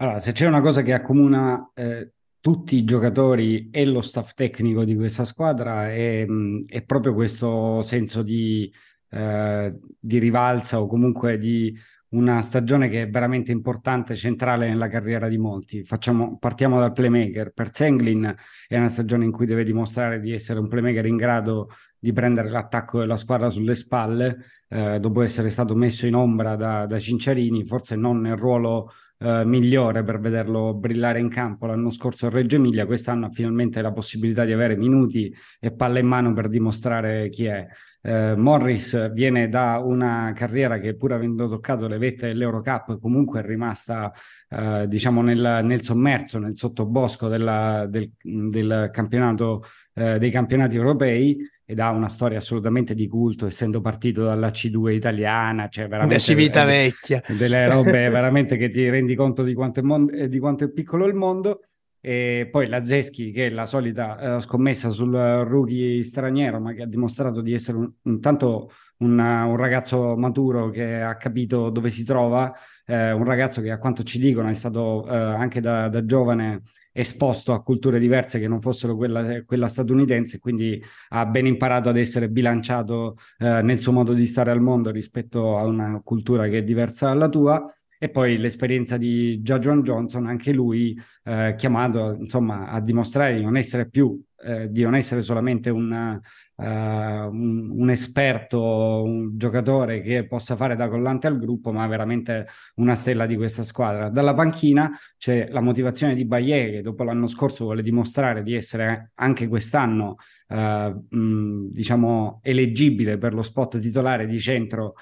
Allora, 0.00 0.18
se 0.18 0.32
c'è 0.32 0.46
una 0.46 0.60
cosa 0.60 0.82
che 0.82 0.92
accomuna 0.92 1.70
eh, 1.74 2.12
tutti 2.40 2.74
i 2.74 2.84
giocatori 2.84 3.68
e 3.70 3.84
lo 3.84 4.00
staff 4.00 4.32
tecnico 4.34 4.84
di 4.84 4.96
questa 4.96 5.24
squadra 5.24 5.92
è, 5.92 6.24
mh, 6.26 6.66
è 6.66 6.82
proprio 6.82 7.14
questo 7.14 7.82
senso 7.82 8.22
di, 8.22 8.72
eh, 9.10 9.80
di 9.98 10.18
rivalsa 10.18 10.80
o 10.80 10.88
comunque 10.88 11.38
di 11.38 11.76
una 12.10 12.40
stagione 12.40 12.88
che 12.88 13.02
è 13.02 13.08
veramente 13.10 13.52
importante, 13.52 14.16
centrale 14.16 14.68
nella 14.68 14.88
carriera 14.88 15.28
di 15.28 15.38
molti. 15.38 15.84
Facciamo- 15.84 16.38
partiamo 16.38 16.78
dal 16.78 16.92
playmaker. 16.92 17.52
Per 17.52 17.74
Senglin 17.74 18.34
è 18.66 18.78
una 18.78 18.88
stagione 18.88 19.24
in 19.24 19.30
cui 19.30 19.46
deve 19.46 19.64
dimostrare 19.64 20.20
di 20.20 20.32
essere 20.32 20.58
un 20.60 20.68
playmaker 20.68 21.06
in 21.06 21.16
grado 21.16 21.68
di 21.98 22.12
prendere 22.12 22.48
l'attacco 22.48 23.00
della 23.00 23.16
squadra 23.16 23.50
sulle 23.50 23.74
spalle, 23.74 24.36
eh, 24.68 25.00
dopo 25.00 25.22
essere 25.22 25.50
stato 25.50 25.74
messo 25.74 26.06
in 26.06 26.14
ombra 26.14 26.56
da, 26.56 26.86
da 26.86 26.98
Cinciarini, 26.98 27.66
forse 27.66 27.96
non 27.96 28.20
nel 28.20 28.36
ruolo 28.36 28.92
eh, 29.18 29.44
migliore 29.44 30.04
per 30.04 30.20
vederlo 30.20 30.74
brillare 30.74 31.18
in 31.18 31.28
campo 31.28 31.66
l'anno 31.66 31.90
scorso 31.90 32.26
a 32.26 32.30
Reggio 32.30 32.56
Emilia, 32.56 32.86
quest'anno 32.86 33.26
ha 33.26 33.30
finalmente 33.30 33.82
la 33.82 33.92
possibilità 33.92 34.44
di 34.44 34.52
avere 34.52 34.76
minuti 34.76 35.34
e 35.58 35.72
palla 35.72 35.98
in 35.98 36.06
mano 36.06 36.32
per 36.32 36.48
dimostrare 36.48 37.28
chi 37.28 37.46
è. 37.46 37.66
Eh, 38.00 38.34
Morris 38.36 39.12
viene 39.12 39.48
da 39.48 39.78
una 39.84 40.32
carriera 40.34 40.78
che 40.78 40.94
pur 40.96 41.12
avendo 41.12 41.48
toccato 41.48 41.88
le 41.88 41.98
vette 41.98 42.28
dell'Eurocup 42.28 43.00
comunque 43.00 43.40
è 43.40 43.44
rimasta 43.44 44.12
eh, 44.50 44.86
diciamo 44.86 45.20
nel, 45.20 45.60
nel 45.64 45.82
sommerso, 45.82 46.38
nel 46.38 46.56
sottobosco 46.56 47.26
della- 47.28 47.86
del, 47.88 48.10
del 48.22 48.90
campionato, 48.92 49.64
eh, 49.94 50.18
dei 50.18 50.30
campionati 50.30 50.76
europei 50.76 51.38
ed 51.64 51.80
ha 51.80 51.90
una 51.90 52.08
storia 52.08 52.38
assolutamente 52.38 52.94
di 52.94 53.08
culto 53.08 53.46
essendo 53.46 53.80
partito 53.80 54.24
dalla 54.24 54.50
C2 54.50 54.92
italiana, 54.92 55.68
cioè 55.68 55.88
veramente 55.88 56.14
Una 56.14 56.22
civita 56.22 56.64
vecchia. 56.64 57.22
delle 57.36 57.68
robe 57.68 58.08
veramente 58.08 58.56
che 58.56 58.70
ti 58.70 58.88
rendi 58.88 59.14
conto 59.14 59.42
di 59.42 59.52
quanto 59.54 59.80
è, 59.80 59.82
mon- 59.82 60.08
eh, 60.14 60.28
di 60.28 60.38
quanto 60.38 60.64
è 60.64 60.70
piccolo 60.70 61.04
il 61.06 61.14
mondo. 61.14 61.62
E 62.00 62.48
poi 62.50 62.68
la 62.68 62.82
Zeschi, 62.84 63.32
che 63.32 63.46
è 63.46 63.50
la 63.50 63.66
solita 63.66 64.36
eh, 64.36 64.40
scommessa 64.40 64.90
sul 64.90 65.12
rookie 65.12 66.02
straniero, 66.04 66.60
ma 66.60 66.72
che 66.72 66.82
ha 66.82 66.86
dimostrato 66.86 67.40
di 67.40 67.52
essere 67.52 67.78
un, 67.78 67.90
intanto 68.04 68.70
un, 68.98 69.18
un 69.18 69.56
ragazzo 69.56 70.16
maturo 70.16 70.70
che 70.70 71.00
ha 71.00 71.16
capito 71.16 71.70
dove 71.70 71.90
si 71.90 72.04
trova, 72.04 72.52
eh, 72.86 73.12
un 73.12 73.24
ragazzo 73.24 73.60
che 73.60 73.70
a 73.70 73.78
quanto 73.78 74.02
ci 74.02 74.18
dicono 74.18 74.48
è 74.48 74.54
stato 74.54 75.06
eh, 75.06 75.14
anche 75.14 75.60
da, 75.60 75.88
da 75.88 76.04
giovane 76.04 76.62
esposto 76.92 77.52
a 77.52 77.62
culture 77.62 77.98
diverse 78.00 78.40
che 78.40 78.48
non 78.48 78.60
fossero 78.60 78.96
quella, 78.96 79.44
quella 79.44 79.68
statunitense, 79.68 80.38
quindi 80.38 80.82
ha 81.10 81.26
ben 81.26 81.46
imparato 81.46 81.88
ad 81.88 81.96
essere 81.96 82.28
bilanciato 82.28 83.16
eh, 83.38 83.62
nel 83.62 83.80
suo 83.80 83.92
modo 83.92 84.12
di 84.14 84.26
stare 84.26 84.50
al 84.50 84.60
mondo 84.60 84.90
rispetto 84.90 85.58
a 85.58 85.64
una 85.64 86.00
cultura 86.02 86.48
che 86.48 86.58
è 86.58 86.62
diversa 86.62 87.06
dalla 87.06 87.28
tua. 87.28 87.64
E 87.98 88.08
poi 88.10 88.38
l'esperienza 88.38 88.96
di 88.96 89.40
Jajuan 89.42 89.82
Johnson, 89.82 90.26
anche 90.26 90.52
lui 90.52 90.96
eh, 91.24 91.54
chiamato 91.56 92.16
insomma 92.18 92.68
a 92.68 92.80
dimostrare 92.80 93.34
di 93.36 93.42
non 93.42 93.56
essere 93.56 93.88
più, 93.88 94.20
eh, 94.40 94.70
di 94.70 94.82
non 94.82 94.94
essere 94.94 95.22
solamente 95.22 95.68
un, 95.68 95.92
eh, 95.92 96.64
un, 96.64 97.70
un 97.70 97.90
esperto, 97.90 99.02
un 99.02 99.36
giocatore 99.36 100.00
che 100.00 100.26
possa 100.26 100.54
fare 100.54 100.76
da 100.76 100.88
collante 100.88 101.26
al 101.26 101.38
gruppo, 101.38 101.72
ma 101.72 101.86
veramente 101.88 102.46
una 102.76 102.94
stella 102.94 103.26
di 103.26 103.36
questa 103.36 103.64
squadra. 103.64 104.08
Dalla 104.10 104.34
panchina 104.34 104.90
c'è 105.16 105.48
la 105.50 105.60
motivazione 105.60 106.14
di 106.14 106.24
Bayer 106.24 106.70
che 106.70 106.82
dopo 106.82 107.02
l'anno 107.02 107.26
scorso 107.26 107.64
vuole 107.64 107.82
dimostrare 107.82 108.42
di 108.44 108.54
essere 108.54 109.10
anche 109.16 109.48
quest'anno 109.48 110.16
eh, 110.48 110.94
mh, 111.08 111.70
diciamo 111.72 112.40
eleggibile 112.42 113.18
per 113.18 113.34
lo 113.34 113.42
spot 113.42 113.78
titolare 113.78 114.26
di 114.26 114.38
centro 114.38 114.94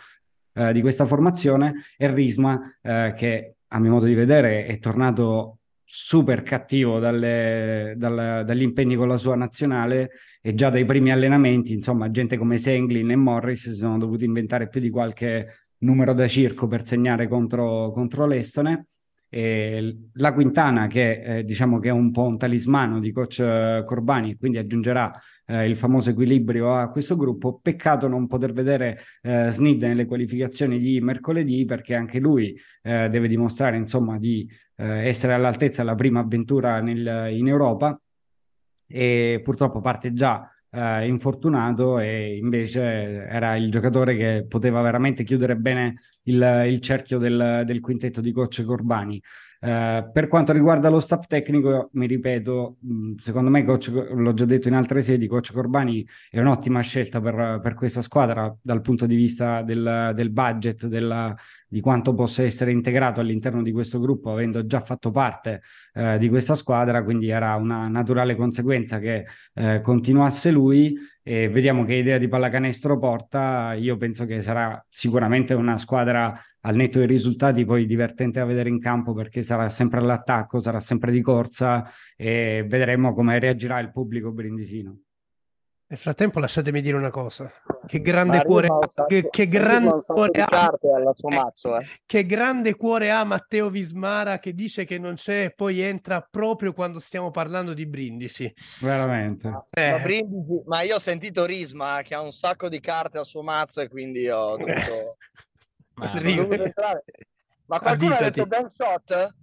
eh, 0.56 0.72
di 0.72 0.80
questa 0.80 1.06
formazione 1.06 1.74
e 1.96 2.12
Risma 2.12 2.60
eh, 2.80 3.12
che 3.16 3.56
a 3.68 3.78
mio 3.78 3.90
modo 3.90 4.06
di 4.06 4.14
vedere 4.14 4.64
è 4.66 4.78
tornato 4.78 5.58
super 5.84 6.42
cattivo 6.42 6.98
dalle, 6.98 7.94
dal- 7.96 8.42
dagli 8.44 8.62
impegni 8.62 8.96
con 8.96 9.06
la 9.06 9.16
sua 9.16 9.36
nazionale 9.36 10.10
e 10.40 10.54
già 10.54 10.70
dai 10.70 10.84
primi 10.84 11.12
allenamenti, 11.12 11.72
insomma, 11.72 12.10
gente 12.10 12.36
come 12.36 12.58
Senglin 12.58 13.10
e 13.10 13.16
Morris 13.16 13.70
si 13.70 13.74
sono 13.74 13.98
dovuti 13.98 14.24
inventare 14.24 14.68
più 14.68 14.80
di 14.80 14.90
qualche 14.90 15.68
numero 15.78 16.12
da 16.14 16.26
circo 16.26 16.66
per 16.66 16.84
segnare 16.84 17.28
contro, 17.28 17.92
contro 17.92 18.26
l'Estone. 18.26 18.86
E 19.28 20.08
la 20.14 20.32
Quintana, 20.32 20.86
che 20.86 21.38
eh, 21.38 21.44
diciamo 21.44 21.78
che 21.78 21.88
è 21.88 21.92
un 21.92 22.10
po' 22.10 22.22
un 22.22 22.38
talismano 22.38 23.00
di 23.00 23.12
coach 23.12 23.40
eh, 23.40 23.82
Corbani, 23.84 24.30
e 24.30 24.36
quindi 24.36 24.58
aggiungerà 24.58 25.12
eh, 25.46 25.66
il 25.66 25.76
famoso 25.76 26.10
equilibrio 26.10 26.76
a 26.76 26.90
questo 26.90 27.16
gruppo. 27.16 27.58
Peccato 27.60 28.08
non 28.08 28.26
poter 28.26 28.52
vedere 28.52 29.00
eh, 29.22 29.50
Snid 29.50 29.82
nelle 29.82 30.06
qualificazioni 30.06 30.78
di 30.78 31.00
mercoledì, 31.00 31.64
perché 31.64 31.94
anche 31.94 32.18
lui 32.18 32.56
eh, 32.82 33.08
deve 33.10 33.28
dimostrare 33.28 33.76
insomma 33.76 34.18
di 34.18 34.48
eh, 34.76 35.08
essere 35.08 35.32
all'altezza 35.32 35.82
della 35.82 35.94
prima 35.94 36.20
avventura 36.20 36.80
nel- 36.80 37.28
in 37.32 37.48
Europa 37.48 38.00
e 38.88 39.40
purtroppo 39.42 39.80
parte 39.80 40.12
già 40.12 40.48
eh, 40.70 41.06
infortunato 41.06 41.98
e 41.98 42.36
invece 42.36 42.82
era 42.82 43.56
il 43.56 43.70
giocatore 43.70 44.16
che 44.16 44.46
poteva 44.48 44.80
veramente 44.82 45.24
chiudere 45.24 45.56
bene 45.56 45.94
il, 46.24 46.64
il 46.66 46.80
cerchio 46.80 47.18
del, 47.18 47.62
del 47.64 47.80
quintetto 47.80 48.20
di 48.20 48.32
coach 48.32 48.64
Corbani. 48.64 49.22
Eh, 49.58 50.10
per 50.12 50.28
quanto 50.28 50.52
riguarda 50.52 50.90
lo 50.90 51.00
staff 51.00 51.26
tecnico, 51.26 51.88
mi 51.94 52.06
ripeto, 52.06 52.76
mh, 52.80 53.14
secondo 53.16 53.50
me, 53.50 53.64
coach, 53.64 53.88
l'ho 53.88 54.34
già 54.34 54.44
detto 54.44 54.68
in 54.68 54.74
altre 54.74 55.00
sedi, 55.00 55.26
coach 55.26 55.52
Corbani 55.52 56.06
è 56.30 56.38
un'ottima 56.40 56.80
scelta 56.82 57.20
per, 57.20 57.60
per 57.62 57.74
questa 57.74 58.02
squadra 58.02 58.54
dal 58.60 58.82
punto 58.82 59.06
di 59.06 59.16
vista 59.16 59.62
del, 59.62 60.12
del 60.14 60.30
budget, 60.30 60.86
della, 60.86 61.34
di 61.68 61.80
quanto 61.80 62.14
possa 62.14 62.42
essere 62.42 62.70
integrato 62.70 63.20
all'interno 63.20 63.62
di 63.62 63.72
questo 63.72 63.98
gruppo, 63.98 64.30
avendo 64.30 64.66
già 64.66 64.80
fatto 64.80 65.10
parte 65.10 65.62
eh, 65.94 66.18
di 66.18 66.28
questa 66.28 66.54
squadra, 66.54 67.02
quindi 67.02 67.28
era 67.28 67.54
una 67.56 67.88
naturale 67.88 68.36
conseguenza 68.36 68.98
che 68.98 69.26
eh, 69.54 69.80
continuasse 69.80 70.50
lui 70.50 70.96
e 71.22 71.48
vediamo 71.48 71.84
che 71.84 71.94
idea 71.94 72.18
di 72.18 72.28
pallacanestro 72.28 72.98
porta. 72.98 73.74
Io 73.74 73.96
penso 73.96 74.26
che 74.26 74.42
sarà 74.42 74.84
sicuramente 74.88 75.54
una 75.54 75.76
squadra 75.76 76.32
al 76.60 76.76
netto 76.76 76.98
dei 76.98 77.08
risultati 77.08 77.64
poi 77.64 77.86
divertente 77.86 78.38
da 78.38 78.44
vedere 78.44 78.68
in 78.68 78.80
campo 78.80 79.12
perché 79.12 79.42
sarà 79.42 79.68
sempre 79.68 80.00
all'attacco, 80.00 80.60
sarà 80.60 80.80
sempre 80.80 81.10
di 81.10 81.20
corsa 81.20 81.90
e 82.16 82.64
vedremo 82.68 83.12
come 83.14 83.38
reagirà 83.38 83.78
il 83.80 83.90
pubblico 83.90 84.32
brindisino. 84.32 84.98
Nel 85.88 85.98
frattempo 86.00 86.40
lasciatemi 86.40 86.80
dire 86.80 86.96
una 86.96 87.10
cosa. 87.10 87.48
Che 87.86 88.00
grande 88.00 88.38
Ma 88.38 88.42
cuore 88.42 88.66
ha 88.66 89.04
che, 89.06 89.28
ha 89.30 89.44
grande 89.46 90.02
cuore 90.04 90.40
ha 90.42 90.66
eh, 90.82 91.14
mazzo, 91.28 91.78
eh. 91.78 91.86
che 92.04 92.26
grande 92.26 92.74
cuore 92.74 93.12
ha 93.12 93.22
Matteo 93.22 93.70
Vismara 93.70 94.40
che 94.40 94.52
dice 94.52 94.84
che 94.84 94.98
non 94.98 95.14
c'è 95.14 95.44
e 95.44 95.50
poi 95.54 95.78
entra 95.80 96.26
proprio 96.28 96.72
quando 96.72 96.98
stiamo 96.98 97.30
parlando 97.30 97.72
di 97.72 97.86
Brindisi. 97.86 98.52
Veramente. 98.80 99.48
Ma, 99.48 99.64
Eh. 99.70 100.00
Brindisi- 100.02 100.62
ma 100.66 100.82
io 100.82 100.96
ho 100.96 100.98
sentito 100.98 101.44
Risma 101.44 102.02
che 102.02 102.16
ha 102.16 102.20
un 102.20 102.32
sacco 102.32 102.68
di 102.68 102.80
carte 102.80 103.18
al 103.18 103.24
suo 103.26 103.42
mazzo 103.42 103.80
e 103.80 103.88
quindi 103.88 104.28
ho 104.28 104.56
dovuto, 104.58 105.16
Ma- 105.94 106.12
ho 106.12 106.20
dovuto. 106.20 106.72
Ma 107.66 107.78
qualcuno 107.80 108.14
ha 108.14 108.16
Avvitati. 108.18 108.40
detto 108.40 108.46
bank 108.46 108.70
shot? 108.74 109.34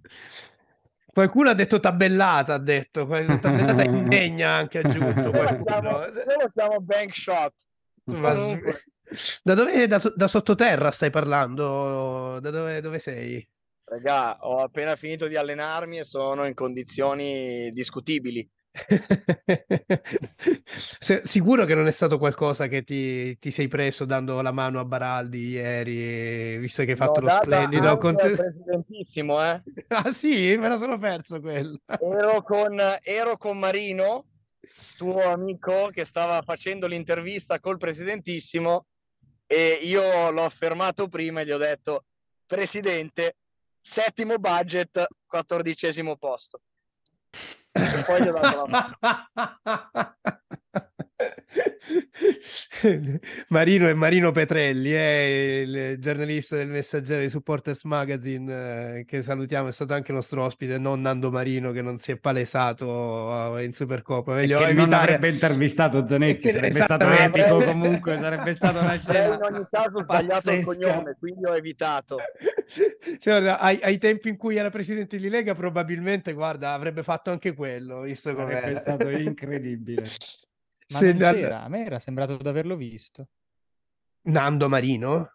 Qualcuno 1.14 1.52
ha 1.52 1.54
detto 1.54 1.80
tabellata, 1.80 2.56
ha 2.56 2.60
detto, 2.60 3.06
tabellata 3.06 3.84
indegna 3.86 4.50
anche 4.50 4.80
aggiunto 4.80 5.30
qualcuno. 5.30 6.06
io 6.06 6.42
lo 6.42 6.50
chiamo 6.52 6.82
bank 6.82 7.16
shot. 7.16 7.54
Ma 8.06 8.34
da 9.44 9.54
dove 9.54 9.88
da, 9.88 10.02
da 10.16 10.28
sottoterra 10.28 10.90
stai 10.90 11.12
parlando? 11.12 12.40
Da 12.40 12.50
dove, 12.50 12.82
dove 12.82 12.98
sei? 12.98 13.48
Regà, 13.86 14.38
ho 14.40 14.64
appena 14.64 14.96
finito 14.96 15.28
di 15.28 15.36
allenarmi 15.36 16.00
e 16.00 16.04
sono 16.04 16.46
in 16.46 16.56
condizioni 16.56 17.70
discutibili. 17.70 18.50
Se- 21.00 21.22
sicuro 21.24 21.66
che 21.66 21.76
non 21.76 21.86
è 21.86 21.92
stato 21.92 22.18
qualcosa 22.18 22.68
che 22.68 22.84
ti, 22.84 23.38
ti 23.38 23.52
sei 23.52 23.68
preso 23.68 24.06
dando 24.06 24.42
la 24.42 24.52
mano 24.52 24.80
a 24.80 24.86
Baraldi 24.86 25.50
ieri, 25.50 26.58
visto 26.58 26.84
che 26.84 26.92
hai 26.92 26.98
fatto 26.98 27.20
L'ho 27.20 27.28
lo 27.28 27.34
splendido 27.34 27.98
conte- 27.98 28.26
al 28.26 28.36
presidentissimo, 28.36 29.44
eh. 29.46 29.62
Ah 29.90 30.12
sì, 30.12 30.56
me 30.58 30.70
la 30.70 30.78
sono 30.78 30.98
perso 30.98 31.40
quello. 31.40 31.78
Ero 31.86 32.42
con, 32.42 32.82
ero 33.04 33.38
con 33.38 33.60
Marino, 33.60 34.26
tuo 34.98 35.22
amico, 35.22 35.90
che 35.92 36.04
stava 36.04 36.42
facendo 36.42 36.88
l'intervista 36.88 37.60
col 37.60 37.78
presidentissimo 37.78 38.88
e 39.46 39.80
io 39.84 40.32
l'ho 40.32 40.50
fermato 40.50 41.08
prima 41.08 41.42
e 41.42 41.46
gli 41.46 41.52
ho 41.52 41.58
detto, 41.58 42.06
Presidente, 42.48 43.36
settimo 43.80 44.38
budget, 44.38 45.06
quattordicesimo 45.28 46.16
posto. 46.18 46.62
E 47.74 48.04
poi 48.06 48.22
gli 48.22 48.28
ho 48.28 48.32
dato 48.32 48.56
la 48.56 48.68
mano. 48.68 48.98
Marino 53.50 53.90
è 53.90 53.94
Marino 53.94 54.32
Petrelli, 54.32 54.92
è 54.92 55.62
il 55.66 56.00
giornalista 56.00 56.56
del 56.56 56.70
Messaggero 56.70 57.22
di 57.22 57.30
Supporters 57.30 57.84
Magazine, 57.84 59.00
eh, 59.00 59.06
che 59.06 59.22
salutiamo, 59.22 59.68
è 59.68 59.72
stato 59.72 59.94
anche 59.94 60.14
nostro 60.14 60.44
ospite, 60.44 60.78
non 60.78 61.02
Nando 61.02 61.30
Marino 61.30 61.72
che 61.72 61.82
non 61.82 62.00
si 62.00 62.12
è 62.12 62.16
palesato 62.18 63.58
eh, 63.58 63.66
in 63.66 63.74
Supercoppa. 63.74 64.34
E 64.34 64.42
Meglio 64.42 64.60
che 64.60 64.72
non 64.72 64.84
evitare- 64.84 65.04
avrebbe 65.04 65.30
intervistato 65.30 66.08
Zanetti, 66.08 66.52
sarebbe 66.52 66.72
stato 66.72 67.10
epico 67.10 67.58
comunque, 67.64 68.18
sarebbe 68.18 68.54
stata 68.54 68.80
una 68.80 68.98
scena 69.04 69.36
in 69.36 69.42
ogni 69.42 69.66
caso 69.70 70.00
sbagliato 70.00 70.52
il 70.52 70.64
cognome, 70.64 71.16
quindi 71.20 71.46
ho 71.46 71.56
evitato. 71.56 72.18
Guarda, 73.24 73.60
ai, 73.60 73.80
ai 73.82 73.98
tempi 73.98 74.30
in 74.30 74.38
cui 74.38 74.56
era 74.56 74.70
presidente 74.70 75.18
di 75.18 75.28
Lega, 75.30 75.54
probabilmente, 75.54 76.34
guarda, 76.34 76.74
avrebbe 76.74 77.04
fatto 77.04 77.30
anche 77.32 77.54
quello, 77.54 78.02
visto 78.02 78.30
Sarebbe 78.34 78.60
com'era. 78.62 78.80
stato 78.80 79.10
incredibile. 79.10 80.04
Ma 80.88 81.00
Se 81.00 81.06
non 81.08 81.18
dal- 81.18 81.36
c'era, 81.36 81.64
a 81.64 81.68
me 81.70 81.86
era 81.86 82.00
sembrato 82.00 82.38
di 82.38 82.48
averlo 82.48 82.76
visto. 82.76 83.28
Nando 84.26 84.68
Marino? 84.70 85.32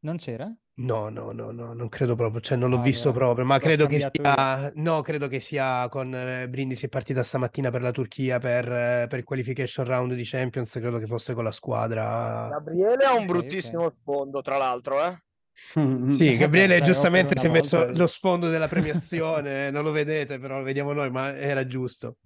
Non 0.00 0.16
c'era? 0.16 0.52
No, 0.74 1.10
no, 1.10 1.32
no, 1.32 1.50
no, 1.52 1.74
non 1.74 1.88
credo 1.90 2.14
proprio, 2.14 2.40
cioè 2.40 2.56
non 2.56 2.70
l'ho 2.70 2.78
Ah, 2.78 2.80
visto 2.80 3.10
allora, 3.10 3.26
proprio, 3.26 3.44
ma 3.44 3.58
credo 3.58 3.86
che 3.86 4.00
sia, 4.00 4.72
no, 4.76 5.02
credo 5.02 5.28
che 5.28 5.38
sia 5.38 5.86
con 5.90 6.14
eh, 6.14 6.48
Brindisi 6.48 6.86
è 6.86 6.88
partita 6.88 7.22
stamattina 7.22 7.70
per 7.70 7.82
la 7.82 7.90
Turchia 7.90 8.38
per, 8.38 8.72
eh, 8.72 9.06
per 9.06 9.18
il 9.18 9.24
qualification 9.24 9.84
round 9.84 10.14
di 10.14 10.24
Champions, 10.24 10.72
credo 10.72 10.96
che 10.98 11.06
fosse 11.06 11.34
con 11.34 11.44
la 11.44 11.52
squadra. 11.52 12.48
Gabriele 12.48 13.04
ha 13.04 13.12
un 13.12 13.20
Ok, 13.20 13.26
bruttissimo 13.26 13.92
sfondo, 13.92 14.40
tra 14.40 14.56
l'altro, 14.56 15.04
eh. 15.04 15.22
Sì, 16.10 16.36
Gabriele 16.38 16.76
Dai, 16.80 16.86
giustamente 16.86 17.38
si 17.38 17.46
è 17.46 17.50
messo 17.50 17.76
volta- 17.76 17.98
lo 18.00 18.06
sfondo 18.06 18.48
della 18.48 18.66
premiazione, 18.66 19.70
non 19.70 19.84
lo 19.84 19.90
vedete, 19.92 20.38
però 20.38 20.56
lo 20.58 20.64
vediamo 20.64 20.92
noi, 20.94 21.10
ma 21.10 21.36
era 21.36 21.66
giusto. 21.66 22.16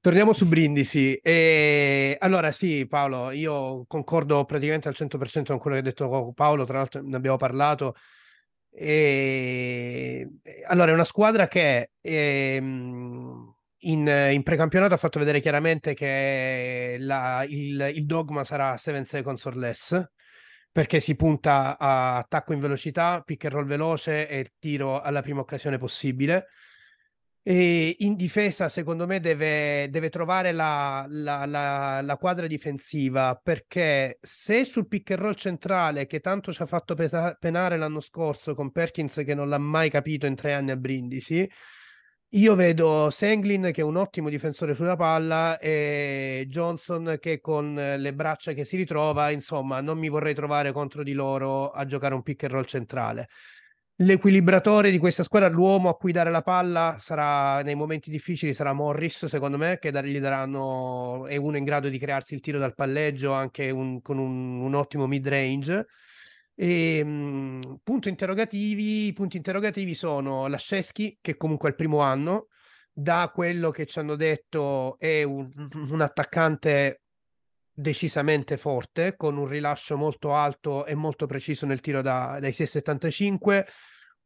Torniamo 0.00 0.32
su 0.32 0.46
Brindisi. 0.46 1.14
E... 1.16 2.16
Allora, 2.20 2.52
sì, 2.52 2.86
Paolo, 2.86 3.30
io 3.30 3.84
concordo 3.86 4.44
praticamente 4.44 4.88
al 4.88 4.94
100% 4.94 5.52
con 5.52 5.58
quello 5.58 5.76
che 5.76 5.82
ha 5.82 5.84
detto 5.84 6.32
Paolo, 6.34 6.64
tra 6.64 6.78
l'altro 6.78 7.02
ne 7.02 7.16
abbiamo 7.16 7.36
parlato. 7.36 7.94
E... 8.70 10.28
Allora, 10.66 10.90
è 10.90 10.94
una 10.94 11.04
squadra 11.04 11.48
che 11.48 11.90
ehm, 12.00 13.54
in, 13.78 14.28
in 14.32 14.42
precampionato 14.42 14.94
ha 14.94 14.96
fatto 14.98 15.18
vedere 15.18 15.40
chiaramente 15.40 15.94
che 15.94 16.96
la- 16.98 17.44
il, 17.48 17.92
il 17.94 18.06
dogma 18.06 18.44
sarà 18.44 18.76
7 18.76 19.04
seconds 19.04 19.44
or 19.46 19.56
less 19.56 20.08
perché 20.70 21.00
si 21.00 21.16
punta 21.16 21.76
a 21.78 22.18
attacco 22.18 22.52
in 22.52 22.60
velocità, 22.60 23.20
pick 23.24 23.44
and 23.46 23.54
roll 23.54 23.66
veloce 23.66 24.28
e 24.28 24.52
tiro 24.58 25.00
alla 25.00 25.22
prima 25.22 25.40
occasione 25.40 25.78
possibile. 25.78 26.46
E 27.42 27.96
in 28.00 28.14
difesa, 28.14 28.68
secondo 28.68 29.06
me, 29.06 29.20
deve, 29.20 29.88
deve 29.90 30.10
trovare 30.10 30.52
la, 30.52 31.06
la- 31.08 31.46
la- 31.46 32.00
la 32.02 32.16
quadra 32.18 32.46
difensiva 32.46 33.40
perché 33.42 34.18
se 34.20 34.64
sul 34.64 34.86
pick 34.86 35.12
and 35.12 35.20
roll 35.20 35.34
centrale, 35.34 36.06
che 36.06 36.20
tanto 36.20 36.52
ci 36.52 36.60
ha 36.62 36.66
fatto 36.66 36.94
pesa- 36.94 37.34
penare 37.38 37.78
l'anno 37.78 38.00
scorso 38.00 38.54
con 38.54 38.70
Perkins, 38.70 39.22
che 39.24 39.34
non 39.34 39.48
l'ha 39.48 39.58
mai 39.58 39.88
capito 39.88 40.26
in 40.26 40.34
tre 40.34 40.52
anni 40.52 40.72
a 40.72 40.76
Brindisi, 40.76 41.48
io 42.32 42.54
vedo 42.54 43.08
Senglin 43.10 43.70
che 43.72 43.80
è 43.80 43.84
un 43.84 43.96
ottimo 43.96 44.28
difensore 44.28 44.74
sulla 44.74 44.96
palla 44.96 45.58
e 45.58 46.44
Johnson 46.48 47.16
che 47.18 47.40
con 47.40 47.72
le 47.74 48.12
braccia 48.12 48.52
che 48.52 48.64
si 48.64 48.76
ritrova, 48.76 49.30
insomma, 49.30 49.80
non 49.80 49.98
mi 49.98 50.10
vorrei 50.10 50.34
trovare 50.34 50.72
contro 50.72 51.02
di 51.02 51.14
loro 51.14 51.70
a 51.70 51.86
giocare 51.86 52.14
un 52.14 52.22
pick 52.22 52.42
and 52.44 52.52
roll 52.52 52.64
centrale. 52.64 53.28
L'equilibratore 54.00 54.92
di 54.92 54.98
questa 54.98 55.24
squadra, 55.24 55.48
l'uomo 55.48 55.88
a 55.88 55.96
cui 55.96 56.12
dare 56.12 56.30
la 56.30 56.42
palla 56.42 56.98
sarà 57.00 57.62
nei 57.62 57.74
momenti 57.74 58.10
difficili 58.10 58.54
sarà 58.54 58.72
Morris, 58.72 59.24
secondo 59.24 59.56
me, 59.58 59.78
che 59.80 59.90
gli 60.04 60.20
daranno 60.20 61.26
è 61.26 61.34
uno 61.34 61.56
in 61.56 61.64
grado 61.64 61.88
di 61.88 61.98
crearsi 61.98 62.34
il 62.34 62.40
tiro 62.40 62.60
dal 62.60 62.74
palleggio 62.76 63.32
anche 63.32 63.70
un- 63.70 64.00
con 64.00 64.18
un, 64.18 64.60
un 64.60 64.74
ottimo 64.74 65.08
mid 65.08 65.26
range. 65.26 65.86
E, 66.54 67.02
mh, 67.02 67.80
punto 67.82 68.08
interrogativi, 68.08 69.06
i 69.06 69.12
punti 69.12 69.36
interrogativi 69.36 69.94
sono 69.94 70.46
Lasceschi, 70.46 71.18
che 71.20 71.36
comunque 71.36 71.68
è 71.68 71.70
il 71.72 71.76
primo 71.76 71.98
anno, 71.98 72.46
da 72.92 73.30
quello 73.34 73.70
che 73.70 73.84
ci 73.86 73.98
hanno 73.98 74.14
detto 74.14 74.96
è 75.00 75.24
un, 75.24 75.50
un 75.90 76.00
attaccante 76.00 77.00
decisamente 77.80 78.56
forte, 78.56 79.14
con 79.16 79.36
un 79.36 79.46
rilascio 79.46 79.96
molto 79.96 80.34
alto 80.34 80.84
e 80.84 80.94
molto 80.94 81.26
preciso 81.26 81.64
nel 81.64 81.80
tiro 81.80 82.02
da- 82.02 82.38
dai 82.40 82.52
6,75, 82.52 83.66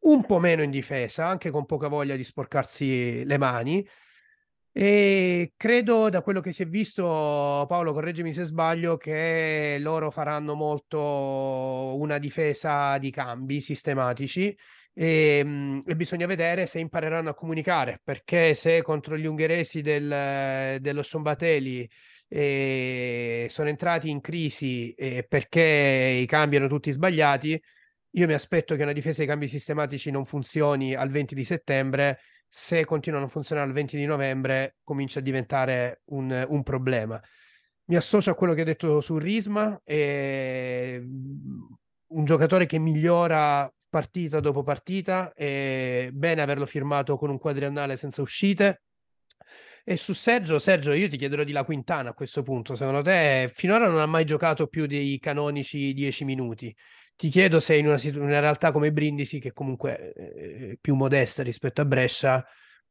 un 0.01 0.25
po' 0.25 0.39
meno 0.39 0.63
in 0.63 0.71
difesa, 0.71 1.27
anche 1.27 1.51
con 1.51 1.67
poca 1.67 1.89
voglia 1.89 2.17
di 2.17 2.25
sporcarsi 2.25 3.25
le 3.25 3.39
mani. 3.39 3.87
E 4.75 5.53
credo 5.57 6.09
da 6.09 6.23
quello 6.23 6.41
che 6.41 6.53
si 6.53 6.63
è 6.63 6.67
visto, 6.67 7.03
Paolo, 7.69 7.93
correggimi 7.93 8.33
se 8.33 8.45
sbaglio, 8.45 8.97
che 8.97 9.77
loro 9.79 10.11
faranno 10.11 10.55
molto 10.55 10.99
una 11.99 12.17
difesa 12.19 12.97
di 12.97 13.11
cambi 13.11 13.61
sistematici 13.61 14.57
e, 14.95 15.45
mh, 15.45 15.81
e 15.87 15.95
bisogna 15.95 16.25
vedere 16.27 16.67
se 16.67 16.79
impareranno 16.79 17.29
a 17.31 17.35
comunicare, 17.35 18.01
perché 18.03 18.55
se 18.55 18.81
contro 18.83 19.19
gli 19.19 19.27
ungheresi 19.27 19.83
del- 19.83 20.79
dello 20.81 21.03
Sciombateli 21.03 21.89
eh, 22.35 23.47
sono 23.51 23.69
entrati 23.69 24.09
in 24.09 24.21
crisi 24.21 24.95
perché 25.29 26.19
i 26.23 26.27
cambi 26.27 26.57
erano 26.57 26.71
tutti 26.71 26.91
sbagliati, 26.91 27.61
io 28.15 28.27
mi 28.27 28.33
aspetto 28.33 28.75
che 28.75 28.83
una 28.83 28.93
difesa 28.93 29.23
di 29.23 29.29
cambi 29.29 29.49
sistematici 29.49 30.11
non 30.11 30.25
funzioni 30.25 30.95
al 30.95 31.11
20 31.11 31.35
di 31.35 31.45
settembre 31.45 32.19
se 32.49 32.85
continua 32.85 33.23
a 33.23 33.29
funzionare 33.29 33.67
al 33.67 33.73
20 33.73 33.97
di 33.97 34.05
novembre, 34.05 34.77
comincia 34.83 35.21
a 35.21 35.23
diventare 35.23 36.03
un, 36.07 36.47
un 36.51 36.63
problema. 36.63 37.19
Mi 37.85 37.97
associo 37.97 38.31
a 38.31 38.35
quello 38.35 38.53
che 38.53 38.61
hai 38.61 38.67
detto 38.67 39.01
su 39.01 39.17
Risma, 39.17 39.81
è 39.83 41.01
un 41.01 42.25
giocatore 42.25 42.67
che 42.67 42.79
migliora 42.79 43.73
partita 43.89 44.41
dopo 44.41 44.63
partita, 44.63 45.33
è 45.33 46.11
bene 46.13 46.43
averlo 46.43 46.67
firmato 46.67 47.17
con 47.17 47.31
un 47.31 47.39
quadriennale 47.39 47.97
senza 47.97 48.21
uscite. 48.21 48.83
E 49.85 49.97
su 49.97 50.13
Sergio, 50.13 50.59
Sergio, 50.59 50.93
io 50.93 51.09
ti 51.09 51.17
chiederò 51.17 51.43
di 51.43 51.53
La 51.53 51.65
Quintana 51.65 52.11
a 52.11 52.15
questo 52.15 52.43
punto. 52.43 52.77
Secondo 52.77 53.03
te, 53.03 53.51
finora 53.55 53.89
non 53.89 54.01
ha 54.01 54.07
mai 54.07 54.25
giocato 54.25 54.69
più 54.69 54.87
dei 54.87 55.19
canonici 55.19 55.93
10 55.93 56.25
minuti. 56.25 56.75
Ti 57.17 57.29
chiedo 57.29 57.61
se 57.61 57.77
in 57.77 57.87
una, 57.87 58.01
in 58.01 58.21
una 58.21 58.41
realtà 58.41 58.71
come 58.71 58.93
Brindisi, 58.93 59.39
che 59.41 59.53
comunque 59.53 60.13
eh, 60.13 60.71
è 60.73 60.77
più 60.81 60.95
modesta 60.95 61.43
rispetto 61.43 61.81
a 61.81 61.85
Brescia, 61.85 62.45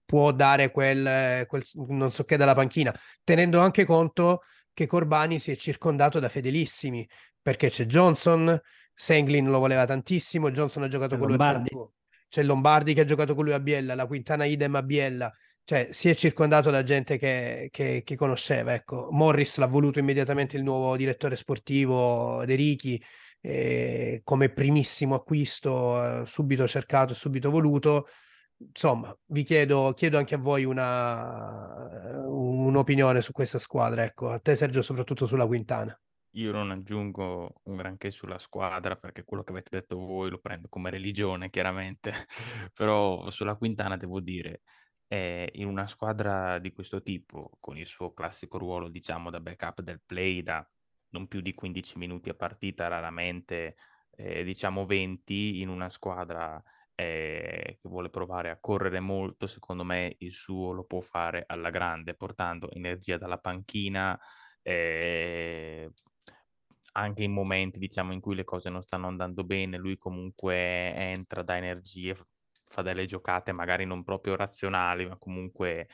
può 0.05 0.31
dare 0.33 0.71
quel, 0.71 1.45
quel 1.47 1.63
non 1.73 2.11
so 2.11 2.23
che 2.25 2.35
dalla 2.35 2.53
panchina, 2.53 2.93
tenendo 3.23 3.59
anche 3.59 3.85
conto 3.85 4.41
che 4.73 4.85
Corbani 4.85 5.39
si 5.39 5.51
è 5.51 5.55
circondato 5.55 6.19
da 6.19 6.27
fedelissimi, 6.29 7.07
perché 7.41 7.69
c'è 7.69 7.85
Johnson, 7.85 8.59
Senglin 8.93 9.49
lo 9.49 9.59
voleva 9.59 9.85
tantissimo, 9.85 10.51
Johnson 10.51 10.83
ha 10.83 10.87
giocato 10.87 11.15
C'è 11.15 11.17
con 11.17 11.27
lui 11.27 11.37
a 11.37 11.39
Lombardi. 11.39 11.69
fianco- 11.69 11.93
c'è 12.27 12.43
Lombardi 12.43 12.93
che 12.93 13.01
ha 13.01 13.05
giocato 13.05 13.35
con 13.35 13.43
lui 13.45 13.53
a 13.53 13.59
Biella, 13.59 13.95
la 13.95 14.05
Quintana 14.07 14.45
idem 14.45 14.75
a 14.75 14.83
Biella, 14.83 15.33
cioè, 15.63 15.87
si 15.91 16.09
è 16.09 16.15
circondato 16.15 16.69
da 16.69 16.83
gente 16.83 17.17
che, 17.17 17.69
che, 17.71 18.01
che 18.03 18.15
conosceva. 18.15 18.73
Ecco. 18.73 19.09
Morris 19.11 19.57
l'ha 19.57 19.67
voluto 19.67 19.99
immediatamente 19.99 20.57
il 20.57 20.63
nuovo 20.63 20.95
direttore 20.97 21.35
sportivo 21.35 22.43
De 22.45 22.55
Ricchi 22.55 23.01
eh, 23.41 24.21
come 24.23 24.49
primissimo 24.49 25.15
acquisto, 25.15 26.21
eh, 26.21 26.25
subito 26.25 26.67
cercato 26.67 27.13
subito 27.13 27.49
voluto. 27.49 28.07
Insomma, 28.57 29.15
vi 29.27 29.43
chiedo, 29.43 29.91
chiedo 29.95 30.19
anche 30.19 30.35
a 30.35 30.37
voi 30.37 30.65
una, 30.65 32.19
un'opinione 32.27 33.21
su 33.21 33.31
questa 33.31 33.57
squadra. 33.57 34.03
Ecco, 34.03 34.29
a 34.29 34.39
te 34.39 34.55
Sergio, 34.55 34.83
soprattutto 34.83 35.25
sulla 35.25 35.47
Quintana. 35.47 35.99
Io 36.35 36.51
non 36.51 36.71
aggiungo 36.71 37.55
un 37.63 37.75
granché 37.75 38.09
sulla 38.09 38.37
squadra 38.39 38.95
perché 38.95 39.23
quello 39.25 39.43
che 39.43 39.51
avete 39.51 39.69
detto 39.71 39.97
voi 39.97 40.29
lo 40.29 40.37
prendo 40.37 40.67
come 40.69 40.89
religione, 40.89 41.49
chiaramente, 41.49 42.13
però 42.73 43.29
sulla 43.31 43.55
Quintana 43.55 43.97
devo 43.97 44.21
dire, 44.21 44.61
eh, 45.11 45.49
in 45.55 45.67
una 45.67 45.87
squadra 45.87 46.57
di 46.59 46.71
questo 46.71 47.01
tipo, 47.01 47.57
con 47.59 47.77
il 47.77 47.85
suo 47.85 48.13
classico 48.13 48.57
ruolo, 48.57 48.87
diciamo, 48.87 49.29
da 49.29 49.41
backup 49.41 49.81
del 49.81 50.01
play, 50.05 50.41
da 50.41 50.65
non 51.09 51.27
più 51.27 51.41
di 51.41 51.53
15 51.53 51.97
minuti 51.97 52.29
a 52.29 52.33
partita, 52.33 52.87
raramente, 52.87 53.75
eh, 54.11 54.45
diciamo, 54.45 54.85
20, 54.85 55.59
in 55.59 55.67
una 55.67 55.89
squadra 55.89 56.63
eh, 56.95 57.77
che 57.81 57.89
vuole 57.89 58.09
provare 58.09 58.51
a 58.51 58.57
correre 58.57 59.01
molto, 59.01 59.47
secondo 59.47 59.83
me 59.83 60.15
il 60.19 60.31
suo 60.31 60.71
lo 60.71 60.85
può 60.85 61.01
fare 61.01 61.43
alla 61.45 61.71
grande, 61.71 62.13
portando 62.13 62.71
energia 62.71 63.17
dalla 63.17 63.37
panchina, 63.37 64.17
eh, 64.61 65.91
anche 66.93 67.23
in 67.23 67.31
momenti 67.33 67.79
diciamo 67.79 68.13
in 68.13 68.19
cui 68.21 68.35
le 68.35 68.43
cose 68.45 68.69
non 68.69 68.81
stanno 68.81 69.07
andando 69.07 69.43
bene, 69.43 69.77
lui 69.77 69.97
comunque 69.97 70.55
entra, 70.95 71.41
da 71.43 71.57
energie, 71.57 72.15
fa 72.71 72.81
delle 72.81 73.05
giocate 73.05 73.51
magari 73.51 73.85
non 73.85 74.03
proprio 74.03 74.35
razionali, 74.35 75.05
ma 75.05 75.17
comunque 75.17 75.87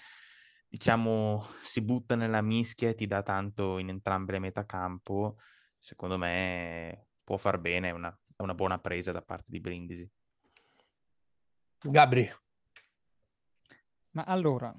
diciamo 0.70 1.46
si 1.62 1.82
butta 1.82 2.16
nella 2.16 2.42
mischia 2.42 2.90
e 2.90 2.94
ti 2.94 3.08
dà 3.08 3.24
tanto 3.24 3.80
in 3.80 3.90
entrambe 3.90 4.34
le 4.34 4.40
metacampo. 4.40 5.38
Secondo 5.78 6.18
me 6.18 7.08
può 7.24 7.38
far 7.38 7.58
bene, 7.58 7.90
è 7.90 7.92
una, 7.92 8.16
è 8.36 8.42
una 8.42 8.54
buona 8.54 8.80
presa 8.80 9.12
da 9.12 9.22
parte 9.22 9.46
di 9.48 9.60
Brindisi. 9.60 10.10
Gabri. 11.82 12.32
Ma 14.12 14.24
allora, 14.24 14.74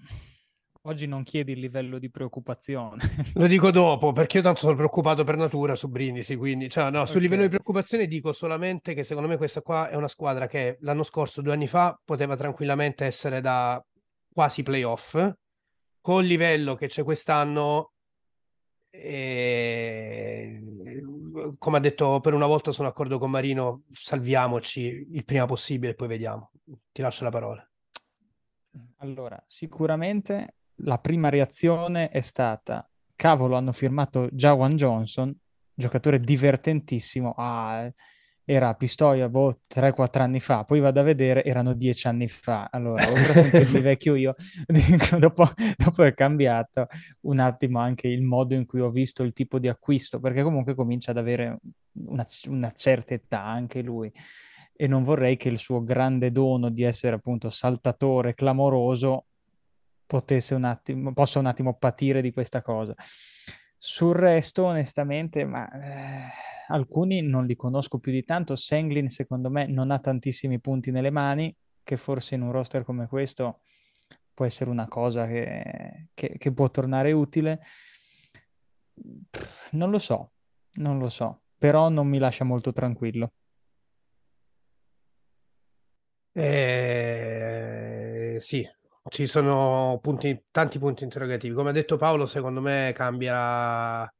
Oggi 0.89 1.07
non 1.07 1.23
chiedi 1.23 1.53
il 1.53 1.59
livello 1.59 1.99
di 1.99 2.09
preoccupazione. 2.09 3.03
Lo 3.35 3.47
dico 3.47 3.71
dopo, 3.71 4.13
perché 4.13 4.39
io 4.39 4.43
tanto 4.43 4.61
sono 4.61 4.75
preoccupato 4.75 5.23
per 5.23 5.37
natura 5.37 5.77
su 5.77 5.87
Brindisi, 5.89 6.35
quindi 6.35 6.71
cioè, 6.71 6.85
no, 6.85 7.05
sul 7.05 7.17
okay. 7.17 7.21
livello 7.21 7.43
di 7.43 7.49
preoccupazione 7.51 8.07
dico 8.07 8.33
solamente 8.33 8.95
che 8.95 9.05
secondo 9.05 9.29
me 9.29 9.37
questa 9.37 9.61
qua 9.61 9.91
è 9.91 9.97
una 9.97 10.09
squadra 10.09 10.47
che 10.47 10.79
l'anno 10.81 11.03
scorso, 11.03 11.43
due 11.43 11.53
anni 11.53 11.67
fa, 11.67 12.01
poteva 12.03 12.37
tranquillamente 12.37 13.05
essere 13.05 13.43
da 13.43 13.85
quasi 14.33 14.63
playoff, 14.63 15.31
col 16.01 16.25
livello 16.25 16.75
che 16.75 16.87
c'è 16.87 17.05
quest'anno, 17.05 17.93
e... 18.89 20.63
come 21.59 21.77
ha 21.77 21.81
detto 21.81 22.19
per 22.21 22.33
una 22.33 22.47
volta 22.47 22.73
sono 22.73 22.89
d'accordo 22.89 23.19
con 23.19 23.31
Marino, 23.31 23.83
salviamoci 23.93 25.09
il 25.11 25.25
prima 25.27 25.45
possibile 25.45 25.93
e 25.93 25.95
poi 25.95 26.09
vediamo. 26.09 26.53
Ti 26.93 27.03
lascio 27.03 27.25
la 27.25 27.31
parola. 27.31 27.63
Allora, 29.01 29.41
sicuramente 29.47 30.55
la 30.83 30.99
prima 30.99 31.29
reazione 31.29 32.09
è 32.11 32.21
stata, 32.21 32.89
cavolo, 33.17 33.57
hanno 33.57 33.73
firmato 33.73 34.29
Jawan 34.31 34.77
Johnson, 34.77 35.35
giocatore 35.75 36.21
divertentissimo, 36.21 37.35
ah, 37.37 37.91
era 38.51 38.69
a 38.69 38.75
Pistoia 38.75 39.29
boh, 39.29 39.61
3-4 39.69 40.23
anni 40.23 40.41
fa, 40.41 40.65
poi 40.65 40.81
vado 40.81 41.01
a 41.01 41.03
vedere, 41.03 41.45
erano 41.45 41.75
10 41.75 42.07
anni 42.07 42.29
fa. 42.29 42.69
Allora, 42.73 43.07
oltre 43.07 43.33
a 43.33 43.35
sentirmi 43.35 43.81
vecchio 43.83 44.15
io, 44.15 44.35
dopo, 45.19 45.47
dopo, 45.77 46.03
è 46.03 46.15
cambiato 46.15 46.87
un 47.23 47.41
attimo 47.41 47.79
anche 47.79 48.09
il 48.09 48.23
modo 48.23 48.55
in 48.55 48.65
cui 48.65 48.81
ho 48.81 48.91
visto 48.91 49.23
il 49.23 49.35
tipo 49.35 49.59
di 49.59 49.69
acquisto, 49.69 50.19
perché 50.19 50.43
comunque 50.43 50.75
comincia 50.75 51.11
ad 51.11 51.19
avere 51.19 51.59
una, 52.07 52.27
una 52.47 52.73
certa 52.73 53.13
età 53.13 53.45
anche 53.45 53.83
lui 53.83 54.11
e 54.81 54.87
non 54.87 55.03
vorrei 55.03 55.37
che 55.37 55.49
il 55.49 55.59
suo 55.59 55.83
grande 55.83 56.31
dono 56.31 56.71
di 56.71 56.85
essere 56.85 57.17
appunto 57.17 57.51
saltatore 57.51 58.33
clamoroso 58.33 59.27
potesse 60.09 60.55
un 60.55 60.65
attimo, 60.65 61.13
possa 61.13 61.39
un 61.39 61.47
attimo 61.47 61.75
patire 61.75 62.23
di 62.23 62.33
questa 62.33 62.63
cosa. 62.63 62.95
Sul 63.77 64.15
resto, 64.15 64.65
onestamente, 64.65 65.45
ma 65.45 65.71
eh, 65.71 66.31
alcuni 66.69 67.21
non 67.21 67.47
li 67.47 67.55
conosco 67.55 67.99
più 67.99 68.11
di 68.11 68.25
tanto. 68.25 68.57
Senglin, 68.57 69.11
secondo 69.11 69.51
me, 69.51 69.67
non 69.67 69.91
ha 69.91 69.99
tantissimi 70.01 70.59
punti 70.61 70.91
nelle 70.91 71.11
mani, 71.11 71.55
che 71.85 71.97
forse 71.97 72.35
in 72.35 72.43
un 72.43 72.53
roster 72.53 72.85
come 72.85 73.07
questo 73.07 73.61
può 74.33 74.47
essere 74.47 74.71
una 74.71 74.89
cosa 74.89 75.27
che, 75.27 76.09
che, 76.15 76.37
che 76.39 76.53
può 76.53 76.71
tornare 76.71 77.13
utile. 77.13 77.61
Non 79.73 79.91
lo 79.91 79.99
so, 79.99 80.33
non 80.79 80.99
lo 80.99 81.09
so, 81.09 81.43
però 81.59 81.91
non 81.91 82.09
mi 82.09 82.19
lascia 82.19 82.45
molto 82.45 82.73
tranquillo. 82.73 83.33
Eh, 86.33 88.37
sì, 88.39 88.67
ci 89.09 89.27
sono 89.27 89.99
punti, 90.03 90.45
tanti 90.51 90.79
punti 90.79 91.05
interrogativi. 91.05 91.55
Come 91.55 91.71
ha 91.71 91.73
detto 91.73 91.97
Paolo, 91.97 92.27
secondo 92.27 92.61
me 92.61 92.93
cambierà. 92.95 94.11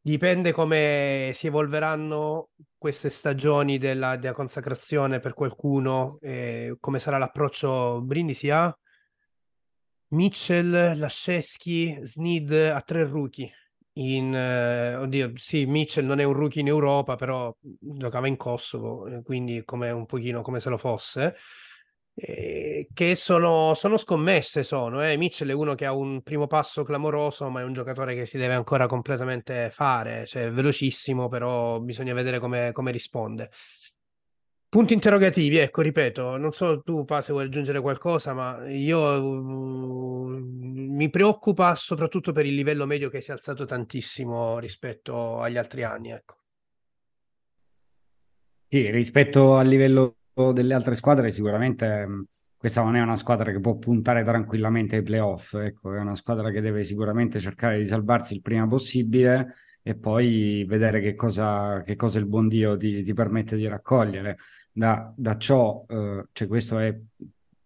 Dipende 0.00 0.52
come 0.52 1.32
si 1.34 1.48
evolveranno 1.48 2.50
queste 2.78 3.10
stagioni 3.10 3.78
della, 3.78 4.16
della 4.16 4.32
consacrazione 4.32 5.20
per 5.20 5.34
qualcuno, 5.34 6.18
e 6.20 6.76
come 6.80 6.98
sarà 6.98 7.18
l'approccio 7.18 8.00
Brindisi 8.02 8.48
a 8.50 8.74
Mitchell, 10.10 10.98
Lasceschi, 10.98 11.98
Snid 12.00 12.52
a 12.52 12.80
tre 12.80 13.04
rookie. 13.04 13.52
In, 13.94 14.34
eh, 14.34 14.94
oddio, 14.94 15.32
sì, 15.34 15.66
Mitchell 15.66 16.06
non 16.06 16.20
è 16.20 16.24
un 16.24 16.32
rookie 16.32 16.60
in 16.60 16.68
Europa, 16.68 17.16
però 17.16 17.54
giocava 17.60 18.28
in 18.28 18.36
Kosovo, 18.36 19.06
eh, 19.08 19.22
quindi 19.22 19.64
come 19.64 19.90
un 19.90 20.06
pochino 20.06 20.40
come 20.40 20.60
se 20.60 20.70
lo 20.70 20.78
fosse 20.78 21.34
eh, 22.20 22.88
che 22.92 23.14
sono, 23.14 23.74
sono, 23.74 23.96
scommesse. 23.96 24.64
Sono, 24.64 25.04
eh. 25.08 25.16
Mitchell 25.16 25.50
è 25.50 25.52
uno 25.52 25.74
che 25.74 25.86
ha 25.86 25.92
un 25.92 26.22
primo 26.22 26.46
passo 26.48 26.82
clamoroso, 26.82 27.48
ma 27.48 27.60
è 27.60 27.64
un 27.64 27.72
giocatore 27.72 28.14
che 28.14 28.26
si 28.26 28.38
deve 28.38 28.54
ancora 28.54 28.86
completamente 28.86 29.70
fare, 29.70 30.26
cioè 30.26 30.46
è 30.46 30.50
velocissimo, 30.50 31.28
però 31.28 31.78
bisogna 31.80 32.14
vedere 32.14 32.40
come, 32.40 32.72
come 32.72 32.90
risponde. 32.90 33.50
Punti 34.68 34.92
interrogativi, 34.92 35.56
ecco, 35.56 35.80
ripeto, 35.80 36.36
non 36.36 36.52
so 36.52 36.82
tu, 36.82 37.04
Pa, 37.04 37.22
se 37.22 37.32
vuoi 37.32 37.46
aggiungere 37.46 37.80
qualcosa, 37.80 38.34
ma 38.34 38.68
io 38.68 39.18
mi 40.28 41.08
preoccupa 41.08 41.74
soprattutto 41.74 42.32
per 42.32 42.44
il 42.44 42.54
livello 42.54 42.84
medio 42.84 43.08
che 43.08 43.22
si 43.22 43.30
è 43.30 43.32
alzato 43.32 43.64
tantissimo 43.64 44.58
rispetto 44.58 45.40
agli 45.40 45.56
altri 45.56 45.84
anni, 45.84 46.10
ecco. 46.10 46.36
Sì, 48.66 48.90
rispetto 48.90 49.56
al 49.56 49.66
livello 49.66 50.17
delle 50.52 50.74
altre 50.74 50.94
squadre, 50.94 51.30
sicuramente 51.30 52.06
mh, 52.06 52.24
questa 52.56 52.82
non 52.82 52.96
è 52.96 53.00
una 53.00 53.16
squadra 53.16 53.52
che 53.52 53.60
può 53.60 53.76
puntare 53.76 54.24
tranquillamente 54.24 54.96
ai 54.96 55.02
playoff. 55.02 55.54
Ecco, 55.54 55.94
è 55.94 56.00
una 56.00 56.16
squadra 56.16 56.50
che 56.50 56.60
deve 56.60 56.82
sicuramente 56.82 57.38
cercare 57.38 57.78
di 57.78 57.86
salvarsi 57.86 58.34
il 58.34 58.42
prima 58.42 58.66
possibile 58.66 59.54
e 59.82 59.94
poi 59.94 60.64
vedere 60.66 61.00
che 61.00 61.14
cosa, 61.14 61.82
che 61.82 61.94
cosa 61.94 62.18
il 62.18 62.26
buon 62.26 62.48
Dio 62.48 62.76
ti, 62.76 63.02
ti 63.04 63.12
permette 63.14 63.56
di 63.56 63.68
raccogliere. 63.68 64.38
Da, 64.72 65.12
da 65.16 65.36
ciò, 65.38 65.84
eh, 65.88 66.24
cioè 66.32 66.48
questo 66.48 66.78
è, 66.78 66.98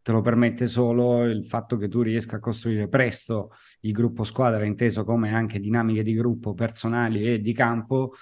te 0.03 0.13
lo 0.13 0.21
permette 0.21 0.67
solo 0.67 1.25
il 1.25 1.47
fatto 1.47 1.77
che 1.77 1.89
tu 1.89 2.03
riesca 2.03 2.37
a 2.37 2.41
costruire 2.41 2.89
presto 2.89 3.53
il 3.81 3.93
gruppo 3.93 4.25
squadra, 4.25 4.65
inteso 4.65 5.05
come 5.05 5.33
anche 5.35 5.59
dinamiche 5.59 6.03
di 6.03 6.15
gruppo 6.15 6.53
personali 6.55 7.25
e 7.25 7.41
di 7.41 7.53
campo, 7.53 8.13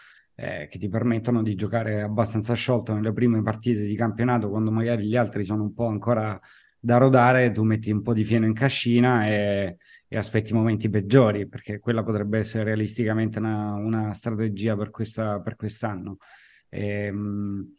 eh, 0.40 0.68
che 0.70 0.78
ti 0.78 0.88
permettono 0.88 1.42
di 1.42 1.54
giocare 1.54 2.00
abbastanza 2.00 2.54
sciolto 2.54 2.94
nelle 2.94 3.12
prime 3.12 3.42
partite 3.42 3.82
di 3.82 3.94
campionato, 3.94 4.48
quando 4.48 4.70
magari 4.70 5.06
gli 5.06 5.16
altri 5.16 5.44
sono 5.44 5.64
un 5.64 5.74
po' 5.74 5.86
ancora 5.86 6.40
da 6.78 6.96
rodare, 6.96 7.50
tu 7.52 7.62
metti 7.62 7.90
un 7.90 8.00
po' 8.00 8.14
di 8.14 8.24
fieno 8.24 8.46
in 8.46 8.54
cascina 8.54 9.28
e, 9.28 9.76
e 10.08 10.16
aspetti 10.16 10.54
momenti 10.54 10.88
peggiori, 10.88 11.46
perché 11.46 11.78
quella 11.78 12.02
potrebbe 12.02 12.38
essere 12.38 12.64
realisticamente 12.64 13.38
una, 13.38 13.74
una 13.74 14.14
strategia 14.14 14.74
per, 14.76 14.88
questa, 14.88 15.40
per 15.40 15.56
quest'anno. 15.56 16.16
E, 16.70 17.04
ehm, 17.04 17.74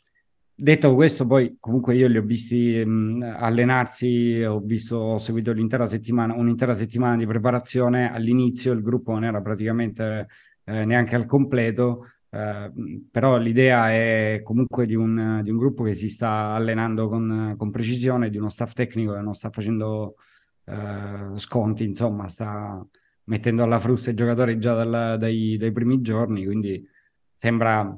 detto 0.54 0.94
questo, 0.94 1.26
poi 1.26 1.58
comunque 1.60 1.96
io 1.96 2.08
li 2.08 2.18
ho 2.18 2.22
visti 2.22 2.86
mh, 2.86 3.38
allenarsi, 3.40 4.44
ho, 4.44 4.60
visto, 4.60 4.98
ho 4.98 5.18
seguito 5.18 5.52
l'intera 5.52 5.88
settimana, 5.88 6.36
un'intera 6.36 6.76
settimana 6.76 7.18
di 7.18 7.26
preparazione. 7.26 8.14
All'inizio 8.14 8.72
il 8.72 8.84
gruppo 8.84 9.14
non 9.14 9.24
era 9.24 9.42
praticamente 9.42 10.28
eh, 10.66 10.86
neanche 10.86 11.16
al 11.16 11.26
completo, 11.26 12.06
eh, 12.34 12.72
però 13.12 13.38
l'idea 13.38 13.92
è 13.92 14.40
comunque 14.42 14.86
di 14.86 14.96
un, 14.96 15.42
di 15.44 15.50
un, 15.50 15.58
gruppo 15.58 15.84
che 15.84 15.94
si 15.94 16.10
sta 16.10 16.54
allenando 16.54 17.10
con, 17.10 17.56
con, 17.58 17.72
precisione, 17.72 18.30
di 18.30 18.38
uno 18.38 18.50
staff 18.50 18.72
tecnico 18.74 19.14
che 19.14 19.20
non 19.20 19.36
sta 19.36 19.50
facendo 19.50 20.16
uh, 20.64 21.36
sconti, 21.36 21.84
insomma, 21.84 22.30
sta 22.30 22.86
mettendo 23.26 23.64
alla 23.64 23.80
frusta 23.80 24.12
i 24.12 24.14
giocatori 24.14 24.60
già 24.60 24.74
dal, 24.74 25.18
dai, 25.20 25.58
dai, 25.58 25.72
primi 25.74 26.02
giorni, 26.02 26.46
quindi 26.46 26.88
sembra, 27.34 27.98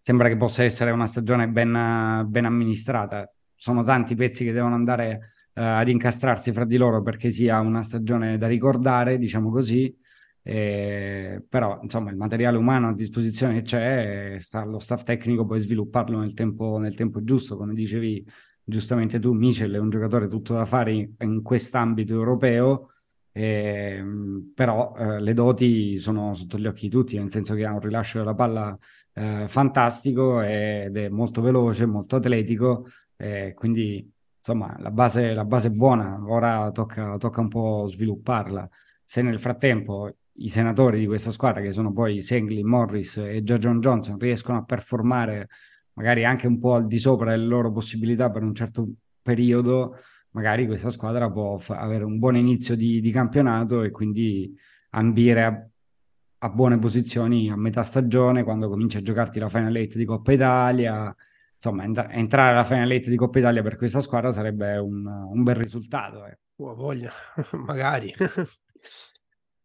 sembra, 0.00 0.28
che 0.28 0.36
possa 0.36 0.64
essere 0.64 0.90
una 0.90 1.06
stagione 1.06 1.48
ben, 1.48 2.26
ben 2.28 2.44
amministrata. 2.46 3.32
Sono 3.54 3.84
tanti 3.84 4.16
pezzi 4.16 4.44
che 4.44 4.52
devono 4.52 4.74
andare 4.74 5.30
eh, 5.54 5.62
ad 5.62 5.88
incastrarsi 5.88 6.52
fra 6.52 6.64
di 6.64 6.76
loro 6.76 7.00
perché 7.02 7.30
sia 7.30 7.60
una 7.60 7.84
stagione 7.84 8.38
da 8.38 8.48
ricordare, 8.48 9.18
diciamo 9.18 9.50
così. 9.50 9.96
Eh, 10.48 11.44
però 11.48 11.80
insomma 11.82 12.10
il 12.10 12.16
materiale 12.16 12.56
umano 12.56 12.90
a 12.90 12.94
disposizione 12.94 13.62
c'è, 13.62 14.36
sta 14.38 14.64
lo 14.64 14.78
staff 14.78 15.02
tecnico 15.02 15.44
poi 15.44 15.58
svilupparlo 15.58 16.20
nel 16.20 16.34
tempo, 16.34 16.78
nel 16.78 16.94
tempo 16.94 17.24
giusto, 17.24 17.56
come 17.56 17.74
dicevi 17.74 18.24
giustamente 18.62 19.18
tu, 19.18 19.32
Michel 19.32 19.72
è 19.72 19.78
un 19.78 19.90
giocatore 19.90 20.28
tutto 20.28 20.54
da 20.54 20.64
fare 20.64 20.92
in, 20.92 21.12
in 21.18 21.42
quest'ambito 21.42 22.12
europeo, 22.12 22.92
eh, 23.32 24.00
però 24.54 24.94
eh, 24.96 25.20
le 25.20 25.34
doti 25.34 25.98
sono 25.98 26.32
sotto 26.36 26.58
gli 26.58 26.66
occhi 26.68 26.82
di 26.82 26.90
tutti, 26.90 27.18
nel 27.18 27.32
senso 27.32 27.54
che 27.56 27.64
ha 27.66 27.72
un 27.72 27.80
rilascio 27.80 28.18
della 28.18 28.34
palla 28.34 28.78
eh, 29.14 29.46
fantastico 29.48 30.42
ed 30.42 30.96
è 30.96 31.08
molto 31.08 31.40
veloce, 31.40 31.86
molto 31.86 32.16
atletico, 32.16 32.86
eh, 33.16 33.52
quindi 33.52 34.08
insomma 34.38 34.76
la 34.78 34.92
base, 34.92 35.34
la 35.34 35.44
base 35.44 35.68
è 35.68 35.70
buona, 35.72 36.22
ora 36.24 36.70
tocca, 36.70 37.16
tocca 37.16 37.40
un 37.40 37.48
po' 37.48 37.86
svilupparla. 37.88 38.68
Se 39.02 39.22
nel 39.22 39.40
frattempo 39.40 40.14
i 40.38 40.48
senatori 40.48 40.98
di 40.98 41.06
questa 41.06 41.30
squadra, 41.30 41.60
che 41.60 41.72
sono 41.72 41.92
poi 41.92 42.22
Sengli, 42.22 42.62
Morris 42.62 43.16
e 43.18 43.42
John 43.42 43.80
Johnson, 43.80 44.18
riescono 44.18 44.58
a 44.58 44.64
performare 44.64 45.48
magari 45.94 46.24
anche 46.24 46.46
un 46.46 46.58
po' 46.58 46.74
al 46.74 46.86
di 46.86 46.98
sopra 46.98 47.30
delle 47.30 47.46
loro 47.46 47.72
possibilità 47.72 48.30
per 48.30 48.42
un 48.42 48.54
certo 48.54 48.86
periodo, 49.22 49.96
magari 50.30 50.66
questa 50.66 50.90
squadra 50.90 51.30
può 51.30 51.58
fa- 51.58 51.78
avere 51.78 52.04
un 52.04 52.18
buon 52.18 52.36
inizio 52.36 52.76
di, 52.76 53.00
di, 53.00 53.10
campionato 53.10 53.82
e 53.82 53.90
quindi 53.90 54.54
ambire 54.90 55.42
a, 55.42 55.68
a, 56.38 56.48
buone 56.50 56.78
posizioni 56.78 57.50
a 57.50 57.56
metà 57.56 57.82
stagione 57.82 58.44
quando 58.44 58.68
comincia 58.68 58.98
a 58.98 59.02
giocarti 59.02 59.38
la 59.38 59.48
Final 59.48 59.74
8 59.74 59.98
di 59.98 60.04
Coppa 60.04 60.32
Italia. 60.32 61.14
Insomma, 61.54 61.84
ent- 61.84 62.06
entrare 62.10 62.52
alla 62.52 62.64
Final 62.64 62.90
8 62.90 63.10
di 63.10 63.16
Coppa 63.16 63.38
Italia 63.38 63.62
per 63.62 63.76
questa 63.76 64.00
squadra 64.00 64.30
sarebbe 64.30 64.76
un, 64.76 65.06
un 65.06 65.42
bel 65.42 65.56
risultato. 65.56 66.26
Eh. 66.26 66.38
Oh, 66.56 66.74
voglia, 66.74 67.10
magari. 67.66 68.14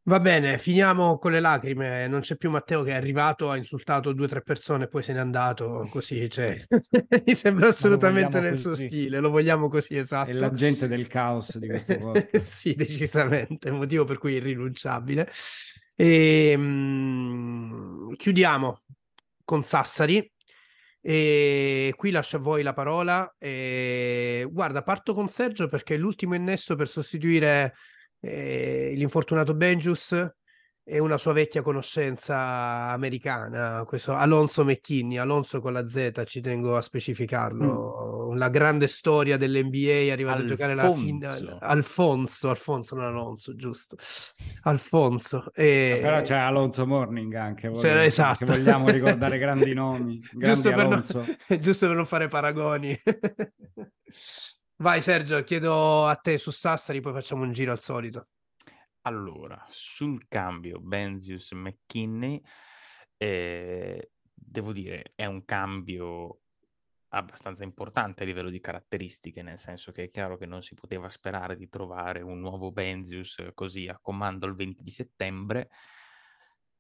Va 0.03 0.19
bene, 0.19 0.57
finiamo 0.57 1.19
con 1.19 1.32
le 1.32 1.40
lacrime. 1.40 2.07
Non 2.07 2.22
c'è 2.22 2.36
più 2.36 2.49
Matteo 2.49 2.82
che 2.82 2.90
è 2.90 2.95
arrivato, 2.95 3.52
ha 3.52 3.56
insultato 3.56 4.14
due 4.14 4.26
o 4.26 4.28
tre 4.28 4.41
persone 4.41 4.86
e 4.86 4.88
poi 4.88 5.03
se 5.03 5.14
n'è 5.14 5.19
andato 5.19 5.88
così. 5.91 6.28
Cioè, 6.28 6.60
mi 7.26 7.36
sembra 7.36 7.68
assolutamente 7.68 8.40
nel 8.40 8.57
suo 8.57 8.73
stile. 8.73 9.19
Lo 9.19 9.30
vogliamo 9.30 9.69
così, 9.69 9.95
esatto. 9.95 10.32
È 10.32 10.34
l'agente 10.34 10.88
del 10.88 11.06
caos 11.06 11.56
di 11.60 11.68
questo 11.68 11.98
podcast. 11.99 12.36
sì, 12.38 12.73
decisamente, 12.73 13.69
motivo 13.69 14.03
per 14.03 14.18
cui 14.18 14.34
è 14.34 14.38
irrinunciabile. 14.38 15.30
E, 15.95 16.57
mh, 16.57 18.15
chiudiamo 18.15 18.82
con 19.44 19.61
Sassari. 19.61 20.32
E 21.03 21.94
qui 21.95 22.10
lascio 22.10 22.38
a 22.38 22.40
voi 22.40 22.64
la 22.64 22.73
parola. 22.73 23.36
E, 23.38 24.48
guarda, 24.49 24.82
parto 24.82 25.14
con 25.14 25.28
Sergio 25.28 25.68
perché 25.68 25.94
è 25.94 25.98
l'ultimo 25.98 26.34
innesto 26.34 26.73
per 26.73 26.88
sostituire 26.88 27.76
eh, 28.22 28.93
l'infortunato 28.95 29.53
Benjus 29.53 30.15
e 30.84 30.99
una 30.99 31.18
sua 31.18 31.31
vecchia 31.31 31.61
conoscenza 31.61 32.38
americana, 32.89 33.84
questo 33.85 34.14
Alonso 34.14 34.65
McKinney, 34.65 35.18
Alonso 35.18 35.61
con 35.61 35.73
la 35.73 35.88
Z, 35.88 36.23
ci 36.26 36.41
tengo 36.41 36.76
a 36.76 36.81
specificarlo, 36.81 38.31
mm. 38.31 38.38
la 38.38 38.49
grande 38.49 38.88
storia 38.88 39.38
dell'NBA, 39.38 40.11
arrivato 40.11 40.41
Alfonso. 40.41 40.41
a 40.41 40.48
giocare 40.48 40.76
la 40.76 40.91
finale. 40.91 41.57
Alfonso, 41.61 42.49
Alfonso, 42.49 42.95
non 42.95 43.06
Alonso, 43.06 43.56
giusto. 43.56 43.95
Alfonso. 44.64 45.52
E... 45.53 45.99
Però 46.02 46.22
c'è 46.23 46.38
Alonso 46.38 46.88
Morning 46.88 47.34
anche, 47.35 47.69
voglio, 47.69 47.81
cioè, 47.81 47.98
esatto. 47.99 48.45
vogliamo 48.45 48.89
ricordare 48.91 49.38
grandi 49.38 49.73
nomi, 49.73 50.19
grandi 50.31 50.61
giusto, 50.61 50.73
per 50.73 50.88
non, 50.88 51.03
giusto 51.61 51.88
per 51.88 51.95
non 51.95 52.06
fare 52.06 52.27
paragoni. 52.27 52.99
Vai 54.82 55.03
Sergio, 55.03 55.44
chiedo 55.44 56.08
a 56.08 56.16
te 56.16 56.40
su 56.40 56.49
Sassari, 56.49 57.02
poi 57.02 57.14
facciamo 57.14 57.44
un 57.44 57.52
giro 57.52 57.72
al 57.72 57.80
solito. 57.80 58.30
Allora, 59.02 59.64
sul 59.70 60.28
cambio 60.28 60.80
Benzius 60.80 61.52
McKinney, 61.52 62.41
eh, 63.16 64.10
devo 64.34 64.74
dire, 64.74 65.12
è 65.14 65.26
un 65.26 65.45
cambio 65.45 66.40
abbastanza 67.10 67.64
importante 67.64 68.24
a 68.24 68.26
livello 68.26 68.49
di 68.49 68.60
caratteristiche, 68.60 69.44
nel 69.44 69.60
senso 69.60 69.91
che 69.91 70.06
è 70.06 70.10
chiaro 70.10 70.36
che 70.36 70.48
non 70.48 70.64
si 70.64 70.74
poteva 70.74 71.10
sperare 71.10 71.56
di 71.56 71.70
trovare 71.70 72.22
un 72.22 72.40
nuovo 72.40 72.72
Benzius 72.72 73.52
così 73.53 73.88
a 73.88 73.99
comando 74.02 74.48
il 74.48 74.56
20 74.56 74.82
di 74.82 74.90
settembre. 74.90 75.70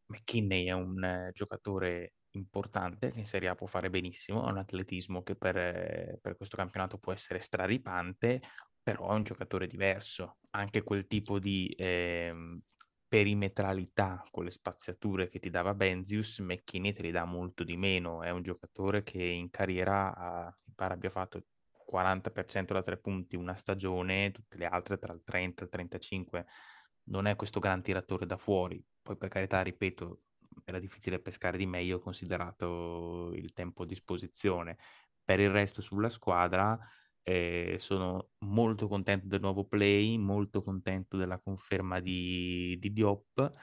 McKinney 0.07 0.65
è 0.65 0.71
un 0.71 1.03
eh, 1.03 1.29
giocatore 1.33 2.13
importante 2.31 3.09
che 3.09 3.19
in 3.19 3.25
Serie 3.25 3.49
A 3.49 3.55
può 3.55 3.67
fare 3.67 3.89
benissimo, 3.89 4.45
ha 4.45 4.51
un 4.51 4.57
atletismo 4.57 5.23
che 5.23 5.35
per, 5.35 6.19
per, 6.21 6.37
questo 6.37 6.57
campionato 6.57 6.97
può 6.97 7.11
essere 7.11 7.39
straripante, 7.39 8.41
però 8.81 9.09
è 9.09 9.13
un 9.13 9.23
giocatore 9.23 9.67
diverso, 9.67 10.37
anche 10.51 10.83
quel 10.83 11.07
tipo 11.07 11.39
di 11.39 11.67
eh, 11.77 12.33
perimetralità 13.07 14.23
con 14.31 14.45
le 14.45 14.51
spaziature 14.51 15.27
che 15.27 15.39
ti 15.39 15.49
dava 15.49 15.73
Benzius, 15.73 16.39
McKinney 16.39 16.93
te 16.93 17.01
li 17.01 17.11
dà 17.11 17.25
molto 17.25 17.63
di 17.63 17.75
meno, 17.75 18.23
è 18.23 18.29
un 18.29 18.41
giocatore 18.41 19.03
che 19.03 19.21
in 19.21 19.49
carriera 19.49 20.15
ha, 20.15 20.57
mi 20.63 20.73
pare 20.73 20.93
abbia 20.93 21.09
fatto 21.09 21.43
40% 21.91 22.73
da 22.73 22.81
tre 22.81 22.97
punti 22.97 23.35
una 23.35 23.55
stagione, 23.55 24.31
tutte 24.31 24.57
le 24.57 24.65
altre 24.65 24.97
tra 24.97 25.13
il 25.13 25.23
30 25.23 25.61
e 25.61 25.65
il 25.65 25.71
35, 25.71 26.45
non 27.09 27.25
è 27.27 27.35
questo 27.35 27.59
gran 27.59 27.81
tiratore 27.81 28.25
da 28.25 28.37
fuori, 28.37 28.81
poi 29.01 29.17
per 29.17 29.29
carità, 29.29 29.61
ripeto, 29.61 30.21
era 30.65 30.79
difficile 30.79 31.19
pescare 31.19 31.57
di 31.57 31.65
meglio 31.65 31.99
considerato 31.99 33.31
il 33.35 33.53
tempo 33.53 33.83
a 33.83 33.85
disposizione. 33.85 34.77
Per 35.23 35.39
il 35.39 35.49
resto 35.49 35.81
sulla 35.81 36.09
squadra 36.09 36.77
eh, 37.23 37.75
sono 37.79 38.31
molto 38.39 38.87
contento 38.87 39.27
del 39.27 39.41
nuovo 39.41 39.65
play, 39.65 40.17
molto 40.17 40.61
contento 40.61 41.17
della 41.17 41.39
conferma 41.39 41.99
di, 41.99 42.77
di 42.79 42.91
Diop, 42.91 43.53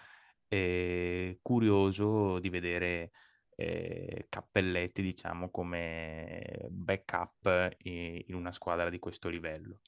eh, 0.49 1.39
curioso 1.43 2.39
di 2.39 2.49
vedere 2.49 3.11
eh, 3.57 4.27
Cappelletti, 4.29 5.03
diciamo, 5.03 5.51
come 5.51 6.67
backup 6.71 7.77
in, 7.83 8.23
in 8.27 8.35
una 8.35 8.53
squadra 8.53 8.89
di 8.89 8.99
questo 8.99 9.29
livello. 9.29 9.81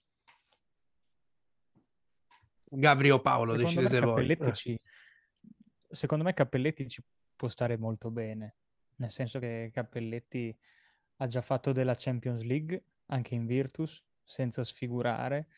Gabrio 2.73 3.21
Paolo, 3.21 3.57
Secondo 3.57 3.81
decidete 3.81 4.01
voi. 4.01 4.15
Cappelletti 4.15 4.49
eh. 4.49 4.55
ci, 4.55 4.81
secondo 5.91 6.25
me 6.25 6.35
Cappelletti 6.35 6.89
ci 6.89 7.03
può 7.37 7.49
stare 7.49 7.77
molto 7.77 8.11
bene, 8.11 8.57
nel 8.97 9.11
senso 9.11 9.39
che 9.39 9.71
Cappelletti 9.73 10.57
ha 11.17 11.27
già 11.27 11.43
fatto 11.43 11.73
della 11.73 11.95
Champions 11.97 12.43
League 12.43 12.85
anche 13.07 13.35
in 13.35 13.47
Virtus 13.47 14.03
senza 14.23 14.63
sfigurare 14.63 15.49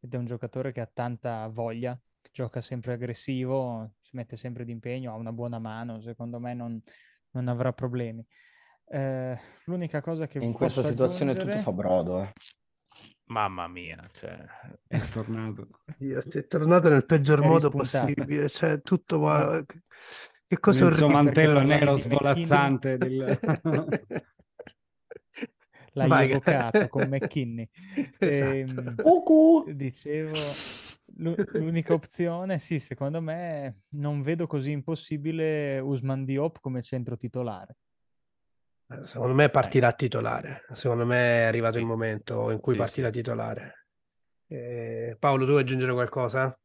ed 0.00 0.14
è 0.14 0.16
un 0.16 0.24
giocatore 0.24 0.72
che 0.72 0.80
ha 0.80 0.90
tanta 0.92 1.46
voglia, 1.48 1.98
gioca 2.32 2.60
sempre 2.60 2.94
aggressivo, 2.94 3.94
si 4.00 4.16
mette 4.16 4.36
sempre 4.36 4.64
d'impegno, 4.64 5.12
ha 5.12 5.16
una 5.16 5.32
buona 5.32 5.58
mano, 5.58 6.00
secondo 6.00 6.40
me 6.40 6.54
non, 6.54 6.82
non 7.30 7.48
avrà 7.48 7.72
problemi. 7.72 8.26
Eh, 8.86 9.38
l'unica 9.64 10.00
cosa 10.00 10.26
che 10.26 10.38
in 10.38 10.52
questa 10.52 10.82
situazione 10.82 11.32
aggiungere... 11.32 11.58
tutto 11.58 11.70
fa 11.70 11.72
brodo, 11.72 12.22
eh. 12.22 12.32
Mamma 13.26 13.66
mia, 13.68 14.08
cioè... 14.12 14.44
è 14.86 15.00
tornato. 15.08 15.68
è 15.98 16.46
tornato 16.46 16.88
nel 16.88 17.06
peggior 17.06 17.40
è 17.40 17.46
modo 17.46 17.70
possibile, 17.70 18.48
cioè 18.48 18.82
tutto... 18.82 19.18
No. 19.18 19.64
Che 20.44 20.58
cosa 20.60 20.86
Il 20.86 20.94
suo 20.94 21.08
mantello 21.08 21.62
nero 21.62 21.96
svolazzante 21.96 22.98
del... 22.98 23.38
L'hai 25.94 26.08
Vai. 26.08 26.30
evocato 26.30 26.88
con 26.88 27.08
McKinney. 27.08 27.68
Esatto. 28.18 29.66
E, 29.66 29.74
dicevo, 29.74 30.38
l'unica 31.16 31.92
opzione, 31.92 32.58
sì, 32.58 32.78
secondo 32.78 33.20
me 33.20 33.82
non 33.90 34.22
vedo 34.22 34.46
così 34.46 34.70
impossibile 34.70 35.78
Usman 35.80 36.24
Diop 36.24 36.60
come 36.60 36.82
centro 36.82 37.16
titolare. 37.16 37.76
Secondo 39.02 39.34
me 39.34 39.48
partirà 39.48 39.88
a 39.88 39.92
titolare. 39.92 40.64
Secondo 40.72 41.06
me 41.06 41.40
è 41.40 41.42
arrivato 41.42 41.78
il 41.78 41.84
momento 41.84 42.50
in 42.50 42.60
cui 42.60 42.74
sì, 42.74 42.78
partirà 42.78 43.06
sì. 43.08 43.12
titolare. 43.14 43.86
Eh, 44.46 45.16
Paolo, 45.18 45.44
tu 45.44 45.50
vuoi 45.50 45.62
aggiungere 45.62 45.92
qualcosa? 45.92 46.56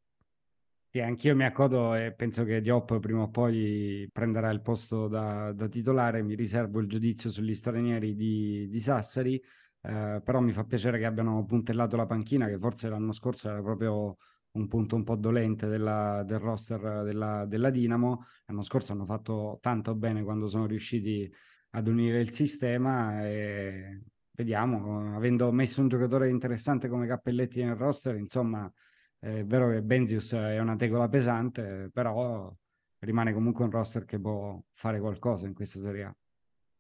Sì, 0.90 1.00
anch'io 1.00 1.36
mi 1.36 1.46
accodo 1.46 1.96
e 1.96 2.14
penso 2.14 2.44
che 2.44 2.62
Diop 2.62 3.00
prima 3.00 3.22
o 3.22 3.30
poi 3.30 4.10
prenderà 4.12 4.50
il 4.50 4.62
posto 4.62 5.08
da, 5.08 5.52
da 5.54 5.68
titolare. 5.68 6.22
Mi 6.24 6.36
riservo 6.36 6.80
il 6.80 6.88
giudizio 6.88 7.30
sugli 7.30 7.56
stranieri 7.56 8.16
di, 8.16 8.68
di 8.70 8.80
Sassari, 8.80 9.36
eh, 9.82 10.22
però 10.24 10.40
mi 10.40 10.52
fa 10.52 10.64
piacere 10.64 10.98
che 10.98 11.06
abbiano 11.06 11.46
puntellato 11.46 11.96
la 11.96 12.06
panchina, 12.06 12.48
che 12.48 12.58
forse 12.58 12.90
l'anno 12.90 13.12
scorso 13.12 13.50
era 13.50 13.62
proprio 13.62 14.18
un 14.52 14.68
punto 14.68 14.96
un 14.96 15.04
po' 15.04 15.16
dolente 15.16 15.68
della, 15.68 16.24
del 16.26 16.40
roster 16.40 17.04
della, 17.04 17.46
della 17.46 17.70
Dinamo. 17.70 18.24
L'anno 18.46 18.64
scorso 18.64 18.94
hanno 18.94 19.06
fatto 19.06 19.60
tanto 19.62 19.94
bene 19.94 20.24
quando 20.24 20.48
sono 20.48 20.66
riusciti 20.66 21.32
ad 21.72 21.88
unire 21.88 22.20
il 22.22 22.32
sistema 22.32 23.26
e 23.26 24.02
vediamo, 24.32 25.16
avendo 25.16 25.52
messo 25.52 25.82
un 25.82 25.88
giocatore 25.88 26.30
interessante 26.30 26.88
come 26.88 27.08
Cappelletti 27.08 27.64
nel 27.64 27.76
roster, 27.76 28.16
insomma, 28.16 28.72
è 29.20 29.44
vero 29.44 29.72
che 29.72 29.82
Benzius 29.82 30.34
è 30.34 30.60
una 30.60 30.76
tegola 30.76 31.08
pesante, 31.10 31.90
però 31.92 32.54
rimane 33.00 33.34
comunque 33.34 33.66
un 33.66 33.72
roster 33.72 34.06
che 34.06 34.20
può 34.20 34.60
fare 34.74 35.00
qualcosa 35.00 35.48
in 35.48 35.54
questa 35.54 35.80
Serie 35.80 36.04
A. 36.04 36.16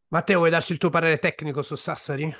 Matteo, 0.09 0.37
vuoi 0.37 0.49
darci 0.49 0.71
il 0.71 0.77
tuo 0.77 0.89
parere 0.89 1.19
tecnico 1.19 1.61
su 1.61 1.75
Sassari? 1.75 2.33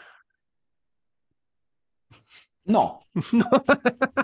No. 2.64 3.00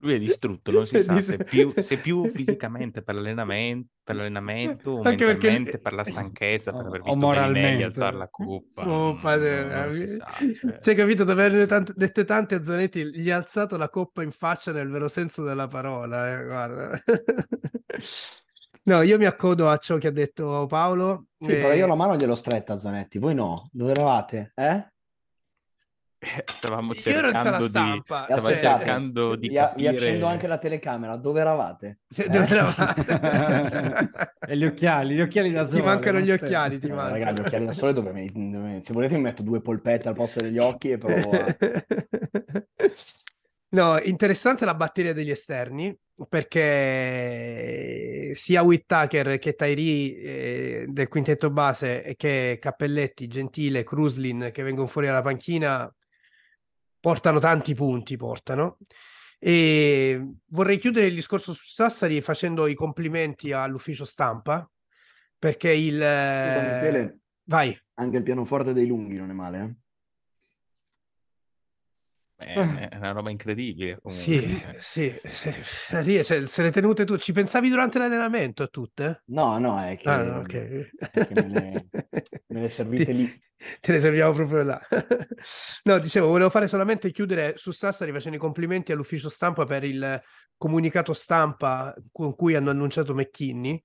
Lui 0.00 0.14
è 0.14 0.18
distrutto, 0.18 0.70
non 0.70 0.86
si 0.86 1.02
sa 1.02 1.20
se 1.20 1.38
più, 1.38 1.72
se 1.76 1.96
più 1.98 2.28
fisicamente 2.30 3.02
per 3.02 3.16
l'allenamento, 3.16 3.88
per 4.04 4.14
l'allenamento 4.14 4.90
o 4.92 5.02
Anche 5.02 5.24
perché- 5.24 5.48
mentalmente 5.48 5.78
per 5.78 5.92
la 5.92 6.04
stanchezza, 6.04 6.70
per 6.72 6.86
aver 6.86 7.00
O 7.00 7.04
visto 7.04 7.28
Bellinelli 7.28 7.82
alzare 7.82 8.16
la 8.16 8.28
coppa. 8.28 8.82
Oh, 8.82 8.86
non- 8.86 9.18
padre, 9.20 9.64
non 9.64 9.94
si 9.94 10.02
eh, 10.02 10.06
sa, 10.06 10.32
cioè. 10.54 10.78
Cioè, 10.80 10.94
capito, 10.94 11.24
dopo 11.24 11.40
aver 11.40 11.66
tante- 11.66 11.94
dette 11.96 12.24
tante 12.24 12.54
a 12.54 12.64
Zanetti, 12.64 13.10
gli 13.18 13.28
ha 13.30 13.36
alzato 13.36 13.76
la 13.76 13.88
coppa 13.88 14.22
in 14.22 14.30
faccia 14.30 14.70
nel 14.70 14.88
vero 14.88 15.08
senso 15.08 15.42
della 15.42 15.66
parola, 15.66 16.38
eh, 16.38 16.44
guarda. 16.44 16.90
No, 18.88 19.02
io 19.02 19.18
mi 19.18 19.26
accodo 19.26 19.68
a 19.68 19.76
ciò 19.76 19.98
che 19.98 20.06
ha 20.06 20.10
detto 20.10 20.64
Paolo. 20.66 21.26
Sì, 21.38 21.52
eh, 21.52 21.56
però 21.60 21.74
io 21.74 21.86
la 21.86 21.94
mano 21.94 22.16
gliel'ho 22.16 22.34
stretta 22.34 22.72
a 22.72 22.76
Zanetti, 22.78 23.18
voi 23.18 23.34
no. 23.34 23.68
Dove 23.70 23.90
eravate? 23.90 24.52
Eh? 24.54 24.92
Stavamo 26.44 26.94
cercando 26.94 27.58
di, 27.58 27.68
stampa, 27.68 28.24
stavo 28.24 28.48
cioè- 28.48 28.58
cercando 28.58 29.36
di 29.36 29.48
Vi, 29.48 29.54
vi 29.54 29.60
capire... 29.60 29.88
accendo 29.88 30.26
anche 30.26 30.46
la 30.48 30.58
telecamera. 30.58 31.16
Dove 31.16 31.40
eravate? 31.40 31.98
Cioè, 32.08 32.26
dove 32.28 32.46
Eh? 32.46 32.50
eravate? 32.50 34.10
e 34.48 34.56
gli 34.56 34.64
occhiali, 34.64 35.14
gli 35.14 35.20
occhiali 35.20 35.52
da 35.52 35.62
Ti 35.62 35.68
sole. 35.70 35.82
mancano 35.82 36.18
gli 36.20 36.30
occhiali, 36.32 36.78
ti 36.80 36.88
No, 36.88 36.96
mancano. 36.96 37.18
raga, 37.24 37.32
gli 37.32 37.44
occhiali 37.44 37.66
da 37.66 37.72
sole 37.72 37.92
dove 37.92 38.12
mi- 38.12 38.50
dove- 38.50 38.82
se 38.82 38.92
volete 38.92 39.14
mi 39.14 39.22
metto 39.22 39.42
due 39.44 39.60
polpette 39.60 40.08
al 40.08 40.14
posto 40.14 40.40
degli 40.40 40.58
occhi 40.58 40.90
e 40.90 40.98
provo 40.98 41.30
a... 41.30 41.56
No, 43.70 43.98
interessante 44.00 44.64
la 44.64 44.74
batteria 44.74 45.12
degli 45.12 45.30
esterni 45.30 45.94
perché 46.28 48.32
sia 48.34 48.62
Whittaker 48.62 49.38
che 49.38 49.54
Tyree 49.54 50.14
eh, 50.82 50.86
del 50.88 51.08
quintetto 51.08 51.50
base 51.50 52.02
e 52.02 52.16
che 52.16 52.56
Cappelletti, 52.60 53.28
Gentile, 53.28 53.84
Cruslin 53.84 54.50
che 54.52 54.62
vengono 54.62 54.86
fuori 54.88 55.06
dalla 55.08 55.20
panchina 55.22 55.90
portano 57.00 57.38
tanti 57.38 57.74
punti, 57.74 58.16
portano. 58.16 58.78
E 59.38 60.20
vorrei 60.46 60.78
chiudere 60.78 61.06
il 61.06 61.14
discorso 61.14 61.52
su 61.52 61.66
Sassari 61.66 62.20
facendo 62.20 62.66
i 62.66 62.74
complimenti 62.74 63.52
all'ufficio 63.52 64.04
stampa 64.04 64.68
perché 65.38 65.70
il... 65.70 65.94
Scusa, 65.94 66.74
Michele, 66.74 67.18
Vai. 67.44 67.78
anche 67.94 68.16
il 68.16 68.22
pianoforte 68.24 68.72
dei 68.72 68.86
lunghi 68.86 69.16
non 69.16 69.30
è 69.30 69.34
male, 69.34 69.60
eh? 69.60 69.74
È, 72.38 72.88
è 72.90 72.96
una 72.96 73.10
roba 73.10 73.30
incredibile 73.30 73.98
comunque. 74.00 74.42
Sì, 74.42 74.62
sì, 74.78 75.12
cioè, 76.24 76.46
se 76.46 76.62
le 76.62 76.70
tenute 76.70 77.04
tu, 77.04 77.16
ci 77.18 77.32
pensavi 77.32 77.68
durante 77.68 77.98
l'allenamento 77.98 78.62
a 78.62 78.68
tutte? 78.68 79.22
No, 79.26 79.58
no, 79.58 79.78
è 79.80 79.96
che, 79.96 80.08
Ah, 80.08 80.22
no, 80.24 80.38
ok. 80.40 80.54
è 81.10 81.22
che 81.22 81.34
me, 81.34 81.48
le, 81.48 81.88
me 82.46 82.60
le 82.62 82.68
servite 82.70 83.12
Ti- 83.12 83.12
lì. 83.12 83.42
Te 83.80 83.92
ne 83.92 83.98
serviamo 84.00 84.32
proprio 84.32 84.62
là. 84.62 84.80
No, 85.84 85.98
dicevo, 85.98 86.28
volevo 86.28 86.48
fare 86.50 86.68
solamente 86.68 87.10
chiudere 87.10 87.54
su 87.56 87.70
Sassari 87.72 88.12
facendo 88.12 88.36
i 88.36 88.40
complimenti 88.40 88.92
all'ufficio 88.92 89.28
stampa 89.28 89.64
per 89.64 89.84
il 89.84 90.20
comunicato 90.56 91.12
stampa 91.12 91.94
con 92.12 92.34
cui 92.34 92.54
hanno 92.54 92.70
annunciato 92.70 93.14
McKinney, 93.14 93.82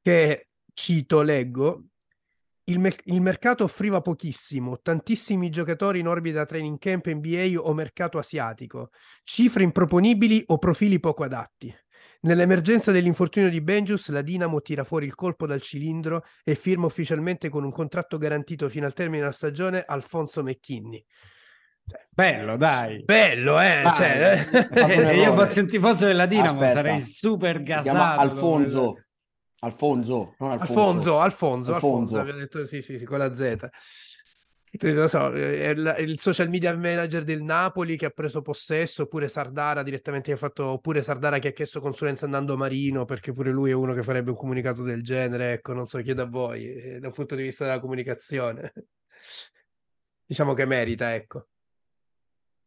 che 0.00 0.48
cito, 0.72 1.22
leggo, 1.22 1.84
il, 2.64 2.78
me- 2.78 2.96
il 3.04 3.20
mercato 3.20 3.64
offriva 3.64 4.00
pochissimo, 4.00 4.78
tantissimi 4.80 5.50
giocatori 5.50 6.00
in 6.00 6.08
orbita 6.08 6.44
training 6.46 6.78
camp 6.78 7.06
NBA 7.08 7.60
o 7.60 7.74
mercato 7.74 8.18
asiatico, 8.18 8.90
cifre 9.22 9.62
improponibili 9.64 10.42
o 10.46 10.58
profili 10.58 10.98
poco 11.00 11.24
adatti. 11.24 11.74
Nell'emergenza 12.20 12.90
dell'infortunio 12.90 13.50
di 13.50 13.60
Benjus, 13.60 14.08
la 14.08 14.22
Dinamo 14.22 14.62
tira 14.62 14.82
fuori 14.82 15.04
il 15.04 15.14
colpo 15.14 15.46
dal 15.46 15.60
cilindro 15.60 16.24
e 16.42 16.54
firma 16.54 16.86
ufficialmente 16.86 17.50
con 17.50 17.64
un 17.64 17.70
contratto 17.70 18.16
garantito 18.16 18.70
fino 18.70 18.86
al 18.86 18.94
termine 18.94 19.20
della 19.20 19.32
stagione 19.32 19.84
Alfonso 19.86 20.42
McKinney. 20.42 21.04
Bello, 22.08 22.56
dai. 22.56 23.02
Bello, 23.04 23.60
eh? 23.60 23.82
Dai, 23.82 23.94
Cioè, 23.94 24.46
eh, 24.72 24.80
un 24.82 25.04
se 25.04 25.14
io 25.14 25.34
fossi 25.34 25.60
un 25.60 25.68
tifoso 25.68 26.06
della 26.06 26.24
Dinamo 26.24 26.52
Aspetta. 26.60 26.72
sarei 26.72 27.00
super 27.02 27.62
gasato. 27.62 28.20
Alfonso. 28.20 29.03
Alfonso, 29.64 30.34
non 30.38 30.50
Alfonso. 30.50 30.72
Alfonso, 30.72 31.20
Alfonso, 31.20 31.20
Alfonso, 31.20 31.72
Alfonso. 31.74 32.18
abbiamo 32.20 32.38
detto 32.38 32.64
sì, 32.64 32.82
sì, 32.82 32.98
sì, 32.98 33.04
con 33.04 33.18
la 33.18 33.34
Z. 33.34 33.68
Lo 34.80 35.06
so, 35.06 35.28
il, 35.28 36.18
social 36.18 36.48
media 36.48 36.76
manager 36.76 37.22
del 37.22 37.42
Napoli 37.42 37.96
che 37.96 38.06
ha 38.06 38.10
preso 38.10 38.42
possesso, 38.42 39.04
oppure 39.04 39.28
Sardara 39.28 39.84
direttamente 39.84 40.28
che 40.28 40.34
ha 40.34 40.36
fatto, 40.36 40.66
oppure 40.66 41.00
Sardara 41.00 41.38
che 41.38 41.48
ha 41.48 41.52
chiesto 41.52 41.80
consulenza 41.80 42.24
andando 42.24 42.56
Marino, 42.56 43.04
perché 43.04 43.32
pure 43.32 43.52
lui 43.52 43.70
è 43.70 43.74
uno 43.74 43.94
che 43.94 44.02
farebbe 44.02 44.30
un 44.30 44.36
comunicato 44.36 44.82
del 44.82 45.04
genere, 45.04 45.52
ecco, 45.52 45.74
non 45.74 45.86
so, 45.86 46.00
chiedo 46.02 46.22
a 46.22 46.26
voi, 46.26 46.74
eh, 46.74 46.98
dal 46.98 47.12
punto 47.12 47.36
di 47.36 47.42
vista 47.44 47.64
della 47.64 47.78
comunicazione. 47.78 48.72
Diciamo 50.26 50.54
che 50.54 50.64
merita, 50.64 51.14
ecco. 51.14 51.46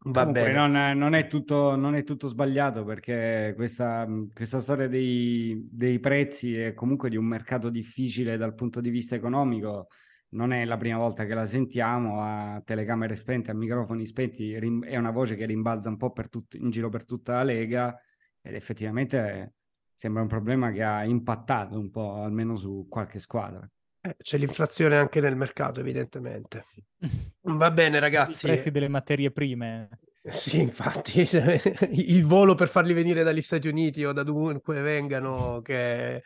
Va 0.09 0.21
Comunque, 0.21 0.49
bene. 0.49 0.67
Non, 0.67 0.97
non 0.97 1.13
è 1.15 1.27
tutto, 1.27 1.75
non 1.75 1.93
è 1.95 2.03
tutto 2.03 2.27
sbagliato 2.27 2.83
perché 2.85 3.53
questa, 3.55 4.07
questa 4.33 4.59
storia 4.59 4.87
dei, 4.87 5.67
dei 5.69 5.99
prezzi 5.99 6.55
e 6.55 6.73
comunque 6.73 7.09
di 7.09 7.17
un 7.17 7.25
mercato 7.25 7.69
difficile 7.69 8.37
dal 8.37 8.53
punto 8.55 8.79
di 8.79 8.89
vista 8.89 9.15
economico 9.15 9.87
non 10.29 10.53
è 10.53 10.63
la 10.65 10.77
prima 10.77 10.97
volta 10.97 11.25
che 11.25 11.33
la 11.33 11.45
sentiamo 11.45 12.21
a 12.21 12.61
telecamere 12.63 13.15
spente, 13.15 13.51
a 13.51 13.53
microfoni 13.53 14.05
spenti, 14.05 14.57
rim- 14.59 14.85
è 14.85 14.97
una 14.97 15.11
voce 15.11 15.35
che 15.35 15.45
rimbalza 15.45 15.89
un 15.89 15.97
po' 15.97 16.11
per 16.11 16.29
tut- 16.29 16.55
in 16.55 16.69
giro 16.69 16.89
per 16.89 17.05
tutta 17.05 17.33
la 17.33 17.43
Lega 17.43 17.99
ed 18.41 18.53
effettivamente 18.55 19.55
sembra 19.93 20.21
un 20.21 20.27
problema 20.27 20.71
che 20.71 20.83
ha 20.83 21.03
impattato 21.03 21.77
un 21.79 21.89
po' 21.91 22.23
almeno 22.23 22.55
su 22.55 22.87
qualche 22.89 23.19
squadra. 23.19 23.69
Eh, 24.07 24.15
C'è 24.21 24.37
l'inflazione 24.37 24.97
anche 24.97 25.19
nel 25.19 25.35
mercato, 25.35 25.79
evidentemente. 25.81 26.65
Va 27.41 27.71
bene, 27.71 27.97
I 27.97 27.99
ragazzi. 27.99 28.47
prezzi 28.47 28.71
delle 28.71 28.87
materie 28.87 29.31
prime. 29.31 29.89
Sì, 30.29 30.59
infatti, 30.59 31.21
il 31.91 32.25
volo 32.25 32.55
per 32.55 32.67
farli 32.67 32.93
venire 32.93 33.23
dagli 33.23 33.41
Stati 33.41 33.67
Uniti 33.67 34.03
o 34.03 34.11
da 34.11 34.23
dovunque 34.23 34.81
vengano 34.81 35.61
che, 35.61 36.23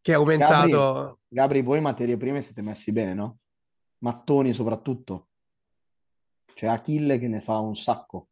che 0.00 0.12
è 0.12 0.14
aumentato. 0.14 0.68
Gabri, 0.68 1.16
Gabri, 1.28 1.62
voi 1.62 1.80
materie 1.80 2.16
prime 2.16 2.42
siete 2.42 2.62
messi 2.62 2.90
bene, 2.92 3.14
no? 3.14 3.38
Mattoni 3.98 4.52
soprattutto. 4.52 5.28
C'è 6.54 6.66
Achille 6.66 7.18
che 7.18 7.28
ne 7.28 7.40
fa 7.40 7.58
un 7.58 7.76
sacco. 7.76 8.28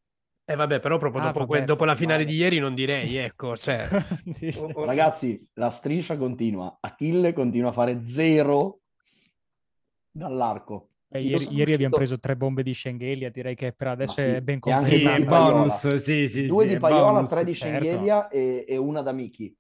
E 0.53 0.57
vabbè, 0.57 0.81
però 0.81 0.99
proprio 0.99 1.23
Ah, 1.23 1.27
dopo, 1.27 1.39
vabbè, 1.41 1.51
que- 1.59 1.65
dopo 1.65 1.85
la 1.87 1.95
finale 1.95 2.25
vale. 2.25 2.31
di 2.35 2.39
ieri 2.39 2.59
non 2.59 2.75
direi, 2.75 3.17
ecco, 3.17 3.57
cioè... 3.59 3.89
Ragazzi, 4.75 5.49
la 5.55 5.71
striscia 5.71 6.17
continua. 6.19 6.77
Achille 6.81 7.33
continua 7.33 7.71
a 7.71 7.73
fare 7.73 8.03
zero 8.05 8.81
dall'arco. 10.11 10.89
Eh, 11.09 11.21
ieri, 11.23 11.47
ieri 11.55 11.73
abbiamo 11.75 11.97
preso 11.97 12.19
tre 12.19 12.37
bombe 12.37 12.63
di 12.63 12.73
Schengelia, 12.73 13.31
direi 13.31 13.55
che 13.55 13.73
per 13.73 13.89
adesso 13.89 14.15
sì, 14.15 14.29
è 14.29 14.41
ben 14.41 14.59
anche 14.63 14.97
Sì, 14.97 15.05
Paiola. 15.05 15.25
bonus, 15.53 15.95
sì, 15.97 16.29
sì, 16.29 16.47
Due 16.47 16.67
sì, 16.67 16.75
di 16.75 16.79
Paiola, 16.79 17.13
bonus. 17.13 17.31
tre 17.31 17.45
di 17.45 17.55
certo. 17.55 17.85
Scenghelia 17.85 18.29
e, 18.29 18.65
e 18.67 18.77
una 18.79 19.03
da 19.03 19.13
Miki. 19.13 19.55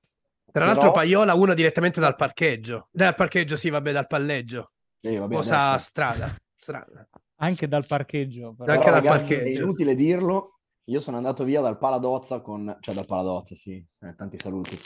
Tra 0.50 0.52
Però- 0.52 0.66
l'altro 0.66 0.90
Paiola 0.92 1.34
una 1.34 1.52
direttamente 1.54 2.00
dal 2.00 2.16
parcheggio. 2.16 2.88
Dal 2.90 3.14
parcheggio, 3.14 3.56
sì, 3.56 3.68
vabbè, 3.70 3.92
dal 3.92 4.06
palleggio. 4.06 4.72
Eh, 5.00 5.16
vabbè, 5.16 5.34
Cosa 5.34 5.70
adesso- 5.70 5.88
strada. 5.88 6.34
strada. 6.54 7.08
Anche 7.36 7.66
dal 7.68 7.84
parcheggio. 7.86 8.54
però. 8.54 8.72
Anche 8.72 8.84
Però, 8.84 9.00
dal 9.00 9.04
ragazzi, 9.04 9.32
è 9.34 9.36
parcheggio. 9.38 9.62
inutile 9.62 9.94
dirlo. 9.94 10.51
Io 10.86 11.00
sono 11.00 11.16
andato 11.16 11.44
via 11.44 11.60
dal 11.60 11.78
Paladozza 11.78 12.40
con... 12.40 12.76
Cioè 12.80 12.94
dal 12.94 13.06
Paladozza, 13.06 13.54
sì, 13.54 13.84
eh, 14.00 14.14
tanti 14.16 14.38
saluti. 14.38 14.78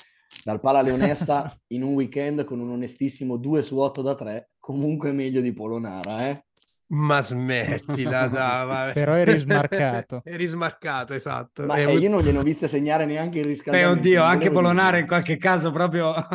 Dal 0.44 0.60
Pala 0.60 0.82
Leonessa 0.82 1.50
in 1.68 1.82
un 1.82 1.94
weekend 1.94 2.44
con 2.44 2.60
un 2.60 2.70
onestissimo 2.70 3.36
2 3.36 3.62
su 3.62 3.78
8 3.78 4.02
da 4.02 4.14
3. 4.14 4.50
Comunque 4.58 5.12
meglio 5.12 5.40
di 5.40 5.52
Polonara, 5.52 6.28
eh? 6.28 6.44
Ma 6.88 7.20
smettila, 7.20 8.28
vabbè. 8.28 8.92
Però 8.94 9.14
eri 9.14 9.38
smarcato. 9.38 10.20
Eri 10.24 10.46
smarcato, 10.46 11.14
esatto. 11.14 11.64
Ma 11.64 11.76
eh, 11.78 11.96
io 11.96 12.10
non 12.10 12.20
gliene 12.22 12.38
ho 12.38 12.42
viste 12.42 12.68
segnare 12.68 13.06
neanche 13.06 13.38
il 13.38 13.46
Eh, 13.46 13.48
riscaldamento. 13.48 13.98
oddio, 13.98 14.20
non 14.20 14.28
anche 14.30 14.50
Polonara 14.50 14.98
in 14.98 15.06
qualche 15.06 15.36
caso 15.38 15.70
proprio... 15.72 16.10
A 16.12 16.26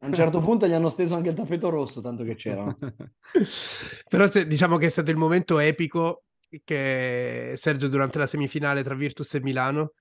un 0.00 0.14
certo 0.14 0.40
punto 0.40 0.66
gli 0.68 0.72
hanno 0.74 0.90
steso 0.90 1.16
anche 1.16 1.30
il 1.30 1.34
tappeto 1.34 1.70
rosso, 1.70 2.00
tanto 2.00 2.22
che 2.22 2.34
c'erano. 2.34 2.76
Però 4.08 4.28
cioè, 4.28 4.46
diciamo 4.46 4.76
che 4.76 4.86
è 4.86 4.90
stato 4.90 5.10
il 5.10 5.16
momento 5.16 5.58
epico 5.58 6.25
che 6.64 7.52
Sergio 7.54 7.88
durante 7.88 8.18
la 8.18 8.26
semifinale 8.26 8.82
tra 8.82 8.94
Virtus 8.94 9.34
e 9.34 9.40
Milano, 9.40 9.92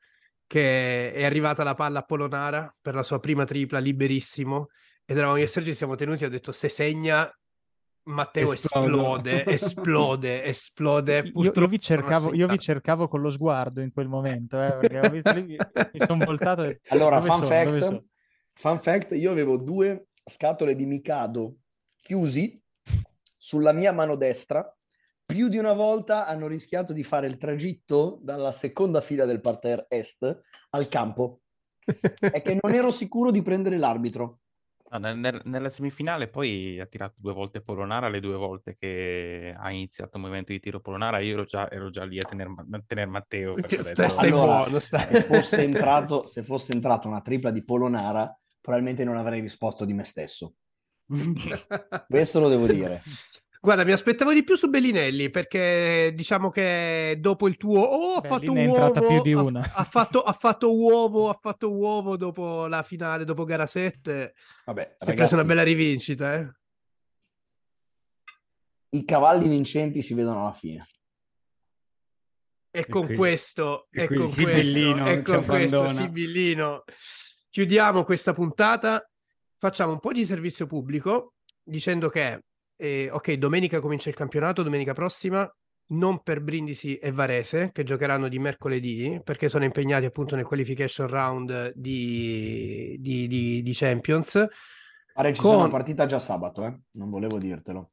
che 0.47 1.11
è 1.11 1.23
arrivata 1.25 1.63
la 1.63 1.73
palla 1.73 1.99
a 1.99 2.03
Polonara 2.03 2.73
per 2.79 2.95
la 2.95 3.03
sua 3.03 3.19
prima 3.19 3.45
tripla 3.45 3.79
liberissimo 3.79 4.69
ed 5.05 5.17
eravamo 5.17 5.37
io 5.37 5.43
e 5.43 5.47
Sergio 5.47 5.69
ci 5.69 5.75
siamo 5.75 5.95
tenuti 5.95 6.23
e 6.23 6.27
ho 6.27 6.29
detto 6.29 6.51
se 6.51 6.67
segna 6.67 7.31
Matteo 8.05 8.53
Esplodo. 8.53 9.29
esplode, 9.29 9.45
esplode, 9.45 10.43
esplode. 10.45 11.17
Io, 11.17 11.23
io 11.23 11.31
Purtroppo 11.31 11.69
vi 11.69 11.79
cercavo, 11.79 12.29
ha 12.29 12.35
io 12.35 12.47
vi 12.47 12.57
cercavo 12.57 13.07
con 13.07 13.21
lo 13.21 13.31
sguardo 13.31 13.81
in 13.81 13.91
quel 13.91 14.07
momento, 14.07 14.61
eh, 14.61 14.75
perché 14.77 14.99
ho 14.99 15.09
visto 15.09 15.31
lì, 15.31 15.43
mi, 15.43 15.57
mi 15.93 16.05
sono 16.05 16.25
voltato 16.25 16.63
e... 16.63 16.81
Allora, 16.89 17.19
fun 17.21 17.31
sono? 17.31 17.45
fact, 17.45 17.77
sono? 17.79 18.03
fun 18.53 18.79
fact, 18.79 19.11
io 19.13 19.31
avevo 19.31 19.57
due 19.57 20.07
scatole 20.23 20.75
di 20.75 20.85
Mikado 20.85 21.55
chiusi 21.97 22.59
sulla 23.37 23.71
mia 23.71 23.91
mano 23.91 24.15
destra. 24.15 24.67
Più 25.25 25.47
di 25.47 25.57
una 25.57 25.73
volta 25.73 26.27
hanno 26.27 26.45
rischiato 26.47 26.93
di 26.93 27.03
fare 27.03 27.25
il 27.27 27.37
tragitto 27.37 28.19
dalla 28.21 28.51
seconda 28.51 29.01
fila 29.01 29.25
del 29.25 29.41
parterre 29.41 29.87
est 29.89 30.41
al 30.69 30.87
campo. 30.87 31.41
È 32.19 32.41
che 32.41 32.59
non 32.61 32.73
ero 32.73 32.91
sicuro 32.91 33.31
di 33.31 33.41
prendere 33.41 33.77
l'arbitro. 33.77 34.39
No, 34.91 34.99
nel- 34.99 35.17
nel- 35.17 35.41
nella 35.45 35.69
semifinale 35.69 36.27
poi 36.29 36.79
ha 36.79 36.85
tirato 36.85 37.15
due 37.17 37.33
volte 37.33 37.59
Polonara, 37.61 38.07
le 38.07 38.19
due 38.19 38.35
volte 38.35 38.75
che 38.77 39.53
ha 39.57 39.71
iniziato 39.71 40.17
il 40.17 40.21
movimento 40.23 40.51
di 40.51 40.59
tiro 40.59 40.79
Polonara, 40.79 41.17
io 41.19 41.33
ero 41.33 41.43
già, 41.43 41.69
ero 41.71 41.89
già 41.89 42.05
lì 42.05 42.19
a 42.19 42.23
tenere 42.23 42.53
tener 42.85 43.07
Matteo. 43.07 43.55
Stai- 43.67 43.83
detto- 43.83 44.19
Allora, 44.19 44.57
buono, 44.63 44.79
stai- 44.79 45.07
se 45.07 45.23
fosse 45.23 45.63
entrato, 45.63 46.27
se 46.27 46.43
fosse 46.43 46.71
entrata 46.73 47.07
una 47.07 47.21
tripla 47.21 47.49
di 47.49 47.63
Polonara, 47.63 48.31
probabilmente 48.61 49.03
non 49.03 49.17
avrei 49.17 49.41
risposto 49.41 49.85
di 49.85 49.93
me 49.93 50.03
stesso. 50.03 50.53
Questo 52.07 52.39
lo 52.39 52.47
devo 52.49 52.67
dire. 52.67 53.01
Guarda, 53.65 53.83
mi 53.83 53.93
aspettavo 53.93 54.31
di 54.31 54.43
più 54.43 54.55
su 54.55 54.69
Bellinelli 54.69 55.31
perché 55.31 56.11
diciamo 56.13 56.51
che 56.51 57.17
dopo 57.19 57.47
il 57.47 57.57
tuo 57.57 57.79
oh, 57.79 58.17
ha 58.17 58.21
fatto 58.21 58.53
è 58.53 58.59
entrata 58.59 58.99
uovo, 58.99 59.11
più 59.11 59.21
di 59.23 59.31
ha- 59.33 59.41
una. 59.41 59.71
Ha, 59.73 59.83
fatto, 59.85 60.21
ha 60.21 60.33
fatto 60.33 60.71
uovo, 60.77 61.29
ha 61.31 61.39
fatto 61.41 61.71
uovo 61.71 62.15
dopo 62.15 62.67
la 62.67 62.83
finale, 62.83 63.25
dopo 63.25 63.43
gara 63.43 63.65
7. 63.65 64.35
Vabbè, 64.65 64.81
Si 64.81 64.87
è 64.87 64.93
ragazzi, 64.99 65.15
presa 65.15 65.35
una 65.35 65.45
bella 65.45 65.63
rivincita, 65.63 66.33
eh. 66.35 66.51
i 68.89 69.03
cavalli 69.03 69.47
vincenti 69.47 70.03
si 70.03 70.13
vedono 70.13 70.41
alla 70.41 70.53
fine. 70.53 70.85
E 72.69 72.85
con 72.87 73.07
qui- 73.07 73.15
questo, 73.15 73.87
e 73.89 74.05
qui 74.05 74.17
con 74.17 74.25
questo, 74.31 74.41
Sibillino 74.41 75.07
e 75.09 75.21
con 75.23 75.43
questo. 75.43 75.87
Sibillino 75.87 76.83
chiudiamo 77.49 78.03
questa 78.03 78.31
puntata. 78.33 79.03
Facciamo 79.57 79.93
un 79.93 79.99
po' 79.99 80.11
di 80.11 80.23
servizio 80.23 80.67
pubblico 80.67 81.33
dicendo 81.63 82.09
che, 82.09 82.44
eh, 82.77 83.09
ok, 83.11 83.33
domenica 83.33 83.79
comincia 83.79 84.09
il 84.09 84.15
campionato, 84.15 84.63
domenica 84.63 84.93
prossima, 84.93 85.49
non 85.87 86.23
per 86.23 86.41
Brindisi 86.41 86.97
e 86.97 87.11
Varese, 87.11 87.69
che 87.71 87.83
giocheranno 87.83 88.27
di 88.27 88.39
mercoledì, 88.39 89.21
perché 89.23 89.49
sono 89.49 89.63
impegnati 89.65 90.05
appunto 90.05 90.35
nel 90.35 90.45
qualification 90.45 91.07
round 91.07 91.73
di, 91.75 92.97
di, 92.99 93.27
di- 93.27 93.61
di 93.61 93.73
Champions. 93.73 94.45
Pare 95.13 95.33
ci 95.33 95.41
Con- 95.41 95.51
sia 95.51 95.59
una 95.59 95.69
partita 95.69 96.05
già 96.05 96.19
sabato, 96.19 96.65
eh? 96.65 96.77
Non 96.91 97.09
volevo 97.09 97.37
dirtelo. 97.37 97.91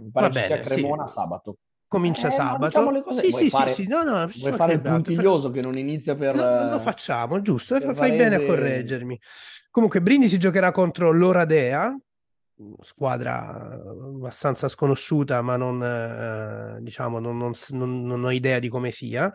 Mi 0.00 0.10
pare 0.10 0.28
Va 0.28 0.32
ci 0.32 0.42
sia 0.44 0.56
bene, 0.56 0.66
sì. 0.68 0.74
Cremona 0.74 1.06
sabato. 1.06 1.56
Comincia 1.86 2.28
Eh, 2.28 2.30
sabato. 2.32 2.64
diciamo 2.66 2.90
le 2.90 3.02
cose- 3.02 3.20
Sì, 3.22 3.30
vuoi 3.30 3.42
sì, 3.44 3.50
fare- 3.50 3.70
sì, 3.72 3.82
sì, 3.82 3.88
no, 3.88 4.02
no, 4.02 4.28
Vuoi 4.38 4.52
fare 4.52 4.72
il 4.72 4.80
puntiglioso 4.80 5.50
che 5.50 5.60
non 5.60 5.76
inizia 5.78 6.16
per... 6.16 6.34
No, 6.34 6.70
lo 6.70 6.78
facciamo, 6.80 7.40
giusto, 7.42 7.78
per 7.78 7.94
fai 7.94 8.10
bene 8.12 8.24
a 8.24 8.38
Varese- 8.38 8.46
correggermi. 8.46 9.20
Comunque, 9.70 10.00
Brindisi 10.00 10.38
giocherà 10.38 10.72
contro 10.72 11.12
l'Oradea, 11.12 11.96
squadra 12.80 13.72
abbastanza 13.72 14.68
sconosciuta, 14.68 15.42
ma 15.42 15.56
non, 15.56 15.82
eh, 15.82 16.78
diciamo, 16.80 17.18
non, 17.18 17.36
non 17.36 17.52
non- 17.70 18.24
ho 18.24 18.30
idea 18.30 18.58
di 18.58 18.68
come 18.68 18.90
sia. 18.90 19.32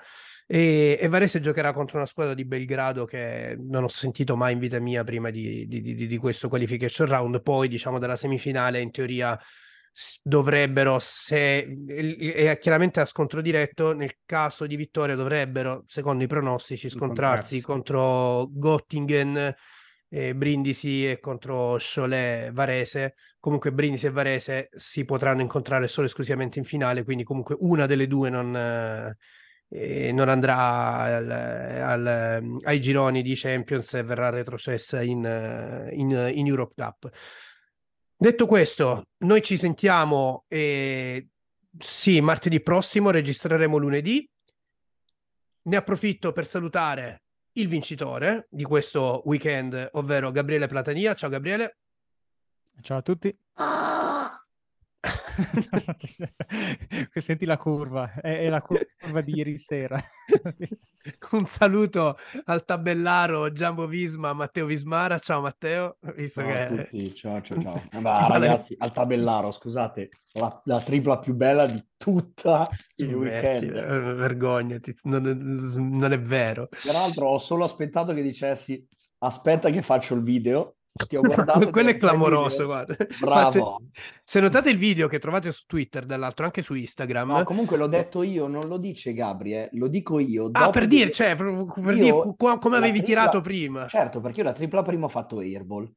E, 0.47 0.97
e 0.99 1.07
Varese 1.07 1.39
giocherà 1.39 1.71
contro 1.73 1.97
una 1.97 2.07
squadra 2.07 2.33
di 2.33 2.43
Belgrado 2.45 3.05
che 3.05 3.55
non 3.59 3.83
ho 3.83 3.87
sentito 3.87 4.35
mai 4.35 4.53
in 4.53 4.59
vita 4.59 4.79
mia 4.79 5.03
prima 5.03 5.29
di, 5.29 5.67
di- 5.67 5.81
di- 5.81 6.07
di 6.07 6.17
questo 6.17 6.49
qualification 6.49 7.07
round. 7.07 7.41
Poi, 7.41 7.67
diciamo, 7.67 7.99
dalla 7.99 8.15
semifinale 8.15 8.81
in 8.81 8.91
teoria 8.91 9.39
dovrebbero, 10.23 10.97
se 10.99 11.57
e- 11.87 12.33
e 12.47 12.57
chiaramente 12.59 12.99
a 12.99 13.05
scontro 13.05 13.41
diretto, 13.41 13.93
nel 13.93 14.15
caso 14.25 14.65
di 14.65 14.75
vittoria 14.75 15.15
dovrebbero, 15.15 15.83
secondo 15.85 16.23
i 16.23 16.27
pronostici, 16.27 16.89
scontrarsi 16.89 17.61
contro 17.61 18.47
Göttingen, 18.47 19.53
eh, 20.09 20.35
Brindisi 20.35 21.09
e 21.09 21.19
contro 21.19 21.77
Cholet 21.79 22.51
Varese. 22.51 23.15
Comunque 23.39 23.71
Brindisi 23.71 24.07
e 24.07 24.09
Varese 24.09 24.69
si 24.75 25.05
potranno 25.05 25.41
incontrare 25.41 25.87
solo 25.87 26.07
e 26.07 26.09
esclusivamente 26.09 26.59
in 26.59 26.65
finale, 26.65 27.03
quindi 27.03 27.23
comunque 27.23 27.55
una 27.59 27.85
delle 27.85 28.07
due 28.07 28.29
non, 28.29 28.55
eh, 29.69 30.11
non 30.11 30.27
andrà 30.27 30.57
al- 30.57 31.31
al- 31.31 32.57
ai 32.63 32.81
gironi 32.81 33.21
di 33.21 33.35
Champions 33.35 33.93
e 33.93 34.03
verrà 34.03 34.29
retrocessa 34.29 35.01
in, 35.01 35.89
in, 35.93 36.31
in 36.33 36.45
Europe 36.47 36.73
Cup. 36.75 37.09
Detto 38.17 38.45
questo, 38.45 39.05
noi 39.19 39.41
ci 39.41 39.55
sentiamo 39.55 40.43
eh, 40.49 41.29
sì, 41.77 42.19
martedì 42.19 42.61
prossimo, 42.61 43.11
registreremo 43.11 43.77
lunedì. 43.77 44.29
Ne 45.61 45.75
approfitto 45.75 46.33
per 46.33 46.45
salutare 46.45 47.21
il 47.53 47.67
vincitore 47.67 48.47
di 48.49 48.63
questo 48.63 49.21
weekend, 49.25 49.89
ovvero 49.93 50.31
Gabriele 50.31 50.67
Platania. 50.67 51.13
Ciao 51.13 51.29
Gabriele. 51.29 51.77
Ciao 52.81 52.97
a 52.97 53.01
tutti. 53.01 53.37
Senti 57.13 57.45
la 57.45 57.57
curva, 57.57 58.13
è, 58.15 58.39
è 58.39 58.49
la 58.49 58.61
curva 58.61 59.21
di 59.21 59.35
ieri 59.35 59.57
sera. 59.57 60.01
Un 61.31 61.45
saluto 61.45 62.17
al 62.45 62.65
tabellaro 62.65 63.51
Giambo 63.53 63.87
Visma, 63.87 64.33
Matteo 64.33 64.65
Vismara. 64.65 65.17
Ciao 65.19 65.41
Matteo, 65.41 65.97
visto 66.15 66.41
Ciao 66.41 66.49
a 66.49 66.53
che 66.53 66.75
tutti, 66.75 67.15
ciao 67.15 67.41
ciao 67.41 67.61
ciao. 67.61 67.83
Vale- 68.01 68.47
ragazzi, 68.47 68.75
al 68.77 68.91
tabellaro, 68.91 69.51
scusate, 69.51 70.09
la, 70.33 70.61
la 70.65 70.81
tripla 70.81 71.19
più 71.19 71.33
bella 71.33 71.65
di 71.65 71.81
tutta 71.95 72.69
il 72.97 73.13
weekend. 73.13 73.75
eh, 73.75 74.13
vergognati, 74.13 74.95
non, 75.03 75.57
non 75.77 76.11
è 76.11 76.19
vero. 76.19 76.67
Peraltro 76.83 77.27
ho 77.27 77.37
solo 77.37 77.63
aspettato 77.63 78.13
che 78.13 78.21
dicessi 78.21 78.85
aspetta 79.19 79.69
che 79.69 79.81
faccio 79.81 80.15
il 80.15 80.21
video. 80.21 80.75
Ti 81.07 81.15
ho 81.15 81.21
guardato 81.21 81.69
Quello 81.71 81.89
è 81.89 81.91
ho 81.91 81.93
detto, 81.93 82.07
"Fai 82.07 82.15
il 82.15 82.21
clamoroso, 82.21 82.49
video?" 82.49 82.65
guarda. 83.17 83.45
Se, 83.51 83.63
se 84.23 84.39
notate 84.39 84.69
il 84.69 84.77
video 84.77 85.07
che 85.07 85.19
trovate 85.19 85.51
su 85.51 85.63
Twitter, 85.65 86.05
dall'altro 86.05 86.45
anche 86.45 86.61
su 86.61 86.73
Instagram, 86.75 87.31
No, 87.31 87.43
comunque 87.43 87.77
l'ho 87.77 87.87
detto 87.87 88.21
io, 88.23 88.47
non 88.47 88.67
lo 88.67 88.77
dice 88.77 89.13
Gabri, 89.13 89.53
eh, 89.53 89.69
lo 89.73 89.87
dico 89.87 90.19
io. 90.19 90.49
ah, 90.51 90.69
per 90.69 90.81
che- 90.83 90.87
dire, 90.87 91.11
cioè, 91.11 91.35
per, 91.35 91.47
Io 91.47 91.93
dire 91.93 92.11
co- 92.11 92.57
come 92.59 92.77
avevi 92.77 92.99
tripla- 93.01 93.21
tirato 93.21 93.41
prima. 93.41 93.87
Certo, 93.87 94.19
perché 94.19 94.39
io 94.39 94.45
la 94.45 94.53
tripla 94.53 94.81
prima 94.81 95.05
ho 95.05 95.09
fatto 95.09 95.39
airball. 95.39 95.89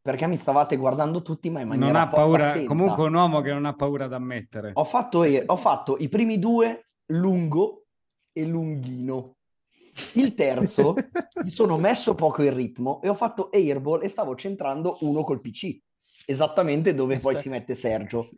Perché 0.00 0.26
mi 0.26 0.36
stavate 0.36 0.76
guardando 0.76 1.20
tutti, 1.20 1.50
ma 1.50 1.60
in 1.60 1.68
maniera 1.68 1.92
Non 1.92 2.00
ha 2.00 2.08
paura, 2.08 2.48
attenta. 2.50 2.68
comunque 2.68 3.04
un 3.04 3.14
uomo 3.14 3.40
che 3.42 3.52
non 3.52 3.66
ha 3.66 3.74
paura 3.74 4.06
d'ammettere. 4.06 4.70
Ho 4.74 4.84
fatto, 4.84 5.24
ho 5.24 5.56
fatto 5.56 5.96
i 5.98 6.08
primi 6.08 6.38
due 6.38 6.86
lungo 7.08 7.84
e 8.32 8.46
lunghino. 8.46 9.34
Il 10.14 10.34
terzo 10.34 10.94
mi 11.42 11.50
sono 11.50 11.76
messo 11.76 12.14
poco 12.14 12.42
il 12.42 12.52
ritmo 12.52 13.00
e 13.02 13.08
ho 13.08 13.14
fatto 13.14 13.50
airball 13.52 14.02
e 14.02 14.08
stavo 14.08 14.34
centrando 14.34 14.98
uno 15.00 15.22
col 15.22 15.40
PC, 15.40 15.78
esattamente 16.26 16.94
dove 16.94 17.18
poi 17.18 17.36
si 17.36 17.48
mette 17.48 17.74
Sergio. 17.74 18.28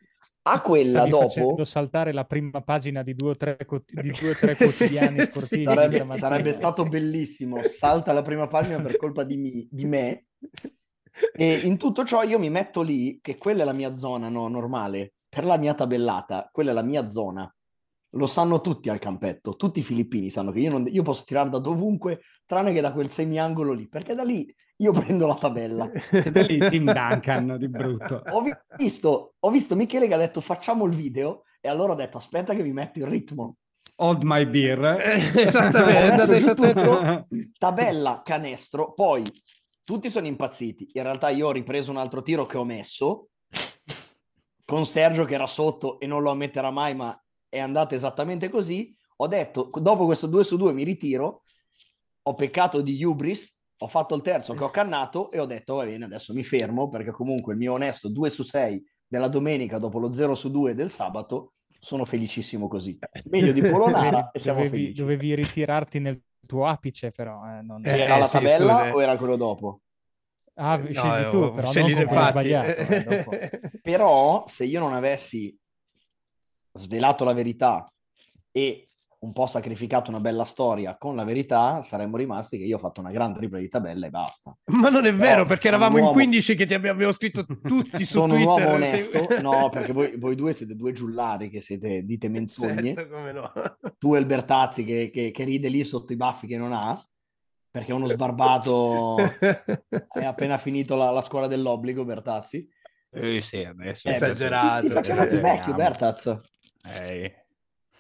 A 0.43 0.63
quella 0.63 1.01
Stavi 1.01 1.11
dopo 1.11 1.29
facendo 1.29 1.65
saltare 1.65 2.13
la 2.13 2.25
prima 2.25 2.63
pagina 2.63 3.03
di 3.03 3.15
due 3.15 3.31
o 3.31 3.37
tre, 3.37 3.59
quot- 3.67 3.93
di 4.01 4.11
due 4.11 4.31
o 4.31 4.35
tre 4.35 4.57
quotidiani 4.57 5.23
sportivi. 5.25 5.65
sarebbe, 5.65 6.13
sarebbe 6.13 6.53
stato 6.53 6.85
bellissimo. 6.85 7.63
Salta 7.65 8.13
la 8.13 8.23
prima 8.23 8.47
pagina 8.47 8.81
per 8.81 8.97
colpa 8.97 9.23
di, 9.25 9.37
mi- 9.37 9.69
di 9.71 9.85
me. 9.85 10.25
E 11.33 11.55
in 11.55 11.77
tutto 11.77 12.05
ciò 12.05 12.23
io 12.23 12.39
mi 12.39 12.49
metto 12.49 12.81
lì, 12.81 13.19
che 13.21 13.37
quella 13.37 13.63
è 13.63 13.65
la 13.67 13.75
mia 13.75 13.93
zona 13.93 14.31
no, 14.31 14.49
normale, 14.49 15.13
per 15.29 15.45
la 15.45 15.59
mia 15.59 15.75
tabellata, 15.75 16.49
quella 16.51 16.71
è 16.71 16.75
la 16.75 16.83
mia 16.83 17.11
zona. 17.11 17.55
Lo 18.15 18.27
sanno 18.27 18.61
tutti 18.61 18.89
al 18.89 18.99
campetto, 18.99 19.55
tutti 19.57 19.79
i 19.81 19.83
filippini 19.85 20.31
sanno 20.31 20.51
che 20.51 20.59
io, 20.61 20.71
non- 20.71 20.87
io 20.89 21.03
posso 21.03 21.23
tirare 21.25 21.49
da 21.49 21.59
dovunque, 21.59 22.23
tranne 22.45 22.73
che 22.73 22.81
da 22.81 22.93
quel 22.93 23.09
semiangolo 23.11 23.73
lì, 23.73 23.89
perché 23.89 24.15
da 24.15 24.25
lì 24.25 24.53
io 24.79 24.91
prendo 24.93 25.27
la 25.27 25.37
tabella. 25.37 25.91
E 26.11 26.31
da 26.31 26.43
lì 26.43 26.59
Tim 26.71 26.93
Duncan 26.93 27.57
di 27.59 27.69
brutto. 27.69 28.23
Ho 28.31 28.41
vi- 28.43 28.53
visto, 28.77 29.35
ho 29.39 29.51
visto 29.51 29.77
Michele 29.77 30.09
che 30.09 30.15
ha 30.15 30.19
detto 30.19 30.41
facciamo 30.41 30.87
il 30.87 30.95
video 30.95 31.43
e 31.61 31.69
allora 31.69 31.93
ho 31.93 31.97
detto 31.97 32.17
aspetta 32.17 32.55
che 32.55 32.63
mi 32.63 32.73
metto 32.73 32.99
il 32.99 33.07
ritmo. 33.07 33.57
Hold 33.97 34.23
my 34.25 34.47
beer. 34.47 34.83
Eh, 34.99 35.43
esattamente, 35.43 36.35
esattamente- 36.35 37.51
tabella, 37.59 38.23
canestro, 38.25 38.93
poi 38.95 39.23
tutti 39.85 40.09
sono 40.09 40.27
impazziti. 40.27 40.91
In 40.95 41.03
realtà 41.03 41.29
io 41.29 41.49
ho 41.49 41.53
ripreso 41.53 41.91
un 41.91 41.99
altro 41.99 42.23
tiro 42.23 42.47
che 42.47 42.57
ho 42.57 42.65
messo 42.65 43.29
con 44.65 44.87
Sergio 44.87 45.25
che 45.25 45.35
era 45.35 45.47
sotto 45.47 46.01
e 46.01 46.07
non 46.07 46.23
lo 46.23 46.31
ammetterà 46.31 46.71
mai, 46.71 46.95
ma 46.95 47.15
è 47.51 47.59
andata 47.59 47.95
esattamente 47.95 48.49
così. 48.49 48.97
Ho 49.17 49.27
detto, 49.27 49.69
dopo 49.75 50.07
questo 50.07 50.27
2 50.27 50.45
su 50.45 50.57
2 50.57 50.73
mi 50.73 50.85
ritiro, 50.85 51.43
ho 52.23 52.35
peccato 52.35 52.81
di 52.81 53.03
Hubris, 53.05 53.59
ho 53.83 53.87
fatto 53.89 54.15
il 54.15 54.23
terzo 54.23 54.55
che 54.55 54.65
ho 54.65 54.71
cannato 54.71 55.31
e 55.31 55.39
ho 55.39 55.47
detto 55.47 55.75
va 55.75 55.85
bene, 55.85 56.05
adesso 56.07 56.33
mi 56.33 56.43
fermo 56.45 56.89
perché 56.89 57.11
comunque 57.11 57.53
il 57.53 57.59
mio 57.59 57.73
onesto 57.75 58.09
2 58.09 58.31
su 58.31 58.43
6 58.43 58.83
della 59.07 59.29
domenica 59.29 59.79
dopo 59.79 59.99
lo 59.99 60.13
0 60.13 60.35
su 60.35 60.51
2 60.51 60.75
del 60.75 60.91
sabato 60.91 61.51
sono 61.79 62.05
felicissimo 62.05 62.69
così. 62.69 62.99
Meglio 63.31 63.53
di 63.53 63.61
Polonara 63.63 64.31
e 64.31 64.39
siamo 64.39 64.59
dovevi, 64.61 64.77
felici. 64.83 65.01
dovevi 65.01 65.35
ritirarti 65.35 65.99
nel 65.99 66.23
tuo 66.47 66.67
apice, 66.67 67.11
però. 67.11 67.43
eh, 67.47 67.63
non- 67.63 67.85
Eh, 67.87 67.99
Era 68.01 68.17
la 68.19 68.27
sì, 68.27 68.33
tabella 68.39 68.77
scusa. 68.79 68.95
o 68.95 69.03
era 69.03 69.17
quello 69.17 69.37
dopo? 69.37 69.81
Ah, 70.55 70.77
No, 70.77 70.93
scegli 70.93 71.25
eh, 71.25 71.29
tu, 71.31 71.51
però 71.51 71.71
scegli- 71.71 71.93
non 71.93 72.03
infatti. 72.03 72.31
sbagliato. 72.31 72.69
eh, 72.93 73.03
dopo. 73.05 73.31
Però 73.83 74.45
se 74.47 74.65
io 74.67 74.79
non 74.81 74.93
avessi 74.93 75.57
svelato 76.73 77.25
la 77.25 77.33
verità 77.33 77.91
e 78.51 78.85
un 79.23 79.33
po' 79.35 79.47
sacrificato 79.47 80.09
una 80.09 80.19
bella 80.19 80.45
storia 80.45 80.97
con 80.97 81.15
la 81.15 81.25
verità, 81.25 81.83
saremmo 81.83 82.17
rimasti 82.17 82.57
che 82.57 82.65
io 82.65 82.77
ho 82.77 82.79
fatto 82.79 83.01
una 83.01 83.11
gran 83.11 83.35
tripla 83.35 83.59
di 83.59 83.69
tabella 83.69 84.07
e 84.07 84.11
basta. 84.11 84.57
Ma 84.73 84.89
non 84.89 85.05
è 85.05 85.15
vero, 85.15 85.43
No, 85.43 85.47
perché 85.47 85.69
sono 85.69 85.77
eravamo 85.77 85.93
un 85.97 85.99
in 85.99 86.05
uomo- 86.07 86.17
15 86.17 86.55
che 86.55 86.65
ti 86.65 86.73
abbiamo 86.73 87.13
scritto 87.13 87.45
tutti 87.45 88.05
su 88.07 88.13
Sono 88.13 88.33
un 88.35 88.43
Twitter. 88.45 88.67
uomo 88.73 88.85
sei- 88.85 89.09
onesto, 89.15 89.41
no, 89.43 89.69
perché 89.69 89.93
voi, 89.93 90.17
voi 90.17 90.35
due 90.37 90.55
siete 90.55 90.75
due 90.75 90.93
giullari 90.93 91.51
che 91.51 91.61
siete, 91.61 92.03
dite 92.03 92.29
menzogne. 92.31 92.95
Certo, 92.95 93.15
come 93.15 93.33
no. 93.33 93.53
Tu 93.99 94.15
e 94.15 94.19
il 94.21 94.25
Bertazzi 94.27 94.85
che, 94.85 95.11
che- 95.13 95.31
che 95.33 95.45
ride 95.45 95.69
lì 95.69 95.85
sotto 95.85 96.15
i 96.15 96.17
baffi 96.17 96.47
che 96.47 96.57
non 96.57 96.73
ha. 96.73 96.99
perché 97.71 97.93
è 97.93 97.95
uno 97.95 98.07
sbarbato 98.07 99.17
è 100.13 100.25
appena 100.25 100.57
finito 100.57 100.97
la, 100.97 101.11
la 101.11 101.21
scuola 101.23 101.47
dell'obbligo, 101.47 102.07
Bertazzi. 102.07 102.67
Eh, 103.13 103.41
sì, 103.43 103.59
adesso 103.65 104.09
Eh, 104.09 104.13
Esagerato. 104.13 104.87
Ti 104.87 104.93
faceva 104.93 105.27
più 105.27 105.41
vecchio, 105.41 105.75
Bertaz. 105.75 106.39
Eh, 106.85 107.35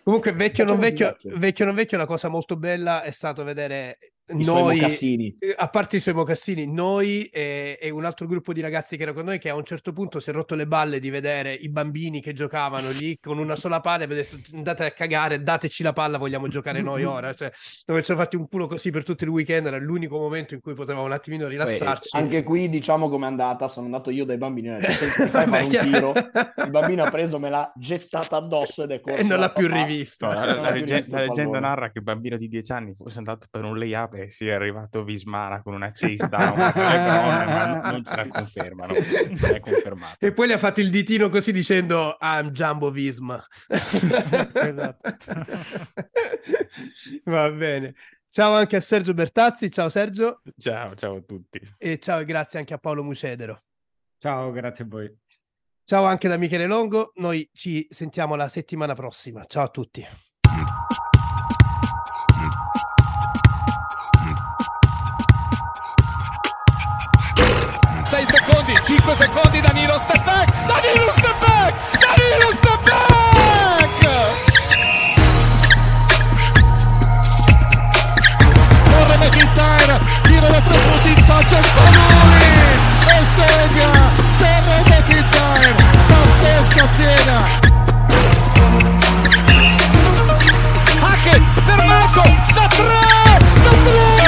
Comunque, 0.02 0.32
vecchio 0.32 0.64
non 0.64 0.78
vecchio. 0.78 1.16
vecchio 1.22 1.64
non 1.64 1.74
vecchio, 1.74 1.98
la 1.98 2.06
cosa 2.06 2.28
molto 2.28 2.56
bella 2.56 3.02
è 3.02 3.10
stato 3.10 3.44
vedere 3.44 3.98
I 4.36 4.44
suoi 4.44 4.62
noi, 4.62 4.76
mocassini. 4.76 5.36
eh, 5.38 5.54
a 5.56 5.68
parte 5.68 5.96
i 5.96 6.00
suoi 6.00 6.14
mocassini, 6.14 6.66
noi 6.66 7.24
e, 7.26 7.78
e 7.80 7.90
un 7.90 8.04
altro 8.04 8.26
gruppo 8.26 8.52
di 8.52 8.60
ragazzi 8.60 8.96
che 8.96 9.02
era 9.02 9.12
con 9.12 9.24
noi 9.24 9.38
che 9.38 9.48
a 9.48 9.54
un 9.54 9.64
certo 9.64 9.92
punto 9.92 10.20
si 10.20 10.30
è 10.30 10.32
rotto 10.32 10.54
le 10.54 10.66
balle 10.66 11.00
di 11.00 11.10
vedere 11.10 11.52
i 11.52 11.68
bambini 11.68 12.20
che 12.20 12.32
giocavano 12.32 12.90
lì 12.90 13.18
con 13.20 13.38
una 13.38 13.56
sola 13.56 13.80
palla 13.80 14.02
e 14.02 14.04
abbiamo 14.04 14.22
detto 14.22 14.36
andate 14.56 14.84
a 14.84 14.90
cagare, 14.92 15.42
dateci 15.42 15.82
la 15.82 15.92
palla, 15.92 16.18
vogliamo 16.18 16.48
giocare 16.48 16.80
noi 16.82 17.04
ora. 17.04 17.34
Cioè, 17.34 17.50
dove 17.84 18.00
ci 18.00 18.06
siamo 18.06 18.20
fatti 18.20 18.36
un 18.36 18.48
culo 18.48 18.66
così 18.66 18.90
per 18.90 19.02
tutto 19.04 19.24
il 19.24 19.30
weekend, 19.30 19.66
era 19.66 19.78
l'unico 19.78 20.18
momento 20.18 20.54
in 20.54 20.60
cui 20.60 20.74
potevamo 20.74 21.04
un 21.06 21.12
attimino 21.12 21.46
rilassarci. 21.48 22.16
Anche 22.16 22.42
qui 22.42 22.68
diciamo 22.68 23.08
com'è 23.08 23.26
andata, 23.26 23.68
sono 23.68 23.86
andato 23.86 24.10
io 24.10 24.24
dai 24.24 24.38
bambini 24.38 24.68
e 24.68 24.74
ho 24.74 24.78
detto, 24.78 24.92
"Senti, 24.92 25.22
mi 25.22 25.28
fai 25.28 25.46
fare 25.48 25.64
un 25.64 25.70
Beh, 25.70 25.78
tiro, 25.80 26.12
il 26.64 26.70
bambino 26.70 27.02
ha 27.04 27.10
preso, 27.10 27.38
me 27.38 27.50
l'ha 27.50 27.72
gettata 27.76 28.36
addosso 28.36 28.82
ed 28.84 28.90
è 28.92 29.00
corso 29.00 29.18
E 29.20 29.22
non 29.24 29.38
l'ha 29.40 29.50
più 29.50 29.66
rivisto. 29.66 30.26
no, 30.26 30.32
la, 30.32 30.44
la 30.44 30.52
ha 30.68 30.70
la 30.70 30.76
il 30.76 30.86
leggenda 31.26 31.58
narra 31.60 31.86
che 31.90 31.98
il 31.98 32.04
bambino 32.04 32.36
di 32.36 32.48
10 32.48 32.72
anni 32.72 32.94
fosse 32.96 33.18
andato 33.18 33.46
per 33.50 33.64
un 33.64 33.78
layup 33.78 34.14
e 34.22 34.30
sia 34.30 34.54
arrivato 34.54 35.04
Vismara 35.04 35.62
con 35.62 35.74
una 35.74 35.90
chase 35.92 36.26
down 36.28 36.58
alle 36.58 36.72
colonne, 36.72 37.44
ma 37.44 37.66
non, 37.66 37.80
non 37.92 38.04
ce 38.04 38.16
la 38.16 38.28
confermano. 38.28 38.92
Non 38.92 39.54
è 39.54 39.60
confermato. 39.60 40.16
E 40.18 40.32
poi 40.32 40.46
le 40.46 40.54
ha 40.54 40.58
fatto 40.58 40.80
il 40.80 40.90
ditino 40.90 41.28
così 41.28 41.52
dicendo 41.52 42.16
I'm 42.20 42.50
Jumbo 42.50 42.90
Visma. 42.90 43.44
Esatto. 44.52 45.14
Va 47.24 47.50
bene. 47.50 47.94
Ciao 48.30 48.52
anche 48.52 48.76
a 48.76 48.80
Sergio 48.80 49.12
Bertazzi, 49.12 49.72
ciao 49.72 49.88
Sergio 49.88 50.40
Ciao, 50.56 50.94
ciao 50.94 51.16
a 51.16 51.20
tutti. 51.20 51.60
e 51.78 51.98
ciao 51.98 52.20
e 52.20 52.24
grazie 52.24 52.60
anche 52.60 52.74
a 52.74 52.78
Paolo 52.78 53.02
Mucedero. 53.02 53.64
Ciao, 54.18 54.52
grazie 54.52 54.84
a 54.84 54.86
voi. 54.88 55.12
Ciao 55.82 56.04
anche 56.04 56.28
da 56.28 56.36
Michele 56.36 56.66
Longo, 56.66 57.10
noi 57.16 57.48
ci 57.52 57.88
sentiamo 57.90 58.36
la 58.36 58.46
settimana 58.46 58.94
prossima. 58.94 59.44
Ciao 59.46 59.64
a 59.64 59.68
tutti. 59.68 60.29
5 68.90 69.14
secondi 69.14 69.60
Danilo 69.60 70.00
step 70.00 70.24
back 70.24 70.50
Danilo 70.66 71.12
step 71.12 71.38
back 71.38 71.76
Danilo 72.00 72.52
step 72.52 72.82
back 72.82 73.86
corre 78.90 79.16
McIntyre 79.18 80.00
tiro 80.22 80.48
da 80.48 80.60
tre 80.60 80.76
punti 80.76 81.08
in 81.08 81.24
faccia 81.24 81.58
e 81.58 81.62
Spanoni 81.62 82.44
e 83.06 83.24
segna 83.36 83.90
Temo 84.38 84.74
McIntyre 84.88 85.74
pazzesca 86.08 86.88
Siena 86.96 87.46
Hackett 91.00 91.62
fermato 91.64 92.22
da 92.54 92.66
3 92.66 92.86
da 93.62 93.70
3 94.16 94.19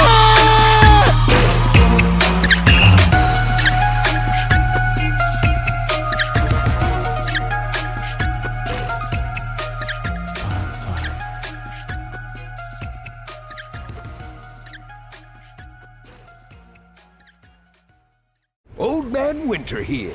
Winter 19.52 19.82
here. 19.82 20.14